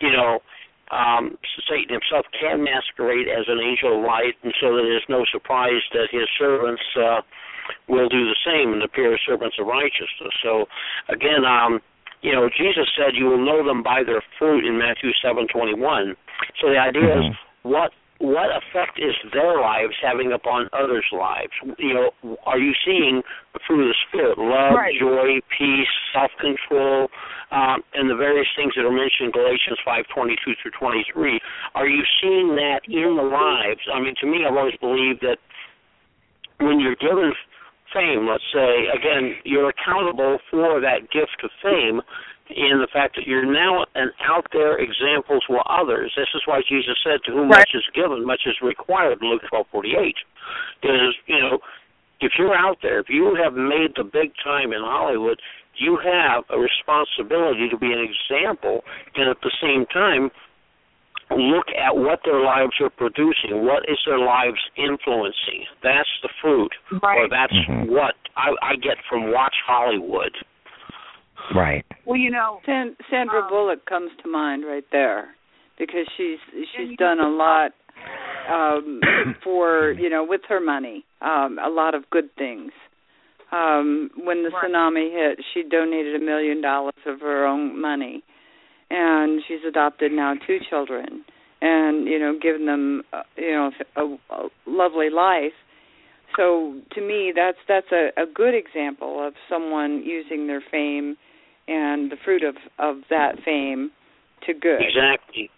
you 0.00 0.10
know, 0.10 0.40
um, 0.90 1.38
Satan 1.68 1.94
himself 1.94 2.26
can 2.38 2.64
masquerade 2.64 3.28
as 3.28 3.46
an 3.48 3.60
angel 3.60 3.98
of 3.98 4.04
light, 4.04 4.36
and 4.42 4.52
so 4.60 4.76
that 4.76 4.84
it 4.84 4.94
is 4.96 5.02
no 5.08 5.24
surprise 5.30 5.82
that 5.92 6.08
his 6.10 6.28
servants 6.38 6.82
uh, 6.96 7.20
will 7.88 8.08
do 8.08 8.24
the 8.24 8.36
same 8.44 8.72
and 8.72 8.82
appear 8.82 9.14
as 9.14 9.20
servants 9.26 9.56
of 9.58 9.66
righteousness. 9.66 10.34
So, 10.42 10.66
again, 11.08 11.44
um, 11.44 11.80
you 12.20 12.32
know, 12.32 12.48
Jesus 12.48 12.88
said, 12.96 13.16
"You 13.16 13.26
will 13.26 13.44
know 13.44 13.64
them 13.64 13.82
by 13.82 14.02
their 14.02 14.22
fruit" 14.38 14.64
in 14.64 14.78
Matthew 14.78 15.12
seven 15.22 15.46
twenty 15.48 15.74
one. 15.74 16.16
So 16.60 16.68
the 16.68 16.78
idea 16.78 17.18
is 17.18 17.24
Mhm. 17.24 17.36
what 17.62 17.92
what 18.18 18.50
effect 18.54 18.98
is 18.98 19.14
their 19.32 19.60
lives 19.60 19.94
having 20.00 20.32
upon 20.32 20.68
others' 20.72 21.04
lives? 21.12 21.50
You 21.78 21.94
know, 21.94 22.36
are 22.46 22.58
you 22.58 22.72
seeing 22.84 23.22
the 23.52 23.60
fruit 23.66 23.82
of 23.82 23.88
the 23.88 23.98
spirit, 24.08 24.38
love, 24.38 24.74
Right. 24.74 24.94
joy, 24.98 25.40
peace, 25.50 25.88
self-control, 26.12 27.10
um, 27.50 27.82
and 27.94 28.08
the 28.08 28.14
various 28.14 28.48
things 28.56 28.72
that 28.76 28.84
are 28.86 28.90
mentioned 28.90 29.26
in 29.26 29.30
Galatians 29.32 29.78
five 29.84 30.06
twenty-two 30.08 30.54
through 30.62 30.72
twenty-three? 30.72 31.40
Are 31.74 31.88
you 31.88 32.04
seeing 32.22 32.54
that 32.56 32.80
in 32.86 33.16
the 33.16 33.22
lives? 33.22 33.80
I 33.92 34.00
mean, 34.00 34.14
to 34.20 34.26
me, 34.26 34.44
I've 34.46 34.56
always 34.56 34.76
believed 34.76 35.20
that 35.22 35.38
when 36.58 36.78
you're 36.80 36.96
given 36.96 37.34
fame, 37.92 38.26
let's 38.26 38.44
say, 38.52 38.86
again, 38.94 39.36
you're 39.44 39.68
accountable 39.68 40.38
for 40.50 40.80
that 40.80 41.10
gift 41.10 41.42
of 41.42 41.50
fame 41.62 42.00
in 42.50 42.78
the 42.78 42.86
fact 42.92 43.16
that 43.16 43.26
you're 43.26 43.46
now 43.50 43.84
an 43.94 44.10
out 44.28 44.46
there 44.52 44.76
example 44.76 45.40
to 45.48 45.56
others. 45.64 46.12
This 46.16 46.28
is 46.34 46.42
why 46.46 46.60
Jesus 46.68 46.96
said, 47.02 47.20
To 47.24 47.32
whom 47.32 47.48
Right. 47.48 47.60
much 47.60 47.70
is 47.74 47.86
given, 47.94 48.24
much 48.24 48.42
is 48.46 48.60
required, 48.60 49.18
Luke 49.22 49.42
twelve 49.48 49.66
forty 49.72 49.96
eight. 49.96 50.16
Because, 50.80 51.14
you 51.26 51.40
know, 51.40 51.58
if 52.20 52.32
you're 52.38 52.54
out 52.54 52.78
there, 52.82 52.98
if 53.00 53.08
you 53.08 53.34
have 53.42 53.54
made 53.54 53.94
the 53.96 54.04
big 54.04 54.32
time 54.44 54.72
in 54.72 54.80
Hollywood, 54.82 55.40
you 55.76 55.96
have 55.96 56.44
a 56.50 56.58
responsibility 56.58 57.68
to 57.68 57.76
be 57.78 57.92
an 57.92 57.98
example 57.98 58.84
and 59.16 59.28
at 59.28 59.40
the 59.42 59.50
same 59.60 59.86
time 59.86 60.30
look 61.30 61.66
at 61.76 61.96
what 61.96 62.20
their 62.24 62.40
lives 62.40 62.74
are 62.80 62.90
producing. 62.90 63.64
What 63.64 63.88
is 63.88 63.98
their 64.06 64.18
lives 64.18 64.60
influencing? 64.76 65.64
That's 65.82 66.08
the 66.22 66.28
fruit, 66.40 66.70
or 66.92 66.98
right. 66.98 67.30
that's 67.30 67.52
Mhm. 67.52 67.88
what 67.88 68.14
I, 68.36 68.54
I 68.62 68.76
get 68.76 68.98
from 69.08 69.32
Watch 69.32 69.56
Hollywood. 69.66 70.36
Right. 71.54 71.84
Well, 72.06 72.16
you 72.18 72.30
know, 72.30 72.60
San, 72.66 72.96
Sandra 73.10 73.42
Um, 73.42 73.48
Bullock 73.48 73.86
comes 73.86 74.10
to 74.22 74.28
mind 74.28 74.64
right 74.66 74.84
there 74.92 75.34
because 75.78 76.06
she's 76.16 76.38
she's 76.76 76.90
you- 76.90 76.96
done 76.96 77.18
a 77.20 77.28
lot 77.28 77.72
um 78.50 79.00
for 79.44 79.92
you 79.92 80.08
know 80.10 80.24
with 80.24 80.42
her 80.48 80.60
money 80.60 81.04
um 81.22 81.58
a 81.64 81.68
lot 81.68 81.94
of 81.94 82.08
good 82.10 82.28
things 82.36 82.72
um 83.52 84.10
when 84.22 84.42
the 84.42 84.50
Right. 84.50 84.70
tsunami 84.70 85.10
hit 85.10 85.38
she 85.52 85.62
donated 85.62 86.14
a 86.14 86.24
million 86.24 86.60
dollars 86.60 86.92
of 87.06 87.20
her 87.20 87.46
own 87.46 87.80
money 87.80 88.22
and 88.90 89.42
she's 89.48 89.64
adopted 89.66 90.12
now 90.12 90.34
two 90.46 90.58
children 90.68 91.24
and 91.62 92.06
you 92.06 92.18
know 92.18 92.38
given 92.40 92.66
them 92.66 93.02
uh, 93.12 93.22
you 93.36 93.52
know 93.52 93.70
a, 93.96 94.34
a 94.34 94.48
lovely 94.66 95.08
life 95.10 95.54
so 96.36 96.74
to 96.92 97.00
me 97.00 97.32
that's 97.34 97.58
that's 97.66 97.90
a, 97.92 98.10
a 98.20 98.26
good 98.26 98.54
example 98.54 99.26
of 99.26 99.34
someone 99.48 100.02
using 100.04 100.46
their 100.46 100.62
fame 100.70 101.16
and 101.68 102.10
the 102.10 102.16
fruit 102.24 102.42
of 102.42 102.56
of 102.78 102.96
that 103.10 103.42
fame 103.44 103.90
to 104.46 104.54
good 104.54 104.80
Exactly. 104.80 105.50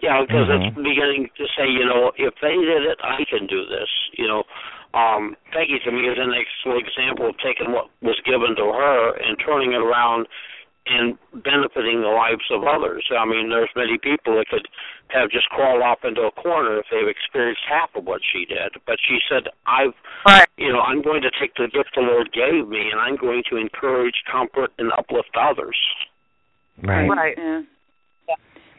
Yeah, 0.00 0.22
because 0.22 0.48
Mhm. 0.48 0.68
it's 0.68 0.76
beginning 0.76 1.30
to 1.36 1.48
say, 1.48 1.68
you 1.68 1.84
know, 1.84 2.12
if 2.16 2.34
they 2.40 2.56
did 2.56 2.84
it, 2.84 2.98
I 3.02 3.24
can 3.24 3.46
do 3.46 3.64
this. 3.66 3.90
You 4.12 4.26
know, 4.26 4.44
um, 4.94 5.36
Peggy 5.52 5.78
to 5.80 5.90
me 5.90 6.08
is 6.08 6.18
an 6.18 6.32
excellent 6.32 6.86
example 6.86 7.28
of 7.28 7.38
taking 7.38 7.72
what 7.72 7.88
was 8.00 8.18
given 8.20 8.56
to 8.56 8.72
her 8.72 9.16
and 9.16 9.38
turning 9.38 9.72
it 9.72 9.80
around 9.80 10.28
and 10.86 11.18
benefiting 11.42 12.00
the 12.00 12.14
lives 12.14 12.46
of 12.50 12.62
others. 12.62 13.04
I 13.10 13.26
mean, 13.26 13.50
there's 13.50 13.70
many 13.74 13.98
people 13.98 14.38
that 14.38 14.46
could 14.48 14.68
have 15.08 15.30
just 15.30 15.48
crawled 15.50 15.82
off 15.82 15.98
into 16.04 16.22
a 16.22 16.30
corner 16.30 16.78
if 16.78 16.86
they've 16.90 17.08
experienced 17.08 17.62
half 17.68 17.90
of 17.94 18.04
what 18.04 18.20
she 18.22 18.46
did. 18.46 18.78
But 18.86 18.98
she 19.02 19.18
said, 19.28 19.50
I've, 19.66 19.94
Right. 20.24 20.46
you 20.56 20.72
know, 20.72 20.80
I'm 20.80 21.02
going 21.02 21.22
to 21.22 21.30
take 21.30 21.54
the 21.54 21.66
gift 21.66 21.94
the 21.94 22.02
Lord 22.02 22.30
gave 22.32 22.68
me 22.68 22.90
and 22.90 23.00
I'm 23.00 23.16
going 23.16 23.42
to 23.50 23.56
encourage, 23.56 24.22
comfort, 24.30 24.70
and 24.78 24.92
uplift 24.92 25.34
others. 25.34 25.78
Right. 26.82 27.08
Right. 27.08 27.34
Yeah. 27.36 27.62
Yeah. 28.28 28.34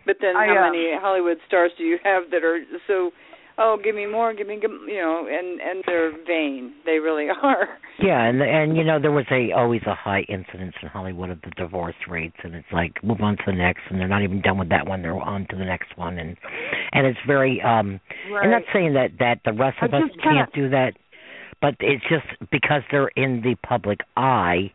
But 0.05 0.17
then, 0.21 0.35
I, 0.37 0.47
how 0.47 0.67
uh, 0.67 0.71
many 0.71 0.95
Hollywood 0.95 1.37
stars 1.47 1.71
do 1.77 1.83
you 1.83 1.99
have 2.03 2.31
that 2.31 2.43
are 2.43 2.63
so? 2.87 3.11
Oh, 3.59 3.77
give 3.83 3.95
me 3.95 4.05
more, 4.05 4.33
give 4.35 4.45
me, 4.47 4.59
give, 4.61 4.69
you 4.87 4.97
know, 5.01 5.25
and 5.27 5.59
and 5.59 5.83
they're 5.87 6.11
vain. 6.27 6.73
They 6.85 6.99
really 6.99 7.27
are. 7.43 7.67
Yeah, 7.99 8.23
and 8.23 8.41
and 8.41 8.77
you 8.77 8.83
know 8.83 8.99
there 9.01 9.11
was 9.11 9.25
a 9.31 9.51
always 9.51 9.81
a 9.87 9.95
high 9.95 10.21
incidence 10.29 10.75
in 10.81 10.87
Hollywood 10.89 11.31
of 11.31 11.41
the 11.41 11.49
divorce 11.57 11.95
rates, 12.07 12.35
and 12.43 12.53
it's 12.53 12.67
like 12.71 13.03
move 13.03 13.21
on 13.21 13.35
to 13.37 13.43
the 13.47 13.53
next, 13.53 13.81
and 13.89 13.99
they're 13.99 14.07
not 14.07 14.21
even 14.21 14.41
done 14.41 14.59
with 14.59 14.69
that 14.69 14.85
one; 14.87 15.01
they're 15.01 15.15
on 15.19 15.47
to 15.49 15.55
the 15.55 15.65
next 15.65 15.97
one, 15.97 16.19
and 16.19 16.37
and 16.93 17.07
it's 17.07 17.19
very. 17.25 17.59
um 17.61 17.99
Right. 18.31 18.43
I'm 18.45 18.51
not 18.51 18.63
saying 18.73 18.93
that 18.93 19.11
that 19.19 19.39
the 19.45 19.53
rest 19.53 19.77
of 19.81 19.93
us 19.93 20.01
kinda- 20.01 20.23
can't 20.23 20.53
do 20.53 20.69
that, 20.69 20.93
but 21.61 21.75
it's 21.79 22.03
just 22.07 22.25
because 22.51 22.83
they're 22.91 23.07
in 23.15 23.41
the 23.41 23.55
public 23.67 24.01
eye, 24.15 24.71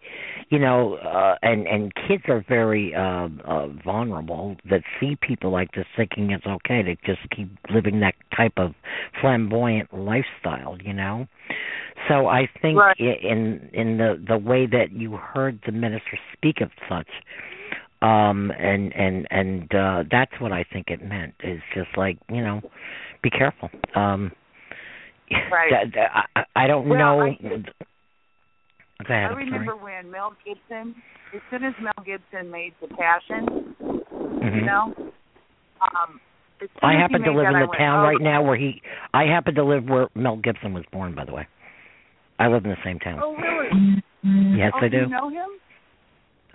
you 0.50 0.58
know, 0.58 0.94
uh 0.96 1.36
and 1.42 1.66
and 1.66 1.92
kids 2.08 2.24
are 2.28 2.44
very 2.48 2.94
uh, 2.94 3.28
uh 3.44 3.68
vulnerable 3.84 4.56
that 4.68 4.82
see 4.98 5.16
people 5.20 5.50
like 5.50 5.72
this 5.72 5.86
thinking 5.96 6.30
it's 6.30 6.46
okay 6.46 6.82
to 6.82 6.94
just 7.06 7.20
keep 7.34 7.48
living 7.72 8.00
that 8.00 8.14
type 8.36 8.54
of 8.56 8.74
flamboyant 9.20 9.92
lifestyle, 9.92 10.76
you 10.84 10.92
know. 10.92 11.26
So 12.08 12.26
I 12.26 12.48
think 12.60 12.78
Right. 12.78 12.98
in 12.98 13.68
in 13.72 13.98
the 13.98 14.22
the 14.26 14.36
way 14.38 14.66
that 14.66 14.92
you 14.92 15.16
heard 15.16 15.60
the 15.66 15.72
minister 15.72 16.18
speak 16.32 16.60
of 16.60 16.70
such 16.88 17.08
um 18.02 18.50
and 18.58 18.92
and 18.94 19.26
and 19.30 19.74
uh 19.74 20.02
that's 20.10 20.32
what 20.40 20.50
I 20.52 20.64
think 20.64 20.88
it 20.88 21.02
meant 21.04 21.34
is 21.44 21.60
just 21.74 21.96
like, 21.96 22.18
you 22.28 22.42
know, 22.42 22.60
be 23.22 23.30
careful. 23.30 23.70
Um 23.94 24.32
Right. 25.50 25.70
that- 25.70 25.92
that- 25.94 26.28
I, 26.36 26.44
I 26.64 26.66
don't 26.66 26.88
Well, 26.88 26.98
know 26.98 27.20
I- 27.22 27.38
I 29.08 29.32
remember 29.34 29.74
when 29.76 30.10
Mel 30.10 30.34
Gibson, 30.44 30.94
as 31.34 31.40
soon 31.50 31.64
as 31.64 31.74
Mel 31.80 31.92
Gibson 32.04 32.50
made 32.50 32.72
The 32.80 32.88
Passion, 32.88 33.74
sorry. 33.80 34.54
you 34.54 34.60
know, 34.64 34.94
um, 35.80 36.20
I 36.82 36.92
happen 36.92 37.22
to 37.22 37.32
live 37.32 37.46
that, 37.46 37.54
in 37.54 37.60
the 37.60 37.66
went, 37.66 37.78
town 37.78 38.00
oh, 38.00 38.08
right 38.08 38.20
now 38.20 38.42
where 38.42 38.56
he 38.56 38.80
I 39.12 39.24
happen 39.24 39.56
to 39.56 39.64
live 39.64 39.88
where 39.88 40.06
Mel 40.14 40.36
Gibson 40.36 40.72
was 40.72 40.84
born 40.92 41.14
by 41.16 41.24
the 41.24 41.32
way. 41.32 41.48
I 42.38 42.46
live 42.46 42.64
in 42.64 42.70
the 42.70 42.76
same 42.84 43.00
town. 43.00 43.18
Oh, 43.22 43.34
really? 43.36 44.02
Yes, 44.56 44.70
oh, 44.74 44.78
I 44.78 44.82
do 44.82 44.88
do. 44.90 44.96
you 44.98 45.08
know 45.08 45.28
him? 45.28 45.48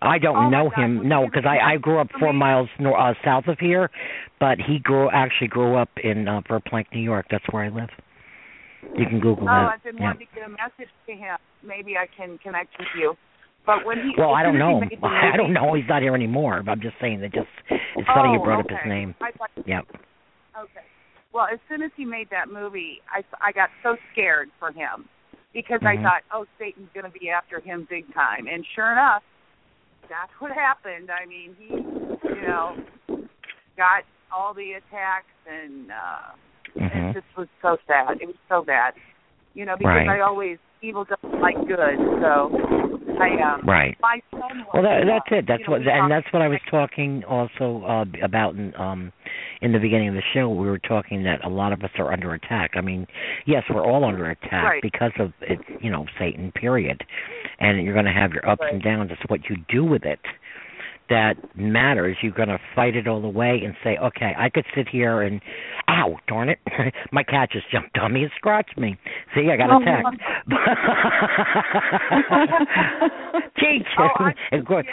I 0.01 0.17
don't 0.19 0.35
Oh, 0.37 0.49
know 0.49 0.69
him. 0.69 1.07
No, 1.09 1.25
because 1.25 1.43
I 1.45 1.57
I 1.73 1.77
grew 1.77 1.99
up 1.99 2.07
4 2.19 2.31
miles 2.31 2.69
nor, 2.79 2.97
uh, 2.97 3.13
south 3.25 3.47
of 3.47 3.59
here, 3.59 3.89
but 4.39 4.59
he 4.59 4.79
grew 4.79 5.09
actually 5.09 5.47
grew 5.49 5.75
up 5.75 5.89
in 6.01 6.27
uh, 6.29 6.41
Verplanck, 6.49 6.85
New 6.93 7.01
York. 7.01 7.25
That's 7.29 7.43
where 7.51 7.63
I 7.63 7.69
live. 7.69 7.89
You 8.83 9.05
can 9.05 9.19
Google 9.19 9.43
Oh, 9.49 9.51
that. 9.51 9.73
I've 9.75 9.83
been 9.83 9.97
yeah. 9.97 10.03
wanting 10.03 10.27
to 10.27 10.33
get 10.35 10.45
a 10.45 10.49
message 10.49 10.91
to 11.07 11.13
him. 11.13 11.37
Maybe 11.63 11.97
I 11.97 12.07
can 12.15 12.37
connect 12.39 12.77
with 12.79 12.87
you. 12.97 13.15
But 13.65 13.85
when 13.85 13.97
he 13.99 14.13
Well, 14.17 14.33
I 14.33 14.43
don't 14.43 14.53
soon 14.55 14.61
as 14.83 14.89
he 14.89 14.95
know. 14.95 15.01
the 15.01 15.07
I 15.33 15.37
don't 15.37 15.53
know. 15.53 15.73
He's 15.73 15.87
not 15.89 16.01
here 16.01 16.15
anymore. 16.15 16.61
But 16.63 16.71
I'm 16.73 16.81
just 16.81 16.95
saying 17.01 17.21
that 17.21 17.33
just 17.33 17.47
it's 17.69 18.07
funny 18.07 18.31
you 18.33 18.39
Oh, 18.39 18.43
brought 18.43 18.59
up 18.61 18.69
his 18.69 18.79
name. 18.87 19.13
I 19.21 19.31
thought, 19.31 19.49
Yep. 19.65 19.85
okay. 19.91 20.85
Well, 21.33 21.47
as 21.51 21.59
soon 21.69 21.81
as 21.81 21.91
he 21.97 22.05
made 22.05 22.29
that 22.31 22.49
movie, 22.49 23.01
I 23.11 23.23
I 23.41 23.51
got 23.51 23.69
so 23.83 23.97
scared 24.11 24.49
for 24.59 24.71
him 24.71 25.09
because 25.53 25.81
I 25.83 25.97
Mhm. 25.97 26.03
thought, 26.03 26.21
oh, 26.31 26.45
Satan's 26.57 26.89
going 26.93 27.05
to 27.11 27.11
be 27.19 27.29
after 27.29 27.59
him 27.59 27.85
big 27.89 28.11
time, 28.13 28.47
and 28.47 28.65
sure 28.73 28.91
enough, 28.91 29.23
that's 30.09 30.31
what 30.39 30.51
happened. 30.53 31.11
I 31.11 31.25
mean, 31.25 31.55
he, 31.59 31.67
you 31.75 32.41
know, 32.41 32.77
got 33.75 34.03
all 34.31 34.53
the 34.53 34.73
attacks, 34.73 35.33
and 35.45 35.91
uh 35.91 36.31
Mhm. 36.79 37.06
it 37.06 37.06
just 37.17 37.37
was 37.37 37.47
so 37.61 37.77
sad. 37.87 38.21
It 38.21 38.27
was 38.27 38.35
so 38.47 38.63
bad, 38.63 38.93
you 39.53 39.65
know, 39.65 39.75
because 39.77 40.05
Right. 40.05 40.07
I 40.07 40.19
always 40.21 40.57
evil 40.81 41.05
doesn't 41.05 41.41
like 41.41 41.57
good, 41.67 41.97
so 42.21 42.53
I 43.19 43.29
um 43.41 43.61
Right. 43.65 43.97
my 43.99 44.21
son. 44.31 44.65
Well, 44.73 44.83
that, 44.83 45.05
that's 45.07 45.25
it. 45.31 45.45
That's 45.47 45.61
you 45.61 45.65
know, 45.65 45.71
what, 45.71 45.81
we 45.81 45.89
and 45.91 46.11
that's 46.11 46.31
what 46.31 46.43
I 46.43 46.47
was 46.47 46.59
talking 46.69 47.23
also 47.25 47.83
uh, 47.87 48.05
about 48.23 48.53
in, 48.55 48.75
um, 48.75 49.11
in 49.61 49.71
the 49.71 49.79
beginning 49.79 50.09
of 50.09 50.13
the 50.13 50.21
show. 50.33 50.49
We 50.49 50.67
were 50.67 50.77
talking 50.77 51.23
that 51.23 51.43
a 51.43 51.49
lot 51.49 51.73
of 51.73 51.83
us 51.83 51.89
are 51.97 52.13
under 52.13 52.33
attack. 52.35 52.71
I 52.75 52.81
mean, 52.81 53.07
yes, 53.47 53.63
we're 53.73 53.83
all 53.83 54.05
under 54.05 54.29
attack 54.29 54.63
Right. 54.63 54.81
because 54.83 55.13
of 55.19 55.33
it, 55.41 55.59
you 55.81 55.89
know, 55.89 56.05
Satan. 56.19 56.51
Period. 56.51 57.03
And 57.59 57.81
you're 57.83 57.93
going 57.95 58.05
to 58.05 58.11
have 58.11 58.33
your 58.33 58.47
ups 58.47 58.61
Right. 58.61 58.73
and 58.73 58.83
downs. 58.83 59.09
It's 59.11 59.27
what 59.29 59.49
you 59.49 59.55
do 59.67 59.83
with 59.83 60.05
it 60.05 60.19
that 61.09 61.35
matters. 61.55 62.17
You're 62.21 62.31
going 62.33 62.49
to 62.49 62.59
fight 62.75 62.95
it 62.95 63.07
all 63.07 63.21
the 63.21 63.27
way 63.29 63.61
and 63.63 63.73
say, 63.83 63.97
okay, 63.97 64.33
I 64.37 64.49
could 64.49 64.65
sit 64.75 64.87
here 64.89 65.21
and, 65.21 65.41
ow, 65.89 66.17
darn 66.27 66.49
it, 66.49 66.59
my 67.11 67.23
cat 67.23 67.49
just 67.51 67.69
jumped 67.71 67.97
on 67.97 68.13
me 68.13 68.23
and 68.23 68.31
scratched 68.35 68.77
me. 68.77 68.97
See, 69.35 69.49
I 69.51 69.57
got 69.57 69.69
Oh, 69.71 69.81
attacked. 69.81 70.17
Cheech. 73.57 73.85
Oh, 73.97 74.09
I- 74.19 74.33
Of 74.57 74.65
course. 74.65 74.85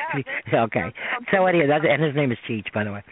yeah, 0.52 0.62
okay. 0.64 0.92
So 1.32 1.46
anyway, 1.46 1.66
that's, 1.68 1.84
and 1.88 2.02
his 2.02 2.14
name 2.14 2.32
is 2.32 2.38
Cheech, 2.48 2.72
by 2.72 2.84
the 2.84 2.92
way. 2.92 3.02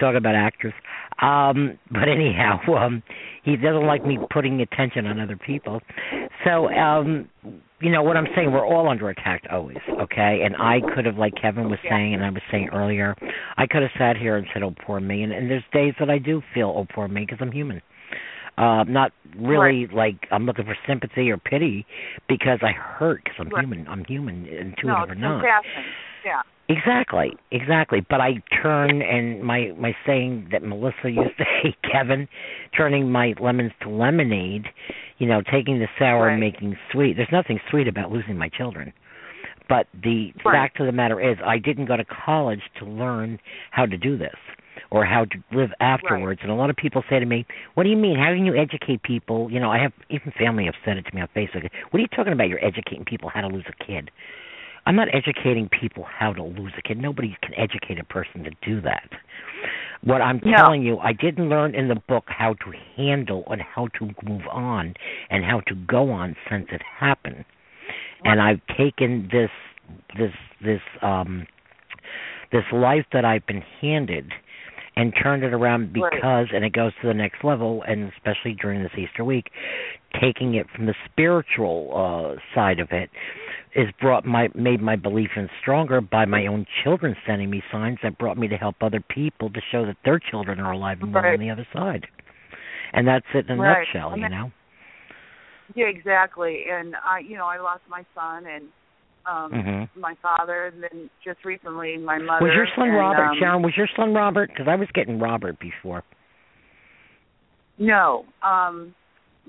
Talking 0.00 0.16
about 0.16 0.34
actors. 0.34 0.72
Um, 1.20 1.78
but 1.90 2.08
anyhow, 2.08 2.58
um, 2.76 3.02
he 3.44 3.56
doesn't 3.56 3.86
like 3.86 4.04
me 4.04 4.18
putting 4.32 4.60
attention 4.60 5.06
on 5.06 5.20
other 5.20 5.36
people. 5.36 5.80
So, 6.44 6.68
um, 6.70 7.28
you 7.82 7.90
know 7.90 8.02
what 8.02 8.16
I'm 8.16 8.28
saying? 8.36 8.52
We're 8.52 8.66
all 8.66 8.88
under 8.88 9.10
attack 9.10 9.42
always, 9.50 9.78
okay? 10.00 10.42
And 10.44 10.54
I 10.56 10.80
could 10.94 11.04
have, 11.04 11.16
like 11.18 11.34
Kevin 11.34 11.68
was 11.68 11.78
Yeah. 11.84 11.90
saying, 11.90 12.14
and 12.14 12.24
I 12.24 12.30
was 12.30 12.42
saying 12.50 12.70
earlier, 12.72 13.16
I 13.56 13.66
could 13.66 13.82
have 13.82 13.90
sat 13.98 14.16
here 14.16 14.36
and 14.36 14.46
said, 14.52 14.62
"Oh, 14.62 14.70
poor 14.86 15.00
me." 15.00 15.22
And, 15.22 15.32
and 15.32 15.50
there's 15.50 15.64
days 15.72 15.94
that 15.98 16.08
I 16.08 16.18
do 16.18 16.42
feel, 16.54 16.72
"Oh, 16.76 16.86
poor 16.94 17.08
me," 17.08 17.22
because 17.26 17.38
I'm 17.40 17.52
human. 17.52 17.82
Uh, 18.58 18.84
not 18.84 19.12
really 19.36 19.86
like 19.88 20.28
I'm 20.30 20.44
looking 20.44 20.66
for 20.66 20.76
sympathy 20.86 21.30
or 21.30 21.38
pity 21.38 21.86
because 22.28 22.58
I 22.62 22.72
hurt 22.72 23.24
because 23.24 23.38
I'm 23.40 23.48
Right. 23.48 23.60
human. 23.64 23.88
I'm 23.88 24.04
human, 24.04 24.46
intuitive 24.46 24.84
no, 24.84 25.04
or 25.12 25.14
not. 25.14 25.40
compassion. 25.42 25.84
Yeah. 26.24 26.42
Exactly, 26.68 27.32
exactly. 27.50 28.00
But 28.08 28.20
I 28.20 28.34
turn 28.62 29.02
and 29.02 29.42
my 29.42 29.72
my 29.78 29.94
saying 30.06 30.48
that 30.52 30.62
Melissa 30.62 31.10
used 31.10 31.36
to 31.38 31.44
hate 31.62 31.76
Kevin, 31.82 32.28
turning 32.76 33.10
my 33.10 33.34
lemons 33.40 33.72
to 33.82 33.88
lemonade, 33.88 34.66
you 35.18 35.26
know, 35.26 35.42
taking 35.42 35.78
the 35.78 35.88
sour 35.98 36.28
and 36.28 36.40
making 36.40 36.76
sweet. 36.90 37.16
There's 37.16 37.32
nothing 37.32 37.60
sweet 37.70 37.88
about 37.88 38.10
losing 38.10 38.36
my 38.36 38.48
children. 38.48 38.92
But 39.68 39.86
the 39.94 40.32
Right. 40.44 40.52
fact 40.54 40.80
of 40.80 40.86
the 40.86 40.92
matter 40.92 41.20
is 41.20 41.38
I 41.44 41.58
didn't 41.58 41.86
go 41.86 41.96
to 41.96 42.04
college 42.04 42.62
to 42.76 42.84
learn 42.84 43.38
how 43.70 43.86
to 43.86 43.96
do 43.96 44.16
this 44.16 44.36
or 44.90 45.04
how 45.04 45.24
to 45.24 45.38
live 45.52 45.72
afterwards. 45.80 46.40
And 46.42 46.50
a 46.50 46.54
lot 46.54 46.70
of 46.70 46.76
people 46.76 47.04
say 47.08 47.18
to 47.18 47.26
me, 47.26 47.46
"What 47.74 47.84
do 47.84 47.90
you 47.90 47.96
mean? 47.96 48.18
How 48.18 48.34
can 48.34 48.44
you 48.44 48.54
educate 48.54 49.02
people?" 49.02 49.50
You 49.50 49.60
know, 49.60 49.70
I 49.70 49.78
have 49.78 49.92
even 50.10 50.32
family 50.32 50.64
have 50.66 50.76
said 50.84 50.96
it 50.98 51.06
to 51.06 51.14
me 51.14 51.22
on 51.22 51.28
Facebook. 51.28 51.68
What 51.90 51.98
are 51.98 52.02
you 52.02 52.08
talking 52.08 52.32
about? 52.32 52.48
You're 52.48 52.64
educating 52.64 53.04
people 53.04 53.28
how 53.28 53.40
to 53.40 53.48
lose 53.48 53.64
a 53.66 53.84
kid. 53.84 54.10
I'm 54.84 54.96
not 54.96 55.08
educating 55.14 55.68
people 55.68 56.04
how 56.04 56.32
to 56.32 56.42
lose 56.42 56.72
a 56.76 56.82
kid. 56.82 56.98
Nobody 56.98 57.36
can 57.40 57.54
educate 57.54 58.00
a 58.00 58.04
person 58.04 58.44
to 58.44 58.50
do 58.62 58.80
that. 58.80 59.08
What 60.04 60.20
I'm 60.20 60.40
No. 60.44 60.56
telling 60.56 60.82
you, 60.82 60.98
I 60.98 61.12
didn't 61.12 61.48
learn 61.48 61.74
in 61.74 61.88
the 61.88 61.94
book 61.94 62.24
how 62.26 62.54
to 62.54 62.72
handle 62.96 63.44
and 63.50 63.60
how 63.62 63.86
to 63.98 64.10
move 64.24 64.42
on 64.50 64.94
and 65.30 65.44
how 65.44 65.60
to 65.60 65.74
go 65.74 66.10
on 66.10 66.36
since 66.50 66.66
it 66.72 66.82
happened. 66.82 67.44
And 68.24 68.40
I've 68.40 68.60
taken 68.76 69.28
this 69.32 69.50
this 70.16 70.32
this 70.60 70.80
um 71.02 71.46
this 72.50 72.64
life 72.72 73.06
that 73.12 73.24
I've 73.24 73.46
been 73.46 73.62
handed 73.80 74.32
and 74.96 75.12
turned 75.22 75.42
it 75.42 75.52
around 75.52 75.92
Right. 75.96 76.12
because 76.12 76.48
and 76.52 76.64
it 76.64 76.72
goes 76.72 76.92
to 77.00 77.06
the 77.08 77.14
next 77.14 77.42
level 77.44 77.82
and 77.86 78.12
especially 78.12 78.54
during 78.54 78.82
this 78.82 78.92
Easter 78.96 79.24
week 79.24 79.50
taking 80.20 80.54
it 80.54 80.66
from 80.74 80.86
the 80.86 80.94
spiritual 81.10 81.90
uh 81.94 82.40
side 82.54 82.78
of 82.78 82.90
it 82.92 83.10
is 83.74 83.88
brought 84.00 84.24
my 84.24 84.48
made 84.54 84.82
my 84.82 84.96
belief 84.96 85.30
in 85.36 85.48
stronger 85.60 86.00
by 86.00 86.24
my 86.24 86.46
own 86.46 86.66
children 86.84 87.16
sending 87.26 87.48
me 87.50 87.62
signs 87.72 87.98
that 88.02 88.18
brought 88.18 88.36
me 88.36 88.48
to 88.48 88.56
help 88.56 88.76
other 88.82 89.00
people 89.00 89.50
to 89.50 89.60
show 89.70 89.86
that 89.86 89.96
their 90.04 90.18
children 90.18 90.60
are 90.60 90.72
alive 90.72 90.98
and 91.00 91.12
well 91.14 91.22
Right. 91.22 91.34
on 91.34 91.40
the 91.40 91.50
other 91.50 91.66
side. 91.72 92.06
And 92.92 93.08
that's 93.08 93.26
it 93.34 93.48
in 93.48 93.58
a 93.58 93.62
Right. 93.62 93.86
nutshell, 93.86 94.12
And 94.12 94.22
you 94.22 94.28
know. 94.28 94.52
Yeah, 95.74 95.86
exactly. 95.86 96.66
And 96.70 96.94
I, 96.96 97.20
you 97.20 97.36
know, 97.36 97.46
I 97.46 97.58
lost 97.58 97.82
my 97.88 98.04
son 98.14 98.46
and 98.46 98.68
um 99.24 99.52
Mhm. 99.52 99.88
my 99.94 100.14
father, 100.16 100.66
and 100.66 100.82
then 100.82 101.08
just 101.24 101.44
recently 101.44 101.96
my 101.96 102.18
mother. 102.18 102.44
Was 102.44 102.54
your 102.54 102.66
son 102.74 102.88
and, 102.88 102.98
Robert, 102.98 103.26
um, 103.28 103.38
Sharon? 103.38 103.62
Was 103.62 103.76
your 103.76 103.88
son 103.96 104.12
Robert? 104.12 104.50
Because 104.50 104.68
I 104.68 104.74
was 104.74 104.90
getting 104.90 105.18
Robert 105.18 105.58
before. 105.60 106.02
No, 107.78 108.26
um, 108.42 108.94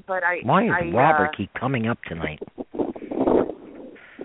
but 0.07 0.23
I. 0.23 0.39
Why 0.43 0.67
I, 0.67 0.83
does 0.83 0.93
Robert 0.93 1.29
uh, 1.33 1.35
keep 1.35 1.53
coming 1.55 1.87
up 1.87 2.01
tonight? 2.03 2.39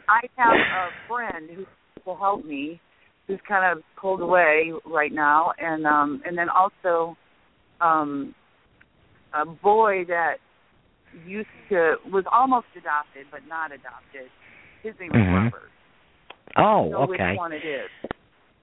I 0.09 0.21
have 0.37 0.55
a 0.55 0.89
friend 1.07 1.49
who 1.55 1.67
will 2.07 2.17
help 2.17 2.45
me, 2.45 2.81
who's 3.27 3.41
kind 3.47 3.79
of 3.79 3.85
pulled 4.01 4.21
away 4.21 4.73
right 4.87 5.13
now, 5.13 5.53
and 5.59 5.87
um, 5.87 6.23
and 6.25 6.37
then 6.37 6.49
also 6.49 7.17
um 7.81 8.35
a 9.35 9.45
boy 9.45 10.05
that 10.09 10.37
used 11.27 11.49
to 11.69 11.97
was 12.11 12.25
almost 12.33 12.67
adopted 12.77 13.27
but 13.31 13.41
not 13.49 13.73
adopted. 13.73 14.31
His 14.83 14.95
name 15.01 15.13
was 15.13 15.21
Mhm. 15.21 15.45
Robert. 15.45 15.71
Oh, 16.57 16.95
okay. 17.05 17.31
which 17.31 17.39
one 17.39 17.53
it 17.53 17.65
is. 17.65 17.91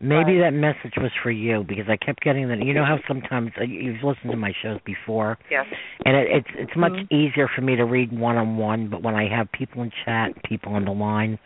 Maybe 0.01 0.33
Right. 0.39 0.51
that 0.51 0.53
message 0.53 0.93
was 0.97 1.11
for 1.23 1.31
you 1.31 1.63
because 1.63 1.85
I 1.89 1.95
kept 1.95 2.21
getting 2.21 2.47
that. 2.49 2.61
You 2.61 2.73
know 2.73 2.83
how 2.83 2.99
sometimes 3.07 3.51
uh, 3.59 3.63
you've 3.63 4.03
listened 4.03 4.31
to 4.31 4.37
my 4.37 4.53
shows 4.61 4.79
before, 4.83 5.37
Yes. 5.49 5.65
and 6.05 6.15
it, 6.17 6.27
it's 6.31 6.47
it's 6.55 6.75
much 6.75 6.91
Mhm. 6.93 7.11
easier 7.11 7.47
for 7.47 7.61
me 7.61 7.75
to 7.77 7.85
read 7.85 8.11
one 8.11 8.35
on 8.37 8.57
one. 8.57 8.87
But 8.89 9.01
when 9.03 9.15
I 9.15 9.27
have 9.29 9.49
people 9.53 9.81
in 9.83 9.91
chat, 10.03 10.31
people 10.43 10.73
on 10.73 10.83
the 10.85 10.91
line, 10.91 11.39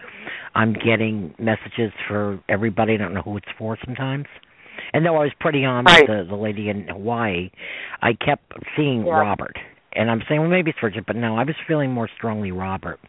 I'm 0.55 0.73
getting 0.73 1.33
messages 1.37 1.91
for 2.07 2.39
everybody. 2.49 2.95
I 2.95 2.97
don't 2.97 3.13
know 3.13 3.21
who 3.21 3.37
it's 3.37 3.51
for 3.57 3.77
sometimes. 3.85 4.25
And 4.93 5.05
though 5.05 5.17
I 5.17 5.23
was 5.25 5.33
pretty 5.39 5.63
on 5.63 5.85
Right. 5.85 6.07
with 6.09 6.17
the 6.17 6.23
the 6.23 6.35
lady 6.35 6.69
in 6.69 6.87
Hawaii, 6.87 7.51
I 8.01 8.13
kept 8.13 8.51
seeing 8.75 9.05
Yeah. 9.05 9.19
Robert, 9.19 9.57
and 9.93 10.09
I'm 10.09 10.23
saying, 10.27 10.41
well, 10.41 10.49
maybe 10.49 10.71
it's 10.71 10.81
Richard, 10.81 11.05
but 11.05 11.15
no, 11.15 11.37
I 11.37 11.43
was 11.43 11.55
feeling 11.67 11.91
more 11.91 12.07
strongly 12.07 12.51
Robert. 12.51 12.99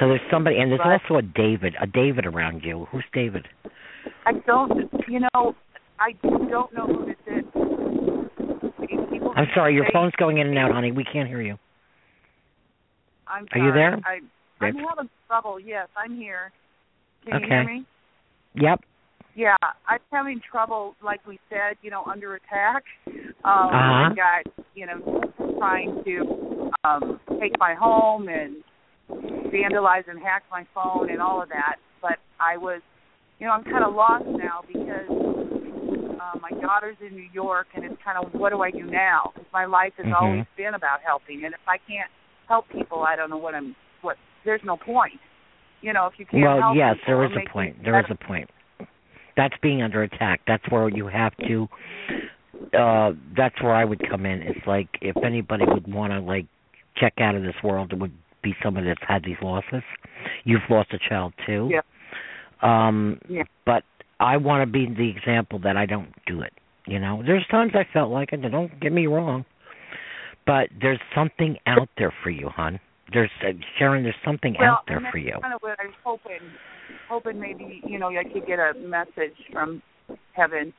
So 0.00 0.08
there's 0.08 0.20
somebody, 0.30 0.58
and 0.58 0.70
there's 0.70 0.80
Right. 0.80 1.00
also 1.00 1.16
a 1.18 1.22
David, 1.22 1.76
a 1.80 1.86
David 1.86 2.26
around 2.26 2.64
you. 2.64 2.86
Who's 2.90 3.04
David? 3.12 3.46
I 4.24 4.32
don't 4.46 4.90
you 5.08 5.20
know, 5.20 5.54
I 5.98 6.12
don't 6.22 6.72
know 6.74 6.86
who 6.86 7.06
this 7.06 7.16
is. 7.26 7.44
People 9.10 9.32
I'm 9.36 9.46
sorry, 9.54 9.74
your 9.74 9.84
say- 9.86 9.92
phone's 9.92 10.14
going 10.18 10.38
in 10.38 10.46
and 10.48 10.58
out, 10.58 10.72
honey. 10.72 10.92
We 10.92 11.04
can't 11.04 11.28
hear 11.28 11.40
you. 11.42 11.56
I'm 13.26 13.46
sorry. 13.52 13.62
Are 13.62 13.66
you 13.66 13.72
there? 13.72 14.00
I 14.04 14.20
I'm 14.64 14.76
having 14.76 15.10
trouble. 15.26 15.58
Yes, 15.60 15.88
I'm 15.96 16.16
here. 16.16 16.52
Can 17.24 17.34
you 17.40 17.46
Okay. 17.46 17.48
hear 17.48 17.64
me? 17.64 17.84
Yep. 18.54 18.80
Yeah, 19.34 19.56
I'm 19.86 19.98
having 20.10 20.40
trouble, 20.50 20.94
like 21.02 21.20
we 21.26 21.38
said, 21.50 21.76
you 21.82 21.90
know, 21.90 22.04
under 22.06 22.36
attack. 22.36 22.84
Um, 23.06 23.68
Uh-huh. 23.68 24.10
I 24.10 24.14
got, 24.14 24.64
you 24.74 24.86
know, 24.86 25.30
trying 25.58 26.02
to 26.04 26.70
um, 26.84 27.20
take 27.38 27.58
my 27.58 27.74
home 27.74 28.28
and 28.28 28.64
vandalize 29.52 30.08
and 30.08 30.18
hack 30.22 30.44
my 30.50 30.64
phone 30.74 31.10
and 31.10 31.20
all 31.20 31.42
of 31.42 31.50
that. 31.50 31.76
But 32.00 32.18
I 32.40 32.56
was, 32.56 32.80
you 33.38 33.46
know, 33.46 33.52
I'm 33.52 33.64
kind 33.64 33.84
of 33.84 33.94
lost 33.94 34.24
now 34.26 34.62
because 34.66 35.08
uh, 35.10 36.38
my 36.40 36.50
daughter's 36.60 36.96
in 37.06 37.14
New 37.14 37.28
York, 37.32 37.66
and 37.74 37.84
it's 37.84 37.96
kind 38.04 38.16
of 38.18 38.32
what 38.34 38.50
do 38.50 38.62
I 38.62 38.70
do 38.70 38.84
now? 38.84 39.32
Because 39.34 39.46
my 39.52 39.66
life 39.66 39.92
has 39.98 40.06
Mhm. 40.06 40.20
always 40.20 40.46
been 40.56 40.74
about 40.74 41.00
helping, 41.02 41.44
and 41.44 41.54
if 41.54 41.60
I 41.68 41.78
can't 41.78 42.10
help 42.48 42.68
people, 42.70 43.02
I 43.02 43.16
don't 43.16 43.30
know 43.30 43.36
what 43.36 43.54
I'm. 43.54 43.74
What 44.02 44.16
there's 44.44 44.62
no 44.64 44.76
point. 44.76 45.20
You 45.82 45.92
know, 45.92 46.06
if 46.06 46.18
you 46.18 46.26
can't 46.26 46.42
Well, 46.42 46.60
help 46.60 46.76
yes, 46.76 46.96
people 46.98 47.18
there 47.18 47.24
is 47.24 47.36
a 47.36 47.50
point. 47.50 47.82
There 47.84 47.98
is 48.00 48.06
a 48.10 48.14
point. 48.14 48.48
That's 49.36 49.56
being 49.58 49.82
under 49.82 50.02
attack. 50.02 50.40
That's 50.46 50.66
where 50.70 50.88
you 50.88 51.06
have 51.06 51.36
to. 51.38 51.68
uh 52.72 53.12
That's 53.36 53.60
where 53.62 53.74
I 53.74 53.84
would 53.84 54.00
come 54.08 54.24
in. 54.24 54.40
It's 54.42 54.66
like 54.66 54.88
if 55.02 55.16
anybody 55.18 55.66
would 55.66 55.92
want 55.92 56.12
to 56.12 56.20
like 56.20 56.46
check 56.96 57.12
out 57.18 57.34
of 57.34 57.42
this 57.42 57.62
world, 57.62 57.92
it 57.92 57.98
would 57.98 58.16
be 58.42 58.56
somebody 58.62 58.86
that's 58.86 59.02
had 59.06 59.22
these 59.24 59.36
losses. 59.42 59.82
You've 60.44 60.68
lost 60.70 60.94
a 60.94 60.98
child 60.98 61.34
too. 61.44 61.68
Yeah. 61.70 61.82
Um. 62.62 63.20
Yeah. 63.28 63.42
But 63.64 63.84
I 64.20 64.36
want 64.36 64.66
to 64.66 64.70
be 64.70 64.86
the 64.86 65.10
example 65.10 65.58
that 65.60 65.76
I 65.76 65.86
don't 65.86 66.12
do 66.26 66.40
it. 66.40 66.52
You 66.86 66.98
know, 67.00 67.22
there's 67.26 67.46
times 67.50 67.72
I 67.74 67.84
felt 67.92 68.10
like 68.10 68.32
it. 68.32 68.38
Don't 68.38 68.80
get 68.80 68.92
me 68.92 69.06
wrong, 69.06 69.44
but 70.46 70.68
there's 70.80 71.00
something 71.14 71.56
out 71.66 71.88
there 71.98 72.14
for 72.22 72.30
you, 72.30 72.48
hon. 72.48 72.78
There's 73.12 73.30
uh, 73.42 73.50
Sharon. 73.78 74.04
There's 74.04 74.14
something 74.24 74.56
well, 74.58 74.74
out 74.74 74.84
there 74.86 75.02
for 75.10 75.18
you. 75.18 75.32
Kind 75.42 75.54
of 75.54 75.60
what 75.60 75.78
I 75.80 75.86
was 75.86 75.94
hoping, 76.04 76.40
hoping 77.08 77.40
maybe 77.40 77.82
you 77.86 77.98
know 77.98 78.08
I 78.08 78.22
could 78.24 78.46
get 78.46 78.58
a 78.58 78.72
message 78.78 79.36
from 79.52 79.82
heaven. 80.32 80.72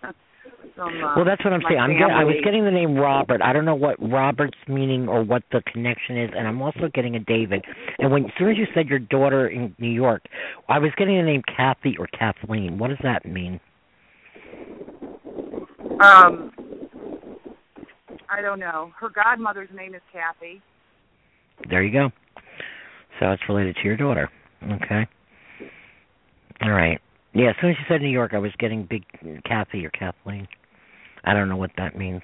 From, 0.75 1.03
uh, 1.03 1.15
Well, 1.15 1.25
that's 1.25 1.43
what 1.43 1.53
I'm 1.53 1.61
saying. 1.67 1.79
I'm 1.79 1.97
get, 1.97 2.11
I 2.11 2.23
was 2.23 2.35
getting 2.43 2.63
the 2.63 2.71
name 2.71 2.95
Robert. 2.95 3.41
I 3.41 3.51
don't 3.51 3.65
know 3.65 3.75
what 3.75 3.95
Robert's 3.99 4.57
meaning 4.67 5.07
or 5.07 5.23
what 5.23 5.43
the 5.51 5.61
connection 5.71 6.17
is, 6.17 6.29
and 6.37 6.47
I'm 6.47 6.61
also 6.61 6.89
getting 6.93 7.15
a 7.15 7.19
David. 7.19 7.65
And 7.99 8.11
when 8.11 8.25
as 8.25 8.31
soon 8.37 8.51
as 8.51 8.57
you 8.57 8.67
said 8.75 8.87
your 8.87 8.99
daughter 8.99 9.47
in 9.47 9.75
New 9.79 9.89
York, 9.89 10.23
I 10.69 10.77
was 10.79 10.91
getting 10.97 11.17
the 11.17 11.23
name 11.23 11.41
Kathy 11.55 11.95
or 11.97 12.07
Kathleen. 12.07 12.77
What 12.77 12.89
does 12.89 12.99
that 13.01 13.25
mean? 13.25 13.59
Um, 15.99 16.51
I 18.29 18.41
don't 18.41 18.59
know. 18.59 18.91
Her 18.99 19.09
godmother's 19.09 19.69
name 19.75 19.95
is 19.95 20.01
Kathy. 20.13 20.61
There 21.69 21.83
you 21.83 21.91
go. 21.91 22.11
So 23.19 23.31
it's 23.31 23.41
related 23.49 23.75
to 23.77 23.83
your 23.83 23.97
daughter. 23.97 24.29
Okay. 24.63 25.07
All 26.61 26.71
right. 26.71 26.99
Yeah, 27.37 27.51
as 27.51 27.55
soon 27.61 27.69
as 27.69 27.75
you 27.77 27.85
said 27.87 28.01
New 28.01 28.09
York, 28.09 28.33
I 28.33 28.39
was 28.39 28.51
getting 28.57 28.87
big 28.89 29.03
Kathy 29.45 29.85
or 29.85 29.91
Kathleen. 29.91 30.47
I 31.23 31.35
don't 31.35 31.49
know 31.49 31.55
what 31.55 31.69
that 31.77 31.95
means. 31.95 32.23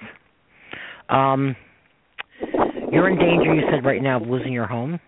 Um, 1.10 1.56
you're 2.91 3.07
in 3.07 3.19
danger. 3.19 3.53
You 3.53 3.61
said 3.69 3.85
right 3.85 4.02
now 4.02 4.19
of 4.19 4.27
losing 4.27 4.52
your 4.52 4.65
home. 4.65 4.99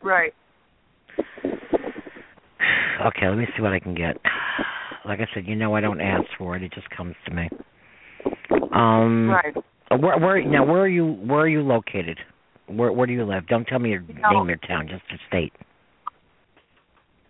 Right. 0.00 0.32
Okay, 3.04 3.26
let 3.26 3.36
me 3.36 3.48
see 3.56 3.62
what 3.62 3.72
I 3.72 3.80
can 3.80 3.96
get. 3.96 4.16
Like 5.04 5.18
I 5.18 5.26
said, 5.34 5.44
you 5.48 5.56
know 5.56 5.74
I 5.74 5.80
don't 5.80 6.00
ask 6.00 6.24
for 6.38 6.54
it; 6.54 6.62
it 6.62 6.72
just 6.72 6.88
comes 6.90 7.16
to 7.26 7.34
me. 7.34 7.50
Um, 8.72 9.28
Right. 9.28 9.56
where, 10.00 10.18
where 10.18 10.44
now? 10.44 10.64
Where 10.64 10.82
are 10.82 10.88
you? 10.88 11.14
Where 11.14 11.40
are 11.40 11.48
you 11.48 11.62
located? 11.62 12.18
Where 12.68 12.92
Where 12.92 13.08
do 13.08 13.12
you 13.12 13.24
live? 13.24 13.48
Don't 13.48 13.66
tell 13.66 13.80
me 13.80 13.90
your 13.90 14.04
No. 14.22 14.30
name, 14.30 14.48
your 14.48 14.58
town, 14.58 14.86
just 14.86 15.02
your 15.10 15.18
state. 15.26 15.52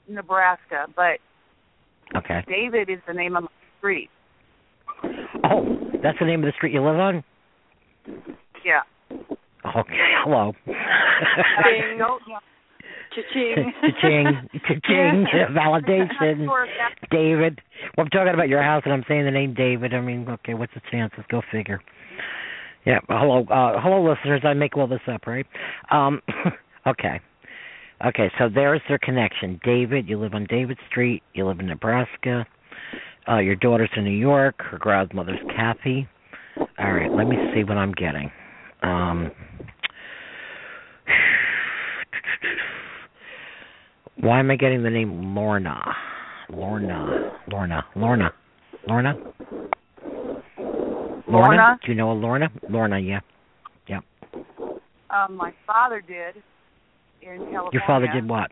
Nebraska, 0.09 0.87
but 0.97 1.19
Okay. 2.17 2.45
David 2.47 2.91
is 2.91 2.99
the 3.07 3.15
name 3.15 3.37
of 3.37 3.45
my 3.45 3.49
street. 3.79 4.11
Oh, 5.45 5.79
that's 6.03 6.19
the 6.19 6.27
name 6.27 6.41
of 6.41 6.47
the 6.47 6.53
street 6.57 6.73
you 6.75 6.81
live 6.81 6.99
on. 6.99 7.25
Yeah. 8.65 8.81
Okay. 9.11 9.97
Hello. 10.25 10.53
Don't. 11.99 12.23
Cha-ching. 13.15 13.73
Cha-ching. 13.83 14.49
Cha-ching. 14.67 15.27
Validation. 15.55 16.09
I'm 16.21 16.45
not 16.47 16.51
sure 16.53 16.65
if 16.65 16.71
that's- 16.79 17.09
David. 17.11 17.61
Well, 17.97 18.05
I'm 18.07 18.11
talking 18.11 18.33
about 18.35 18.49
your 18.49 18.63
house, 18.63 18.83
and 18.85 18.93
I'm 18.93 19.05
saying 19.07 19.25
the 19.25 19.31
name 19.31 19.55
David. 19.55 19.93
I 19.95 20.01
mean, 20.01 20.27
okay, 20.29 20.55
what's 20.55 20.73
the 20.75 20.81
chances? 20.91 21.25
Go 21.31 21.43
figure. 21.53 21.81
Yeah. 22.87 23.01
Hello, 23.09 23.45
uh, 23.45 23.81
hello, 23.81 24.03
listeners. 24.03 24.41
I 24.45 24.55
make 24.55 24.77
all 24.77 24.87
this 24.87 25.01
up, 25.13 25.27
right? 25.27 25.47
Um, 25.91 26.21
okay. 26.87 27.21
Okay. 28.07 28.31
So 28.39 28.49
there's 28.53 28.81
their 28.89 28.99
connection. 28.99 29.61
David, 29.65 30.09
you 30.09 30.19
live 30.19 30.35
on 30.35 30.47
David 30.49 30.79
Street. 30.91 31.23
You 31.35 31.47
live 31.47 31.61
in 31.61 31.67
Nebraska. 31.67 32.47
Uh, 33.29 33.39
your 33.39 33.57
daughter's 33.57 33.91
in 33.97 34.05
New 34.05 34.11
York. 34.11 34.57
Her 34.59 34.79
grandmother's 34.79 35.39
Kathy. 35.55 36.09
All 36.79 36.93
right. 36.93 37.11
Let 37.11 37.29
me 37.29 37.37
see 37.55 37.65
what 37.65 37.77
I'm 37.77 37.93
getting. 37.93 38.31
Um. 38.83 39.31
Why 44.21 44.39
am 44.39 44.51
I 44.51 44.57
getting 44.57 44.83
the 44.83 44.91
name 44.91 45.35
Lorna? 45.35 45.81
Lorna. 46.51 47.33
Lorna. 47.49 47.85
Lorna. 47.97 48.33
Lorna? 48.87 49.15
Lorna? 51.29 51.79
Do 51.85 51.91
you 51.91 51.97
know 51.97 52.13
a 52.13 52.15
Lorna? 52.15 52.49
Lorna, 52.69 52.99
yeah. 52.99 53.21
Um, 55.13 55.37
my 55.37 55.53
father 55.67 56.01
did 56.01 56.43
in 57.23 57.39
California. 57.39 57.71
Your 57.73 57.83
father 57.87 58.09
did 58.13 58.29
what? 58.29 58.51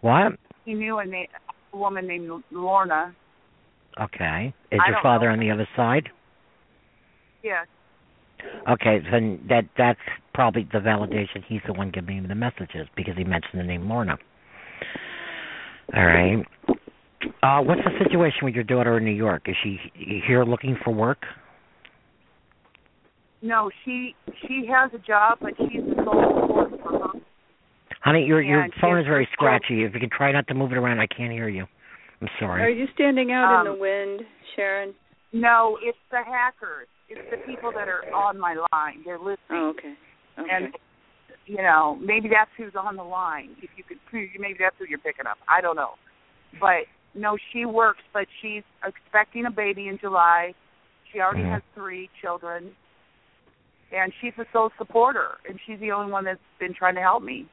What? 0.00 0.32
He 0.64 0.74
knew 0.74 0.98
a, 0.98 1.06
na- 1.06 1.24
a 1.72 1.76
woman 1.76 2.06
named 2.06 2.30
Lorna. 2.50 3.14
Okay. 4.00 4.54
Is 4.70 4.80
I 4.84 4.90
your 4.90 4.98
father 5.02 5.26
know. 5.26 5.32
on 5.32 5.40
the 5.40 5.50
other 5.50 5.68
side? 5.76 6.08
Yes. 7.42 7.66
Okay, 8.70 9.00
then 9.10 9.40
that 9.48 9.64
that's 9.76 10.00
probably 10.32 10.66
the 10.72 10.78
validation. 10.78 11.44
He's 11.46 11.60
the 11.66 11.74
one 11.74 11.90
giving 11.90 12.22
me 12.22 12.28
the 12.28 12.34
messages 12.34 12.86
because 12.96 13.14
he 13.16 13.24
mentioned 13.24 13.60
the 13.60 13.64
name 13.64 13.88
Lorna. 13.88 14.16
All 15.94 16.04
right. 16.04 16.42
Uh, 17.42 17.60
what's 17.60 17.82
the 17.84 18.02
situation 18.02 18.44
with 18.44 18.54
your 18.54 18.64
daughter 18.64 18.96
in 18.96 19.04
New 19.04 19.10
York? 19.10 19.42
Is 19.46 19.56
she 19.62 19.78
here 20.26 20.44
looking 20.44 20.76
for 20.82 20.92
work? 20.92 21.24
No, 23.42 23.70
she 23.84 24.14
she 24.46 24.66
has 24.70 24.90
a 24.94 24.98
job, 24.98 25.38
but 25.40 25.52
she's 25.58 25.82
the 25.82 25.94
sole 26.04 26.40
support 26.40 26.70
for 26.82 26.98
her. 26.98 27.20
Honey, 28.00 28.24
your 28.24 28.40
your 28.40 28.62
And 28.62 28.72
phone 28.80 28.98
is 28.98 29.06
very 29.06 29.28
scratchy. 29.32 29.84
If 29.84 29.94
you 29.94 30.00
can 30.00 30.10
try 30.10 30.32
not 30.32 30.46
to 30.48 30.54
move 30.54 30.72
it 30.72 30.78
around, 30.78 31.00
I 31.00 31.06
can't 31.06 31.32
hear 31.32 31.48
you. 31.48 31.66
I'm 32.20 32.28
sorry. 32.38 32.62
Are 32.62 32.68
you 32.68 32.86
standing 32.94 33.32
out 33.32 33.60
in 33.60 33.66
Um, 33.68 33.74
the 33.74 33.80
wind, 33.80 34.20
Sharon? 34.56 34.94
No, 35.32 35.78
it's 35.82 35.98
the 36.10 36.22
hackers. 36.22 36.88
It's 37.08 37.20
the 37.30 37.38
people 37.38 37.72
that 37.72 37.88
are 37.88 38.02
on 38.14 38.38
my 38.38 38.56
line. 38.72 39.02
They're 39.04 39.18
listening. 39.18 39.36
Oh, 39.50 39.68
okay. 39.76 39.94
Okay. 40.38 40.48
And 40.50 40.74
you 41.46 41.56
know, 41.56 41.98
maybe 42.00 42.28
that's 42.28 42.50
who's 42.56 42.74
on 42.78 42.96
the 42.96 43.02
line. 43.02 43.56
If 43.62 43.70
you 43.76 43.84
could, 43.84 43.98
maybe 44.38 44.58
that's 44.60 44.76
who 44.78 44.86
you're 44.88 44.98
picking 44.98 45.26
up. 45.26 45.38
I 45.48 45.60
don't 45.60 45.76
know, 45.76 45.94
but 46.60 46.86
no, 47.14 47.36
she 47.52 47.64
works, 47.64 48.02
but 48.12 48.26
she's 48.40 48.62
expecting 48.84 49.46
a 49.46 49.50
baby 49.50 49.88
in 49.88 49.98
July. 49.98 50.54
She 51.12 51.20
already 51.20 51.42
Mhm. 51.42 51.52
has 51.52 51.62
three 51.74 52.08
children, 52.20 52.74
and 53.90 54.14
she's 54.20 54.36
a 54.38 54.46
sole 54.52 54.70
supporter, 54.78 55.38
and 55.48 55.58
she's 55.66 55.80
the 55.80 55.90
only 55.90 56.12
one 56.12 56.24
that's 56.24 56.38
been 56.58 56.72
trying 56.72 56.94
to 56.94 57.00
help 57.00 57.22
me. 57.24 57.46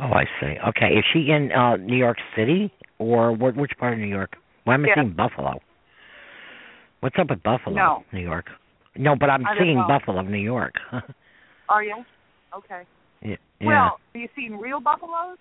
Oh, 0.00 0.12
I 0.12 0.24
see. 0.40 0.54
Okay, 0.68 0.94
is 0.94 1.04
she 1.12 1.30
in 1.30 1.50
uh 1.52 1.76
New 1.76 1.96
York 1.96 2.18
City 2.36 2.72
or 2.98 3.34
wh- 3.34 3.56
which 3.56 3.72
part 3.78 3.92
of 3.92 3.98
New 3.98 4.06
York? 4.06 4.36
Why 4.64 4.74
am 4.74 4.84
I 4.84 4.88
Yeah. 4.88 4.94
saying 4.96 5.14
Buffalo? 5.16 5.60
What's 7.00 7.16
up 7.18 7.30
with 7.30 7.42
Buffalo, 7.42 7.76
No. 7.76 8.04
New 8.12 8.20
York? 8.20 8.46
No, 8.96 9.14
but 9.14 9.28
I'm 9.30 9.44
seeing 9.58 9.76
know. 9.76 9.86
Buffalo, 9.86 10.22
New 10.22 10.38
York. 10.38 10.74
Are 11.68 11.82
you? 11.84 12.04
Okay. 12.56 12.82
yeah. 13.22 13.36
Well, 13.60 13.98
are 14.14 14.18
you 14.18 14.28
seeing 14.34 14.56
real 14.58 14.80
buffaloes? 14.80 15.38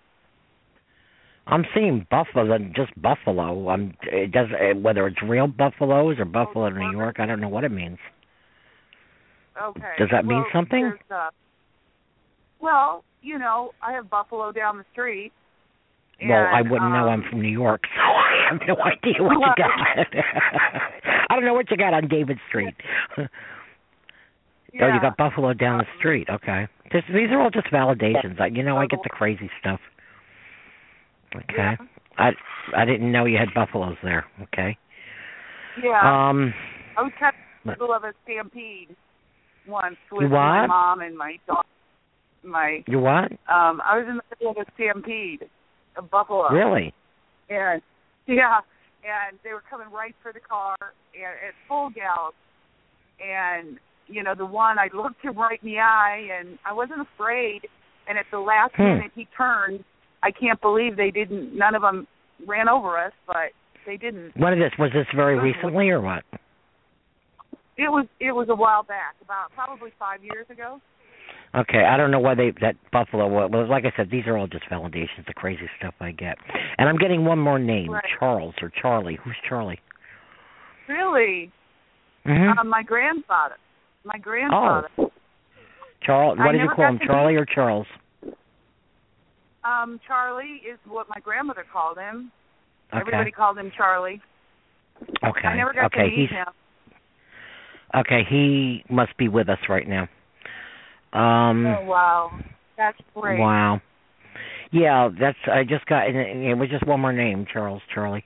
I'm 1.48 1.64
seeing 1.76 2.08
buffalo, 2.10 2.58
just 2.76 3.00
buffalo. 3.02 3.70
I'm 3.70 3.94
it 4.04 4.32
does 4.32 4.48
uh, 4.52 4.78
whether 4.80 5.06
it's 5.08 5.22
real 5.22 5.48
buffaloes 5.48 6.18
or 6.18 6.26
buffalo, 6.26 6.70
New 6.70 6.92
York. 6.92 7.20
I 7.20 7.26
don't 7.26 7.40
know 7.40 7.50
what 7.50 7.64
it 7.64 7.72
means. 7.72 8.00
Okay. 9.62 9.94
Does 10.00 10.10
that 10.12 10.26
mean 10.26 10.44
something? 10.52 10.94
Uh, 11.10 11.30
well, 12.60 13.04
you 13.26 13.40
know, 13.40 13.72
I 13.82 13.92
have 13.94 14.10
buffalo 14.10 14.52
down 14.52 14.78
the 14.78 14.86
street. 14.92 15.32
well, 16.22 16.46
I 16.54 16.62
wouldn't 16.62 16.92
know. 16.92 17.10
um, 17.10 17.24
I'm 17.24 17.24
from 17.30 17.42
New 17.42 17.50
York, 17.50 17.82
so 17.96 18.02
I 18.02 18.48
have 18.52 18.62
no 18.68 18.76
idea 18.84 19.24
what 19.24 19.34
you 19.34 19.54
got. 19.58 20.24
I 21.30 21.36
don't 21.36 21.46
know 21.46 21.56
what 21.56 21.70
you 21.72 21.78
got 21.78 21.94
on 21.94 22.08
David 22.08 22.38
Street. 22.50 22.76
Oh, 24.82 24.88
you 24.94 25.00
got 25.00 25.16
buffalo 25.16 25.54
down 25.54 25.78
the 25.78 25.86
street. 25.98 26.28
Okay. 26.30 26.68
Just, 26.92 27.06
these 27.08 27.30
are 27.32 27.40
all 27.40 27.50
just 27.50 27.68
validations. 27.68 28.42
I, 28.42 28.48
you 28.48 28.62
know, 28.62 28.76
I 28.76 28.88
get 28.88 29.00
the 29.04 29.10
crazy 29.10 29.50
stuff. 29.58 29.80
Okay. 31.34 31.46
Yeah. 31.58 31.76
I 32.18 32.32
I 32.76 32.84
didn't 32.84 33.10
know 33.10 33.24
you 33.24 33.38
had 33.38 33.54
buffaloes 33.56 33.96
there. 34.04 34.26
Okay. 34.42 34.78
Yeah. 35.82 36.00
Um. 36.02 36.54
I 36.98 37.04
was 37.04 37.14
kind 37.18 37.34
of 37.34 37.40
in 37.64 37.64
the 37.64 37.72
middle 37.72 37.96
of 37.96 38.04
a 38.04 38.12
stampede 38.26 38.98
once 39.66 39.96
with 40.12 40.30
my 40.30 40.68
mom 40.68 41.00
and 41.00 41.18
my 41.18 41.38
dog. 41.48 41.64
My 42.46 42.84
You 42.88 43.00
what? 43.00 43.32
um, 43.50 43.82
I 43.84 43.98
was 43.98 44.06
in 44.08 44.18
the 44.18 44.24
middle 44.40 44.52
of 44.52 44.58
a 44.58 44.72
stampede 44.76 45.50
a 45.98 46.02
buffalo. 46.02 46.52
Really? 46.52 46.94
And 47.50 47.82
yeah, 48.28 48.60
and 49.04 49.38
they 49.44 49.54
were 49.54 49.64
coming 49.70 49.88
right 49.92 50.16
for 50.22 50.34
the 50.34 50.40
car 50.40 50.76
and 50.82 51.24
at 51.48 51.54
full 51.68 51.90
gallop. 51.90 52.36
And 53.20 53.78
you 54.08 54.22
know, 54.24 54.36
the 54.36 54.46
one 54.46 54.78
I 54.78 54.90
looked 54.94 55.24
him 55.24 55.38
right 55.38 55.60
in 55.64 55.70
the 55.70 55.80
eye, 55.80 56.28
and 56.40 56.60
I 56.66 56.74
wasn't 56.74 57.02
afraid. 57.02 57.62
And 58.08 58.20
at 58.20 58.26
the 58.30 58.40
last 58.40 58.76
Hmm. 58.76 58.84
minute, 58.84 59.12
he 59.16 59.28
turned. 59.36 59.84
I 60.22 60.32
can't 60.32 60.62
believe 60.62 60.96
they 60.96 61.12
didn't. 61.12 61.56
None 61.56 61.74
of 61.76 61.82
them 61.82 62.08
ran 62.46 62.70
over 62.70 63.00
us, 63.00 63.14
but 63.26 63.52
they 63.86 63.98
didn't. 63.98 64.36
What 64.38 64.54
is 64.54 64.60
this? 64.60 64.72
Was 64.78 64.92
this 64.94 65.08
very 65.16 65.40
recently 65.40 65.90
or 65.90 66.02
what? 66.02 66.24
It 67.78 67.90
was 67.92 68.06
it 68.20 68.32
was 68.32 68.48
a 68.50 68.56
while 68.56 68.84
back, 68.84 69.16
about 69.22 69.52
probably 69.54 69.92
five 70.00 70.24
years 70.24 70.46
ago. 70.50 70.80
Okay, 71.56 71.84
I 71.86 71.96
don't 71.96 72.12
know 72.12 72.20
why 72.20 72.36
they 72.36 72.52
that 72.62 72.76
Buffalo. 72.92 73.28
Well, 73.28 73.68
like 73.70 73.86
I 73.86 73.94
said, 73.96 74.10
these 74.12 74.24
are 74.28 74.38
all 74.38 74.48
just 74.48 74.66
validations, 74.70 75.26
the 75.26 75.34
crazy 75.34 75.70
stuff 75.80 75.94
I 76.02 76.12
get. 76.12 76.38
And 76.78 76.90
I'm 76.90 76.98
getting 76.98 77.24
one 77.24 77.40
more 77.40 77.60
name, 77.60 77.92
Right. 77.92 78.04
Charles 78.20 78.54
or 78.62 78.72
Charlie. 78.82 79.18
Who's 79.24 79.36
Charlie? 79.48 79.80
Really, 80.90 81.52
Mm-hmm. 82.26 82.60
um, 82.60 82.68
my 82.68 82.82
grandfather. 82.84 83.56
My 84.04 84.18
grandfather. 84.18 84.90
Oh. 84.98 85.12
Charles. 86.04 86.38
I 86.40 86.46
What 86.46 86.52
did 86.54 86.62
you 86.62 86.70
call 86.76 86.88
him, 86.88 87.00
Charlie 87.06 87.36
or 87.36 87.46
Charles? 87.46 87.88
Um, 89.64 90.00
Charlie 90.08 90.62
is 90.70 90.78
what 90.88 91.08
my 91.10 91.20
grandmother 91.22 91.66
called 91.72 91.98
him. 91.98 92.32
Okay. 92.94 93.00
Everybody 93.02 93.32
called 93.32 93.58
him 93.58 93.72
Charlie. 93.76 94.22
Okay. 95.24 95.48
I 95.48 95.56
never 95.58 95.74
got 95.74 95.86
okay. 95.86 96.04
to 96.04 96.08
meet 96.10 96.20
He's 96.20 96.30
him. 96.30 96.46
okay. 97.96 98.22
He 98.30 98.84
must 98.90 99.16
be 99.18 99.28
with 99.28 99.50
us 99.50 99.60
right 99.70 99.88
now. 99.88 100.08
Um. 101.14 101.66
oh 101.66 101.86
wow, 101.86 102.32
that's 102.78 102.98
great. 103.14 103.40
Wow. 103.40 103.82
Yeah, 104.72 105.10
that's 105.20 105.38
I 105.52 105.64
just 105.64 105.86
got 105.86 106.08
and 106.08 106.18
it, 106.18 106.52
it 106.52 106.56
was 106.56 106.70
just 106.70 106.86
one 106.86 107.00
more 107.00 107.14
name, 107.14 107.46
Charles 107.52 107.82
Charlie. 107.94 108.26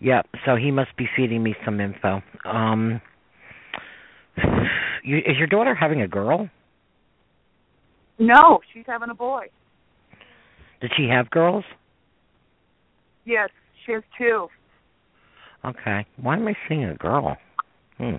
Yep. 0.00 0.26
So 0.44 0.56
he 0.56 0.70
must 0.70 0.96
be 0.96 1.06
feeding 1.16 1.42
me 1.42 1.54
some 1.64 1.80
info. 1.80 2.22
Um. 2.44 3.00
You, 5.04 5.18
is 5.18 5.36
your 5.38 5.46
daughter 5.46 5.72
having 5.72 6.02
a 6.02 6.08
girl? 6.08 6.50
No, 8.18 8.58
she's 8.74 8.82
having 8.88 9.08
a 9.08 9.14
boy. 9.14 9.46
Did 10.80 10.90
she 10.96 11.08
have 11.08 11.30
girls? 11.30 11.64
Yes, 13.24 13.50
she 13.84 13.92
has 13.92 14.02
two. 14.18 14.48
Okay. 15.64 16.06
Why 16.20 16.36
am 16.36 16.48
I 16.48 16.54
seeing 16.68 16.84
a 16.84 16.94
girl? 16.94 17.36
Hmm. 17.98 18.16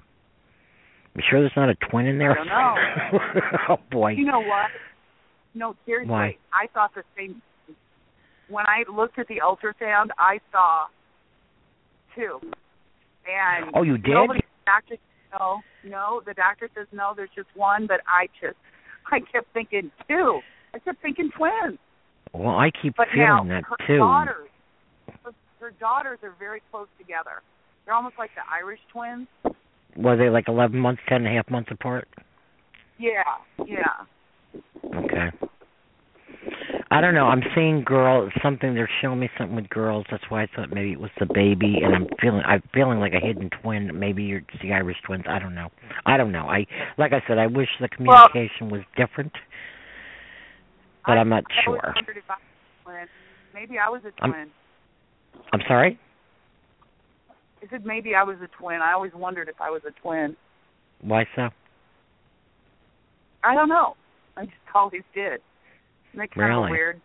You 1.18 1.24
sure 1.30 1.42
there's 1.42 1.52
not 1.58 1.70
a 1.70 1.76
twin 1.90 2.06
in 2.06 2.20
there? 2.20 2.32
I 2.32 2.36
don't 2.36 2.48
know. 2.48 3.20
oh 3.70 3.78
boy. 3.92 4.12
You 4.12 4.26
know 4.26 4.40
what? 4.40 4.68
No, 5.56 5.76
seriously, 5.86 6.12
Why? 6.12 6.38
I 6.54 6.68
thought 6.74 6.92
the 6.96 7.02
same. 7.18 7.42
When 8.50 8.66
I 8.68 8.84
looked 8.92 9.18
at 9.18 9.28
the 9.28 9.42
ultrasound, 9.44 10.10
I 10.20 10.38
saw 10.52 10.86
two. 12.16 12.40
And 13.28 13.72
Oh, 13.74 13.82
you 13.82 13.98
did? 13.98 14.14
Nobody, 14.14 14.42
doctor, 14.68 14.96
no, 15.38 15.60
no. 15.84 16.22
The 16.26 16.36
doctor 16.36 16.70
says 16.76 16.86
no. 16.94 17.14
There's 17.16 17.32
just 17.36 17.50
one, 17.56 17.88
but 17.88 18.02
I 18.08 18.28
just, 18.40 18.56
I 19.12 19.20
kept 19.32 19.52
thinking 19.54 19.90
two. 20.08 20.40
I 20.76 20.80
kept 20.80 21.02
thinking 21.02 21.32
twins. 21.36 21.80
Well, 22.34 22.56
I 22.56 22.70
keep 22.80 22.96
But 22.96 23.08
feeling 23.12 23.26
now 23.28 23.44
that 23.46 23.64
her 23.64 23.88
too. 23.88 23.98
daughters, 23.98 24.50
her, 25.24 25.32
her 25.60 25.72
daughters 25.80 26.20
are 26.22 26.36
very 26.38 26.62
close 26.70 26.88
together. 27.00 27.42
They're 27.86 27.96
almost 27.96 28.16
like 28.20 28.30
the 28.36 28.44
Irish 28.54 28.80
twins. 28.94 29.28
Were 29.96 30.18
they 30.18 30.30
like 30.30 30.48
eleven 30.48 30.80
months, 30.80 31.02
ten 31.08 31.26
and 31.26 31.28
a 31.28 31.32
half 31.36 31.50
months 31.50 31.70
apart? 31.72 32.08
Yeah, 33.00 33.24
yeah. 33.66 34.06
Okay. 34.96 35.30
I 36.90 37.02
don't 37.02 37.14
know. 37.14 37.26
I'm 37.26 37.42
seeing 37.54 37.84
girls 37.84 38.32
something. 38.42 38.74
They're 38.74 38.90
showing 39.02 39.20
me 39.20 39.30
something 39.38 39.56
with 39.56 39.70
girls. 39.70 40.06
That's 40.10 40.24
why 40.30 40.44
I 40.44 40.48
thought 40.56 40.72
maybe 40.72 40.94
it 40.94 41.00
was 41.00 41.12
the 41.20 41.26
baby. 41.26 41.80
And 41.84 41.94
I'm 41.94 42.08
feeling 42.22 42.42
I'm 42.46 42.62
feeling 42.74 43.00
like 43.00 43.14
a 43.14 43.20
hidden 43.20 43.50
twin. 43.62 43.98
Maybe 44.00 44.24
you're 44.24 44.42
the 44.62 44.72
Irish 44.72 44.98
twins. 45.06 45.26
I 45.28 45.40
don't 45.40 45.54
know. 45.56 45.68
I 46.06 46.16
don't 46.18 46.32
know. 46.32 46.46
I 46.48 46.66
like 46.98 47.12
I 47.14 47.22
said. 47.28 47.38
I 47.38 47.48
wish 47.48 47.68
the 47.82 47.90
communication 47.90 48.70
was 48.70 48.82
different, 48.96 49.34
but 51.06 51.14
I, 51.18 51.22
I'm 51.22 51.30
not 51.30 51.44
I 51.50 51.64
sure. 51.66 51.82
I 51.84 51.88
was 51.90 51.96
a 51.98 52.84
twin. 52.84 53.08
Maybe 53.54 53.78
I 53.80 53.90
was 53.90 54.02
a 54.06 54.12
I'm- 54.22 54.32
twin. 54.32 54.50
I'm 55.54 55.62
sorry. 55.68 56.00
I 57.68 57.72
said 57.72 57.86
maybe 57.86 58.16
I 58.16 58.24
was 58.24 58.38
a 58.44 58.48
twin. 58.62 58.82
I 58.82 58.94
always 58.94 59.12
wondered 59.14 59.50
if 59.50 59.60
I 59.60 59.70
was 59.70 59.82
a 59.88 59.92
twin. 60.02 60.36
Why 61.02 61.26
so? 61.36 61.50
I 63.44 63.54
don't 63.54 63.70
know. 63.70 63.96
I 64.36 64.46
just 64.46 64.56
always 64.74 65.02
did. 65.14 65.42
Isn't 66.14 66.20
that 66.20 66.32
kind 66.32 66.48
Really? 66.50 66.66
of 66.66 66.70
weird? 66.72 67.02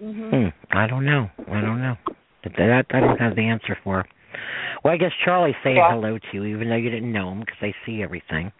Mhm. 0.00 0.30
Hmm. 0.52 0.76
I 0.76 0.86
don't 0.86 1.04
know. 1.04 1.30
I 1.48 1.60
don't 1.60 1.80
know. 1.80 1.96
But 2.42 2.52
that 2.56 2.86
I 2.90 3.00
don't 3.00 3.18
have 3.20 3.34
the 3.36 3.42
answer 3.42 3.76
for. 3.82 4.06
Well, 4.82 4.94
I 4.94 4.96
guess 4.96 5.12
Charlie's 5.24 5.56
saying 5.62 5.76
Yeah. 5.76 5.90
hello 5.90 6.18
to 6.18 6.26
you, 6.32 6.44
even 6.44 6.68
though 6.68 6.76
you 6.76 6.90
didn't 6.90 7.12
know 7.12 7.30
him, 7.32 7.40
because 7.40 7.58
they 7.60 7.74
see 7.84 8.02
everything. 8.02 8.52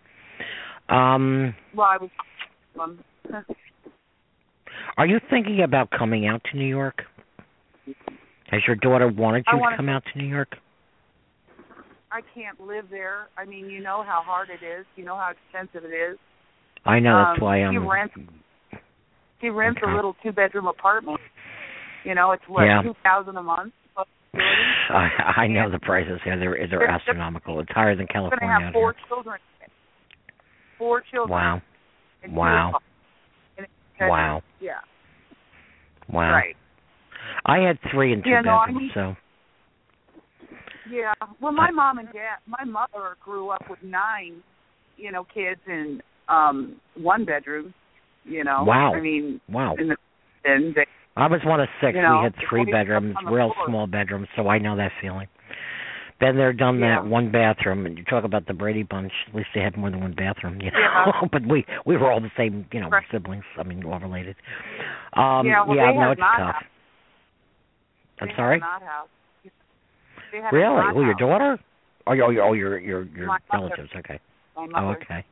Um, 0.88 1.54
Well, 1.74 1.86
I 1.86 1.96
was. 1.98 2.10
Um, 2.78 3.04
are 4.96 5.06
you 5.06 5.20
thinking 5.30 5.62
about 5.62 5.90
coming 5.90 6.26
out 6.26 6.42
to 6.44 6.56
New 6.56 6.66
York? 6.66 7.04
Has 8.50 8.60
your 8.66 8.76
daughter 8.76 9.08
wanted 9.08 9.44
you 9.52 9.58
to 9.58 9.76
come 9.76 9.88
out 9.88 10.02
to 10.12 10.18
New 10.18 10.26
York? 10.26 10.56
I 12.10 12.20
can't 12.34 12.58
live 12.60 12.86
there. 12.90 13.26
I 13.36 13.44
mean, 13.44 13.66
you 13.68 13.80
know 13.82 14.02
how 14.02 14.22
hard 14.24 14.48
it 14.48 14.64
is. 14.64 14.86
You 14.96 15.04
know 15.04 15.16
how 15.16 15.30
expensive 15.32 15.84
it 15.88 15.94
is. 15.94 16.18
I 16.86 16.98
know 17.00 17.16
that's 17.18 17.38
Um, 17.40 17.44
why 17.44 17.56
I'm. 17.62 17.86
rents- 17.86 18.14
He 19.40 19.50
rents 19.50 19.78
Okay. 19.82 19.92
a 19.92 19.94
little 19.94 20.14
two 20.22 20.32
bedroom 20.32 20.66
apartment. 20.66 21.20
You 22.04 22.14
know, 22.14 22.32
it's 22.32 22.46
what 22.48 22.64
Yeah. 22.64 22.80
two 22.82 22.94
thousand 23.02 23.36
a 23.36 23.42
month. 23.42 23.74
I 24.34 25.34
I 25.36 25.46
know 25.48 25.68
the 25.70 25.78
prices. 25.80 26.20
Yeah, 26.24 26.36
they're 26.36 26.56
they're 26.66 26.78
They're- 26.78 26.86
astronomical. 26.88 27.60
It's 27.60 27.70
higher 27.72 27.94
than 27.94 28.06
He's 28.06 28.14
going 28.14 28.30
to 28.30 28.36
California 28.38 28.64
have 28.66 28.72
four 28.72 28.94
children. 29.08 29.38
Four 30.78 31.00
children. 31.02 31.30
Wow, 31.38 31.62
Wow. 32.28 32.68
adults. 32.68 32.84
And 33.58 33.66
it's- 33.66 34.08
wow, 34.10 34.42
Yeah. 34.60 34.80
wow. 36.08 36.32
Right. 36.32 36.56
I 37.46 37.59
had 37.59 37.78
three 37.92 38.12
and 38.12 38.22
two 38.24 38.30
Yeah, 38.30 38.40
no, 38.42 38.52
I 38.55 38.66
bedrooms, 38.66 38.80
mean- 38.82 38.90
so 38.94 39.16
Yeah. 40.90 41.12
Well, 41.40 41.52
my 41.52 41.70
mom 41.70 41.98
and 41.98 42.09
dad, 42.12 42.38
my 42.46 42.64
mother 42.64 43.16
grew 43.22 43.50
up 43.50 43.62
with 43.68 43.82
nine, 43.82 44.42
you 44.96 45.12
know, 45.12 45.24
kids 45.32 45.60
in 45.66 46.00
um 46.28 46.76
one 46.96 47.24
bedroom. 47.24 47.74
You 48.24 48.44
know. 48.44 48.62
Wow. 48.66 48.92
I 48.94 49.00
mean, 49.00 49.40
wow. 49.48 49.74
in 49.78 49.88
the 49.88 49.96
and 50.44 50.74
they, 50.74 50.86
I 51.16 51.26
was 51.28 51.40
one 51.44 51.60
of 51.60 51.68
six. 51.80 51.94
You 51.96 52.02
know, 52.02 52.18
we 52.18 52.24
had 52.24 52.34
three 52.48 52.64
bedrooms, 52.70 53.16
the 53.24 53.30
real 53.30 53.52
floor. 53.55 53.66
small 53.66 53.86
bedrooms, 53.86 54.28
so 54.36 54.48
I 54.48 54.59
know 54.59 54.76
that 54.76 54.92
feeling. 55.00 55.28
Been 56.20 56.36
there, 56.36 56.52
done 56.52 56.78
Yeah. 56.78 57.00
that. 57.02 57.06
One 57.09 57.30
bathroom, 57.30 57.86
and 57.86 57.96
you 57.96 58.05
talk 58.05 58.24
about 58.24 58.46
the 58.46 58.52
Brady 58.55 58.82
Bunch. 58.82 59.12
At 59.28 59.34
least 59.34 59.48
they 59.55 59.60
had 59.62 59.76
more 59.76 59.90
than 59.90 60.00
one 60.00 60.12
bathroom, 60.14 60.60
you 60.60 60.70
know. 60.70 60.78
Yeah. 60.78 61.28
but 61.32 61.42
we 61.48 61.64
we 61.86 61.96
were 61.96 62.10
all 62.12 62.20
the 62.20 62.30
same, 62.36 62.66
you 62.72 62.80
know, 62.80 62.88
Right. 62.88 63.05
siblings. 63.10 63.44
I 63.59 63.62
mean, 63.62 63.84
all 63.84 63.98
related. 64.00 64.36
Um, 65.14 65.46
yeah. 65.46 65.64
Well, 65.66 65.76
yeah, 65.76 65.92
they 65.92 65.98
no, 65.98 66.10
it's 66.12 66.20
tough. 66.20 66.56
I'm 68.20 68.28
sorry. 68.36 68.56
a 68.58 68.60
Not 68.60 68.82
house. 68.82 69.08
They 70.32 70.38
had 70.38 70.52
a 70.52 70.56
Really? 70.56 70.76
not 70.76 70.96
Oh, 70.96 71.00
your 71.00 71.14
daughter? 71.14 71.58
Oh, 72.06 72.12
your, 72.12 72.26
oh, 72.26 72.30
your, 72.30 72.54
your, 72.56 72.78
your, 72.78 73.04
your 73.04 73.26
My 73.26 73.38
mother. 73.52 73.64
relatives. 73.68 73.90
Okay. 73.96 74.18
My 74.56 74.66
Oh, 74.76 74.88
okay. 74.90 75.24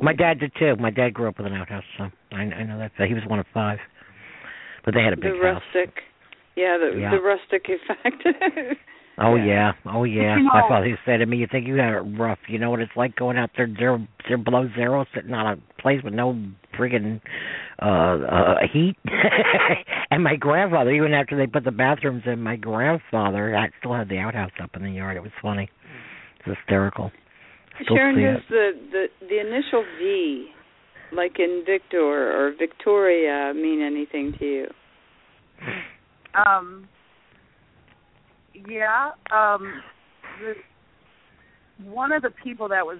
My 0.00 0.14
dad 0.14 0.38
did 0.40 0.52
too. 0.58 0.76
My 0.76 0.90
dad 0.90 1.12
grew 1.12 1.28
up 1.28 1.36
with 1.36 1.46
an 1.46 1.52
outhouse, 1.52 1.84
so 1.98 2.04
I, 2.32 2.36
I 2.42 2.62
know 2.64 2.78
that. 2.78 2.92
He 3.06 3.12
was 3.14 3.24
one 3.26 3.38
of 3.38 3.46
five, 3.52 3.78
but 4.84 4.94
they 4.94 5.02
had 5.02 5.12
a 5.12 5.16
big 5.16 5.32
the 5.32 5.38
house. 5.46 5.62
rustic. 5.74 5.94
Yeah, 6.56 6.78
the 6.78 6.98
Yeah. 6.98 7.10
the 7.10 7.20
rustic 7.20 7.66
effect. 7.68 8.78
Oh 9.22 9.34
Yeah. 9.34 9.44
yeah, 9.44 9.72
oh 9.92 10.04
yeah. 10.04 10.36
you 10.38 10.44
My 10.44 10.62
father 10.66 10.86
used 10.86 11.00
to 11.04 11.10
say 11.12 11.16
to 11.18 11.26
me, 11.26 11.36
"You 11.36 11.46
think 11.50 11.66
you 11.66 11.76
got 11.76 11.90
it 11.94 12.00
rough? 12.18 12.38
You 12.48 12.58
know 12.58 12.70
what 12.70 12.80
it's 12.80 12.96
like 12.96 13.14
going 13.16 13.36
out 13.36 13.50
there 13.54 13.68
zero, 13.76 14.06
zero 14.26 14.38
below 14.42 14.66
zero, 14.74 15.04
sitting 15.14 15.34
on 15.34 15.46
a 15.58 15.82
place 15.82 16.00
with 16.02 16.14
no 16.14 16.42
friggin' 16.78 17.20
uh, 17.82 17.84
uh 17.86 18.54
heat." 18.72 18.96
and 20.10 20.22
my 20.24 20.36
grandfather, 20.36 20.90
even 20.90 21.12
after 21.14 21.36
they 21.36 21.46
put 21.46 21.64
the 21.64 21.70
bathrooms 21.70 22.22
in, 22.26 22.40
my 22.42 22.56
grandfather 22.56 23.54
had, 23.54 23.70
still 23.78 23.94
had 23.94 24.08
the 24.08 24.18
outhouse 24.18 24.50
up 24.62 24.70
in 24.74 24.82
the 24.82 24.90
yard. 24.90 25.16
It 25.16 25.22
was 25.22 25.32
funny. 25.40 25.68
It's 26.46 26.58
hysterical. 26.58 27.10
Still 27.84 27.96
Sharon, 27.96 28.16
see 28.16 28.22
does 28.24 28.36
it. 28.50 28.90
the, 28.90 29.06
the 29.20 29.26
the 29.28 29.40
initial 29.40 29.84
V, 29.98 30.48
like 31.12 31.38
in 31.38 31.62
Victor 31.66 31.98
or 32.00 32.52
Victoria, 32.58 33.52
mean 33.54 33.80
anything 33.82 34.34
to 34.38 34.44
you? 34.44 34.66
Um. 36.34 36.88
Yeah. 38.68 39.10
Um. 39.32 39.82
The, 40.42 40.54
one 41.88 42.12
of 42.12 42.22
the 42.22 42.30
people 42.44 42.68
that 42.68 42.84
was 42.84 42.98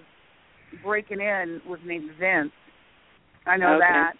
breaking 0.82 1.20
in 1.20 1.60
was 1.68 1.80
named 1.84 2.10
Vince. 2.18 2.52
I 3.46 3.56
know 3.56 3.74
Okay. 3.74 3.84
that. 3.88 4.12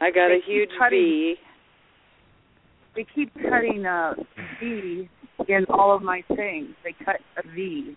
I 0.00 0.10
got 0.10 0.28
They 0.28 0.38
a 0.38 0.40
huge 0.46 0.70
cutting- 0.78 0.98
V. 0.98 1.34
They 3.00 3.06
keep 3.14 3.32
cutting 3.34 3.86
a 3.86 4.12
V 4.60 5.08
in 5.48 5.64
all 5.70 5.96
of 5.96 6.02
my 6.02 6.22
things. 6.28 6.68
They 6.84 6.94
cut 7.02 7.16
a 7.38 7.48
V 7.54 7.96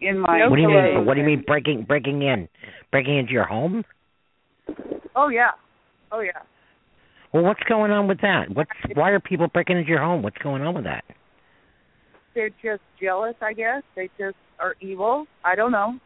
in 0.00 0.18
my. 0.18 0.48
What 0.48 0.56
do 0.56 0.62
you 0.62 0.68
mean? 0.68 1.04
What 1.04 1.14
do 1.14 1.20
you 1.20 1.26
mean 1.26 1.44
breaking 1.46 1.84
breaking 1.86 2.22
in? 2.22 2.48
Breaking 2.90 3.18
into 3.18 3.32
your 3.32 3.44
home? 3.44 3.84
Oh 5.14 5.28
yeah. 5.28 5.50
Oh 6.10 6.20
yeah. 6.20 6.40
Well, 7.34 7.42
what's 7.42 7.62
going 7.68 7.90
on 7.90 8.08
with 8.08 8.22
that? 8.22 8.44
What's 8.54 8.70
why 8.94 9.10
are 9.10 9.20
people 9.20 9.48
breaking 9.48 9.76
into 9.76 9.90
your 9.90 10.00
home? 10.00 10.22
What's 10.22 10.38
going 10.38 10.62
on 10.62 10.74
with 10.74 10.84
that? 10.84 11.04
They're 12.34 12.48
just 12.48 12.82
jealous, 12.98 13.34
I 13.42 13.52
guess. 13.52 13.82
They 13.96 14.08
just 14.18 14.36
are 14.58 14.76
evil. 14.80 15.26
I 15.44 15.56
don't 15.56 15.72
know. 15.72 15.98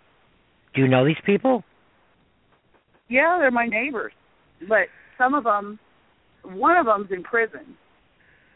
Do 0.74 0.80
you 0.80 0.88
know 0.88 1.06
these 1.06 1.14
people? 1.24 1.62
Yeah, 3.08 3.36
they're 3.38 3.52
my 3.52 3.66
neighbors, 3.66 4.12
but 4.68 4.88
some 5.16 5.34
of 5.34 5.44
them, 5.44 5.78
one 6.42 6.76
of 6.76 6.86
them's 6.86 7.12
in 7.12 7.22
prison, 7.22 7.76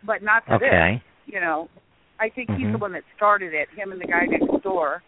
but 0.07 0.23
not 0.23 0.45
for 0.47 0.55
Okay. 0.55 1.03
this. 1.27 1.35
You 1.35 1.41
know, 1.41 1.69
I 2.21 2.29
think 2.29 2.51
he's 2.51 2.67
Mhm. 2.67 2.73
the 2.73 2.79
one 2.79 2.93
that 2.93 3.03
started 3.17 3.55
it. 3.55 3.69
Him 3.71 3.93
and 3.93 4.01
the 4.01 4.07
guy 4.07 4.27
next 4.27 4.63
door, 4.63 5.03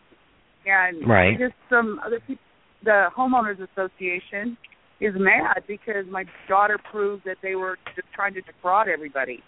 and 0.65 1.07
Right. 1.07 1.39
just 1.39 1.55
some 1.69 2.01
other 2.05 2.21
people. 2.21 2.43
The 2.83 3.11
homeowners 3.17 3.61
association 3.61 4.57
is 5.01 5.15
mad 5.17 5.65
because 5.67 6.07
my 6.07 6.25
daughter 6.49 6.79
proved 6.91 7.25
that 7.25 7.39
they 7.43 7.55
were 7.55 7.79
just 7.95 8.11
trying 8.13 8.35
to 8.35 8.41
defraud 8.43 8.89
everybody, 8.89 9.43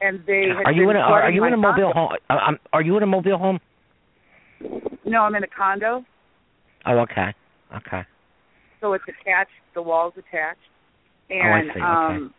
and 0.00 0.24
they 0.26 0.48
had 0.48 0.66
Are 0.66 0.72
you 0.72 0.88
in 0.90 0.96
a 0.96 1.00
are 1.00 1.30
you 1.30 1.44
in 1.44 1.52
a 1.52 1.56
mobile 1.56 1.92
condo. 1.92 1.92
home? 1.92 2.16
Uh, 2.30 2.38
um, 2.48 2.58
are 2.72 2.82
you 2.82 2.96
in 2.96 3.02
a 3.02 3.06
mobile 3.06 3.38
home? 3.38 3.60
No, 5.04 5.22
I'm 5.22 5.34
in 5.34 5.44
a 5.44 5.48
condo, 5.48 6.04
Oh, 6.86 6.98
okay. 7.00 7.34
Okay. 7.76 8.02
so 8.80 8.92
it's 8.92 9.04
attached. 9.08 9.50
The 9.74 9.82
walls 9.82 10.14
attached, 10.16 10.60
Oh, 11.30 11.34
I 11.36 11.60
and 11.60 11.70
see. 11.70 11.80
Okay. 11.80 11.82
um, 11.82 12.34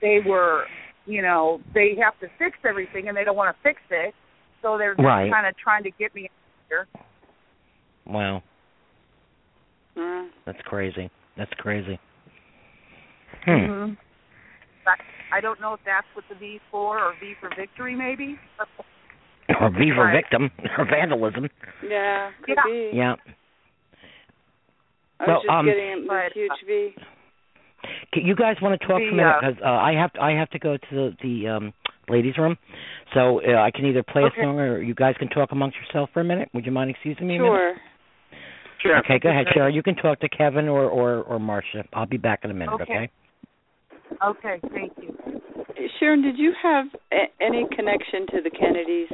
they 0.00 0.18
were, 0.24 0.66
you 1.06 1.22
know, 1.22 1.60
they 1.74 1.96
have 2.02 2.18
to 2.20 2.26
fix 2.38 2.58
everything, 2.68 3.08
and 3.08 3.16
they 3.16 3.24
don't 3.24 3.36
want 3.36 3.54
to 3.54 3.62
fix 3.62 3.80
it, 3.90 4.14
so 4.62 4.76
they're 4.76 4.94
just 4.94 5.04
Right. 5.04 5.30
kind 5.32 5.46
of 5.46 5.56
trying 5.56 5.82
to 5.84 5.90
get 5.92 6.14
me 6.14 6.28
here. 6.68 6.86
Wow, 8.06 8.42
Uh, 9.96 10.24
that's 10.44 10.60
crazy. 10.62 11.10
That's 11.36 11.52
crazy. 11.58 11.98
Hmm. 13.44 13.50
Mm-hmm. 13.50 13.92
But 14.84 14.98
I 15.32 15.40
don't 15.40 15.60
know 15.60 15.74
if 15.74 15.80
that's 15.84 16.06
what 16.14 16.24
the 16.28 16.34
V 16.36 16.60
for 16.70 16.98
or 16.98 17.14
V 17.20 17.34
for 17.40 17.48
victory, 17.56 17.94
maybe. 17.94 18.38
Or 19.60 19.70
V 19.70 19.92
for 19.94 20.04
Right. 20.06 20.24
victim 20.24 20.50
or 20.78 20.84
vandalism. 20.84 21.48
yeah, 21.88 22.32
could 22.42 22.56
Yeah. 22.56 22.62
be. 22.64 22.90
Yeah. 22.92 23.14
I 25.20 25.22
was 25.22 25.28
Well, 25.28 25.40
just 25.42 25.50
um, 25.50 25.66
getting 25.66 26.00
this 26.00 26.08
But, 26.08 26.32
huge 26.32 26.50
V. 26.66 26.94
Can 28.12 28.24
you 28.26 28.34
guys 28.34 28.56
want 28.62 28.80
to 28.80 28.86
talk 28.86 28.98
The, 28.98 29.08
for 29.08 29.14
a 29.14 29.16
minute? 29.16 29.34
Because 29.40 29.62
uh, 29.64 29.68
I 29.68 29.92
have 29.92 30.12
to, 30.14 30.20
I 30.22 30.32
have 30.32 30.50
to 30.50 30.58
go 30.58 30.76
to 30.76 30.90
the, 30.90 31.16
the 31.22 31.48
um, 31.48 31.72
ladies' 32.08 32.38
room, 32.38 32.56
so 33.14 33.40
uh, 33.42 33.60
I 33.60 33.70
can 33.70 33.86
either 33.86 34.02
play 34.02 34.22
Okay. 34.22 34.40
a 34.40 34.44
song 34.44 34.58
or 34.58 34.80
you 34.82 34.94
guys 34.94 35.14
can 35.18 35.28
talk 35.28 35.52
amongst 35.52 35.76
yourself 35.76 36.10
for 36.12 36.20
a 36.20 36.24
minute. 36.24 36.48
Would 36.54 36.66
you 36.66 36.72
mind 36.72 36.90
excusing 36.90 37.26
me? 37.26 37.36
A 37.36 37.42
minute? 37.42 37.50
Sure. 37.50 37.74
Sure. 38.82 38.98
Okay, 38.98 39.18
go 39.18 39.30
ahead, 39.30 39.46
Cheryl. 39.56 39.74
You 39.74 39.82
can 39.82 39.96
talk 39.96 40.20
to 40.20 40.28
Kevin 40.28 40.68
or 40.68 40.84
or 40.84 41.22
or 41.22 41.38
Marsha. 41.38 41.84
I'll 41.92 42.06
be 42.06 42.18
back 42.18 42.40
in 42.44 42.50
a 42.50 42.54
minute. 42.54 42.74
Okay. 42.74 42.82
Okay. 42.82 43.10
Okay, 44.22 44.60
thank 44.72 44.92
you. 45.02 45.16
Sharon, 45.98 46.22
did 46.22 46.38
you 46.38 46.52
have 46.62 46.86
a- 47.12 47.42
any 47.42 47.66
connection 47.74 48.26
to 48.28 48.42
the 48.42 48.50
Kennedys? 48.50 49.08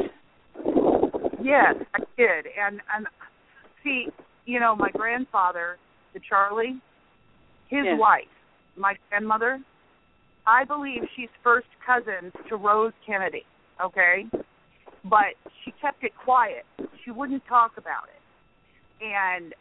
Yes, 1.42 1.74
I 1.94 1.98
did, 2.16 2.46
and 2.58 2.80
and 2.94 3.06
see, 3.82 4.08
you 4.44 4.60
know, 4.60 4.76
my 4.76 4.90
grandfather, 4.90 5.78
the 6.14 6.20
Charlie, 6.28 6.80
his 7.68 7.84
Yes. 7.84 7.98
wife, 7.98 8.28
my 8.76 8.94
grandmother, 9.08 9.60
I 10.46 10.64
believe 10.64 11.02
she's 11.16 11.28
first 11.42 11.66
cousin 11.84 12.32
to 12.48 12.56
Rose 12.56 12.92
Kennedy. 13.06 13.44
Okay, 13.82 14.26
but 15.04 15.34
she 15.64 15.72
kept 15.80 16.04
it 16.04 16.12
quiet. 16.22 16.64
She 17.04 17.10
wouldn't 17.10 17.42
talk 17.48 17.72
about 17.76 18.08
it, 18.08 19.04
and 19.04 19.54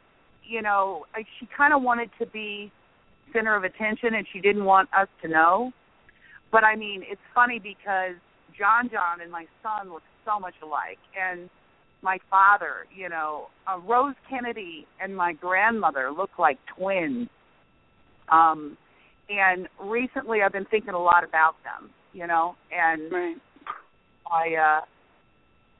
you 0.43 0.61
know, 0.61 1.05
she 1.39 1.47
kind 1.55 1.73
of 1.73 1.81
wanted 1.81 2.09
to 2.19 2.25
be 2.25 2.71
center 3.33 3.55
of 3.55 3.63
attention, 3.63 4.15
and 4.15 4.25
she 4.33 4.39
didn't 4.39 4.65
want 4.65 4.89
us 4.97 5.07
to 5.21 5.27
know. 5.27 5.71
But 6.51 6.63
I 6.63 6.75
mean, 6.75 7.03
it's 7.09 7.21
funny 7.33 7.59
because 7.59 8.15
John 8.57 8.89
John 8.91 9.21
and 9.21 9.31
my 9.31 9.45
son 9.63 9.91
look 9.91 10.03
so 10.25 10.39
much 10.39 10.55
alike, 10.61 10.99
and 11.19 11.49
my 12.01 12.17
father, 12.29 12.88
you 12.95 13.09
know, 13.09 13.47
uh, 13.67 13.79
Rose 13.79 14.15
Kennedy 14.29 14.85
and 15.01 15.15
my 15.15 15.33
grandmother 15.33 16.11
look 16.11 16.31
like 16.38 16.57
twins. 16.77 17.27
Um, 18.31 18.77
and 19.31 19.67
recently, 19.79 20.41
I've 20.41 20.51
been 20.51 20.65
thinking 20.65 20.93
a 20.93 20.99
lot 20.99 21.23
about 21.23 21.55
them, 21.63 21.89
you 22.13 22.27
know, 22.27 22.55
and 22.71 23.11
Right. 23.11 23.35
I, 24.31 24.55
uh, 24.55 24.81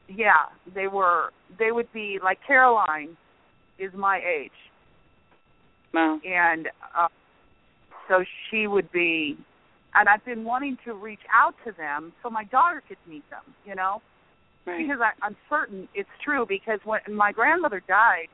yeah, 0.08 0.46
they 0.74 0.88
were, 0.88 1.32
they 1.58 1.72
would 1.72 1.92
be 1.94 2.20
like 2.24 2.40
Caroline 2.46 3.18
is 3.80 3.92
my 3.94 4.20
age, 4.20 4.52
Wow. 5.94 6.20
and 6.26 6.68
uh, 6.98 7.08
so 8.08 8.24
she 8.50 8.68
would 8.68 8.92
be, 8.92 9.38
and 9.96 10.08
I've 10.08 10.24
been 10.26 10.44
wanting 10.44 10.78
to 10.86 10.94
reach 10.94 11.22
out 11.34 11.56
to 11.66 11.72
them 11.78 12.14
so 12.24 12.30
my 12.30 12.44
daughter 12.46 12.82
could 12.88 12.98
meet 13.08 13.24
them, 13.30 13.44
you 13.66 13.76
know 13.76 14.02
Right. 14.66 14.78
because 14.78 15.00
I, 15.02 15.26
I'm 15.26 15.36
certain 15.50 15.88
it's 15.96 16.10
true. 16.24 16.46
Because 16.48 16.80
when 16.84 17.00
my 17.10 17.32
grandmother 17.32 17.82
died, 17.88 18.28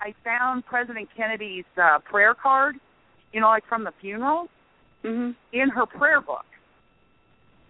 I 0.00 0.14
found 0.24 0.64
President 0.66 1.08
Kennedy's 1.16 1.64
uh, 1.80 1.98
prayer 2.08 2.34
card, 2.40 2.76
you 3.36 3.42
know, 3.42 3.48
like 3.48 3.66
from 3.66 3.84
the 3.84 3.92
funeral, 4.00 4.48
Mhm. 5.04 5.36
in 5.52 5.68
her 5.68 5.84
prayer 5.84 6.22
book. 6.22 6.46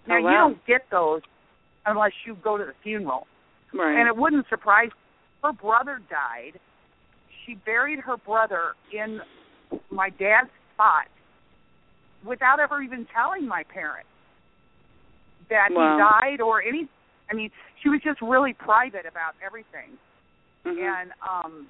Now 0.06 0.14
Oh, 0.14 0.18
you 0.18 0.30
don't 0.30 0.64
get 0.64 0.88
those 0.90 1.22
unless 1.86 2.12
you 2.24 2.36
go 2.36 2.56
to 2.56 2.64
the 2.64 2.74
funeral, 2.84 3.26
Right. 3.72 3.98
and 3.98 4.06
it 4.06 4.16
wouldn't 4.16 4.46
surprise. 4.46 4.92
Her 5.42 5.52
brother 5.52 5.98
died. 6.08 6.60
She 7.42 7.56
buried 7.56 7.98
her 7.98 8.16
brother 8.16 8.76
in 8.92 9.20
my 9.90 10.10
dad's 10.10 10.50
spot 10.72 11.08
without 12.22 12.60
ever 12.60 12.80
even 12.80 13.04
telling 13.06 13.44
my 13.48 13.64
parents 13.64 14.08
that 15.48 15.72
Wow. 15.72 15.96
he 15.96 15.98
died 15.98 16.40
or 16.40 16.62
any. 16.62 16.88
I 17.28 17.34
mean, 17.34 17.50
she 17.80 17.88
was 17.88 18.00
just 18.02 18.22
really 18.22 18.52
private 18.54 19.04
about 19.04 19.34
everything. 19.42 19.98
Mhm. 20.64 20.78
And 20.78 21.12
um, 21.22 21.66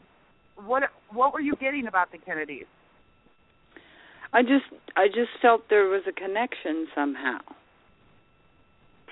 what 0.56 0.90
what 1.09 1.32
were 1.32 1.40
you 1.40 1.56
getting 1.56 1.86
about 1.86 2.10
the 2.10 2.18
Kennedys? 2.18 2.66
I 4.32 4.43
just 4.43 4.65
I 4.97 5.07
just 5.09 5.31
felt 5.40 5.62
there 5.70 5.89
was 5.89 6.03
a 6.09 6.12
connection 6.12 6.86
somehow. 6.94 7.39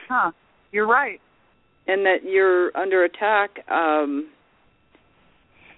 Huh? 0.08 0.32
You're 0.72 0.86
right. 0.86 1.20
And 1.86 2.04
that 2.06 2.18
you're 2.24 2.76
under 2.76 3.04
attack. 3.04 3.50
Um 3.70 4.28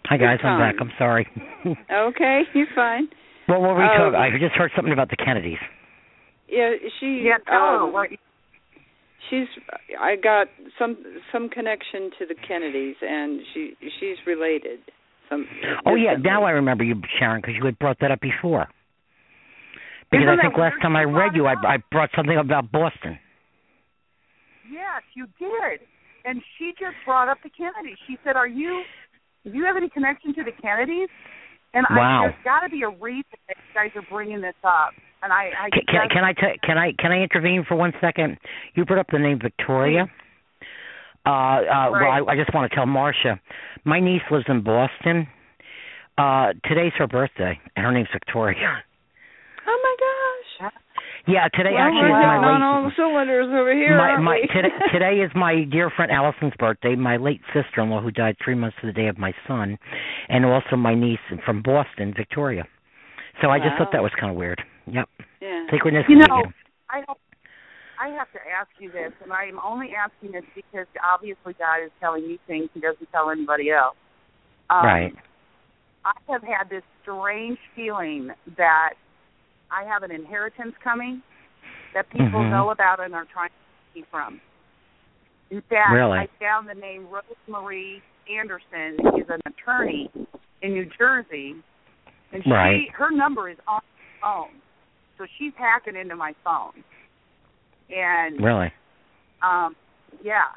Hi 0.07 0.17
guys, 0.17 0.39
I'm 0.45 0.59
back. 0.61 0.77
I'm 0.81 0.93
sorry. 0.99 1.27
okay, 1.93 2.43
you're 2.55 2.67
fine. 2.77 3.09
well, 3.49 3.61
what 3.61 3.71
were 3.71 3.79
we 3.79 3.83
Um, 3.85 4.13
talking? 4.13 4.15
I 4.21 4.31
just 4.39 4.55
heard 4.55 4.71
something 4.77 4.93
about 4.93 5.11
the 5.11 5.17
Kennedys. 5.17 5.59
Yeah, 6.49 6.75
she 7.01 7.23
Yeah, 7.27 7.39
tell 7.49 7.87
um, 7.87 7.93
what. 7.93 8.09
she's 9.29 9.49
I 10.01 10.15
got 10.15 10.47
some 10.79 10.97
some 11.33 11.49
connection 11.49 12.11
to 12.21 12.27
the 12.27 12.37
Kennedys 12.47 12.95
and 13.03 13.41
she 13.53 13.75
she's 13.99 14.17
related. 14.27 14.79
Some 15.29 15.45
Oh 15.85 15.97
yeah, 15.97 16.15
now 16.23 16.45
I 16.45 16.51
remember 16.53 16.85
you, 16.85 17.03
Sharon, 17.19 17.41
because 17.41 17.57
you 17.59 17.65
had 17.65 17.77
brought 17.81 17.99
that 18.01 18.13
up 18.13 18.21
before. 18.21 18.69
Because 20.11 20.25
Isn't 20.27 20.39
I 20.39 20.43
think 20.43 20.57
last 20.57 20.77
time 20.83 20.95
I 20.97 21.03
read 21.03 21.35
you, 21.35 21.47
I. 21.47 21.55
I 21.67 21.77
brought 21.91 22.11
something 22.15 22.37
about 22.39 22.71
Boston. 22.71 23.19
Yes, 24.71 25.03
you 25.15 25.27
did. 25.39 25.81
And 26.25 26.43
she 26.59 26.73
just 26.73 26.97
brought 27.05 27.29
up 27.29 27.39
the 27.43 27.51
Kennedys. 27.51 27.99
She 28.07 28.17
said, 28.25 28.37
"Are 28.37 28.49
you? 28.49 28.83
Do 29.45 29.51
you 29.51 29.65
have 29.65 29.77
any 29.77 29.89
connection 29.89 30.35
to 30.35 30.45
the 30.45 30.53
Kennedys?" 30.63 31.09
And 31.75 31.87
Wow. 31.91 32.25
I, 32.25 32.29
there's 32.29 32.45
got 32.45 32.61
to 32.61 32.69
be 32.71 32.83
a 32.83 32.89
reason 32.89 33.37
that 33.49 33.57
you 33.57 33.75
guys 33.75 33.91
are 33.97 34.07
bringing 34.11 34.41
this 34.41 34.55
up. 34.65 34.93
And 35.23 35.33
I, 35.33 35.51
I 35.67 35.71
Can, 35.71 35.83
can, 35.89 36.09
can 36.09 36.25
I 36.25 36.33
t- 36.33 36.59
can 36.63 36.79
I 36.79 36.93
can 36.99 37.13
I 37.13 37.23
intervene 37.23 37.65
for 37.67 37.75
one 37.75 37.93
second? 38.01 38.39
You 38.75 38.85
brought 38.85 39.01
up 39.01 39.07
the 39.11 39.19
name 39.19 39.39
Victoria. 39.43 40.07
Uh, 41.25 41.29
uh, 41.29 41.91
Right. 41.91 41.91
Well, 42.23 42.29
I, 42.29 42.33
I 42.33 42.37
just 42.37 42.55
want 42.55 42.71
to 42.71 42.77
tell 42.77 42.87
Marsha, 42.87 43.41
my 43.85 43.99
niece 43.99 44.23
lives 44.31 44.45
in 44.49 44.63
Boston. 44.63 45.27
Uh, 46.17 46.53
today's 46.65 46.93
her 46.99 47.07
birthday, 47.07 47.59
and 47.75 47.85
her 47.85 47.93
name's 47.93 48.09
Victoria. 48.13 48.57
Oh 49.67 49.79
my 49.83 49.95
gosh. 49.99 50.73
Yeah, 51.27 51.49
today 51.55 51.75
well, 51.75 51.83
actually 51.83 52.07
we're 52.07 52.23
is 52.23 52.27
my 52.27 52.39
on 52.39 52.55
late. 52.55 52.63
all 52.63 52.83
the 52.87 52.95
cylinders 52.95 53.51
over 53.51 53.75
here. 53.75 53.99
my, 53.99 54.15
my 54.19 54.39
today, 54.55 54.75
today 54.93 55.15
is 55.27 55.31
my 55.35 55.65
dear 55.71 55.91
friend 55.91 56.13
Allison's 56.13 56.55
birthday. 56.59 56.95
My 56.95 57.17
late 57.17 57.41
sister-in-law, 57.53 58.01
who 58.01 58.13
died 58.13 58.37
three 58.43 58.55
months 58.55 58.77
to 58.81 58.87
the 58.87 58.93
day 58.93 59.09
of 59.09 59.19
my 59.19 59.35
son, 59.49 59.77
and 60.29 60.47
also 60.47 60.77
my 60.77 60.95
niece 60.95 61.19
from 61.45 61.63
Boston, 61.63 62.15
Victoria. 62.17 62.65
So 63.43 63.51
I 63.51 63.59
just 63.59 63.77
thought 63.77 63.91
that 63.93 64.03
was 64.03 64.13
kind 64.19 64.31
of 64.31 64.37
weird. 64.37 64.63
Yep, 64.87 65.09
yeah. 65.43 65.67
synchronicity. 65.67 66.11
You 66.11 66.17
know, 66.23 66.47
again. 66.47 66.55
I 66.91 67.03
don't. 67.05 67.19
I 67.99 68.09
have 68.09 68.31
to 68.33 68.39
ask 68.47 68.69
you 68.79 68.93
this, 68.93 69.13
and 69.25 69.33
I 69.33 69.47
am 69.47 69.59
only 69.65 69.91
asking 69.97 70.33
this 70.33 70.45
because 70.55 70.87
obviously 71.03 71.55
God 71.59 71.83
is 71.85 71.91
telling 71.99 72.23
you 72.23 72.39
things 72.47 72.69
He 72.73 72.81
doesn't 72.81 73.11
tell 73.11 73.31
anybody 73.31 73.71
else. 73.71 73.97
Um, 74.71 74.85
right. 74.85 75.13
I 76.05 76.33
have 76.33 76.43
had 76.43 76.71
this 76.71 76.83
strange 77.03 77.59
feeling 77.75 78.31
that 78.57 78.95
I 79.71 79.85
have 79.85 80.03
an 80.03 80.11
inheritance 80.11 80.75
coming 80.83 81.23
that 81.93 82.09
people 82.11 82.41
Mhm. 82.41 82.51
know 82.51 82.71
about 82.71 83.01
and 83.01 83.15
are 83.15 83.25
trying 83.25 83.49
to 83.49 83.55
keep 83.95 84.11
from. 84.11 84.41
In 85.51 85.61
fact, 85.63 85.93
Really? 85.93 86.19
I 86.19 86.27
found 86.39 86.69
the 86.69 86.75
name 86.75 87.07
Rosemarie 87.09 88.03
Anderson 88.29 88.95
is 89.17 89.29
an 89.29 89.41
attorney 89.47 90.11
in 90.63 90.73
New 90.73 90.87
Jersey, 90.87 91.57
and 92.33 92.43
she 92.43 92.51
Right. 92.51 92.91
her 92.93 93.11
number 93.11 93.49
is 93.49 93.59
on 93.67 93.81
my 94.21 94.29
phone, 94.29 94.61
so 95.17 95.27
she's 95.39 95.55
hacking 95.55 95.97
into 95.97 96.17
my 96.17 96.33
phone, 96.45 96.83
and 97.91 98.41
Really. 98.41 98.73
um, 99.43 99.77
yeah, 100.23 100.49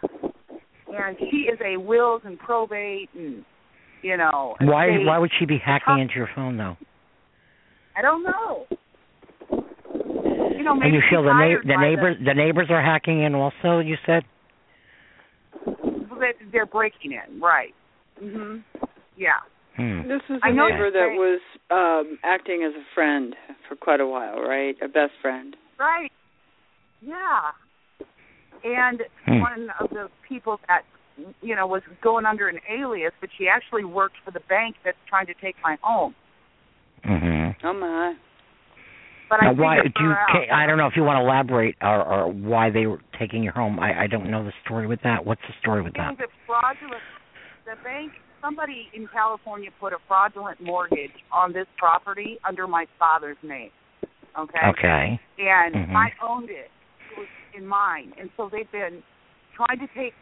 and 0.88 1.18
she 1.20 1.48
is 1.48 1.60
a 1.62 1.78
wills 1.78 2.24
and 2.26 2.40
probate 2.40 3.10
and 3.14 3.46
you 4.02 4.18
know 4.18 4.56
Why? 4.62 4.98
Why 5.04 5.18
would 5.20 5.32
she 5.34 5.46
be 5.46 5.58
hacking 5.58 6.00
into 6.00 6.16
your 6.16 6.28
phone 6.28 6.58
though? 6.58 6.78
I 7.96 8.02
don't 8.02 8.24
know. 8.24 8.66
You 10.58 10.64
know, 10.64 10.74
maybe 10.74 10.86
And 10.88 10.94
you 10.96 11.02
feel 11.10 11.24
the 11.24 11.34
na- 11.34 11.62
the 11.64 11.78
neighbors 11.78 12.18
the 12.26 12.34
neighbors 12.34 12.68
are 12.70 12.82
hacking 12.82 13.22
in 13.24 13.36
also. 13.36 13.80
You 13.80 13.98
said. 14.06 14.24
that 16.20 16.36
they're 16.52 16.66
breaking 16.66 17.14
in, 17.14 17.40
right? 17.40 17.74
Mhm. 18.22 18.64
Yeah. 19.16 19.40
Hmm. 19.76 20.08
This 20.08 20.22
was 20.30 20.40
I 20.44 20.50
a 20.50 20.54
know 20.54 20.68
neighbor 20.68 20.92
that 20.92 21.10
that 21.10 21.18
was 21.18 21.40
um 21.72 22.20
acting 22.24 22.64
as 22.64 22.74
a 22.74 22.84
friend 22.94 23.36
for 23.68 23.76
quite 23.76 24.02
a 24.02 24.08
while, 24.08 24.42
right? 24.42 24.76
A 24.82 24.88
best 24.88 25.14
friend. 25.22 25.56
Right. 25.78 26.12
Yeah. 27.02 27.52
And 28.64 29.04
Hmm. 29.26 29.40
one 29.40 29.70
of 29.80 29.90
the 29.92 30.10
people 30.28 30.60
that 30.68 30.84
you 31.42 31.56
know 31.56 31.68
was 31.68 31.84
going 32.02 32.26
under 32.26 32.48
an 32.48 32.60
alias, 32.68 33.14
but 33.22 33.30
she 33.38 33.48
actually 33.48 33.86
worked 33.86 34.18
for 34.26 34.32
the 34.32 34.42
bank 34.42 34.76
that's 34.84 34.98
trying 35.08 35.28
to 35.28 35.34
take 35.36 35.56
my 35.64 35.78
home. 35.82 36.16
Mhm. 37.06 37.56
Oh 37.64 37.74
my. 37.74 38.16
But 39.30 39.42
Now, 39.42 39.50
I 39.50 39.54
why 39.54 39.76
do 39.76 39.84
you? 39.86 40.16
Can, 40.32 40.50
I 40.52 40.66
don't 40.66 40.78
know 40.78 40.88
if 40.88 40.94
you 40.96 41.04
want 41.04 41.18
to 41.18 41.22
elaborate 41.22 41.76
or, 41.82 42.04
or 42.04 42.32
why 42.32 42.72
they 42.72 42.88
were 42.88 43.00
taking 43.20 43.44
you 43.44 43.52
home. 43.52 43.80
I 43.80 44.04
I 44.04 44.08
don't 44.08 44.30
know 44.30 44.44
the 44.44 44.54
story 44.66 44.88
with 44.88 45.02
that. 45.04 45.24
What's 45.24 45.42
the 45.48 45.54
story 45.62 45.82
with 45.84 45.94
that? 45.94 46.14
a 46.14 46.28
fraudulent. 46.48 47.04
The 47.66 47.76
bank, 47.84 48.14
somebody 48.42 48.90
in 48.96 49.08
California 49.14 49.70
put 49.80 49.94
a 49.94 49.98
fraudulent 50.08 50.60
mortgage 50.60 51.14
on 51.32 51.54
this 51.54 51.68
property 51.78 52.40
under 52.48 52.66
my 52.66 52.88
father's 52.98 53.38
name. 53.44 53.70
Okay. 54.38 54.66
Okay. 54.66 55.20
And 55.38 55.76
Mhm. 55.76 55.96
I 55.96 56.12
owned 56.22 56.50
it. 56.50 56.72
It 57.12 57.18
was 57.18 57.28
in 57.54 57.68
mine, 57.68 58.14
and 58.20 58.30
so 58.36 58.50
they've 58.50 58.72
been 58.72 59.04
trying 59.54 59.80
to 59.80 59.88
take, 59.94 60.16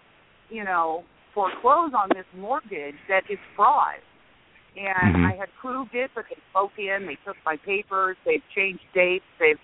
you 0.49 0.63
know, 0.63 1.03
foreclose 1.34 1.93
on 1.93 2.09
this 2.09 2.25
mortgage 2.35 2.95
that 3.07 3.23
is 3.29 3.39
fraud. 3.55 3.99
And 4.77 5.15
Mhm. 5.15 5.25
I 5.25 5.35
had 5.35 5.49
proved 5.59 5.95
it, 5.95 6.11
but 6.13 6.25
they 6.29 6.37
broke 6.53 6.77
in. 6.77 7.07
They 7.07 7.17
took 7.25 7.35
my 7.45 7.57
papers. 7.57 8.15
They've 8.25 8.43
changed 8.55 8.83
dates. 8.93 9.25
They've. 9.39 9.59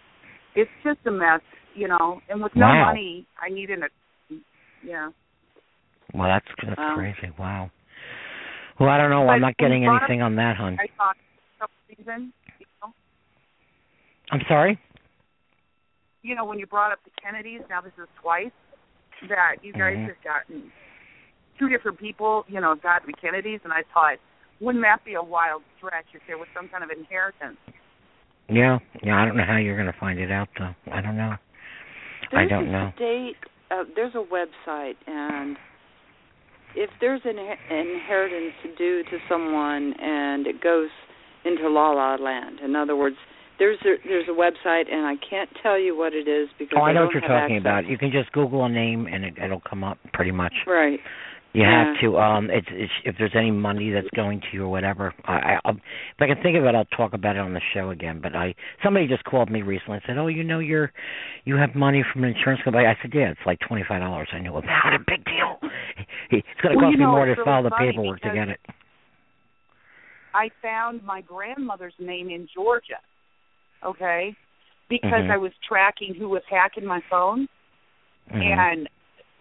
It's 0.56 0.72
just 0.84 1.00
a 1.06 1.12
mess, 1.12 1.42
you 1.76 1.88
know. 1.88 2.22
And 2.30 2.42
with 2.42 2.56
no 2.56 2.68
Wow. 2.68 2.88
money, 2.88 3.26
I 3.40 3.50
needed 3.50 3.80
a. 3.84 3.90
Yeah. 4.84 5.12
Well, 6.14 6.28
that's 6.28 6.48
that's 6.66 6.80
Wow. 6.80 6.96
crazy. 6.96 7.32
Wow. 7.38 7.72
Well, 8.80 8.90
I 8.90 8.98
don't 8.98 9.12
know. 9.12 9.30
I'm 9.30 9.42
not 9.42 9.58
getting 9.58 9.86
anything 9.86 10.22
on 10.22 10.36
that, 10.36 10.58
hon. 10.58 10.80
I 10.80 10.88
thought 10.98 11.16
season, 11.88 12.34
you 12.60 12.66
know, 12.82 12.92
I'm 14.32 14.42
sorry. 14.48 14.80
you 16.24 16.36
know, 16.36 16.46
when 16.46 16.58
you 16.58 16.66
brought 16.66 16.92
up 16.92 17.00
the 17.04 17.12
Kennedys, 17.22 17.62
now 17.70 17.82
this 17.82 17.92
is 18.02 18.08
twice 18.22 18.52
that 19.30 19.58
you 19.62 19.74
guys 19.74 19.98
Mhm. 19.98 20.08
have 20.08 20.22
gotten 20.24 20.72
two 21.60 21.70
different 21.70 22.00
people, 22.00 22.46
you 22.48 22.60
know, 22.60 22.76
got 22.76 23.06
the 23.06 23.14
Kennedys, 23.14 23.60
and 23.64 23.74
I 23.74 23.84
thought, 23.94 24.18
wouldn't 24.64 24.84
that 24.84 25.04
be 25.06 25.14
a 25.16 25.22
wild 25.24 25.62
stretch 25.78 26.06
if 26.14 26.22
there 26.28 26.38
was 26.38 26.48
some 26.56 26.70
kind 26.70 26.84
of 26.84 26.90
inheritance? 26.90 27.58
Yeah. 28.50 28.80
Yeah. 29.04 29.16
I 29.22 29.26
don't 29.26 29.38
know 29.38 29.46
how 29.48 29.58
you're 29.58 29.76
going 29.78 29.92
to 29.92 30.00
find 30.00 30.20
it 30.20 30.32
out 30.32 30.48
though. 30.58 30.74
I 30.92 31.02
don't 31.02 31.18
know. 31.18 31.34
I 31.34 31.40
There's 32.32 32.50
don't 32.50 32.68
a 32.68 32.72
know. 32.72 32.92
State, 32.96 33.36
uh, 33.72 33.84
there's 33.96 34.16
a 34.16 34.24
website, 34.24 34.96
and 35.08 35.56
if 36.76 36.90
there's 37.00 37.22
an 37.26 37.36
inhe- 37.36 37.70
inheritance 37.70 38.54
due 38.78 39.04
to 39.04 39.18
someone 39.30 39.94
and 40.00 40.48
it 40.48 40.62
goes 40.62 40.90
into 41.46 41.70
la 41.70 41.92
la 41.92 42.16
land, 42.16 42.60
in 42.64 42.76
other 42.76 42.96
words, 42.96 43.18
there's 43.60 43.78
a, 43.86 43.96
there's 44.08 44.26
a 44.28 44.32
website, 44.32 44.92
and 44.92 45.06
I 45.06 45.14
can't 45.30 45.50
tell 45.62 45.80
you 45.80 45.96
what 45.96 46.14
it 46.14 46.28
is 46.28 46.50
because 46.58 46.78
Oh, 46.80 46.84
I 46.84 46.92
know 46.94 47.02
don't 47.02 47.06
what 47.08 47.14
you're 47.14 47.22
talking 47.22 47.58
access. 47.58 47.62
about. 47.62 47.86
You 47.88 47.98
can 48.00 48.12
just 48.12 48.32
Google 48.32 48.66
a 48.66 48.70
name 48.70 49.06
and 49.12 49.24
it, 49.26 49.36
it'll 49.38 49.62
come 49.62 49.84
up 49.84 50.00
pretty 50.14 50.32
much. 50.32 50.54
Right. 50.66 51.00
You 51.54 51.62
Yeah. 51.62 51.86
have 51.86 52.00
to. 52.02 52.18
Um, 52.18 52.50
it's, 52.50 52.68
it's 52.72 52.92
if 53.06 53.16
there's 53.20 53.36
any 53.36 53.52
money 53.52 53.92
that's 53.92 54.10
going 54.16 54.42
to 54.42 54.48
you 54.52 54.64
or 54.64 54.70
whatever. 54.70 55.14
I, 55.26 55.34
I, 55.34 55.60
I'll, 55.66 55.76
if 55.76 56.20
I 56.20 56.26
can 56.26 56.42
think 56.42 56.58
of 56.58 56.66
it, 56.66 56.74
I'll 56.74 56.86
talk 56.86 57.14
about 57.14 57.36
it 57.36 57.40
on 57.40 57.54
the 57.54 57.62
show 57.76 57.92
again. 57.92 58.20
But 58.22 58.36
I, 58.36 58.56
somebody 58.84 59.08
just 59.08 59.24
called 59.24 59.52
me 59.52 59.62
recently 59.62 59.96
and 59.96 60.04
said, 60.08 60.18
"Oh, 60.18 60.28
you 60.28 60.44
know, 60.44 60.58
you're, 60.58 60.92
you 61.46 61.56
have 61.56 61.76
money 61.76 62.04
from 62.12 62.24
an 62.24 62.34
insurance 62.36 62.62
company." 62.64 62.86
I 62.88 62.98
said, 63.04 63.12
"Yeah, 63.14 63.30
it's 63.30 63.40
like 63.46 63.60
twenty 63.68 63.84
five 63.88 64.02
dollars." 64.02 64.30
I 64.34 64.40
knew 64.40 64.56
about 64.56 64.94
it. 64.94 65.02
Big 65.08 65.24
deal. 65.26 65.60
It's 66.32 66.48
going 66.64 66.74
to 66.74 66.78
Well, 66.78 66.86
cost 66.88 66.94
you 66.94 66.98
me 67.00 67.06
more 67.06 67.26
to 67.26 67.32
really 67.34 67.46
file 67.46 67.62
the 67.64 67.70
paperwork 67.70 68.22
to 68.22 68.32
get 68.34 68.50
it. 68.50 68.60
I 70.34 70.50
found 70.64 71.04
my 71.04 71.22
grandmother's 71.22 71.94
name 72.00 72.30
in 72.30 72.48
Georgia, 72.52 72.98
okay, 73.86 74.36
because 74.90 75.26
Mhm. 75.26 75.30
I 75.32 75.38
was 75.38 75.52
tracking 75.68 76.16
who 76.16 76.30
was 76.30 76.42
hacking 76.50 76.86
my 76.86 77.02
phone, 77.12 77.48
Mhm. 78.34 78.42
and 78.42 78.90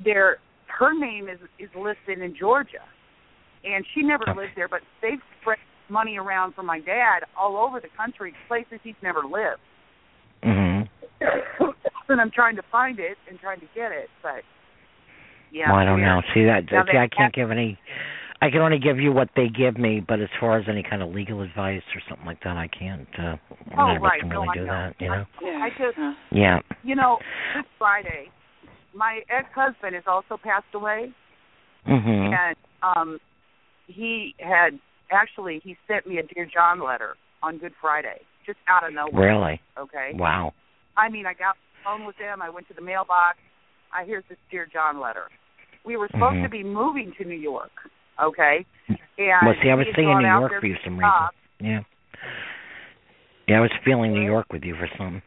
there, 0.05 0.37
her 0.79 0.93
name 0.99 1.29
is 1.29 1.39
is 1.59 1.69
listed 1.77 2.21
in 2.23 2.35
Georgia, 2.39 2.83
and 3.65 3.85
she 3.95 4.03
never 4.03 4.25
Okay. 4.31 4.39
lived 4.41 4.53
there, 4.57 4.69
but 4.69 4.81
they've 5.01 5.21
spread 5.41 5.59
money 5.89 6.17
around 6.19 6.55
for 6.55 6.63
my 6.63 6.81
dad 6.81 7.21
all 7.39 7.57
over 7.57 7.81
the 7.81 7.89
country, 7.97 8.35
places 8.49 8.79
he's 8.83 8.95
never 9.03 9.21
lived. 9.23 9.61
Mm-hmm. 10.43 10.89
and 12.09 12.21
I'm 12.21 12.31
trying 12.31 12.57
to 12.57 12.63
find 12.71 12.99
it 12.99 13.17
and 13.29 13.39
trying 13.39 13.61
to 13.61 13.67
get 13.75 13.93
it, 13.93 14.09
but 14.23 14.43
yeah. 15.53 15.71
well, 15.71 15.79
I 15.79 15.85
don't 15.85 16.01
know. 16.01 16.21
See 16.35 16.45
that? 16.45 16.63
Now 16.73 16.85
see, 16.91 16.99
I 16.99 17.09
can't 17.09 17.35
give 17.35 17.51
any. 17.51 17.79
I 18.41 18.51
can 18.51 18.61
only 18.61 18.81
give 18.81 18.99
you 18.99 19.13
what 19.13 19.29
they 19.37 19.47
give 19.49 19.79
me, 19.79 20.01
but 20.07 20.21
as 20.21 20.29
far 20.41 20.59
as 20.59 20.65
any 20.69 20.83
kind 20.83 21.01
of 21.01 21.11
legal 21.11 21.43
advice 21.43 21.83
or 21.95 22.03
something 22.09 22.27
like 22.27 22.43
that, 22.43 22.57
I 22.57 22.67
can't. 22.69 23.07
Uh, 23.17 23.37
Oh, 23.79 23.87
none 23.87 23.97
of 23.97 24.03
us 24.03 24.11
right. 24.11 24.21
can 24.21 24.29
No, 24.31 24.41
really 24.43 24.49
I 24.49 24.55
do 24.55 24.61
know. 24.67 24.73
that. 24.73 24.95
You 24.99 25.09
know. 25.09 25.25
Yeah. 25.41 25.59
I 25.63 25.69
just, 25.71 25.99
Yeah. 26.33 26.59
you 26.83 26.97
know, 26.97 27.19
this 27.55 27.65
Friday, 27.79 28.31
my 28.95 29.21
ex-husband 29.31 29.95
has 29.95 30.05
also 30.07 30.37
passed 30.37 30.73
away, 30.75 31.13
Mhm. 31.87 32.33
and 32.35 32.57
um 32.83 33.21
he 33.87 34.35
had 34.39 34.79
actually 35.11 35.61
he 35.65 35.77
sent 35.87 36.07
me 36.07 36.19
a 36.19 36.23
dear 36.23 36.47
John 36.47 36.81
letter 36.81 37.17
on 37.43 37.59
Good 37.59 37.75
Friday, 37.81 38.21
just 38.47 38.59
out 38.69 38.85
of 38.87 38.95
nowhere. 38.95 39.29
Really? 39.35 39.61
Okay. 39.77 40.13
Wow. 40.15 40.55
I 40.97 41.09
mean, 41.09 41.27
I 41.27 41.35
got 41.35 41.57
on 41.85 41.99
phone 41.99 42.07
with 42.07 42.17
him. 42.17 42.41
I 42.41 42.49
went 42.51 42.69
to 42.69 42.75
the 42.75 42.81
mailbox. 42.81 43.39
I 43.93 44.05
here's 44.05 44.25
this 44.29 44.39
dear 44.51 44.67
John 44.67 45.01
letter. 45.01 45.29
We 45.85 45.97
were 45.97 46.09
supposed 46.09 46.37
Mhm. 46.37 46.43
to 46.45 46.49
be 46.49 46.63
moving 46.63 47.13
to 47.19 47.25
New 47.25 47.35
York. 47.37 47.73
Okay. 48.21 48.65
And 48.89 49.47
Well, 49.47 49.57
see, 49.63 49.71
I 49.71 49.75
was 49.75 49.87
thinking 49.87 50.19
New 50.19 50.27
York 50.27 50.61
for 50.61 50.67
you 50.67 50.77
some 50.85 50.99
reason. 50.99 51.29
Yeah. 51.61 51.83
Yeah, 53.49 53.59
I 53.59 53.61
was 53.61 53.73
feeling 53.85 54.13
New 54.13 54.23
York 54.23 54.53
with 54.53 54.65
you 54.65 54.77
for 54.77 54.87
something. 54.97 55.23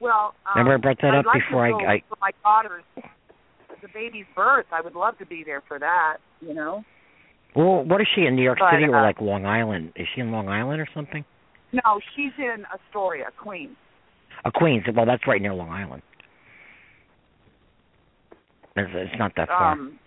Well, 0.00 0.34
um, 0.46 0.58
Remember 0.58 0.74
I 0.90 0.94
brought 0.94 1.00
that 1.02 1.14
I'd 1.14 1.18
up 1.20 1.26
like 1.26 1.42
before 1.48 1.64
I- 1.66 1.70
to 1.70 1.78
go 1.78 1.86
I- 1.86 2.02
for 2.08 2.16
my 2.20 2.30
daughter's 2.42 2.84
the 3.82 3.88
baby's 3.92 4.26
birth. 4.34 4.66
I 4.72 4.80
would 4.80 4.94
love 4.94 5.16
to 5.18 5.26
be 5.26 5.42
there 5.44 5.62
for 5.68 5.78
that. 5.78 6.16
You 6.40 6.54
know. 6.54 6.84
Well, 7.54 7.84
what 7.84 8.00
is 8.00 8.06
she 8.14 8.26
in 8.26 8.36
New 8.36 8.42
York 8.42 8.58
But, 8.58 8.72
City 8.72 8.84
or 8.84 8.96
uh, 8.96 9.02
like 9.02 9.20
Long 9.20 9.46
Island? 9.46 9.92
Is 9.96 10.06
she 10.14 10.20
in 10.20 10.30
Long 10.32 10.48
Island 10.48 10.80
or 10.80 10.86
something? 10.92 11.24
No, 11.72 12.00
she's 12.14 12.32
in 12.38 12.64
Astoria, 12.72 13.26
Queens. 13.38 13.76
Uh, 14.44 14.50
Queens. 14.50 14.84
Well, 14.94 15.06
that's 15.06 15.26
right 15.26 15.40
near 15.40 15.54
Long 15.54 15.70
Island. 15.70 16.02
It's, 18.76 18.90
it's 18.94 19.18
not 19.18 19.32
that 19.36 19.48
far. 19.48 19.72
Um, 19.72 19.98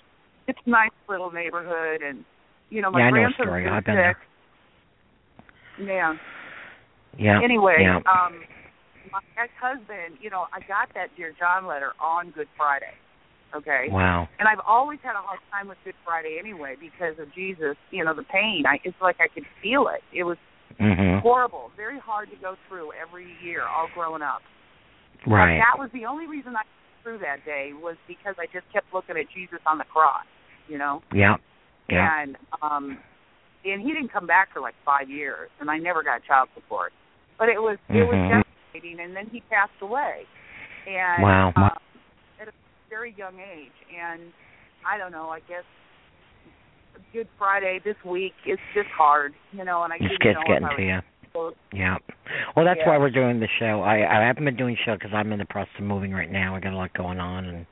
it's 0.48 0.60
a 0.66 0.70
nice 0.70 0.90
little 1.08 1.32
neighborhood, 1.32 2.02
and 2.02 2.24
you 2.70 2.82
know 2.82 2.92
my 2.92 3.00
Yeah, 3.00 3.06
I 3.06 3.10
know 3.12 3.26
Astoria. 3.28 3.72
I've 3.74 3.84
been 3.86 3.96
sick. 3.96 4.18
there. 5.78 5.88
Yeah. 5.88 6.14
yeah. 7.18 7.40
Anyway, 7.44 7.78
Yeah. 7.82 7.98
um, 7.98 8.42
my 9.12 9.22
ex-husband, 9.42 10.18
you 10.22 10.30
know, 10.30 10.46
I 10.54 10.60
got 10.68 10.94
that 10.96 11.10
dear 11.16 11.34
John 11.38 11.66
letter 11.66 11.92
on 12.00 12.32
Good 12.32 12.48
Friday, 12.58 12.94
Okay. 13.56 13.88
Wow. 13.90 14.30
And 14.38 14.48
I've 14.48 14.62
always 14.66 15.00
had 15.02 15.14
a 15.14 15.24
hard 15.26 15.40
time 15.52 15.68
with 15.68 15.78
Good 15.84 15.96
Friday 16.06 16.38
anyway 16.40 16.76
because 16.80 17.18
of 17.20 17.34
Jesus. 17.34 17.76
You 17.92 18.06
know, 18.06 18.14
the 18.14 18.24
pain. 18.24 18.64
I 18.68 18.80
it's 18.84 18.98
like 19.02 19.18
I 19.20 19.28
could 19.28 19.46
feel 19.62 19.88
it. 19.88 20.04
It 20.14 20.24
was 20.24 20.38
Mhm. 20.80 21.22
horrible, 21.22 21.72
very 21.76 22.00
hard 22.00 22.30
to 22.30 22.36
go 22.38 22.56
through 22.68 22.94
every 22.94 23.36
year, 23.42 23.66
all 23.66 23.88
growing 23.94 24.22
up. 24.22 24.42
Right. 25.26 25.58
But 25.58 25.66
that 25.66 25.80
was 25.80 25.92
the 25.92 26.06
only 26.06 26.28
reason 26.28 26.56
I 26.56 26.62
through 27.02 27.20
that 27.20 27.44
day 27.46 27.74
was 27.74 27.96
because 28.08 28.36
I 28.38 28.46
just 28.48 28.70
kept 28.72 28.94
looking 28.94 29.18
at 29.18 29.30
Jesus 29.30 29.60
on 29.66 29.78
the 29.78 29.86
cross. 29.86 30.26
You 30.68 30.78
know. 30.78 31.02
Yeah. 31.12 31.38
Yeah. 31.88 32.22
And 32.22 32.38
um, 32.62 33.00
and 33.66 33.82
he 33.82 33.94
didn't 33.94 34.10
come 34.10 34.28
back 34.28 34.52
for 34.54 34.60
like 34.60 34.76
five 34.86 35.10
years, 35.10 35.50
and 35.60 35.72
I 35.72 35.78
never 35.80 36.04
got 36.04 36.24
child 36.24 36.50
support. 36.54 36.94
But 37.38 37.50
it 37.50 37.62
was 37.62 37.78
it 37.90 38.04
was 38.04 38.46
And 38.74 39.16
then 39.16 39.28
he 39.32 39.42
passed 39.50 39.72
away. 39.82 40.24
And 40.88 41.24
Wow. 41.24 41.54
um, 41.56 41.78
at 42.42 42.48
a 42.48 42.52
very 42.90 43.14
young 43.18 43.40
age, 43.40 43.72
and 43.94 44.32
I 44.88 44.98
don't 44.98 45.12
know. 45.12 45.30
I 45.30 45.40
guess 45.42 45.64
Good 47.12 47.28
Friday 47.38 47.80
this 47.84 47.98
week 48.06 48.34
is 48.46 48.60
just 48.74 48.88
hard, 48.90 49.34
you 49.52 49.66
know. 49.66 49.84
And 49.84 49.92
I 49.92 49.98
It's 49.98 50.04
didn't 50.04 50.22
kids 50.22 50.36
know 50.36 50.44
getting 50.48 50.66
if 50.66 50.72
I 50.72 50.76
to 50.78 50.84
you. 50.84 51.00
Yeah. 51.72 51.98
Well, 52.56 52.66
that's 52.66 52.80
Yeah. 52.80 52.90
why 52.90 52.98
we're 52.98 53.10
doing 53.10 53.40
the 53.40 53.48
show. 53.60 53.82
I 53.82 53.98
I 54.20 54.26
haven't 54.26 54.46
been 54.46 54.56
doing 54.56 54.76
show 54.86 54.94
because 54.96 55.14
I'm 55.14 55.32
in 55.32 55.40
the 55.40 55.46
process 55.46 55.74
of 55.80 55.86
moving 55.86 56.12
right 56.14 56.32
now. 56.32 56.56
I 56.56 56.60
got 56.60 56.74
a 56.74 56.78
lot 56.78 56.94
going 56.94 57.20
on, 57.20 57.46
and 57.46 57.66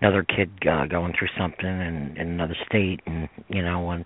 another 0.00 0.22
kid 0.22 0.50
uh, 0.68 0.86
going 0.86 1.12
through 1.18 1.28
something 1.38 1.66
in, 1.66 2.16
in 2.16 2.28
another 2.28 2.56
state, 2.66 3.00
and 3.06 3.28
you 3.48 3.62
know, 3.62 3.90
and 3.90 4.04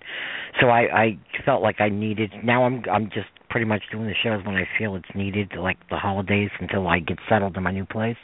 so 0.60 0.68
I 0.68 0.80
I 1.02 1.18
felt 1.44 1.62
like 1.62 1.80
I 1.80 1.88
needed. 1.88 2.32
Now 2.44 2.64
I'm 2.64 2.82
I'm 2.90 3.06
just 3.10 3.28
pretty 3.50 3.66
much 3.66 3.82
doing 3.90 4.06
the 4.06 4.14
shows 4.22 4.44
when 4.44 4.56
I 4.56 4.66
feel 4.78 4.96
it's 4.96 5.14
needed, 5.14 5.52
like 5.58 5.76
the 5.90 5.98
holidays 5.98 6.50
until 6.60 6.88
I 6.88 7.00
get 7.00 7.18
settled 7.28 7.56
in 7.56 7.62
my 7.62 7.72
new 7.72 7.84
place. 7.84 8.16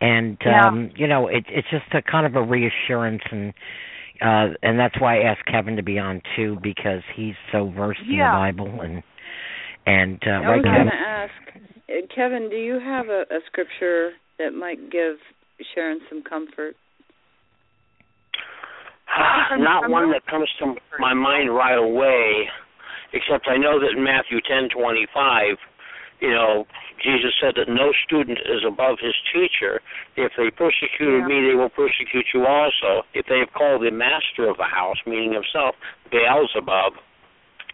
And 0.00 0.38
Yeah. 0.44 0.66
um, 0.66 0.90
you 0.96 1.06
know, 1.06 1.28
it 1.28 1.44
it's 1.48 1.68
just 1.70 1.84
a 1.92 2.02
kind 2.02 2.26
of 2.26 2.34
a 2.34 2.42
reassurance 2.42 3.22
and 3.30 3.52
uh 4.22 4.54
and 4.62 4.78
that's 4.78 4.98
why 5.00 5.20
I 5.20 5.24
asked 5.24 5.44
Kevin 5.46 5.76
to 5.76 5.82
be 5.82 5.98
on 5.98 6.22
too 6.36 6.56
because 6.62 7.02
he's 7.16 7.34
so 7.52 7.70
versed 7.76 8.00
in 8.02 8.18
the 8.18 8.24
Bible 8.32 8.80
and 8.80 9.02
and 9.86 10.18
uh 10.26 10.30
I 10.30 10.46
right 10.48 10.56
was 10.56 10.64
now 10.64 10.74
going 10.74 10.86
to 10.86 10.94
ask, 10.94 11.32
uh, 11.88 12.06
Kevin, 12.14 12.48
do 12.50 12.56
you 12.56 12.78
have 12.80 13.08
a, 13.08 13.22
a 13.30 13.40
scripture 13.46 14.12
that 14.38 14.52
might 14.52 14.90
give 14.90 15.16
Sharon 15.74 16.00
some 16.08 16.22
comfort? 16.22 16.74
Not 19.58 19.90
one 19.90 20.10
that 20.12 20.26
comes 20.26 20.48
to 20.60 20.74
my 20.98 21.14
mind 21.14 21.54
right 21.54 21.78
away, 21.78 22.48
except 23.12 23.46
I 23.48 23.56
know 23.56 23.78
that 23.80 23.96
in 23.96 24.02
Matthew 24.02 24.40
ten 24.48 24.68
twenty 24.70 25.06
five, 25.14 25.56
you 26.20 26.30
know, 26.30 26.64
Jesus 27.02 27.34
said 27.40 27.54
that 27.56 27.68
no 27.68 27.92
student 28.06 28.38
is 28.38 28.64
above 28.66 28.96
his 29.02 29.14
teacher. 29.32 29.80
If 30.16 30.32
they 30.38 30.50
persecuted 30.50 31.20
Yeah. 31.22 31.26
me, 31.28 31.48
they 31.48 31.54
will 31.54 31.68
persecute 31.68 32.26
you 32.32 32.46
also. 32.46 33.02
If 33.12 33.26
they 33.26 33.40
have 33.40 33.52
called 33.52 33.82
the 33.82 33.90
master 33.90 34.48
of 34.48 34.56
the 34.56 34.64
house, 34.64 34.96
meaning 35.06 35.32
himself, 35.34 35.74
Beelzebub, 36.10 36.94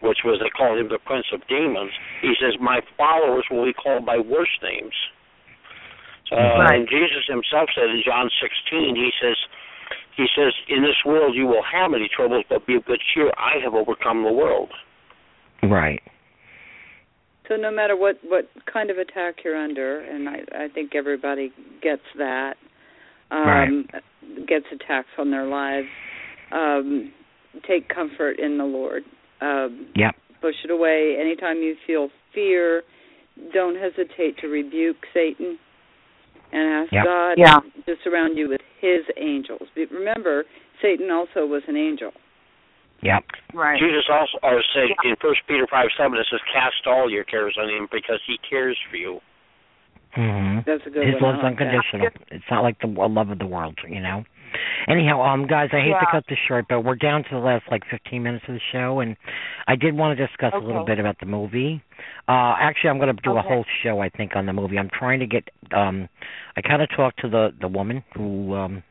which 0.01 0.19
was 0.25 0.39
they 0.39 0.49
called 0.49 0.79
him 0.79 0.89
the 0.89 0.99
prince 0.99 1.27
of 1.33 1.41
demons, 1.47 1.91
he 2.21 2.33
says, 2.39 2.59
My 2.59 2.81
followers 2.97 3.45
will 3.49 3.65
be 3.65 3.73
called 3.73 4.05
by 4.05 4.17
worse 4.17 4.53
names. 4.61 4.93
Uh, 6.31 6.35
Right. 6.35 6.75
And 6.75 6.87
Jesus 6.87 7.27
himself 7.27 7.69
said 7.75 7.89
in 7.89 8.01
John 8.05 8.29
16, 8.39 8.95
he 8.95 9.11
says, 9.21 9.35
he 10.15 10.27
says, 10.35 10.53
in 10.69 10.81
this 10.81 10.95
world 11.05 11.35
you 11.35 11.45
will 11.45 11.63
have 11.63 11.91
many 11.91 12.09
troubles, 12.13 12.45
but 12.49 12.65
be 12.65 12.75
of 12.75 12.85
good 12.85 13.01
cheer. 13.13 13.31
I 13.37 13.59
have 13.63 13.73
overcome 13.73 14.23
the 14.23 14.31
world. 14.31 14.71
right. 15.63 16.01
So 17.47 17.57
no 17.57 17.69
matter 17.69 17.97
what 17.97 18.15
what 18.23 18.47
kind 18.71 18.89
of 18.89 18.97
attack 18.97 19.43
you're 19.43 19.57
under, 19.57 19.99
and 19.99 20.29
I 20.29 20.35
I 20.55 20.67
think 20.73 20.95
everybody 20.95 21.51
gets 21.81 22.03
that, 22.17 22.53
um, 23.29 23.87
gets 24.47 24.65
attacks 24.71 25.09
on 25.17 25.31
their 25.31 25.45
lives. 25.45 25.87
Um, 26.53 27.11
take 27.67 27.89
comfort 27.89 28.39
in 28.39 28.57
the 28.57 28.63
Lord. 28.63 29.03
Um, 29.41 29.87
Yep. 29.95 30.15
push 30.41 30.55
it 30.63 30.71
away. 30.71 31.17
Anytime 31.19 31.57
you 31.61 31.75
feel 31.87 32.09
fear, 32.33 32.83
don't 33.53 33.75
hesitate 33.75 34.37
to 34.39 34.47
rebuke 34.47 35.05
Satan 35.13 35.57
and 36.51 36.73
ask 36.83 36.91
Yep. 36.91 37.05
God 37.05 37.37
Yeah. 37.37 37.59
to 37.85 37.95
surround 38.03 38.37
you 38.37 38.49
with 38.49 38.61
His 38.79 39.05
angels. 39.17 39.67
But 39.75 39.89
remember, 39.91 40.45
Satan 40.81 41.09
also 41.11 41.45
was 41.45 41.63
an 41.67 41.75
angel. 41.77 42.13
Yep. 43.01 43.23
Right. 43.53 43.79
Jesus 43.79 44.07
also 44.09 44.37
or 44.43 44.61
said 44.73 44.89
in 45.03 45.15
First 45.17 45.41
Peter 45.47 45.65
five 45.67 45.89
seven 45.97 46.19
it 46.19 46.27
says, 46.29 46.39
"Cast 46.53 46.85
all 46.85 47.09
your 47.09 47.23
cares 47.23 47.57
on 47.57 47.67
Him, 47.69 47.87
because 47.91 48.21
He 48.27 48.37
cares 48.47 48.77
for 48.89 48.97
you." 48.97 49.21
Mhm. 50.15 50.65
That's 50.65 50.85
a 50.85 50.89
good 50.89 51.07
His 51.07 51.15
one. 51.15 51.23
I 51.23 51.27
love's 51.31 51.43
like 51.43 51.57
that. 51.57 51.67
unconditional. 51.67 52.07
It's 52.31 52.49
not 52.51 52.61
like 52.63 52.77
the 52.79 52.87
wo- 52.87 53.07
love 53.07 53.29
of 53.31 53.39
the 53.39 53.47
world, 53.47 53.79
you 53.87 53.99
know. 54.01 54.23
Anyhow, 54.87 55.21
um, 55.21 55.47
guys, 55.47 55.69
I 55.73 55.77
hate 55.79 55.93
to 55.99 56.07
cut 56.11 56.23
this 56.27 56.37
short, 56.47 56.65
but 56.69 56.81
we're 56.81 56.95
down 56.95 57.23
to 57.23 57.29
the 57.31 57.37
last 57.37 57.63
like 57.71 57.83
15 57.89 58.21
minutes 58.23 58.45
of 58.47 58.55
the 58.55 58.61
show, 58.71 58.99
and 58.99 59.15
I 59.67 59.75
did 59.75 59.95
want 59.95 60.17
to 60.17 60.27
discuss 60.27 60.53
a 60.55 60.59
little 60.59 60.85
bit 60.85 60.99
about 60.99 61.17
the 61.19 61.25
movie. 61.25 61.81
Uh, 62.27 62.55
actually, 62.59 62.89
I'm 62.89 62.97
going 62.99 63.15
to 63.15 63.21
do 63.21 63.37
a 63.37 63.41
whole 63.41 63.65
show, 63.83 63.99
I 64.01 64.09
think, 64.09 64.35
on 64.35 64.45
the 64.45 64.53
movie. 64.53 64.77
I'm 64.77 64.89
trying 64.97 65.19
to 65.19 65.27
get. 65.27 65.43
um 65.75 66.09
I 66.57 66.61
kind 66.61 66.81
of 66.81 66.89
talked 66.95 67.19
to 67.21 67.29
the 67.29 67.49
the 67.61 67.67
woman 67.67 68.03
who, 68.15 68.55
um 68.55 68.83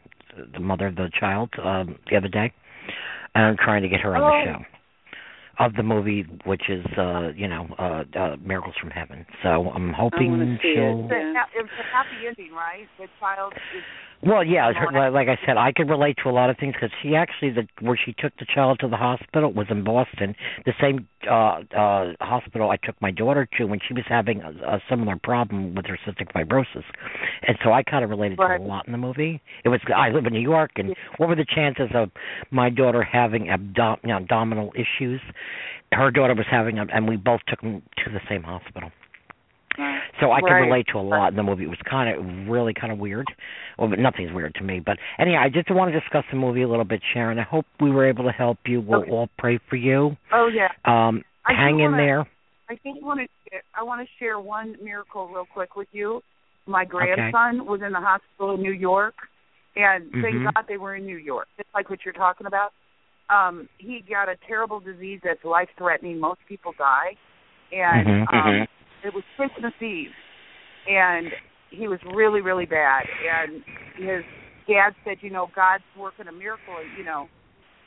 the 0.54 0.60
mother 0.60 0.86
of 0.86 0.96
the 0.96 1.10
child, 1.18 1.50
um 1.62 1.96
the 2.10 2.16
other 2.16 2.28
day, 2.28 2.52
and 3.34 3.44
I'm 3.44 3.56
trying 3.56 3.82
to 3.82 3.88
get 3.88 4.00
her 4.00 4.16
on 4.16 4.22
Oh. 4.22 4.30
the 4.30 4.52
show 4.58 4.64
of 5.58 5.74
the 5.74 5.82
movie, 5.82 6.22
which 6.46 6.70
is, 6.70 6.86
uh, 6.96 7.28
you 7.36 7.46
know, 7.46 7.66
uh, 7.78 8.04
uh 8.18 8.36
Miracles 8.42 8.74
from 8.80 8.88
Heaven. 8.90 9.26
So 9.42 9.70
I'm 9.74 9.92
hoping 9.92 10.30
wanna 10.30 10.54
it. 10.54 10.60
she'll. 10.62 11.04
It's 11.04 11.12
a, 11.12 11.60
it's 11.60 11.68
a 11.68 11.94
happy 11.94 12.26
ending, 12.26 12.52
right? 12.54 12.88
The 12.98 13.08
child 13.20 13.52
is 13.76 13.84
Well, 14.22 14.44
yeah, 14.44 14.70
her, 14.74 15.10
like 15.10 15.28
I 15.28 15.38
said, 15.46 15.56
I 15.56 15.72
could 15.72 15.88
relate 15.88 16.18
to 16.22 16.28
a 16.28 16.32
lot 16.32 16.50
of 16.50 16.58
things 16.58 16.74
because 16.74 16.90
she 17.02 17.14
actually, 17.16 17.50
the 17.52 17.66
where 17.80 17.96
she 18.02 18.12
took 18.18 18.36
the 18.38 18.44
child 18.54 18.78
to 18.80 18.88
the 18.88 18.96
hospital 18.96 19.50
was 19.52 19.66
in 19.70 19.82
Boston, 19.82 20.34
the 20.66 20.74
same 20.80 21.08
uh 21.30 21.60
uh 21.76 22.12
hospital 22.20 22.70
I 22.70 22.76
took 22.76 23.00
my 23.00 23.10
daughter 23.10 23.48
to 23.56 23.64
when 23.64 23.78
she 23.86 23.94
was 23.94 24.04
having 24.08 24.42
a, 24.42 24.50
a 24.76 24.80
similar 24.90 25.16
problem 25.22 25.74
with 25.74 25.86
her 25.86 25.98
cystic 26.06 26.32
fibrosis, 26.32 26.84
and 27.46 27.56
so 27.64 27.72
I 27.72 27.82
kind 27.82 28.04
of 28.04 28.10
related 28.10 28.38
Right. 28.38 28.58
to 28.58 28.62
a 28.62 28.66
lot 28.66 28.86
in 28.86 28.92
the 28.92 28.98
movie. 28.98 29.40
It 29.64 29.70
was 29.70 29.80
I 29.94 30.10
live 30.10 30.26
in 30.26 30.34
New 30.34 30.40
York, 30.40 30.72
and 30.76 30.94
what 31.16 31.28
were 31.30 31.36
the 31.36 31.46
chances 31.46 31.88
of 31.94 32.10
my 32.50 32.68
daughter 32.68 33.02
having 33.02 33.48
abdom- 33.48 34.00
you 34.02 34.08
know, 34.10 34.18
abdominal 34.18 34.72
issues? 34.74 35.20
Her 35.92 36.10
daughter 36.10 36.34
was 36.34 36.46
having, 36.50 36.78
and 36.78 37.08
we 37.08 37.16
both 37.16 37.40
took 37.48 37.60
them 37.62 37.82
to 38.04 38.10
the 38.10 38.20
same 38.28 38.42
hospital. 38.42 38.90
Right. 39.78 40.02
So 40.20 40.32
I 40.32 40.40
can 40.40 40.50
Right. 40.50 40.60
relate 40.60 40.86
to 40.88 40.98
a 40.98 41.00
lot 41.00 41.28
in 41.28 41.36
the 41.36 41.42
movie. 41.42 41.64
It 41.64 41.70
was 41.70 41.78
kind 41.88 42.08
of 42.14 42.48
really 42.48 42.74
kind 42.74 42.92
of 42.92 42.98
weird. 42.98 43.26
Well, 43.78 43.88
but 43.88 43.98
nothing's 43.98 44.32
weird 44.32 44.54
to 44.56 44.64
me. 44.64 44.80
But 44.80 44.98
anyhow, 45.18 45.40
I 45.42 45.48
just 45.48 45.70
want 45.70 45.92
to 45.92 45.98
discuss 46.00 46.24
the 46.30 46.36
movie 46.36 46.62
a 46.62 46.68
little 46.68 46.84
bit, 46.84 47.00
Sharon. 47.14 47.38
I 47.38 47.42
hope 47.42 47.66
we 47.80 47.90
were 47.90 48.04
able 48.06 48.24
to 48.24 48.32
help 48.32 48.58
you. 48.66 48.80
We'll 48.80 49.02
Okay. 49.02 49.10
all 49.10 49.28
pray 49.38 49.58
for 49.68 49.76
you. 49.76 50.16
Oh 50.32 50.48
yeah. 50.48 50.70
Um, 50.84 51.24
do 51.48 51.54
hang 51.54 51.78
in 51.80 51.92
wanna- 51.92 51.96
there. 52.02 52.26
I 52.68 52.74
just 52.84 53.02
want 53.02 53.20
to 53.20 53.26
I 53.74 53.82
want 53.82 54.00
to 54.06 54.14
share 54.18 54.38
one 54.38 54.76
miracle 54.80 55.26
real 55.28 55.44
quick 55.46 55.74
with 55.74 55.88
you. 55.92 56.22
My 56.66 56.84
grandson 56.84 57.66
was 57.66 57.82
in 57.82 57.92
the 57.92 57.98
hospital 58.00 58.54
in 58.54 58.62
New 58.62 58.70
York, 58.72 59.14
and 59.74 60.04
Mhm. 60.12 60.22
thank 60.22 60.54
God 60.54 60.66
they 60.68 60.76
were 60.76 60.94
in 60.94 61.04
New 61.04 61.16
York. 61.16 61.48
Just 61.56 61.68
like 61.74 61.90
what 61.90 62.04
you're 62.04 62.14
talking 62.14 62.46
about. 62.46 62.72
Um, 63.28 63.68
he 63.78 64.00
got 64.02 64.28
a 64.28 64.36
terrible 64.46 64.78
disease 64.78 65.20
that's 65.24 65.44
life 65.44 65.68
threatening. 65.76 66.20
Most 66.20 66.44
people 66.46 66.72
die, 66.78 67.16
and 67.72 68.06
Mhm, 68.06 68.32
um, 68.34 68.44
mhm. 68.52 68.68
It 69.04 69.14
was 69.14 69.24
Christmas 69.36 69.72
Eve, 69.80 70.10
and 70.86 71.32
he 71.70 71.88
was 71.88 71.98
really 72.14 72.40
really 72.40 72.66
bad. 72.66 73.04
And 73.24 73.62
his 73.96 74.24
dad 74.68 74.94
said, 75.04 75.18
you 75.20 75.30
know, 75.30 75.50
God's 75.54 75.84
working 75.98 76.28
a 76.28 76.32
miracle, 76.32 76.78
you 76.96 77.04
know, 77.04 77.28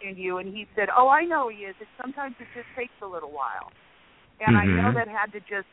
in 0.07 0.18
you. 0.18 0.38
And 0.38 0.48
he 0.48 0.68
said, 0.76 0.90
oh, 0.95 1.07
I 1.10 1.23
know 1.23 1.49
he 1.49 1.65
is. 1.65 1.76
It 1.80 1.88
sometimes 2.02 2.35
it 2.40 2.48
just 2.53 2.68
takes 2.76 2.94
a 3.02 3.07
little 3.07 3.31
while. 3.31 3.72
And 4.45 4.57
I 4.57 4.65
know 4.65 4.91
Mhm. 4.91 4.95
that 4.95 5.07
had 5.07 5.31
to 5.31 5.40
just 5.41 5.68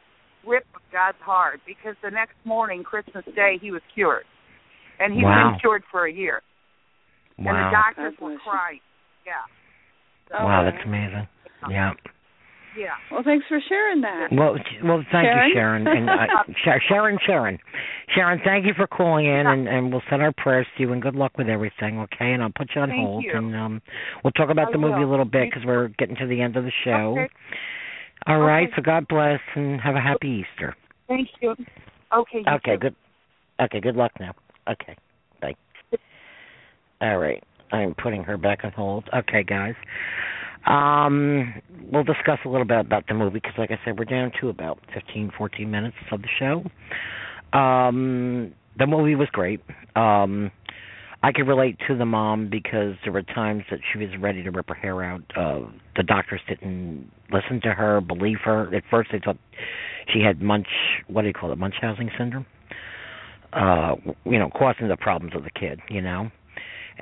rip 0.46 0.64
God's 0.92 1.20
heart 1.20 1.60
because 1.66 1.96
the 2.02 2.10
next 2.10 2.36
morning, 2.44 2.82
Christmas 2.84 3.24
Day, 3.34 3.58
he 3.58 3.70
was 3.70 3.82
cured, 3.92 4.24
and 4.98 5.12
he's 5.12 5.24
Wow. 5.24 5.50
been 5.50 5.60
cured 5.60 5.84
for 5.90 6.06
a 6.06 6.12
year. 6.12 6.42
Wow. 7.38 7.56
And 7.56 7.66
the 7.66 7.70
doctors 7.70 8.14
were 8.20 8.38
crying. 8.38 8.80
Yeah, 9.26 9.42
Oh, 10.32 10.46
Wow, 10.46 10.64
that's 10.64 10.84
amazing. 10.84 11.26
Yeah. 11.68 11.92
Yeah. 12.76 12.94
Well, 13.10 13.22
thanks 13.24 13.46
for 13.48 13.60
sharing 13.68 14.00
that. 14.02 14.28
Well, 14.32 14.56
well, 14.84 15.04
thank 15.10 15.26
Sharon? 15.26 15.48
you, 15.48 15.54
Sharon, 15.54 15.86
and 15.86 16.10
uh, 16.10 16.26
Sharon, 16.88 17.18
Sharon, 17.26 17.58
Sharon. 18.14 18.40
Thank 18.44 18.66
you 18.66 18.72
for 18.76 18.86
calling 18.86 19.26
in, 19.26 19.46
and 19.46 19.68
and 19.68 19.92
we'll 19.92 20.02
send 20.08 20.22
our 20.22 20.32
prayers 20.36 20.66
to 20.76 20.82
you, 20.82 20.92
and 20.92 21.02
good 21.02 21.14
luck 21.14 21.32
with 21.36 21.48
everything. 21.48 21.98
Okay, 22.00 22.32
and 22.32 22.42
I'll 22.42 22.52
put 22.54 22.70
you 22.74 22.80
on 22.82 22.88
Thank 22.88 23.00
hold, 23.00 23.24
you. 23.24 23.32
and 23.34 23.54
um, 23.56 23.82
we'll 24.22 24.32
talk 24.32 24.50
about 24.50 24.68
I 24.68 24.72
the 24.72 24.78
movie 24.78 25.02
a 25.02 25.08
little 25.08 25.24
bit 25.24 25.50
because 25.50 25.66
we're 25.66 25.88
getting 25.98 26.16
to 26.16 26.26
the 26.26 26.40
end 26.40 26.56
of 26.56 26.64
the 26.64 26.72
show. 26.84 27.16
Okay. 27.18 27.28
All 28.26 28.38
right, 28.38 28.64
Okay. 28.68 28.72
so 28.76 28.82
God 28.82 29.06
bless, 29.08 29.40
and 29.54 29.80
have 29.80 29.96
a 29.96 30.00
happy 30.00 30.44
Easter. 30.44 30.76
Thank 31.08 31.28
you. 31.40 31.52
Okay. 32.12 32.38
you 32.38 32.52
Okay, 32.56 32.74
too. 32.74 32.78
good. 32.78 32.96
Okay, 33.60 33.80
good 33.80 33.96
luck 33.96 34.12
now. 34.20 34.34
Okay, 34.68 34.96
bye. 35.40 35.54
All 37.00 37.18
right, 37.18 37.42
I'm 37.72 37.94
putting 37.94 38.22
her 38.24 38.36
back 38.36 38.60
on 38.64 38.72
hold. 38.72 39.08
Okay, 39.14 39.42
guys. 39.42 39.74
Um, 40.66 41.54
we'll 41.90 42.04
discuss 42.04 42.38
a 42.44 42.48
little 42.48 42.66
bit 42.66 42.80
about 42.80 43.06
the 43.08 43.14
movie 43.14 43.40
because, 43.40 43.54
like 43.58 43.70
I 43.70 43.78
said, 43.84 43.98
we're 43.98 44.04
down 44.04 44.32
to 44.40 44.48
about 44.48 44.78
15, 44.94 45.32
14 45.36 45.70
minutes 45.70 45.96
of 46.12 46.22
the 46.22 46.28
show. 46.38 47.58
Um, 47.58 48.52
the 48.78 48.86
movie 48.86 49.14
was 49.14 49.28
great. 49.32 49.60
Um, 49.96 50.50
I 51.22 51.32
could 51.32 51.46
relate 51.46 51.76
to 51.86 51.96
the 51.96 52.06
mom 52.06 52.48
because 52.48 52.94
there 53.04 53.12
were 53.12 53.22
times 53.22 53.64
that 53.70 53.80
she 53.92 53.98
was 53.98 54.08
ready 54.18 54.42
to 54.42 54.50
rip 54.50 54.68
her 54.68 54.74
hair 54.74 55.02
out. 55.02 55.22
Uh 55.36 55.60
the 55.96 56.02
doctors 56.02 56.40
didn't 56.48 57.10
listen 57.30 57.60
to 57.62 57.72
her, 57.72 58.00
believe 58.00 58.38
her. 58.44 58.74
At 58.74 58.84
first 58.90 59.10
they 59.12 59.20
thought 59.22 59.36
she 60.12 60.20
had 60.20 60.40
munch 60.40 60.68
what 61.08 61.22
do 61.22 61.28
you 61.28 61.34
call 61.34 61.52
it, 61.52 61.58
Munchausen 61.58 62.10
syndrome. 62.16 62.46
Uh 63.52 63.96
you 64.24 64.38
know, 64.38 64.48
causing 64.50 64.88
the 64.88 64.96
problems 64.96 65.34
of 65.36 65.44
the 65.44 65.50
kid, 65.50 65.80
you 65.90 66.00
know. 66.00 66.30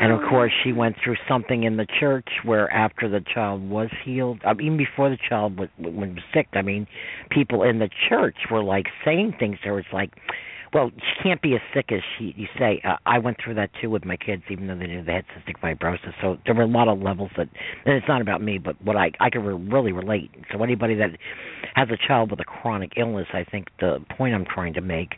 And 0.01 0.13
of 0.13 0.21
oh, 0.23 0.29
course, 0.29 0.53
she 0.63 0.73
went 0.73 0.97
through 1.03 1.17
something 1.29 1.65
in 1.65 1.77
the 1.77 1.87
church 1.99 2.29
where, 2.45 2.71
after 2.73 3.09
the 3.09 3.21
child 3.35 3.69
was 3.69 3.91
healed, 4.05 4.41
I 4.47 4.55
mean, 4.55 4.67
even 4.67 4.79
before 4.79 5.11
the 5.11 5.19
child 5.29 5.59
was, 5.59 5.69
was 5.79 6.11
sick, 6.33 6.47
I 6.53 6.63
mean, 6.63 6.87
people 7.31 7.65
in 7.65 7.81
the 7.81 7.91
church 8.09 8.37
were 8.51 8.63
like 8.63 8.87
saying 9.05 9.35
things. 9.41 9.59
There 9.65 9.75
was 9.75 9.85
like, 9.93 10.13
well, 10.75 10.91
she 10.97 11.23
can't 11.23 11.41
be 11.41 11.55
as 11.55 11.61
sick 11.75 11.93
as 11.93 12.01
she 12.19 12.35
you 12.37 12.47
say. 12.59 12.81
Uh, 12.85 12.97
I 13.07 13.19
went 13.19 13.39
through 13.43 13.55
that 13.55 13.71
too 13.81 13.91
with 13.91 14.05
my 14.05 14.17
kids, 14.17 14.43
even 14.51 14.67
though 14.67 14.77
they 14.77 14.87
knew 14.87 15.05
they 15.05 15.15
had 15.15 15.25
cystic 15.37 15.59
fibrosis. 15.63 16.13
So 16.21 16.37
there 16.45 16.55
were 16.55 16.63
a 16.63 16.67
lot 16.67 16.89
of 16.89 17.01
levels 17.01 17.31
that, 17.37 17.49
and 17.85 17.95
it's 17.95 18.09
not 18.09 18.21
about 18.21 18.43
me, 18.43 18.59
but 18.59 18.81
what 18.83 18.97
I 18.97 19.11
I 19.21 19.31
can 19.31 19.43
re- 19.45 19.71
really 19.71 19.93
relate. 19.93 20.31
So 20.53 20.63
anybody 20.63 20.95
that 20.97 21.11
has 21.75 21.89
a 21.91 21.97
child 22.07 22.31
with 22.31 22.41
a 22.41 22.45
chronic 22.45 22.93
illness, 22.97 23.27
I 23.33 23.45
think 23.45 23.69
the 23.81 24.05
point 24.17 24.35
I'm 24.35 24.45
trying 24.45 24.75
to 24.75 24.81
make 24.81 25.15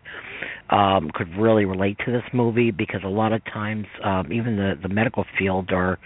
um, 0.71 1.11
could 1.15 1.29
really 1.37 1.65
relate 1.65 1.99
to 2.07 2.13
this 2.13 2.25
movie 2.33 2.71
because 2.71 3.01
a 3.05 3.09
lot 3.09 3.33
of 3.33 3.45
times, 3.45 3.87
um, 4.05 4.33
even 4.33 4.57
the 4.57 4.75
the 4.81 4.89
medical 4.89 5.25
field 5.39 5.71
are 5.73 5.99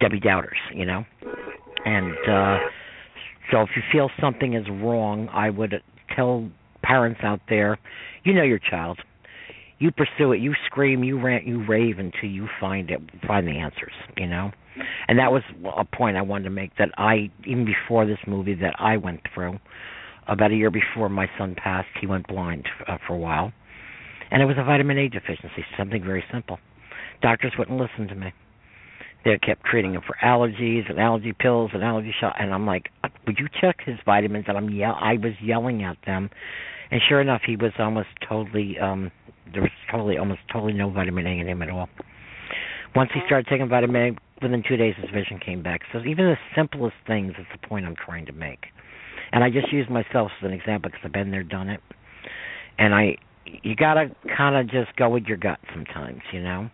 Debbie 0.00 0.20
Doubters, 0.20 0.58
you 0.74 0.86
know, 0.86 1.04
and. 1.84 2.16
uh 2.28 2.58
so 3.52 3.62
if 3.62 3.68
you 3.76 3.82
feel 3.92 4.10
something 4.20 4.54
is 4.54 4.66
wrong, 4.68 5.28
I 5.32 5.50
would 5.50 5.80
tell 6.16 6.50
parents 6.82 7.20
out 7.22 7.40
there, 7.48 7.78
you 8.24 8.32
know 8.32 8.42
your 8.42 8.58
child. 8.58 8.98
You 9.78 9.90
pursue 9.90 10.32
it. 10.32 10.40
You 10.40 10.54
scream. 10.66 11.04
You 11.04 11.20
rant. 11.20 11.46
You 11.46 11.64
rave 11.66 11.98
until 11.98 12.30
you 12.30 12.48
find 12.58 12.90
it. 12.90 13.00
Find 13.26 13.46
the 13.46 13.58
answers. 13.58 13.92
You 14.16 14.26
know, 14.26 14.50
and 15.08 15.18
that 15.18 15.32
was 15.32 15.42
a 15.76 15.84
point 15.84 16.16
I 16.16 16.22
wanted 16.22 16.44
to 16.44 16.50
make. 16.50 16.76
That 16.78 16.90
I 16.96 17.30
even 17.46 17.66
before 17.66 18.06
this 18.06 18.18
movie 18.26 18.54
that 18.54 18.74
I 18.78 18.96
went 18.96 19.20
through, 19.34 19.58
about 20.28 20.50
a 20.50 20.54
year 20.54 20.70
before 20.70 21.08
my 21.08 21.28
son 21.38 21.54
passed, 21.62 21.88
he 22.00 22.06
went 22.06 22.26
blind 22.26 22.66
uh, 22.88 22.96
for 23.06 23.14
a 23.14 23.18
while, 23.18 23.52
and 24.30 24.42
it 24.42 24.46
was 24.46 24.56
a 24.58 24.64
vitamin 24.64 24.98
A 24.98 25.08
deficiency. 25.08 25.64
Something 25.76 26.02
very 26.02 26.24
simple. 26.32 26.58
Doctors 27.22 27.52
wouldn't 27.58 27.78
listen 27.78 28.08
to 28.08 28.14
me. 28.14 28.32
They 29.24 29.38
kept 29.38 29.64
treating 29.64 29.94
him 29.94 30.02
for 30.06 30.16
allergies 30.22 30.88
and 30.88 31.00
allergy 31.00 31.32
pills 31.32 31.70
and 31.74 31.82
allergy 31.82 32.14
shot, 32.20 32.36
and 32.38 32.54
I'm 32.54 32.66
like, 32.66 32.90
would 33.26 33.38
you 33.38 33.48
check 33.60 33.80
his 33.84 33.96
vitamins? 34.04 34.46
And 34.48 34.56
I'm 34.56 34.70
yell. 34.70 34.96
I 35.00 35.14
was 35.14 35.32
yelling 35.42 35.82
at 35.84 35.96
them, 36.06 36.30
and 36.90 37.00
sure 37.08 37.20
enough, 37.20 37.42
he 37.46 37.56
was 37.56 37.72
almost 37.78 38.08
totally. 38.28 38.78
um 38.78 39.10
There 39.52 39.62
was 39.62 39.70
totally, 39.90 40.18
almost 40.18 40.40
totally 40.52 40.72
no 40.72 40.90
vitamin 40.90 41.26
A 41.26 41.40
in 41.40 41.48
him 41.48 41.62
at 41.62 41.70
all. 41.70 41.88
Once 42.94 43.10
he 43.12 43.20
started 43.26 43.46
taking 43.48 43.68
vitamin 43.68 44.16
A, 44.16 44.44
within 44.44 44.62
two 44.66 44.76
days 44.76 44.94
his 45.00 45.10
vision 45.10 45.38
came 45.38 45.62
back. 45.62 45.82
So 45.92 45.98
even 46.00 46.26
the 46.26 46.36
simplest 46.54 46.96
things 47.06 47.32
is 47.38 47.46
the 47.52 47.66
point 47.66 47.86
I'm 47.86 47.96
trying 47.96 48.26
to 48.26 48.32
make. 48.32 48.66
And 49.32 49.44
I 49.44 49.50
just 49.50 49.72
use 49.72 49.88
myself 49.90 50.30
as 50.40 50.46
an 50.46 50.52
example 50.52 50.90
because 50.90 51.04
I've 51.04 51.12
been 51.12 51.30
there, 51.30 51.42
done 51.42 51.68
it. 51.68 51.80
And 52.78 52.94
I, 52.94 53.16
you 53.44 53.74
gotta 53.76 54.10
kind 54.36 54.56
of 54.56 54.68
just 54.70 54.96
go 54.96 55.08
with 55.08 55.24
your 55.24 55.36
gut 55.36 55.58
sometimes, 55.74 56.20
you 56.32 56.40
know 56.40 56.70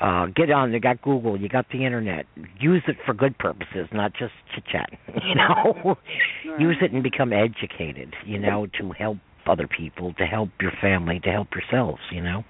uh, 0.00 0.26
get 0.34 0.50
on. 0.50 0.72
You 0.72 0.80
got 0.80 1.02
Google. 1.02 1.38
You 1.40 1.48
got 1.48 1.66
the 1.72 1.84
internet. 1.84 2.26
Use 2.60 2.82
it 2.88 2.96
for 3.04 3.14
good 3.14 3.36
purposes, 3.38 3.88
not 3.92 4.12
just 4.14 4.32
chit 4.54 4.64
chat. 4.70 4.90
You 5.24 5.34
know, 5.34 5.96
Right. 6.46 6.60
use 6.60 6.76
it 6.80 6.92
and 6.92 7.02
become 7.02 7.32
educated. 7.32 8.14
You 8.26 8.38
know, 8.38 8.66
to 8.80 8.90
help 8.98 9.18
other 9.46 9.66
people, 9.68 10.14
to 10.14 10.24
help 10.24 10.50
your 10.60 10.72
family, 10.80 11.20
to 11.20 11.30
help 11.30 11.48
yourselves. 11.54 12.00
You 12.10 12.22
know. 12.22 12.44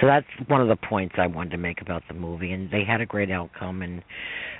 So 0.00 0.06
that's 0.06 0.26
one 0.48 0.60
of 0.62 0.68
the 0.68 0.76
points 0.76 1.16
I 1.18 1.26
wanted 1.26 1.50
to 1.50 1.58
make 1.58 1.80
about 1.82 2.02
the 2.08 2.14
movie, 2.14 2.52
and 2.52 2.70
they 2.70 2.84
had 2.84 3.00
a 3.00 3.06
great 3.06 3.30
outcome. 3.30 3.82
And 3.82 4.02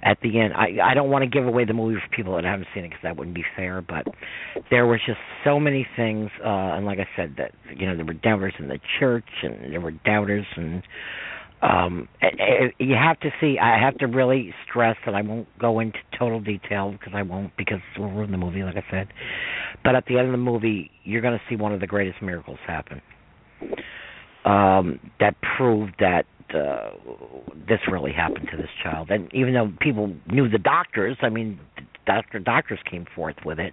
at 0.03 0.19
the 0.23 0.39
end, 0.41 0.53
I 0.55 0.77
I 0.91 0.95
don't 0.95 1.09
want 1.11 1.23
to 1.23 1.31
give 1.31 1.47
away 1.47 1.65
the 1.65 1.73
movie 1.73 1.99
for 2.01 2.15
people 2.15 2.35
that 2.37 2.45
haven't 2.45 2.67
seen 2.75 2.85
it 2.85 2.89
because 2.91 3.03
that 3.03 3.17
wouldn't 3.17 3.35
be 3.35 3.45
fair. 3.57 3.81
But 3.81 4.07
there 4.71 4.87
was 4.87 5.01
just 5.07 5.19
so 5.45 5.59
many 5.59 5.87
things, 5.97 6.31
uh, 6.45 6.77
and 6.77 6.85
like 6.85 6.99
I 6.99 7.09
said, 7.17 7.37
that 7.39 7.53
you 7.75 7.87
know 7.87 7.97
there 7.97 8.05
were 8.05 8.13
doubters 8.13 8.55
in 8.59 8.69
the 8.69 8.79
church, 9.01 9.25
and 9.43 9.73
there 9.73 9.81
were 9.81 9.93
doubters, 9.93 10.47
and 10.57 10.83
um 11.63 12.09
you 12.79 12.95
have 12.95 13.19
to 13.21 13.31
see 13.41 13.57
i 13.61 13.79
have 13.79 13.97
to 13.99 14.07
really 14.07 14.53
stress 14.69 14.97
that 15.07 15.15
i 15.15 15.23
won't 15.23 15.47
go 15.59 15.79
into 15.79 15.99
total 16.19 16.41
detail 16.41 16.91
because 16.93 17.13
i 17.15 17.23
won't 17.23 17.57
because 17.57 17.79
we'll 17.97 18.11
ruin 18.11 18.31
the 18.33 18.37
movie 18.37 18.63
like 18.65 18.77
i 18.77 18.85
said. 18.91 19.09
But 19.85 19.95
at 19.97 20.07
the 20.07 20.19
end 20.19 20.27
of 20.27 20.33
the 20.33 20.39
movie 20.39 20.91
you're 21.05 21.23
going 21.23 21.39
to 21.39 21.45
see 21.49 21.57
one 21.57 21.73
of 21.73 21.81
the 21.81 21.87
greatest 21.87 22.21
miracles 22.21 22.59
happen. 22.67 23.01
Um 24.45 24.99
that 25.21 25.37
proved 25.57 25.95
that 26.01 26.27
uh 26.53 26.91
this 27.69 27.79
really 27.91 28.13
happened 28.13 28.49
to 28.51 28.57
this 28.57 28.71
child. 28.83 29.11
And 29.11 29.33
even 29.33 29.55
though 29.55 29.73
people 29.81 30.13
knew 30.27 30.49
the 30.49 30.59
doctors 30.59 31.17
i 31.23 31.29
mean 31.29 31.61
doctor 32.07 32.41
doctors 32.41 32.81
came 32.91 33.07
forth 33.15 33.37
with 33.45 33.61
it. 33.61 33.73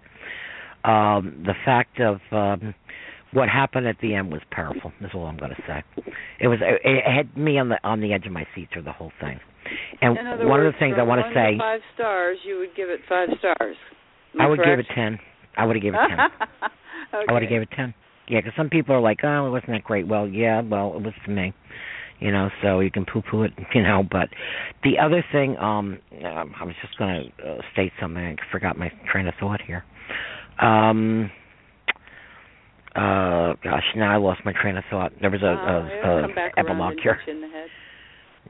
Um 0.83 1.43
the 1.43 1.55
fact 1.65 1.99
of 1.99 2.19
um 2.31 2.75
what 3.33 3.49
happened 3.49 3.87
at 3.87 3.97
the 4.01 4.15
end 4.15 4.31
was 4.31 4.41
powerful. 4.51 4.91
That's 5.01 5.13
all 5.13 5.25
I'm 5.25 5.37
going 5.37 5.51
to 5.51 5.63
say. 5.67 5.83
It 6.39 6.47
was 6.47 6.59
it, 6.61 6.81
it 6.83 7.03
had 7.05 7.35
me 7.37 7.59
on 7.59 7.69
the 7.69 7.77
on 7.83 8.01
the 8.01 8.13
edge 8.13 8.25
of 8.25 8.31
my 8.31 8.45
seat 8.55 8.69
through 8.73 8.83
the 8.83 8.91
whole 8.91 9.11
thing. 9.21 9.39
And 10.01 10.15
one 10.15 10.47
words, 10.47 10.67
of 10.67 10.73
the 10.73 10.79
things 10.79 10.95
I 10.97 11.03
want 11.03 11.21
to 11.21 11.31
say, 11.33 11.57
five 11.59 11.81
stars, 11.93 12.37
you 12.45 12.57
would 12.59 12.75
give 12.75 12.89
it 12.89 13.01
five 13.07 13.29
stars. 13.39 13.75
I 14.39 14.47
would 14.47 14.59
give 14.63 14.79
it 14.79 14.87
ten. 14.95 15.19
I 15.57 15.65
would 15.65 15.75
have 15.75 15.83
given 15.83 15.99
it 15.99 16.07
ten. 16.07 16.19
okay. 17.13 17.25
I 17.27 17.33
would 17.33 17.43
have 17.43 17.49
gave 17.49 17.61
it 17.61 17.69
ten. 17.75 17.93
Yeah, 18.27 18.39
because 18.39 18.53
some 18.55 18.69
people 18.69 18.95
are 18.95 19.01
like, 19.01 19.19
oh, 19.23 19.47
it 19.47 19.49
wasn't 19.49 19.71
that 19.71 19.83
great. 19.83 20.07
Well, 20.07 20.27
yeah, 20.27 20.61
well, 20.61 20.93
it 20.95 21.01
was 21.01 21.13
to 21.25 21.31
me. 21.31 21.53
You 22.19 22.31
know, 22.31 22.49
so 22.61 22.81
you 22.81 22.91
can 22.91 23.05
poo-poo 23.05 23.43
it, 23.43 23.53
you 23.73 23.81
know. 23.81 24.03
But 24.09 24.29
the 24.83 24.99
other 24.99 25.23
thing, 25.31 25.57
um, 25.57 25.99
um 26.23 26.53
I 26.59 26.63
was 26.63 26.75
just 26.81 26.97
going 26.97 27.31
to 27.37 27.51
uh, 27.51 27.57
state 27.73 27.91
something. 27.99 28.23
I 28.23 28.35
forgot 28.51 28.77
my 28.77 28.91
train 29.11 29.27
of 29.27 29.33
thought 29.39 29.61
here. 29.61 29.83
Um, 30.61 31.31
uh, 32.95 33.53
gosh, 33.63 33.83
now 33.95 34.13
I 34.13 34.17
lost 34.17 34.41
my 34.45 34.53
train 34.61 34.77
of 34.77 34.83
thought. 34.89 35.11
There 35.21 35.29
was 35.29 35.41
a, 35.41 35.53
Uh, 35.53 35.89
a, 36.03 36.23
a 36.25 36.49
epilogue 36.57 36.95
here. 37.01 37.19
in 37.27 37.41
the 37.41 37.47
head. 37.47 37.69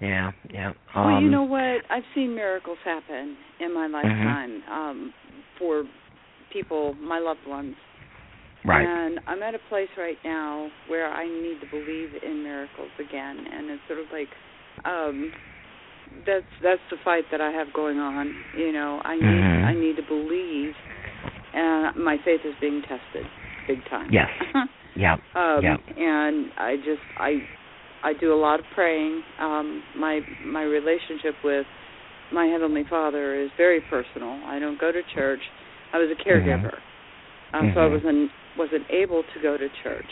Yeah, 0.01 0.31
yeah. 0.49 0.71
Um, 0.95 1.05
well, 1.05 1.21
you 1.21 1.29
know 1.29 1.43
what? 1.43 1.81
I've 1.89 2.03
seen 2.15 2.35
miracles 2.35 2.77
happen 2.85 3.35
in 3.59 3.73
my 3.73 3.87
lifetime 3.87 4.61
um, 4.71 5.13
for 5.57 5.83
people, 6.53 6.93
my 6.95 7.19
loved 7.19 7.45
ones. 7.47 7.75
right. 8.65 8.85
And 8.85 9.19
I'm 9.27 9.43
at 9.43 9.55
a 9.55 9.59
place 9.69 9.89
right 9.97 10.17
now 10.23 10.69
where 10.87 11.11
I 11.11 11.25
need 11.25 11.59
to 11.61 11.67
believe 11.69 12.09
in 12.23 12.43
miracles 12.43 12.91
again, 12.99 13.37
and 13.51 13.69
it's 13.69 13.81
sort 13.87 13.99
of 13.99 14.05
like 14.11 14.29
um 14.85 15.31
that's 16.25 16.47
that's 16.63 16.81
the 16.89 16.97
fight 17.03 17.23
that 17.31 17.41
I 17.41 17.51
have 17.51 17.67
going 17.73 17.99
on. 17.99 18.33
You 18.55 18.71
know, 18.71 19.01
I 19.03 19.15
need 19.15 19.23
Mhm. 19.25 19.65
I 19.65 19.73
need 19.73 19.95
to 19.97 20.03
believe, 20.03 20.73
and 21.53 22.03
my 22.03 22.17
faith 22.23 22.41
is 22.45 22.55
being 22.61 22.81
tested 22.81 23.25
big 23.69 23.79
time. 23.89 24.09
Yes. 24.11 24.27
Yeah. 24.95 25.13
um, 25.35 25.61
Yeah. 25.63 25.77
And 25.95 26.51
I 26.57 26.75
just 26.77 27.05
I 27.17 27.39
I 28.03 28.13
do 28.19 28.33
a 28.33 28.39
lot 28.39 28.59
of 28.59 28.65
praying. 28.73 29.21
Um, 29.39 29.83
my 29.95 30.19
my 30.43 30.63
relationship 30.63 31.35
with 31.43 31.65
my 32.33 32.45
heavenly 32.47 32.83
Father 32.89 33.39
is 33.39 33.49
very 33.55 33.81
personal. 33.89 34.41
I 34.45 34.59
don't 34.59 34.79
go 34.79 34.91
to 34.91 35.01
church. 35.15 35.39
I 35.93 35.97
was 35.99 36.09
a 36.09 36.19
caregiver, 36.27 36.75
um, 37.53 37.71
so 37.73 37.81
I 37.81 37.85
Mhm. 37.85 37.91
wasn't 37.93 38.31
wasn't 38.57 38.85
able 38.89 39.23
to 39.23 39.39
go 39.41 39.57
to 39.57 39.69
church. 39.83 40.09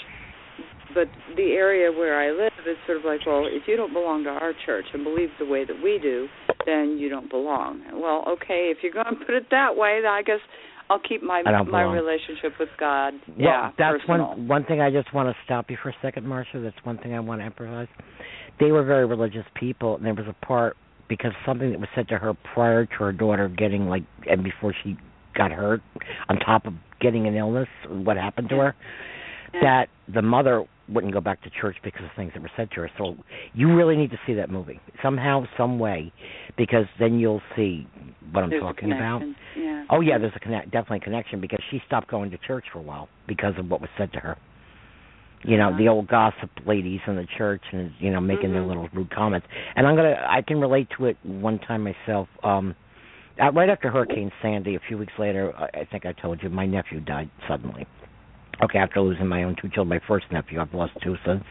But 0.94 1.10
the 1.36 1.52
area 1.54 1.92
where 1.92 2.16
I 2.20 2.32
live 2.32 2.54
is 2.66 2.78
sort 2.86 3.00
of 3.00 3.06
like, 3.06 3.26
well, 3.26 3.46
if 3.46 3.68
you 3.68 3.76
don't 3.76 3.94
belong 3.94 4.24
to 4.24 4.30
our 4.30 4.54
church 4.66 4.86
and 4.94 5.04
believe 5.04 5.30
the 5.38 5.46
way 5.46 5.66
that 5.66 5.80
we 5.84 6.00
do, 6.00 6.30
then 6.66 6.98
you 6.98 7.10
don't 7.10 7.30
belong. 7.30 7.82
Well, 7.94 8.24
okay, 8.28 8.72
if 8.72 8.78
you're 8.82 8.94
going 8.94 9.06
to 9.20 9.26
put 9.26 9.36
it 9.36 9.48
that 9.52 9.76
way, 9.76 10.00
then 10.02 10.12
I 10.12 10.22
guess 10.24 10.40
I'll 10.90 11.00
keep 11.00 11.22
my 11.22 11.42
my 11.44 11.64
belong. 11.64 11.92
relationship 11.94 12.54
with 12.60 12.70
God. 12.80 13.14
Well, 13.28 13.36
yeah, 13.38 13.72
that's 13.78 14.00
personal. 14.02 14.30
one 14.30 14.48
one 14.48 14.66
thing 14.66 14.82
I 14.82 14.90
just 14.90 15.14
want 15.14 15.30
to 15.30 15.36
stop 15.46 15.70
you 15.70 15.78
for 15.82 15.90
a 15.90 15.96
second, 16.02 16.26
Marsha. 16.26 16.62
That's 16.64 16.78
one 16.84 16.98
thing 16.98 17.14
I 17.14 17.20
want 17.20 17.42
to 17.42 17.46
emphasize. 17.46 17.88
They 18.60 18.72
were 18.72 18.84
very 18.84 19.06
religious 19.06 19.46
people, 19.56 19.96
and 19.98 20.06
there 20.06 20.14
was 20.14 20.26
a 20.30 20.46
part 20.46 20.78
because 21.10 21.32
something 21.46 21.72
that 21.72 21.80
was 21.80 21.90
said 21.96 22.08
to 22.10 22.18
her 22.18 22.34
prior 22.54 22.86
to 22.86 22.94
her 22.96 23.12
daughter 23.14 23.48
getting 23.50 23.88
like 23.88 24.04
and 24.30 24.44
before 24.44 24.74
she 24.84 24.98
got 25.36 25.52
hurt, 25.52 25.82
on 26.30 26.38
top 26.40 26.66
of 26.66 26.74
getting 27.00 27.28
an 27.28 27.36
illness, 27.36 27.68
what 27.90 28.18
happened 28.18 28.50
to 28.50 28.56
her, 28.58 28.76
Yeah. 29.54 29.60
that 29.62 29.90
the 30.14 30.22
mother 30.22 30.66
wouldn't 30.90 31.14
go 31.14 31.22
back 31.22 31.42
to 31.44 31.50
church 31.50 31.76
because 31.84 32.04
of 32.04 32.12
things 32.16 32.32
that 32.34 32.42
were 32.42 32.52
said 32.56 32.70
to 32.72 32.82
her. 32.82 32.92
So 32.98 33.16
you 33.54 33.74
really 33.76 33.96
need 33.96 34.12
to 34.12 34.20
see 34.26 34.34
that 34.36 34.50
movie 34.50 34.80
somehow, 35.04 35.46
some 35.58 35.80
way, 35.80 36.14
because 36.58 36.86
then 37.00 37.20
you'll 37.20 37.42
see 37.56 37.88
what 38.32 38.44
I'm 38.44 38.50
There's 38.50 38.62
talking 38.62 38.92
about. 38.92 39.24
Yeah. 39.58 39.86
Oh 39.90 40.02
yeah, 40.02 40.18
there's 40.18 40.34
a 40.36 40.40
connect, 40.40 40.72
definitely 40.72 40.98
a 40.98 41.02
connection 41.02 41.42
because 41.42 41.60
she 41.72 41.82
stopped 41.86 42.10
going 42.10 42.32
to 42.32 42.38
church 42.40 42.66
for 42.72 42.80
a 42.80 42.82
while 42.82 43.10
because 43.28 43.54
of 43.58 43.70
what 43.70 43.82
was 43.82 43.90
said 43.98 44.12
to 44.14 44.20
her. 44.20 44.38
You 45.44 45.58
know, 45.58 45.70
Uh-huh. 45.70 45.78
the 45.78 45.88
old 45.88 46.08
gossip 46.08 46.50
ladies 46.66 47.00
in 47.08 47.16
the 47.16 47.28
church 47.38 47.64
and 47.72 47.92
you 48.00 48.12
know 48.12 48.20
making 48.20 48.52
their 48.52 48.64
Mhm. 48.64 48.68
little 48.68 48.90
rude 48.94 49.12
comments. 49.12 49.48
And 49.76 49.88
I'm 49.88 49.96
gonna, 49.96 50.26
I 50.28 50.42
can 50.42 50.60
relate 50.60 50.90
to 50.98 51.06
it 51.06 51.18
one 51.24 51.60
time 51.60 51.84
myself. 51.84 52.28
Um, 52.44 52.76
uh, 53.40 53.52
right 53.52 53.70
after 53.70 53.92
Hurricane 53.92 54.32
Sandy, 54.42 54.76
a 54.76 54.80
few 54.80 54.98
weeks 54.98 55.14
later, 55.20 55.54
I, 55.56 55.82
I 55.82 55.86
think 55.86 56.06
I 56.06 56.14
told 56.14 56.42
you 56.42 56.50
my 56.50 56.66
nephew 56.66 57.00
died 57.00 57.30
suddenly. 57.48 57.86
Okay, 58.64 58.80
after 58.80 59.02
losing 59.02 59.28
my 59.28 59.44
own 59.44 59.56
two 59.62 59.70
children, 59.70 59.90
my 59.90 60.08
first 60.08 60.26
nephew, 60.32 60.60
I've 60.60 60.74
lost 60.74 60.94
two 61.04 61.16
since. 61.26 61.44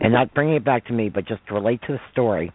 and 0.00 0.12
not 0.12 0.34
bringing 0.34 0.54
it 0.54 0.64
back 0.64 0.86
to 0.86 0.92
me, 0.92 1.08
but 1.08 1.26
just 1.26 1.46
to 1.48 1.54
relate 1.54 1.80
to 1.86 1.92
the 1.94 2.00
story. 2.12 2.52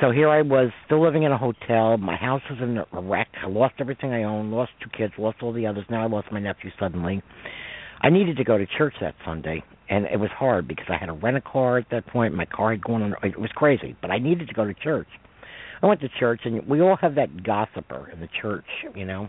So 0.00 0.10
here 0.10 0.28
I 0.28 0.42
was, 0.42 0.70
still 0.86 1.02
living 1.02 1.24
in 1.24 1.32
a 1.32 1.38
hotel. 1.38 1.98
My 1.98 2.16
house 2.16 2.42
was 2.48 2.58
in 2.62 2.78
a 2.78 3.02
wreck. 3.02 3.28
I 3.42 3.48
lost 3.48 3.74
everything 3.80 4.12
I 4.12 4.22
owned, 4.22 4.50
lost 4.50 4.72
two 4.82 4.88
kids, 4.96 5.12
lost 5.18 5.38
all 5.42 5.52
the 5.52 5.66
others. 5.66 5.84
Now 5.90 6.02
I 6.02 6.06
lost 6.06 6.28
my 6.32 6.40
nephew 6.40 6.70
suddenly. 6.78 7.22
I 8.00 8.08
needed 8.08 8.38
to 8.38 8.44
go 8.44 8.56
to 8.56 8.66
church 8.78 8.94
that 9.02 9.14
Sunday, 9.26 9.62
and 9.90 10.06
it 10.06 10.18
was 10.18 10.30
hard 10.30 10.66
because 10.66 10.86
I 10.88 10.96
had 10.96 11.06
to 11.06 11.12
rent 11.12 11.36
a 11.36 11.42
car 11.42 11.76
at 11.76 11.90
that 11.90 12.06
point. 12.06 12.34
My 12.34 12.46
car 12.46 12.70
had 12.70 12.82
gone 12.82 13.02
on. 13.02 13.14
It 13.22 13.38
was 13.38 13.50
crazy, 13.54 13.94
but 14.00 14.10
I 14.10 14.18
needed 14.18 14.48
to 14.48 14.54
go 14.54 14.64
to 14.64 14.72
church. 14.72 15.08
I 15.82 15.86
went 15.86 16.00
to 16.00 16.08
church, 16.18 16.42
and 16.44 16.66
we 16.66 16.80
all 16.80 16.96
have 16.96 17.14
that 17.16 17.42
gossiper 17.42 18.10
in 18.10 18.20
the 18.20 18.28
church, 18.40 18.64
you 18.94 19.04
know. 19.04 19.28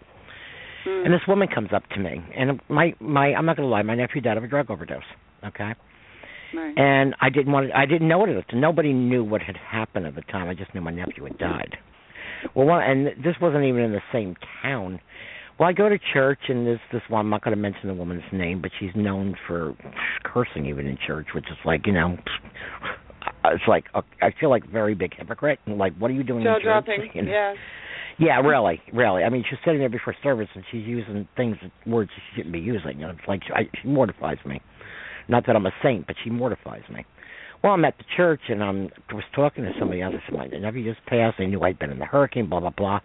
Mm. 0.86 1.06
And 1.06 1.14
this 1.14 1.22
woman 1.28 1.48
comes 1.54 1.70
up 1.74 1.88
to 1.90 2.00
me, 2.00 2.22
and 2.36 2.60
my 2.70 2.94
my 3.00 3.34
I'm 3.34 3.46
not 3.46 3.58
gonna 3.58 3.70
lie, 3.70 3.82
my 3.82 3.96
nephew 3.96 4.22
died 4.22 4.38
of 4.38 4.44
a 4.44 4.48
drug 4.48 4.70
overdose. 4.70 5.04
Okay. 5.46 5.74
Right. 6.54 6.78
And 6.78 7.16
I 7.22 7.30
didn't 7.30 7.54
want 7.54 7.70
to, 7.70 7.78
I 7.78 7.86
didn't 7.86 8.08
know 8.08 8.18
what 8.18 8.30
it 8.30 8.36
was. 8.36 8.44
Nobody 8.54 8.92
knew 8.92 9.24
what 9.24 9.42
had 9.42 9.56
happened 9.56 10.06
at 10.06 10.16
the 10.16 10.22
time. 10.22 10.50
I 10.50 10.54
just 10.54 10.74
knew 10.76 10.82
my 10.82 10.92
nephew 10.92 11.24
had 11.24 11.38
died. 11.38 11.78
Well, 12.56 12.68
one, 12.68 12.84
and 12.84 13.08
this 13.24 13.36
wasn't 13.42 13.64
even 13.64 13.82
in 13.82 13.92
the 13.92 14.02
same 14.12 14.36
town. 14.62 15.00
Well, 15.60 15.70
I 15.70 15.74
go 15.74 15.90
to 15.90 15.98
church, 16.14 16.40
and 16.50 16.66
there's 16.66 16.80
this 16.92 17.04
one. 17.08 17.22
I'm 17.22 17.30
not 17.30 17.44
going 17.44 17.56
to 17.56 17.62
mention 17.62 17.88
the 17.88 17.94
woman's 17.94 18.24
name, 18.34 18.62
but 18.62 18.72
she's 18.80 18.90
known 18.96 19.36
for 19.48 19.76
cursing 20.24 20.66
even 20.66 20.88
in 20.88 20.98
church, 21.06 21.28
which 21.36 21.46
is 21.46 21.58
like, 21.66 21.86
you 21.86 21.94
know, 21.94 22.18
it's 23.46 23.64
like 23.68 23.86
uh, 23.94 24.02
I 24.22 24.32
feel 24.40 24.50
like 24.50 24.68
very 24.70 24.96
big 24.96 25.14
hypocrite. 25.16 25.60
Like, 25.68 25.96
what 25.98 26.10
are 26.12 26.14
you 26.16 26.24
doing 26.24 26.44
Jaw 26.44 26.56
in 26.56 26.62
church? 26.62 26.64
dropping. 26.64 27.10
You 27.14 27.22
know? 27.24 27.32
Yes. 27.32 27.58
Yeah, 28.20 28.40
really, 28.42 28.82
really. 28.94 29.24
I 29.24 29.30
mean, 29.30 29.44
she's 29.50 29.60
sitting 29.66 29.80
there 29.80 29.90
before 29.90 30.16
service, 30.22 30.50
and 30.54 30.64
she's 30.72 30.86
using 30.86 31.28
things, 31.36 31.58
words 31.86 32.12
she 32.16 32.22
shouldn't 32.36 32.54
be 32.54 32.60
using. 32.60 33.00
Know, 33.00 33.10
it's 33.10 33.28
like 33.28 33.42
I, 33.54 33.64
she 33.82 33.88
mortifies 33.88 34.38
me. 34.46 34.62
Not 35.28 35.46
that 35.48 35.56
I'm 35.56 35.66
a 35.66 35.72
saint, 35.84 36.08
but 36.08 36.16
she 36.24 36.30
mortifies 36.30 36.84
me. 36.94 37.06
Well, 37.64 37.74
I'm 37.74 37.86
at 37.86 37.98
the 37.98 38.04
church, 38.18 38.42
and 38.50 38.64
I'm, 38.64 38.90
was 39.14 39.24
talking 39.36 39.64
to 39.64 39.72
somebody 39.80 40.02
else. 40.02 40.16
My 40.32 40.48
nephew 40.48 40.92
just 40.92 41.06
passed. 41.06 41.38
They 41.38 41.46
knew 41.46 41.62
I'd 41.62 41.78
been 41.78 41.92
in 41.92 42.00
the 42.00 42.06
hurricane, 42.06 42.50
blah, 42.50 42.60
blah, 42.60 42.72
blah. 42.72 43.00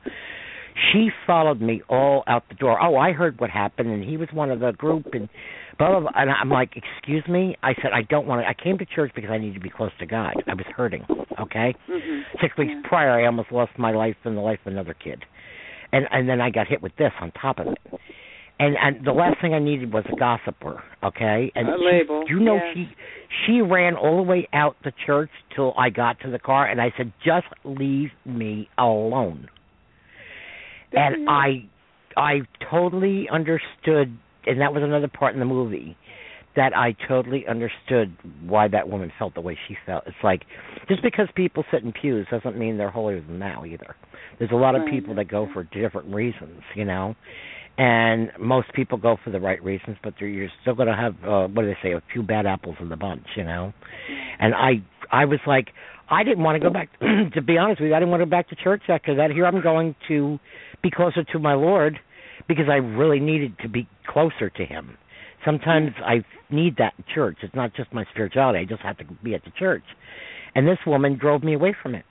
She 0.93 1.09
followed 1.27 1.61
me 1.61 1.83
all 1.89 2.25
out 2.27 2.45
the 2.49 2.55
door. 2.55 2.79
Oh, 2.83 2.97
I 2.97 3.13
heard 3.13 3.41
what 3.41 3.51
happened, 3.51 3.91
and 3.91 4.03
he 4.05 4.17
was 4.17 4.29
one 4.33 4.51
of 4.51 4.61
the 4.61 4.73
group, 4.73 5.07
and 5.13 5.29
blah, 5.79 5.91
blah, 5.91 6.01
blah. 6.01 6.11
And 6.15 6.31
I'm 6.31 6.49
like, 6.51 6.71
excuse 6.77 7.27
me? 7.29 7.57
I 7.63 7.75
said, 7.75 7.93
I 7.95 8.03
don't 8.03 8.27
want 8.27 8.43
to. 8.43 8.49
I 8.49 8.55
came 8.55 8.79
to 8.79 8.85
church 8.87 9.13
because 9.15 9.31
I 9.31 9.39
need 9.39 9.55
to 9.55 9.61
be 9.61 9.71
close 9.71 9.91
to 10.01 10.07
God. 10.07 10.35
I 10.47 10.55
was 10.55 10.67
hurting, 10.77 11.05
okay? 11.41 11.75
Mhm. 11.89 12.23
Six 12.41 12.57
weeks 12.57 12.73
Yeah. 12.75 12.83
prior, 12.89 13.11
I 13.13 13.27
almost 13.27 13.53
lost 13.53 13.73
my 13.79 13.93
life 13.93 14.17
and 14.25 14.37
the 14.37 14.41
life 14.41 14.59
of 14.67 14.73
another 14.73 14.95
kid, 14.95 15.25
and 15.93 16.07
and 16.11 16.29
then 16.29 16.41
I 16.41 16.51
got 16.51 16.67
hit 16.67 16.83
with 16.83 16.95
this 16.97 17.13
on 17.21 17.31
top 17.33 17.59
of 17.59 17.69
it. 17.69 17.79
And 18.59 18.75
and 18.81 19.05
the 19.05 19.13
last 19.13 19.39
thing 19.43 19.53
I 19.53 19.59
needed 19.59 19.93
was 19.93 20.05
a 20.11 20.17
gossiper, 20.17 20.83
okay? 21.05 21.53
And 21.55 21.69
A 21.69 21.77
she- 21.77 21.85
label, 21.85 22.25
you 22.27 22.41
know, 22.41 22.55
yes. 22.57 22.75
she 22.75 22.89
she 23.45 23.61
ran 23.61 23.97
all 23.97 24.17
the 24.17 24.23
way 24.23 24.49
out 24.55 24.77
the 24.83 24.93
church 25.05 25.31
till 25.55 25.75
I 25.77 25.91
got 25.91 26.21
to 26.21 26.31
the 26.31 26.39
car, 26.39 26.65
and 26.67 26.81
I 26.81 26.91
said, 26.97 27.13
"Just 27.23 27.49
leave 27.65 28.13
me 28.25 28.69
alone." 28.79 29.49
And 30.93 31.29
I 31.29 31.65
I 32.17 32.43
totally 32.71 33.29
understood, 33.29 34.17
and 34.47 34.61
that 34.61 34.73
was 34.73 34.83
another 34.83 35.09
part 35.09 35.35
in 35.35 35.41
the 35.41 35.47
movie 35.47 35.97
that 36.57 36.75
I 36.75 36.97
totally 37.07 37.47
understood 37.47 38.17
why 38.43 38.67
that 38.69 38.89
woman 38.89 39.13
felt 39.19 39.35
the 39.35 39.43
way 39.43 39.59
she 39.69 39.77
felt. 39.85 40.05
It's 40.07 40.17
like 40.25 40.43
just 40.89 41.03
because 41.03 41.29
people 41.35 41.65
sit 41.71 41.83
in 41.83 41.93
pews 41.93 42.27
doesn't 42.31 42.59
mean 42.59 42.79
they're 42.79 42.91
holier 42.91 43.21
than 43.21 43.39
thou 43.39 43.65
either. 43.65 43.95
There's 44.39 44.51
a 44.51 44.57
lot 44.57 44.75
of 44.75 44.83
people 44.91 45.15
that 45.17 45.29
go 45.29 45.49
for 45.53 45.65
different 45.65 46.15
reasons, 46.15 46.63
you 46.75 46.85
know. 46.85 47.15
And 47.79 48.31
most 48.41 48.73
people 48.73 48.97
go 48.97 49.19
for 49.23 49.31
the 49.31 49.39
right 49.39 49.63
reasons, 49.63 49.99
but 50.03 50.15
they're, 50.19 50.29
you're 50.29 50.49
still 50.63 50.75
going 50.75 50.89
to 50.89 50.97
have 50.97 51.15
uh, 51.23 51.47
what 51.47 51.63
do 51.63 51.69
they 51.69 51.77
say, 51.83 51.93
a 51.93 52.03
few 52.11 52.23
bad 52.23 52.47
apples 52.47 52.77
in 52.81 52.89
the 52.89 52.97
bunch, 52.97 53.27
you 53.37 53.45
know. 53.45 53.75
And 54.39 54.55
I 54.55 54.83
I 55.13 55.27
was 55.27 55.41
like 55.47 55.69
I 56.09 56.25
didn't 56.25 56.43
want 56.43 56.57
to 56.57 56.67
go 56.67 56.73
back 56.73 56.89
to 57.35 57.43
be 57.43 57.59
honest 57.59 57.83
with 57.83 57.89
you, 57.89 57.95
I 57.95 57.99
didn't 57.99 58.11
want 58.11 58.23
to 58.23 58.27
go 58.27 58.31
back 58.31 58.49
to 58.49 58.57
church 58.57 58.85
after 58.89 59.17
that. 59.17 59.31
Here 59.31 59.45
I'm 59.45 59.61
going 59.61 59.95
to 60.09 60.39
be 60.83 60.91
closer 60.91 61.23
to 61.23 61.39
my 61.39 61.53
Lord 61.53 61.99
because 62.49 62.67
I 62.71 62.77
really 62.77 63.21
needed 63.21 63.57
to 63.63 63.69
be 63.69 63.89
closer 64.07 64.51
to 64.51 64.65
him. 64.65 64.97
Sometimes 65.45 65.91
I 66.05 66.25
need 66.51 66.77
that 66.79 66.95
in 66.99 67.05
church. 67.15 67.39
It's 67.43 67.55
not 67.55 67.75
just 67.75 67.93
my 67.93 68.05
spirituality. 68.13 68.59
I 68.61 68.65
just 68.65 68.83
have 68.83 68.99
to 68.99 69.05
be 69.23 69.35
at 69.35 69.45
the 69.45 69.53
church. 69.59 69.85
And 70.55 70.67
this 70.67 70.79
woman 70.87 71.19
drove 71.19 71.43
me 71.43 71.55
away 71.55 71.77
from 71.83 71.95
it. 71.95 72.05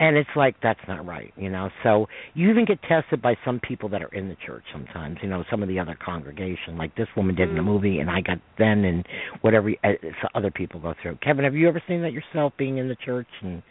And 0.00 0.16
it's 0.16 0.30
like 0.34 0.56
that's 0.60 0.80
not 0.88 1.06
right, 1.06 1.32
you 1.36 1.48
know. 1.48 1.70
So 1.84 2.06
you 2.34 2.50
even 2.50 2.64
get 2.64 2.82
tested 2.82 3.22
by 3.22 3.36
some 3.44 3.60
people 3.60 3.88
that 3.90 4.02
are 4.02 4.12
in 4.12 4.28
the 4.28 4.36
church 4.44 4.64
sometimes, 4.72 5.18
you 5.22 5.28
know, 5.28 5.44
some 5.48 5.62
of 5.62 5.68
the 5.68 5.78
other 5.78 5.96
congregation, 6.04 6.76
like 6.76 6.96
this 6.96 7.06
woman 7.16 7.36
did 7.36 7.48
in 7.50 7.54
the 7.54 7.62
Mm. 7.62 7.66
movie, 7.66 7.98
and 8.00 8.10
I 8.10 8.20
got 8.20 8.38
then, 8.58 8.84
and 8.84 9.06
whatever 9.42 9.70
uh, 9.84 9.92
so 10.20 10.28
other 10.34 10.50
people 10.50 10.80
go 10.80 10.94
through. 11.00 11.16
Kevin, 11.22 11.44
have 11.44 11.54
you 11.54 11.68
ever 11.68 11.80
seen 11.86 12.02
that 12.02 12.12
yourself, 12.12 12.52
being 12.56 12.78
in 12.78 12.88
the 12.88 12.96
church, 12.96 13.28
and 13.40 13.62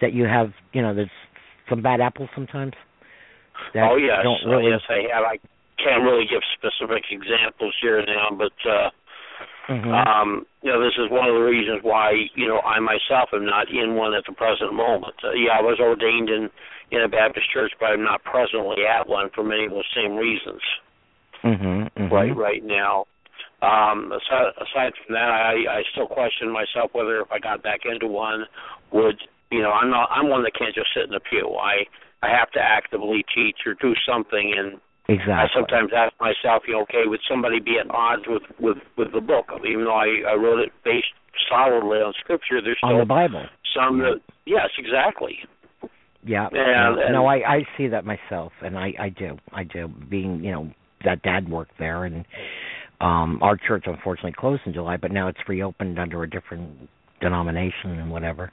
that 0.00 0.12
you 0.12 0.24
have, 0.24 0.52
you 0.72 0.82
know, 0.82 0.94
there's 0.94 1.10
some 1.68 1.82
bad 1.82 2.00
apples 2.00 2.28
sometimes. 2.34 2.72
That 3.74 3.90
oh 3.90 3.96
yes, 3.96 4.20
don't 4.22 4.40
oh, 4.46 4.58
yes, 4.58 4.80
I 4.88 5.06
have. 5.14 5.24
I 5.24 5.36
can't 5.82 6.02
really 6.02 6.26
give 6.28 6.42
specific 6.56 7.04
examples 7.10 7.74
here 7.80 8.04
now, 8.04 8.30
but 8.36 8.52
uh 8.68 8.90
Mhm. 9.68 9.94
um 9.94 10.46
you 10.62 10.72
know 10.72 10.82
this 10.82 10.98
is 10.98 11.08
one 11.10 11.28
of 11.28 11.34
the 11.34 11.40
reasons 11.40 11.82
why 11.82 12.12
you 12.34 12.48
know 12.48 12.60
I 12.60 12.80
myself 12.80 13.30
am 13.32 13.46
not 13.46 13.70
in 13.70 13.94
one 13.94 14.14
at 14.14 14.24
the 14.26 14.32
present 14.32 14.74
moment. 14.74 15.14
Uh, 15.22 15.30
yeah, 15.32 15.58
I 15.58 15.62
was 15.62 15.78
ordained 15.78 16.28
in 16.28 16.50
in 16.90 17.02
a 17.02 17.08
Baptist 17.08 17.48
church, 17.50 17.72
but 17.78 17.90
I'm 17.90 18.02
not 18.02 18.24
presently 18.24 18.84
at 18.84 19.08
one 19.08 19.30
for 19.30 19.44
many 19.44 19.66
of 19.66 19.70
those 19.70 19.86
same 19.94 20.16
reasons. 20.16 20.60
Mhm. 21.44 21.90
mhm. 21.92 22.10
right 22.10 22.36
right 22.36 22.64
now. 22.64 23.06
Um, 23.62 24.10
aside, 24.12 24.52
aside 24.56 24.92
from 24.96 25.14
that, 25.14 25.30
I 25.30 25.52
I 25.68 25.82
still 25.92 26.06
question 26.06 26.50
myself 26.50 26.92
whether 26.92 27.20
if 27.20 27.30
I 27.30 27.38
got 27.38 27.62
back 27.62 27.80
into 27.84 28.06
one, 28.06 28.46
would 28.90 29.22
you 29.50 29.62
know 29.62 29.70
I'm 29.70 29.90
not 29.90 30.08
I'm 30.10 30.28
one 30.28 30.42
that 30.42 30.54
can't 30.54 30.74
just 30.74 30.92
sit 30.94 31.04
in 31.04 31.10
the 31.10 31.20
pew. 31.20 31.56
I 31.56 31.86
I 32.22 32.28
have 32.28 32.50
to 32.52 32.60
actively 32.60 33.24
teach 33.34 33.58
or 33.66 33.74
do 33.74 33.94
something, 34.06 34.54
and 34.56 34.80
Exactly. 35.08 35.32
I 35.34 35.46
sometimes 35.52 35.90
ask 35.96 36.14
myself, 36.20 36.62
you 36.68 36.74
know, 36.74 36.82
okay, 36.82 37.02
would 37.06 37.20
somebody 37.28 37.58
be 37.58 37.78
at 37.80 37.90
odds 37.90 38.22
with 38.28 38.42
with 38.60 38.78
with 38.96 39.12
the 39.12 39.20
book? 39.20 39.46
Even 39.66 39.84
though 39.84 39.94
I 39.98 40.22
I 40.30 40.34
wrote 40.34 40.60
it 40.60 40.70
based 40.84 41.10
solidly 41.48 41.98
on 41.98 42.12
scripture, 42.20 42.62
there's 42.62 42.78
on 42.84 42.90
still 42.90 42.98
the 43.00 43.04
Bible. 43.06 43.44
some 43.74 43.98
that 43.98 44.20
yes, 44.46 44.68
exactly. 44.78 45.38
Yeah. 46.22 46.48
Yeah, 46.52 46.62
yeah. 46.64 47.04
and- 47.06 47.12
no, 47.12 47.26
I 47.26 47.36
I 47.36 47.66
see 47.76 47.88
that 47.88 48.04
myself, 48.04 48.52
and 48.62 48.78
I 48.78 48.92
I 49.00 49.08
do 49.08 49.38
I 49.52 49.64
do. 49.64 49.88
Being 49.88 50.44
you 50.44 50.52
know 50.52 50.70
that 51.04 51.22
dad 51.22 51.48
worked 51.48 51.76
there, 51.78 52.04
and 52.04 52.24
um 53.00 53.42
our 53.42 53.56
church 53.56 53.84
unfortunately 53.86 54.34
closed 54.38 54.62
in 54.64 54.72
July, 54.72 54.96
but 54.96 55.10
now 55.10 55.26
it's 55.26 55.40
reopened 55.48 55.98
under 55.98 56.22
a 56.22 56.30
different 56.30 56.88
denomination 57.20 57.98
and 57.98 58.10
whatever. 58.12 58.52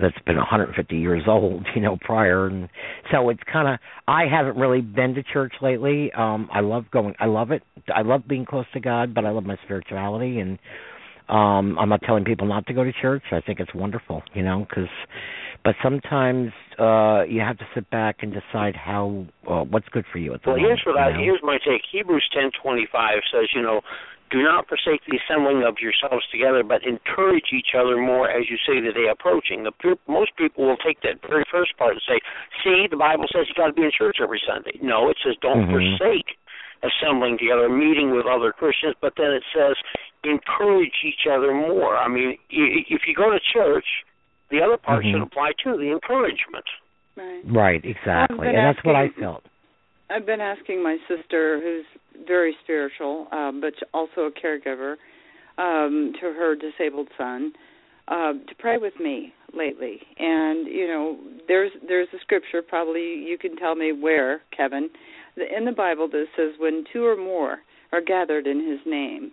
That's 0.00 0.18
been 0.26 0.36
150 0.36 0.96
years 0.96 1.22
old, 1.28 1.66
you 1.74 1.80
know, 1.82 1.96
prior, 2.00 2.46
and 2.46 2.68
so 3.12 3.28
it's 3.28 3.40
kind 3.52 3.68
of. 3.68 3.78
I 4.08 4.24
haven't 4.30 4.56
really 4.56 4.80
been 4.80 5.14
to 5.14 5.22
church 5.22 5.54
lately. 5.62 6.10
Um 6.12 6.48
I 6.52 6.60
love 6.60 6.84
going. 6.92 7.14
I 7.20 7.26
love 7.26 7.50
it. 7.50 7.62
I 7.94 8.02
love 8.02 8.22
being 8.28 8.44
close 8.44 8.66
to 8.74 8.80
God, 8.80 9.14
but 9.14 9.24
I 9.24 9.30
love 9.30 9.44
my 9.44 9.56
spirituality 9.64 10.40
and. 10.40 10.58
Um, 11.26 11.78
I'm 11.78 11.88
not 11.88 12.02
telling 12.02 12.24
people 12.24 12.46
not 12.46 12.66
to 12.66 12.74
go 12.74 12.84
to 12.84 12.92
church. 13.00 13.22
I 13.32 13.40
think 13.40 13.58
it's 13.58 13.74
wonderful, 13.74 14.22
you 14.34 14.42
know, 14.42 14.66
because 14.68 14.90
but 15.64 15.74
sometimes 15.82 16.52
uh 16.78 17.22
you 17.26 17.40
have 17.40 17.56
to 17.56 17.64
sit 17.74 17.88
back 17.88 18.16
and 18.20 18.30
decide 18.30 18.76
how 18.76 19.24
uh, 19.48 19.64
what's 19.64 19.88
good 19.88 20.04
for 20.12 20.18
you 20.18 20.34
at 20.34 20.42
the 20.42 20.50
Well, 20.50 20.58
moment. 20.60 20.80
here's 20.84 20.84
what 20.84 21.00
I 21.00 21.08
you 21.08 21.14
know? 21.16 21.22
here's 21.24 21.40
my 21.42 21.56
take. 21.66 21.80
Hebrews 21.90 22.28
ten 22.34 22.50
twenty 22.62 22.86
five 22.92 23.20
says, 23.32 23.48
you 23.54 23.62
know, 23.62 23.80
do 24.34 24.42
not 24.42 24.66
forsake 24.66 25.06
the 25.06 25.14
assembling 25.22 25.62
of 25.62 25.78
yourselves 25.78 26.26
together, 26.26 26.66
but 26.66 26.82
encourage 26.82 27.54
each 27.54 27.78
other 27.78 27.94
more 27.94 28.26
as 28.26 28.50
you 28.50 28.58
see 28.66 28.82
the 28.82 28.90
day 28.90 29.06
approaching. 29.06 29.62
The 29.62 29.70
pe- 29.70 30.02
most 30.10 30.34
people 30.34 30.66
will 30.66 30.76
take 30.82 30.98
that 31.06 31.22
very 31.22 31.46
first 31.46 31.78
part 31.78 31.94
and 31.94 32.02
say, 32.02 32.18
"See, 32.64 32.88
the 32.90 32.98
Bible 32.98 33.30
says 33.30 33.46
you 33.46 33.54
got 33.54 33.68
to 33.68 33.72
be 33.72 33.86
in 33.86 33.92
church 33.94 34.18
every 34.20 34.42
Sunday." 34.44 34.74
No, 34.82 35.08
it 35.08 35.18
says 35.22 35.36
don't 35.38 35.70
Mhm. 35.70 35.70
forsake 35.70 36.36
assembling 36.82 37.38
together, 37.38 37.68
meeting 37.68 38.10
with 38.10 38.26
other 38.26 38.50
Christians, 38.50 38.96
but 39.00 39.14
then 39.14 39.30
it 39.30 39.44
says 39.54 39.76
encourage 40.24 41.04
each 41.04 41.26
other 41.30 41.54
more. 41.54 41.96
I 41.96 42.08
mean, 42.08 42.36
if 42.50 43.06
you 43.06 43.14
go 43.14 43.30
to 43.30 43.38
church, 43.38 44.04
the 44.48 44.60
other 44.60 44.76
part 44.76 45.04
Mhm. 45.04 45.12
should 45.12 45.22
apply 45.22 45.52
too, 45.52 45.76
the 45.76 45.92
encouragement. 45.92 46.66
Right. 47.16 47.42
Right, 47.44 47.84
exactly, 47.84 48.38
been 48.38 48.56
and 48.56 48.58
that's 48.58 48.82
what 48.82 48.96
I 48.96 49.08
felt. 49.10 49.44
I've 50.10 50.26
been 50.26 50.40
asking 50.40 50.82
my 50.82 50.98
sister, 51.08 51.60
who's 51.60 52.26
very 52.26 52.56
spiritual, 52.62 53.26
um, 53.32 53.60
but 53.60 53.74
also 53.92 54.22
a 54.22 54.30
caregiver 54.30 54.96
um, 55.58 56.12
to 56.20 56.26
her 56.32 56.54
disabled 56.54 57.08
son, 57.16 57.52
uh, 58.08 58.32
to 58.32 58.54
pray 58.58 58.76
with 58.76 58.94
me 59.00 59.32
lately. 59.56 60.00
And 60.18 60.66
you 60.66 60.86
know, 60.86 61.18
there's 61.48 61.72
there's 61.86 62.08
a 62.14 62.18
scripture. 62.20 62.62
Probably 62.62 63.02
you 63.02 63.38
can 63.40 63.56
tell 63.56 63.74
me 63.74 63.92
where, 63.92 64.42
Kevin, 64.56 64.90
in 65.36 65.64
the 65.64 65.72
Bible 65.72 66.08
that 66.08 66.26
says 66.36 66.52
when 66.58 66.84
two 66.92 67.04
or 67.04 67.16
more 67.16 67.58
are 67.92 68.02
gathered 68.02 68.46
in 68.46 68.68
His 68.68 68.80
name. 68.86 69.32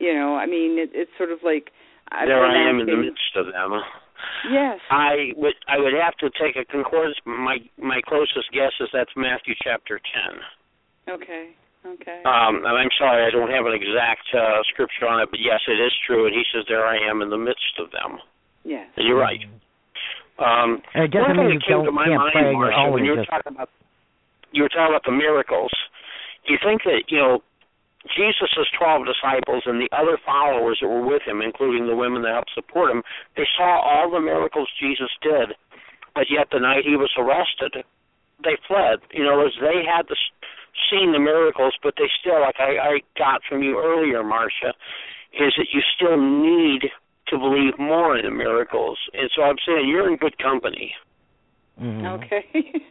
You 0.00 0.14
know, 0.14 0.34
I 0.34 0.46
mean, 0.46 0.76
it, 0.78 0.90
it's 0.92 1.10
sort 1.16 1.30
of 1.30 1.38
like 1.44 1.70
I've 2.10 2.26
there 2.26 2.44
I 2.44 2.68
am 2.68 2.80
in 2.80 2.86
the 2.86 2.96
midst 2.96 3.36
of 3.36 3.46
them. 3.46 3.80
Yes. 4.50 4.78
I 4.90 5.32
would 5.36 5.54
I 5.68 5.78
would 5.78 5.94
have 5.94 6.14
to 6.20 6.30
take 6.38 6.56
a 6.56 6.64
concordance. 6.64 7.16
My 7.24 7.58
my 7.78 8.00
closest 8.06 8.52
guess 8.52 8.72
is 8.80 8.88
that's 8.92 9.10
Matthew 9.16 9.54
chapter 9.62 10.00
ten. 10.00 10.40
Okay. 11.08 11.52
Okay. 11.84 12.22
Um, 12.24 12.64
and 12.64 12.72
I'm 12.80 12.88
sorry, 12.96 13.28
I 13.28 13.30
don't 13.30 13.52
have 13.52 13.66
an 13.68 13.76
exact 13.76 14.24
uh, 14.32 14.64
scripture 14.72 15.04
on 15.04 15.20
it, 15.20 15.28
but 15.30 15.36
yes, 15.36 15.60
it 15.68 15.76
is 15.76 15.92
true. 16.06 16.24
And 16.24 16.34
he 16.34 16.42
says, 16.48 16.64
"There 16.68 16.86
I 16.86 16.96
am 16.96 17.20
in 17.20 17.28
the 17.28 17.36
midst 17.36 17.76
of 17.78 17.92
them." 17.92 18.20
Yes. 18.64 18.88
And 18.96 19.06
you're 19.06 19.20
right. 19.20 19.40
Um, 20.40 20.80
And 20.94 21.04
it 21.04 21.12
doesn't 21.12 21.36
one 21.36 21.46
mean 21.46 21.60
thing 21.60 21.68
you 21.68 21.84
that 21.84 21.84
came 21.84 21.84
to 21.84 21.92
my 21.92 22.08
mind, 22.08 22.32
pray 22.32 22.48
on 22.48 22.56
your 22.56 22.72
Marsha, 22.72 22.92
when 22.92 23.04
you 23.04 23.12
were 23.12 23.22
just 23.22 23.30
talking 23.30 23.52
about 23.52 23.68
you 24.52 24.62
were 24.62 24.72
talking 24.72 24.96
about 24.96 25.04
the 25.04 25.12
miracles. 25.12 25.70
Do 26.46 26.52
you 26.52 26.58
think 26.64 26.82
that 26.84 27.04
you 27.08 27.18
know 27.18 27.42
Jesus' 28.12 28.68
twelve 28.76 29.06
disciples 29.06 29.64
and 29.66 29.80
the 29.80 29.88
other 29.96 30.18
followers 30.24 30.78
that 30.80 30.88
were 30.88 31.04
with 31.04 31.22
him, 31.22 31.40
including 31.40 31.86
the 31.86 31.96
women 31.96 32.22
that 32.22 32.34
helped 32.34 32.52
support 32.54 32.90
him, 32.90 33.02
they 33.36 33.46
saw 33.56 33.80
all 33.80 34.10
the 34.10 34.20
miracles 34.20 34.68
Jesus 34.78 35.10
did, 35.22 35.56
but 36.14 36.26
yet 36.28 36.48
the 36.52 36.60
night 36.60 36.84
he 36.84 36.96
was 36.96 37.10
arrested, 37.16 37.84
they 38.44 38.56
fled. 38.68 39.00
You 39.12 39.24
know, 39.24 39.40
as 39.46 39.52
they 39.60 39.84
had 39.88 40.06
the, 40.08 40.16
seen 40.90 41.12
the 41.12 41.18
miracles, 41.18 41.74
but 41.82 41.94
they 41.96 42.10
still, 42.20 42.40
like 42.40 42.56
I, 42.60 42.76
I 42.76 43.00
got 43.16 43.40
from 43.48 43.62
you 43.62 43.80
earlier, 43.80 44.22
Marsha, 44.22 44.76
is 45.32 45.54
that 45.56 45.72
you 45.72 45.80
still 45.96 46.20
need 46.20 46.90
to 47.28 47.38
believe 47.38 47.78
more 47.78 48.16
in 48.18 48.24
the 48.26 48.30
miracles. 48.30 48.98
And 49.14 49.30
so 49.34 49.42
I'm 49.42 49.56
saying 49.66 49.88
you're 49.88 50.10
in 50.10 50.16
good 50.16 50.36
company. 50.38 50.92
Mhm. 51.80 52.22
Okay. 52.22 52.44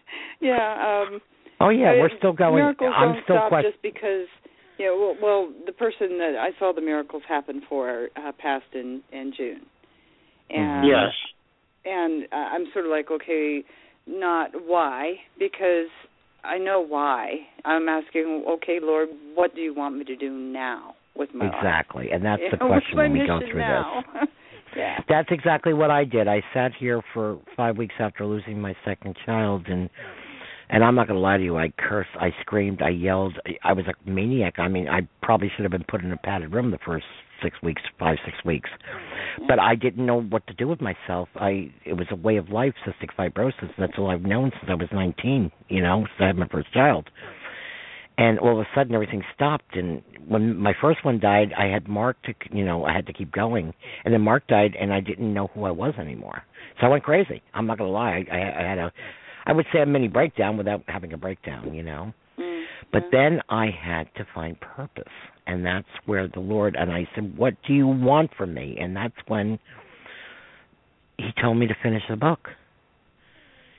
yeah. 0.41 1.06
Um, 1.07 1.22
Oh 1.61 1.69
yeah, 1.69 1.94
we're 1.94 2.10
still 2.18 2.34
going. 2.34 2.56
Miracles 2.56 2.94
I'm 2.98 3.14
don't 3.14 3.23
still 3.23 3.35
stop 3.38 3.49
questioning. 3.49 3.72
just 3.72 3.81
because. 3.81 4.27
Yeah. 4.80 4.91
Well, 4.91 5.16
well, 5.22 5.54
the 5.66 5.72
person 5.72 6.18
that 6.20 6.36
I 6.40 6.58
saw 6.60 6.74
the 6.74 6.82
miracles 6.82 7.24
happen 7.28 7.62
for 7.70 8.10
uh, 8.16 8.32
passed 8.38 8.74
in 8.74 9.02
in 9.12 9.34
June, 9.36 9.62
and 10.50 10.88
Yes. 10.88 11.12
and 11.86 12.24
uh, 12.32 12.36
I'm 12.36 12.66
sort 12.74 12.86
of 12.86 12.91
like, 12.91 13.12
okay, 13.12 13.64
not 14.08 14.52
why, 14.66 15.16
because 15.40 15.88
I 16.44 16.58
know 16.58 16.82
why. 16.86 17.38
I'm 17.66 17.88
asking, 17.88 18.45
okay, 18.50 18.80
Lord, 18.82 19.10
what 19.36 19.56
do 19.56 19.62
you 19.62 19.74
want 19.74 19.98
me 19.98 20.04
to 20.06 20.16
do 20.16 20.30
now 20.32 20.95
with 21.16 21.30
my 21.34 21.45
life? 21.45 21.54
Exactly, 21.58 22.10
and 22.12 22.24
that's 22.24 22.41
the 22.52 22.58
question 22.66 22.98
when 22.98 23.14
we 23.14 23.26
go 23.26 23.40
through 23.40 23.60
now? 23.60 24.04
this. 24.14 24.30
yeah. 24.78 25.00
That's 25.08 25.30
exactly 25.32 25.74
what 25.74 25.90
I 25.91 26.04
did. 26.04 26.28
I 26.28 26.41
sat 26.54 26.72
here 26.78 27.02
for 27.14 27.40
five 27.56 27.78
weeks 27.78 27.95
after 28.00 28.26
losing 28.26 28.60
my 28.60 28.76
second 28.84 29.16
child, 29.26 29.68
and 29.68 29.90
and 30.74 30.84
I'm 30.84 30.95
not 30.95 31.08
going 31.08 31.18
to 31.18 31.22
lie 31.22 31.38
to 31.38 31.44
you. 31.44 31.56
I 31.56 31.72
cursed, 31.78 32.10
I 32.20 32.32
screamed, 32.41 32.82
I 32.82 32.90
yelled. 32.90 33.38
I- 33.64 33.74
was 33.74 33.86
a 33.88 34.10
maniac. 34.10 34.56
I 34.58 34.68
mean, 34.68 34.90
I 34.90 35.08
probably 35.22 35.52
should 35.56 35.64
have 35.64 35.72
been 35.72 35.86
put 35.88 36.04
in 36.04 36.12
a 36.12 36.18
padded 36.18 36.52
room 36.52 36.72
the 36.72 36.80
first 36.84 37.06
six 37.44 37.56
weeks, 37.62 37.82
five 38.00 38.18
six 38.26 38.38
weeks, 38.45 38.70
but 39.48 39.60
I 39.60 39.76
didn't 39.76 40.06
know 40.06 40.22
what 40.22 40.48
to 40.48 40.54
do 40.54 40.68
with 40.68 40.82
myself. 40.82 41.30
I 41.36 41.72
it 41.86 41.94
was 41.94 42.08
a 42.10 42.16
way 42.16 42.38
of 42.38 42.50
life, 42.50 42.74
cystic 42.88 43.10
fibrosis. 43.18 43.70
That's 43.78 43.94
all 43.98 44.10
I've 44.10 44.24
known 44.24 44.52
since 44.60 44.70
I 44.70 44.76
was 44.76 44.88
19. 44.91 45.52
You 45.70 45.82
know, 45.82 46.06
since 46.08 46.22
I 46.22 46.28
had 46.28 46.38
my 46.38 46.48
first 46.48 46.74
child. 46.74 47.10
And 48.18 48.38
all 48.40 48.54
of 48.54 48.60
a 48.60 48.68
sudden, 48.76 48.94
everything 48.94 49.24
stopped. 49.34 49.76
And 49.76 50.02
when 50.28 50.56
my 50.56 50.74
first 50.80 51.04
one 51.04 51.20
died, 51.20 51.52
I 51.58 51.66
had 51.66 51.88
Mark 51.88 52.16
to, 52.24 52.34
you 52.52 52.64
know, 52.64 52.86
I 52.86 52.94
had 52.94 53.08
to 53.08 53.14
keep 53.14 53.32
going. 53.32 53.74
And 54.06 54.14
then 54.14 54.22
Mark 54.22 54.45
died, 54.48 54.76
and 54.80 54.94
I 54.94 55.00
didn't 55.00 55.34
know 55.34 55.48
who 55.54 55.64
I 55.64 55.72
was 55.72 55.95
anymore. 56.00 56.44
So 56.80 56.86
I 56.86 56.90
went 56.90 57.04
crazy. 57.04 57.41
I'm 57.56 57.66
not 57.66 57.80
gonna 57.80 57.90
lie. 57.90 58.24
I, 58.32 58.36
I, 58.36 58.64
I 58.64 58.70
had 58.70 58.78
a, 58.78 58.94
I 59.45 59.53
would 59.53 59.65
say 59.74 59.82
a 59.82 59.86
mini 59.86 60.07
breakdown 60.07 60.57
without 60.57 60.84
having 60.88 61.14
a 61.14 61.18
breakdown, 61.18 61.74
you 61.74 61.84
know. 61.84 62.14
Mm, 62.40 62.64
But 62.91 63.03
then 63.11 63.41
I 63.49 63.68
had 63.68 64.14
to 64.15 64.26
find 64.34 64.60
purpose, 64.60 65.14
and 65.48 65.65
that's 65.65 65.88
where 66.06 66.28
the 66.28 66.40
Lord 66.40 66.76
and 66.76 66.91
I 66.91 67.07
said, 67.14 67.38
"What 67.38 67.56
do 67.68 67.74
you 67.74 67.88
want 67.88 68.34
from 68.36 68.53
me?" 68.53 68.78
And 68.80 68.95
that's 68.95 69.15
when 69.28 69.60
He 71.18 71.32
told 71.41 71.57
me 71.57 71.68
to 71.68 71.76
finish 71.84 72.03
the 72.10 72.15
book. 72.15 72.49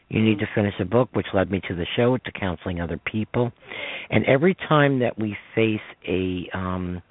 You 0.09 0.23
need 0.23 0.39
to 0.39 0.47
finish 0.55 0.74
a 0.78 0.85
book, 0.85 1.09
which 1.15 1.27
led 1.35 1.51
me 1.51 1.61
to 1.66 1.74
the 1.74 1.86
show, 1.97 2.16
to 2.19 2.32
counseling 2.32 2.81
other 2.81 2.99
people, 2.99 3.53
and 4.11 4.24
every 4.27 4.55
time 4.55 4.99
that 5.01 5.19
we 5.19 5.36
face 5.55 5.81
a 6.07 6.49
um, 6.53 7.03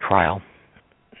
trial 0.00 0.42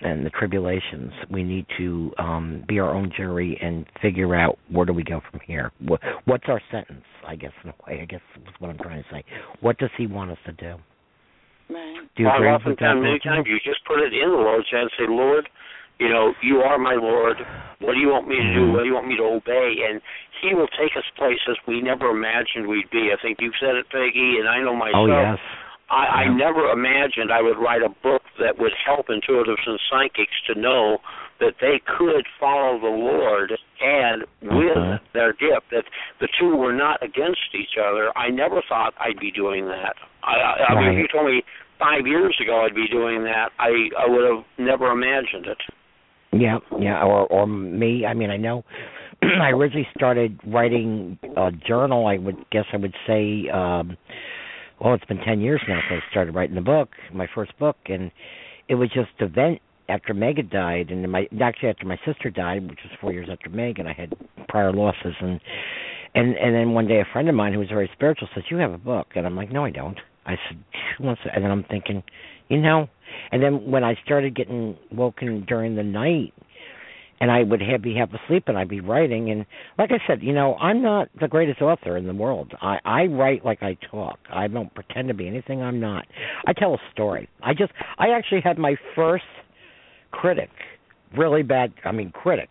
and 0.02 0.26
the 0.26 0.30
tribulations, 0.30 1.12
we 1.30 1.42
need 1.42 1.66
to 1.78 2.12
um, 2.18 2.64
be 2.68 2.78
our 2.78 2.94
own 2.94 3.10
jury 3.16 3.58
and 3.62 3.86
figure 4.02 4.34
out 4.34 4.58
where 4.70 4.84
do 4.84 4.92
we 4.92 5.02
go 5.02 5.20
from 5.30 5.40
here. 5.46 5.72
What, 5.80 6.00
what's 6.26 6.44
our 6.48 6.60
sentence? 6.70 7.04
I 7.26 7.34
guess 7.36 7.52
in 7.64 7.70
a 7.70 7.74
way, 7.86 8.00
I 8.02 8.04
guess 8.04 8.20
is 8.36 8.54
what 8.58 8.70
I'm 8.70 8.78
trying 8.78 9.02
to 9.02 9.08
say. 9.10 9.24
What 9.60 9.78
does 9.78 9.90
He 9.96 10.06
want 10.06 10.30
us 10.30 10.38
to 10.46 10.52
do? 10.52 10.76
Right. 11.68 12.06
Do 12.14 12.22
you 12.22 12.26
well, 12.26 12.36
agree 12.36 12.50
I've 12.50 12.60
with 12.64 12.78
that? 12.78 12.94
many 12.94 13.18
times 13.18 13.46
you 13.48 13.58
just 13.64 13.84
put 13.86 13.98
it 13.98 14.12
in 14.12 14.30
the 14.30 14.36
Lord's 14.36 14.70
hand 14.70 14.86
and 14.86 14.96
say, 14.98 15.06
Lord, 15.10 15.48
you 15.98 16.08
know, 16.08 16.32
you 16.42 16.58
are 16.58 16.78
my 16.78 16.94
Lord. 16.94 17.36
What 17.80 17.94
do 17.94 18.00
you 18.00 18.08
want 18.08 18.28
me 18.28 18.36
to 18.36 18.54
do? 18.54 18.68
Mhm. 18.68 18.72
What 18.72 18.80
do 18.80 18.86
you 18.86 18.94
want 18.94 19.08
me 19.08 19.16
to 19.16 19.24
obey? 19.24 19.82
And 19.88 20.00
He 20.42 20.54
will 20.54 20.68
take 20.78 20.94
us 20.96 21.04
places 21.16 21.56
we 21.66 21.80
never 21.80 22.10
imagined 22.10 22.68
we'd 22.68 22.90
be. 22.90 23.10
I 23.12 23.16
think 23.20 23.40
you've 23.40 23.56
said 23.58 23.74
it, 23.74 23.88
Peggy, 23.88 24.38
and 24.38 24.46
I 24.46 24.60
know 24.60 24.76
myself. 24.76 24.94
Oh 24.94 25.06
yes. 25.08 25.38
I, 25.88 26.24
I 26.26 26.28
never 26.34 26.70
imagined 26.70 27.30
I 27.32 27.42
would 27.42 27.58
write 27.58 27.82
a 27.82 27.88
book 28.02 28.22
that 28.40 28.58
would 28.58 28.72
help 28.84 29.06
intuitives 29.06 29.62
and 29.66 29.78
psychics 29.90 30.34
to 30.48 30.58
know 30.60 30.98
that 31.38 31.54
they 31.60 31.80
could 31.86 32.26
follow 32.40 32.80
the 32.80 32.86
Lord 32.88 33.52
and 33.80 34.24
with 34.42 34.76
Mhm. 34.76 35.00
their 35.12 35.32
gift, 35.32 35.70
that 35.70 35.84
the 36.18 36.28
two 36.38 36.56
were 36.56 36.72
not 36.72 37.02
against 37.02 37.54
each 37.54 37.76
other. 37.78 38.10
I 38.16 38.30
never 38.30 38.62
thought 38.68 38.94
I'd 38.98 39.20
be 39.20 39.30
doing 39.30 39.66
that. 39.68 39.94
I, 40.24 40.34
I, 40.34 40.64
I 40.70 40.74
mean, 40.80 40.92
if 40.94 40.98
you 40.98 41.08
told 41.08 41.26
me 41.26 41.42
five 41.78 42.06
years 42.06 42.36
ago 42.40 42.62
I'd 42.64 42.74
be 42.74 42.88
doing 42.88 43.22
that, 43.24 43.52
I 43.58 43.90
I 43.98 44.08
would 44.08 44.24
have 44.24 44.44
never 44.58 44.90
imagined 44.90 45.46
it. 45.46 45.58
Yeah, 46.32 46.58
yeah, 46.80 47.02
or 47.02 47.26
or 47.26 47.46
me. 47.46 48.04
I 48.06 48.14
mean, 48.14 48.30
I 48.30 48.38
know. 48.38 48.64
I 49.22 49.50
originally 49.50 49.88
started 49.96 50.40
writing 50.46 51.18
a 51.36 51.52
journal. 51.52 52.06
I 52.06 52.16
would 52.18 52.48
guess 52.50 52.64
I 52.72 52.78
would 52.78 52.94
say, 53.06 53.48
um 53.50 53.96
well, 54.80 54.94
it's 54.94 55.04
been 55.04 55.18
ten 55.18 55.40
years 55.40 55.62
now 55.68 55.80
since 55.88 56.02
I 56.06 56.10
started 56.10 56.34
writing 56.34 56.54
the 56.54 56.60
book, 56.60 56.90
my 57.12 57.26
first 57.34 57.58
book, 57.58 57.76
and 57.86 58.10
it 58.68 58.74
was 58.74 58.90
just 58.90 59.10
a 59.20 59.26
vent 59.26 59.60
after 59.88 60.14
Megan 60.14 60.48
died, 60.48 60.90
and 60.90 61.10
my 61.10 61.28
actually 61.40 61.68
after 61.68 61.86
my 61.86 61.98
sister 62.04 62.30
died, 62.30 62.68
which 62.68 62.80
was 62.82 62.92
four 63.00 63.12
years 63.12 63.28
after 63.30 63.48
Megan. 63.48 63.86
I 63.86 63.92
had 63.92 64.14
prior 64.48 64.72
losses, 64.72 65.14
and 65.20 65.40
and 66.14 66.36
and 66.36 66.54
then 66.54 66.72
one 66.72 66.86
day 66.86 67.00
a 67.00 67.12
friend 67.12 67.28
of 67.28 67.34
mine 67.34 67.52
who 67.52 67.60
was 67.60 67.68
very 67.68 67.90
spiritual 67.94 68.28
says, 68.34 68.44
"You 68.50 68.58
have 68.58 68.72
a 68.72 68.78
book," 68.78 69.08
and 69.14 69.26
I'm 69.26 69.36
like, 69.36 69.52
"No, 69.52 69.64
I 69.64 69.70
don't." 69.70 69.98
I 70.26 70.36
said, 70.48 70.58
"Who 70.98 71.04
wants?" 71.04 71.22
And 71.32 71.44
then 71.44 71.50
I'm 71.50 71.64
thinking, 71.64 72.02
you 72.48 72.58
know, 72.58 72.88
and 73.32 73.42
then 73.42 73.70
when 73.70 73.84
I 73.84 73.94
started 74.04 74.34
getting 74.34 74.76
woken 74.92 75.44
during 75.46 75.76
the 75.76 75.82
night, 75.82 76.34
and 77.20 77.30
I 77.30 77.42
would 77.42 77.62
have, 77.62 77.82
be 77.82 77.94
half 77.94 78.10
asleep, 78.12 78.44
and 78.46 78.58
I'd 78.58 78.68
be 78.68 78.80
writing, 78.80 79.30
and 79.30 79.46
like 79.78 79.90
I 79.90 79.98
said, 80.06 80.22
you 80.22 80.32
know, 80.32 80.54
I'm 80.56 80.82
not 80.82 81.08
the 81.18 81.28
greatest 81.28 81.62
author 81.62 81.96
in 81.96 82.06
the 82.06 82.14
world. 82.14 82.52
I 82.60 82.78
I 82.84 83.06
write 83.06 83.44
like 83.44 83.62
I 83.62 83.76
talk. 83.90 84.18
I 84.30 84.48
don't 84.48 84.74
pretend 84.74 85.08
to 85.08 85.14
be 85.14 85.26
anything 85.26 85.62
I'm 85.62 85.80
not. 85.80 86.06
I 86.46 86.52
tell 86.52 86.74
a 86.74 86.78
story. 86.92 87.28
I 87.42 87.54
just 87.54 87.72
I 87.98 88.10
actually 88.10 88.42
had 88.42 88.58
my 88.58 88.76
first 88.94 89.24
critic, 90.10 90.50
really 91.16 91.42
bad. 91.42 91.72
I 91.84 91.92
mean, 91.92 92.10
critic. 92.10 92.48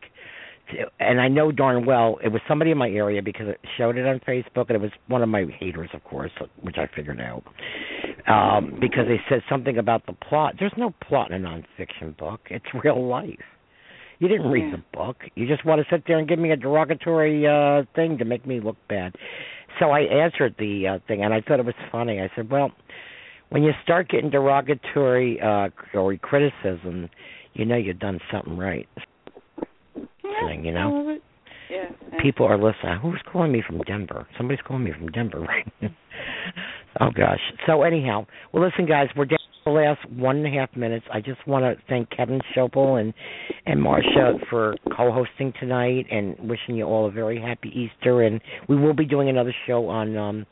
And 0.99 1.21
I 1.21 1.27
know 1.27 1.51
darn 1.51 1.85
well 1.85 2.17
it 2.23 2.29
was 2.29 2.41
somebody 2.47 2.71
in 2.71 2.77
my 2.79 2.89
area 2.89 3.21
because 3.21 3.47
it 3.47 3.59
showed 3.77 3.97
it 3.97 4.07
on 4.07 4.19
Facebook, 4.27 4.65
and 4.69 4.71
it 4.71 4.81
was 4.81 4.89
one 5.07 5.21
of 5.21 5.29
my 5.29 5.45
haters, 5.59 5.89
of 5.93 6.03
course, 6.03 6.31
which 6.61 6.77
I 6.79 6.87
figured 6.95 7.21
out. 7.21 7.43
Um, 8.27 8.79
because 8.81 9.05
they 9.07 9.21
said 9.29 9.43
something 9.47 9.77
about 9.77 10.07
the 10.07 10.13
plot. 10.13 10.55
There's 10.57 10.73
no 10.75 10.91
plot 11.07 11.29
in 11.29 11.45
a 11.45 11.47
nonfiction 11.47 12.17
book. 12.17 12.41
It's 12.49 12.65
real 12.83 13.07
life. 13.07 13.37
You 14.19 14.27
didn't 14.27 14.49
read 14.49 14.65
Yeah. 14.65 14.77
the 14.77 14.83
book. 14.97 15.17
You 15.35 15.47
just 15.47 15.65
want 15.65 15.81
to 15.81 15.87
sit 15.93 16.03
there 16.07 16.17
and 16.17 16.27
give 16.27 16.39
me 16.39 16.51
a 16.51 16.55
derogatory 16.55 17.45
uh 17.47 17.83
thing 17.95 18.17
to 18.17 18.25
make 18.25 18.45
me 18.45 18.59
look 18.59 18.77
bad. 18.87 19.15
So 19.79 19.91
I 19.91 20.01
answered 20.01 20.55
the 20.57 20.87
uh 20.87 20.99
thing 21.07 21.23
and 21.23 21.33
I 21.33 21.41
thought 21.41 21.59
it 21.59 21.65
was 21.65 21.75
funny. 21.91 22.21
I 22.21 22.29
said, 22.35 22.49
"Well, 22.49 22.71
when 23.49 23.63
you 23.63 23.71
start 23.83 24.09
getting 24.09 24.29
derogatory 24.29 25.39
uh 25.41 25.69
or 25.93 26.15
criticism, 26.17 27.09
you 27.53 27.65
know 27.65 27.75
you've 27.75 27.99
done 27.99 28.19
something 28.31 28.57
right." 28.57 28.87
Thing, 30.47 30.65
you 30.65 30.73
know? 30.73 30.89
I 30.93 30.97
love 30.99 31.07
it. 31.07 31.23
Yeah. 31.69 31.85
yeah. 32.11 32.21
People 32.21 32.45
are 32.45 32.57
listening. 32.57 32.99
Who's 33.01 33.21
calling 33.31 33.51
me 33.51 33.63
from 33.65 33.79
Denver? 33.79 34.27
Somebody's 34.37 34.61
calling 34.67 34.83
me 34.83 34.91
from 34.91 35.07
Denver 35.09 35.39
right 35.39 35.65
now. 35.81 35.89
oh 37.01 37.09
gosh. 37.15 37.39
So 37.65 37.83
anyhow, 37.83 38.25
well 38.51 38.63
listen 38.63 38.85
guys, 38.85 39.07
we're 39.15 39.25
down 39.25 39.39
the 39.65 39.71
last 39.71 40.07
one 40.11 40.37
and 40.37 40.45
a 40.45 40.49
half 40.59 40.75
minutes. 40.75 41.07
I 41.11 41.21
just 41.21 41.45
want 41.47 41.63
to 41.63 41.83
thank 41.89 42.11
Kevin 42.11 42.39
Schoeppel 42.55 43.01
and 43.01 43.13
and 43.65 43.79
Marsha 43.79 44.37
for 44.47 44.75
co-hosting 44.95 45.53
tonight 45.59 46.05
and 46.11 46.37
wishing 46.39 46.75
you 46.75 46.83
all 46.83 47.07
a 47.07 47.11
very 47.11 47.41
happy 47.41 47.69
Easter 47.69 48.21
and 48.21 48.39
we 48.69 48.75
will 48.75 48.93
be 48.93 49.05
doing 49.05 49.27
another 49.27 49.55
show 49.65 49.89
on 49.89 50.15
um 50.17 50.45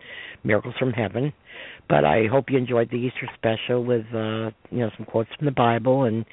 Miracles 0.43 0.73
from 0.79 0.91
Heaven. 0.93 1.31
But 1.87 2.05
I 2.05 2.25
hope 2.25 2.45
you 2.49 2.57
enjoyed 2.57 2.89
the 2.89 2.97
Easter 2.97 3.29
special 3.35 3.85
with 3.85 4.05
uh 4.15 4.49
you 4.71 4.79
know 4.79 4.89
some 4.97 5.05
quotes 5.05 5.29
from 5.37 5.45
the 5.45 5.51
Bible 5.51 6.05
and 6.05 6.25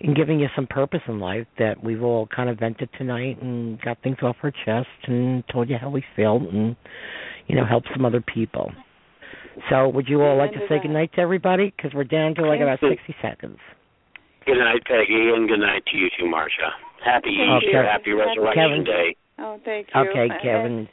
and 0.00 0.14
giving 0.14 0.38
you 0.38 0.46
some 0.54 0.68
purpose 0.68 1.02
in 1.08 1.18
life 1.18 1.48
that 1.58 1.82
we've 1.82 2.02
all 2.04 2.28
kind 2.28 2.48
of 2.48 2.60
vented 2.60 2.90
tonight 2.96 3.42
and 3.42 3.80
got 3.80 4.00
things 4.04 4.18
off 4.22 4.36
our 4.44 4.52
chest 4.64 4.88
and 5.08 5.42
told 5.52 5.68
you 5.68 5.76
how 5.80 5.90
we 5.90 6.04
felt 6.14 6.42
and 6.42 6.76
you 7.48 7.56
know 7.56 7.64
helped 7.64 7.88
some 7.92 8.04
other 8.04 8.20
people. 8.20 8.70
So 9.70 9.88
would 9.88 10.08
you 10.08 10.22
all 10.22 10.36
like 10.36 10.52
to 10.52 10.60
say 10.68 10.76
that. 10.76 10.82
good 10.82 10.90
night 10.90 11.10
to 11.14 11.20
everybody? 11.20 11.72
Because 11.76 11.92
we're 11.94 12.04
down 12.04 12.34
to 12.36 12.42
like 12.42 12.60
about 12.60 12.80
sixty 12.80 13.14
seconds. 13.22 13.58
Good 14.46 14.58
night, 14.58 14.82
Peggy, 14.84 15.32
and 15.34 15.48
good 15.48 15.60
night 15.60 15.84
to 15.90 15.96
you 15.96 16.08
too, 16.18 16.24
Marsha. 16.26 16.70
Happy 17.04 17.36
Thank 17.36 17.64
Easter, 17.64 17.80
you. 17.82 17.86
happy 17.88 18.12
Resurrection 18.12 18.54
Kevin. 18.54 18.84
Day. 18.84 19.16
Oh, 19.38 19.58
thank 19.64 19.88
you. 19.94 20.00
Okay, 20.00 20.28
Uh, 20.30 20.42
Kevin. 20.42 20.88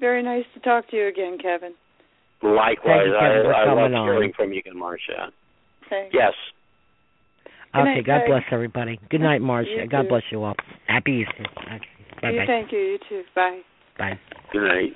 Very 0.00 0.22
nice 0.22 0.44
to 0.54 0.60
talk 0.60 0.88
to 0.90 0.96
you 0.96 1.06
again, 1.08 1.38
Kevin. 1.40 1.74
Likewise, 2.42 3.06
you, 3.06 3.16
Kevin, 3.18 3.42
for 3.44 3.54
I, 3.54 3.62
I 3.62 3.66
love 3.66 3.76
coming 3.78 3.94
on. 3.94 4.06
hearing 4.08 4.32
from 4.34 4.52
you 4.52 4.58
again, 4.58 4.74
Marsha. 4.74 5.30
Thanks. 5.88 6.12
Yes. 6.12 6.32
Good 7.72 7.80
okay, 7.80 7.94
night, 7.94 8.06
God 8.06 8.18
Peg. 8.20 8.28
bless 8.28 8.42
everybody. 8.50 9.00
Good 9.10 9.20
night, 9.20 9.40
Marsha. 9.40 9.82
You 9.84 9.88
God 9.88 10.02
too. 10.02 10.08
bless 10.08 10.22
you 10.30 10.42
all. 10.42 10.56
Happy 10.86 11.24
Easter. 11.24 11.44
Bye-bye. 12.20 12.44
Thank 12.46 12.72
you. 12.72 12.78
You 12.78 12.98
too. 13.08 13.22
Bye. 13.34 13.60
Bye. 13.98 14.18
Good 14.52 14.66
night. 14.66 14.92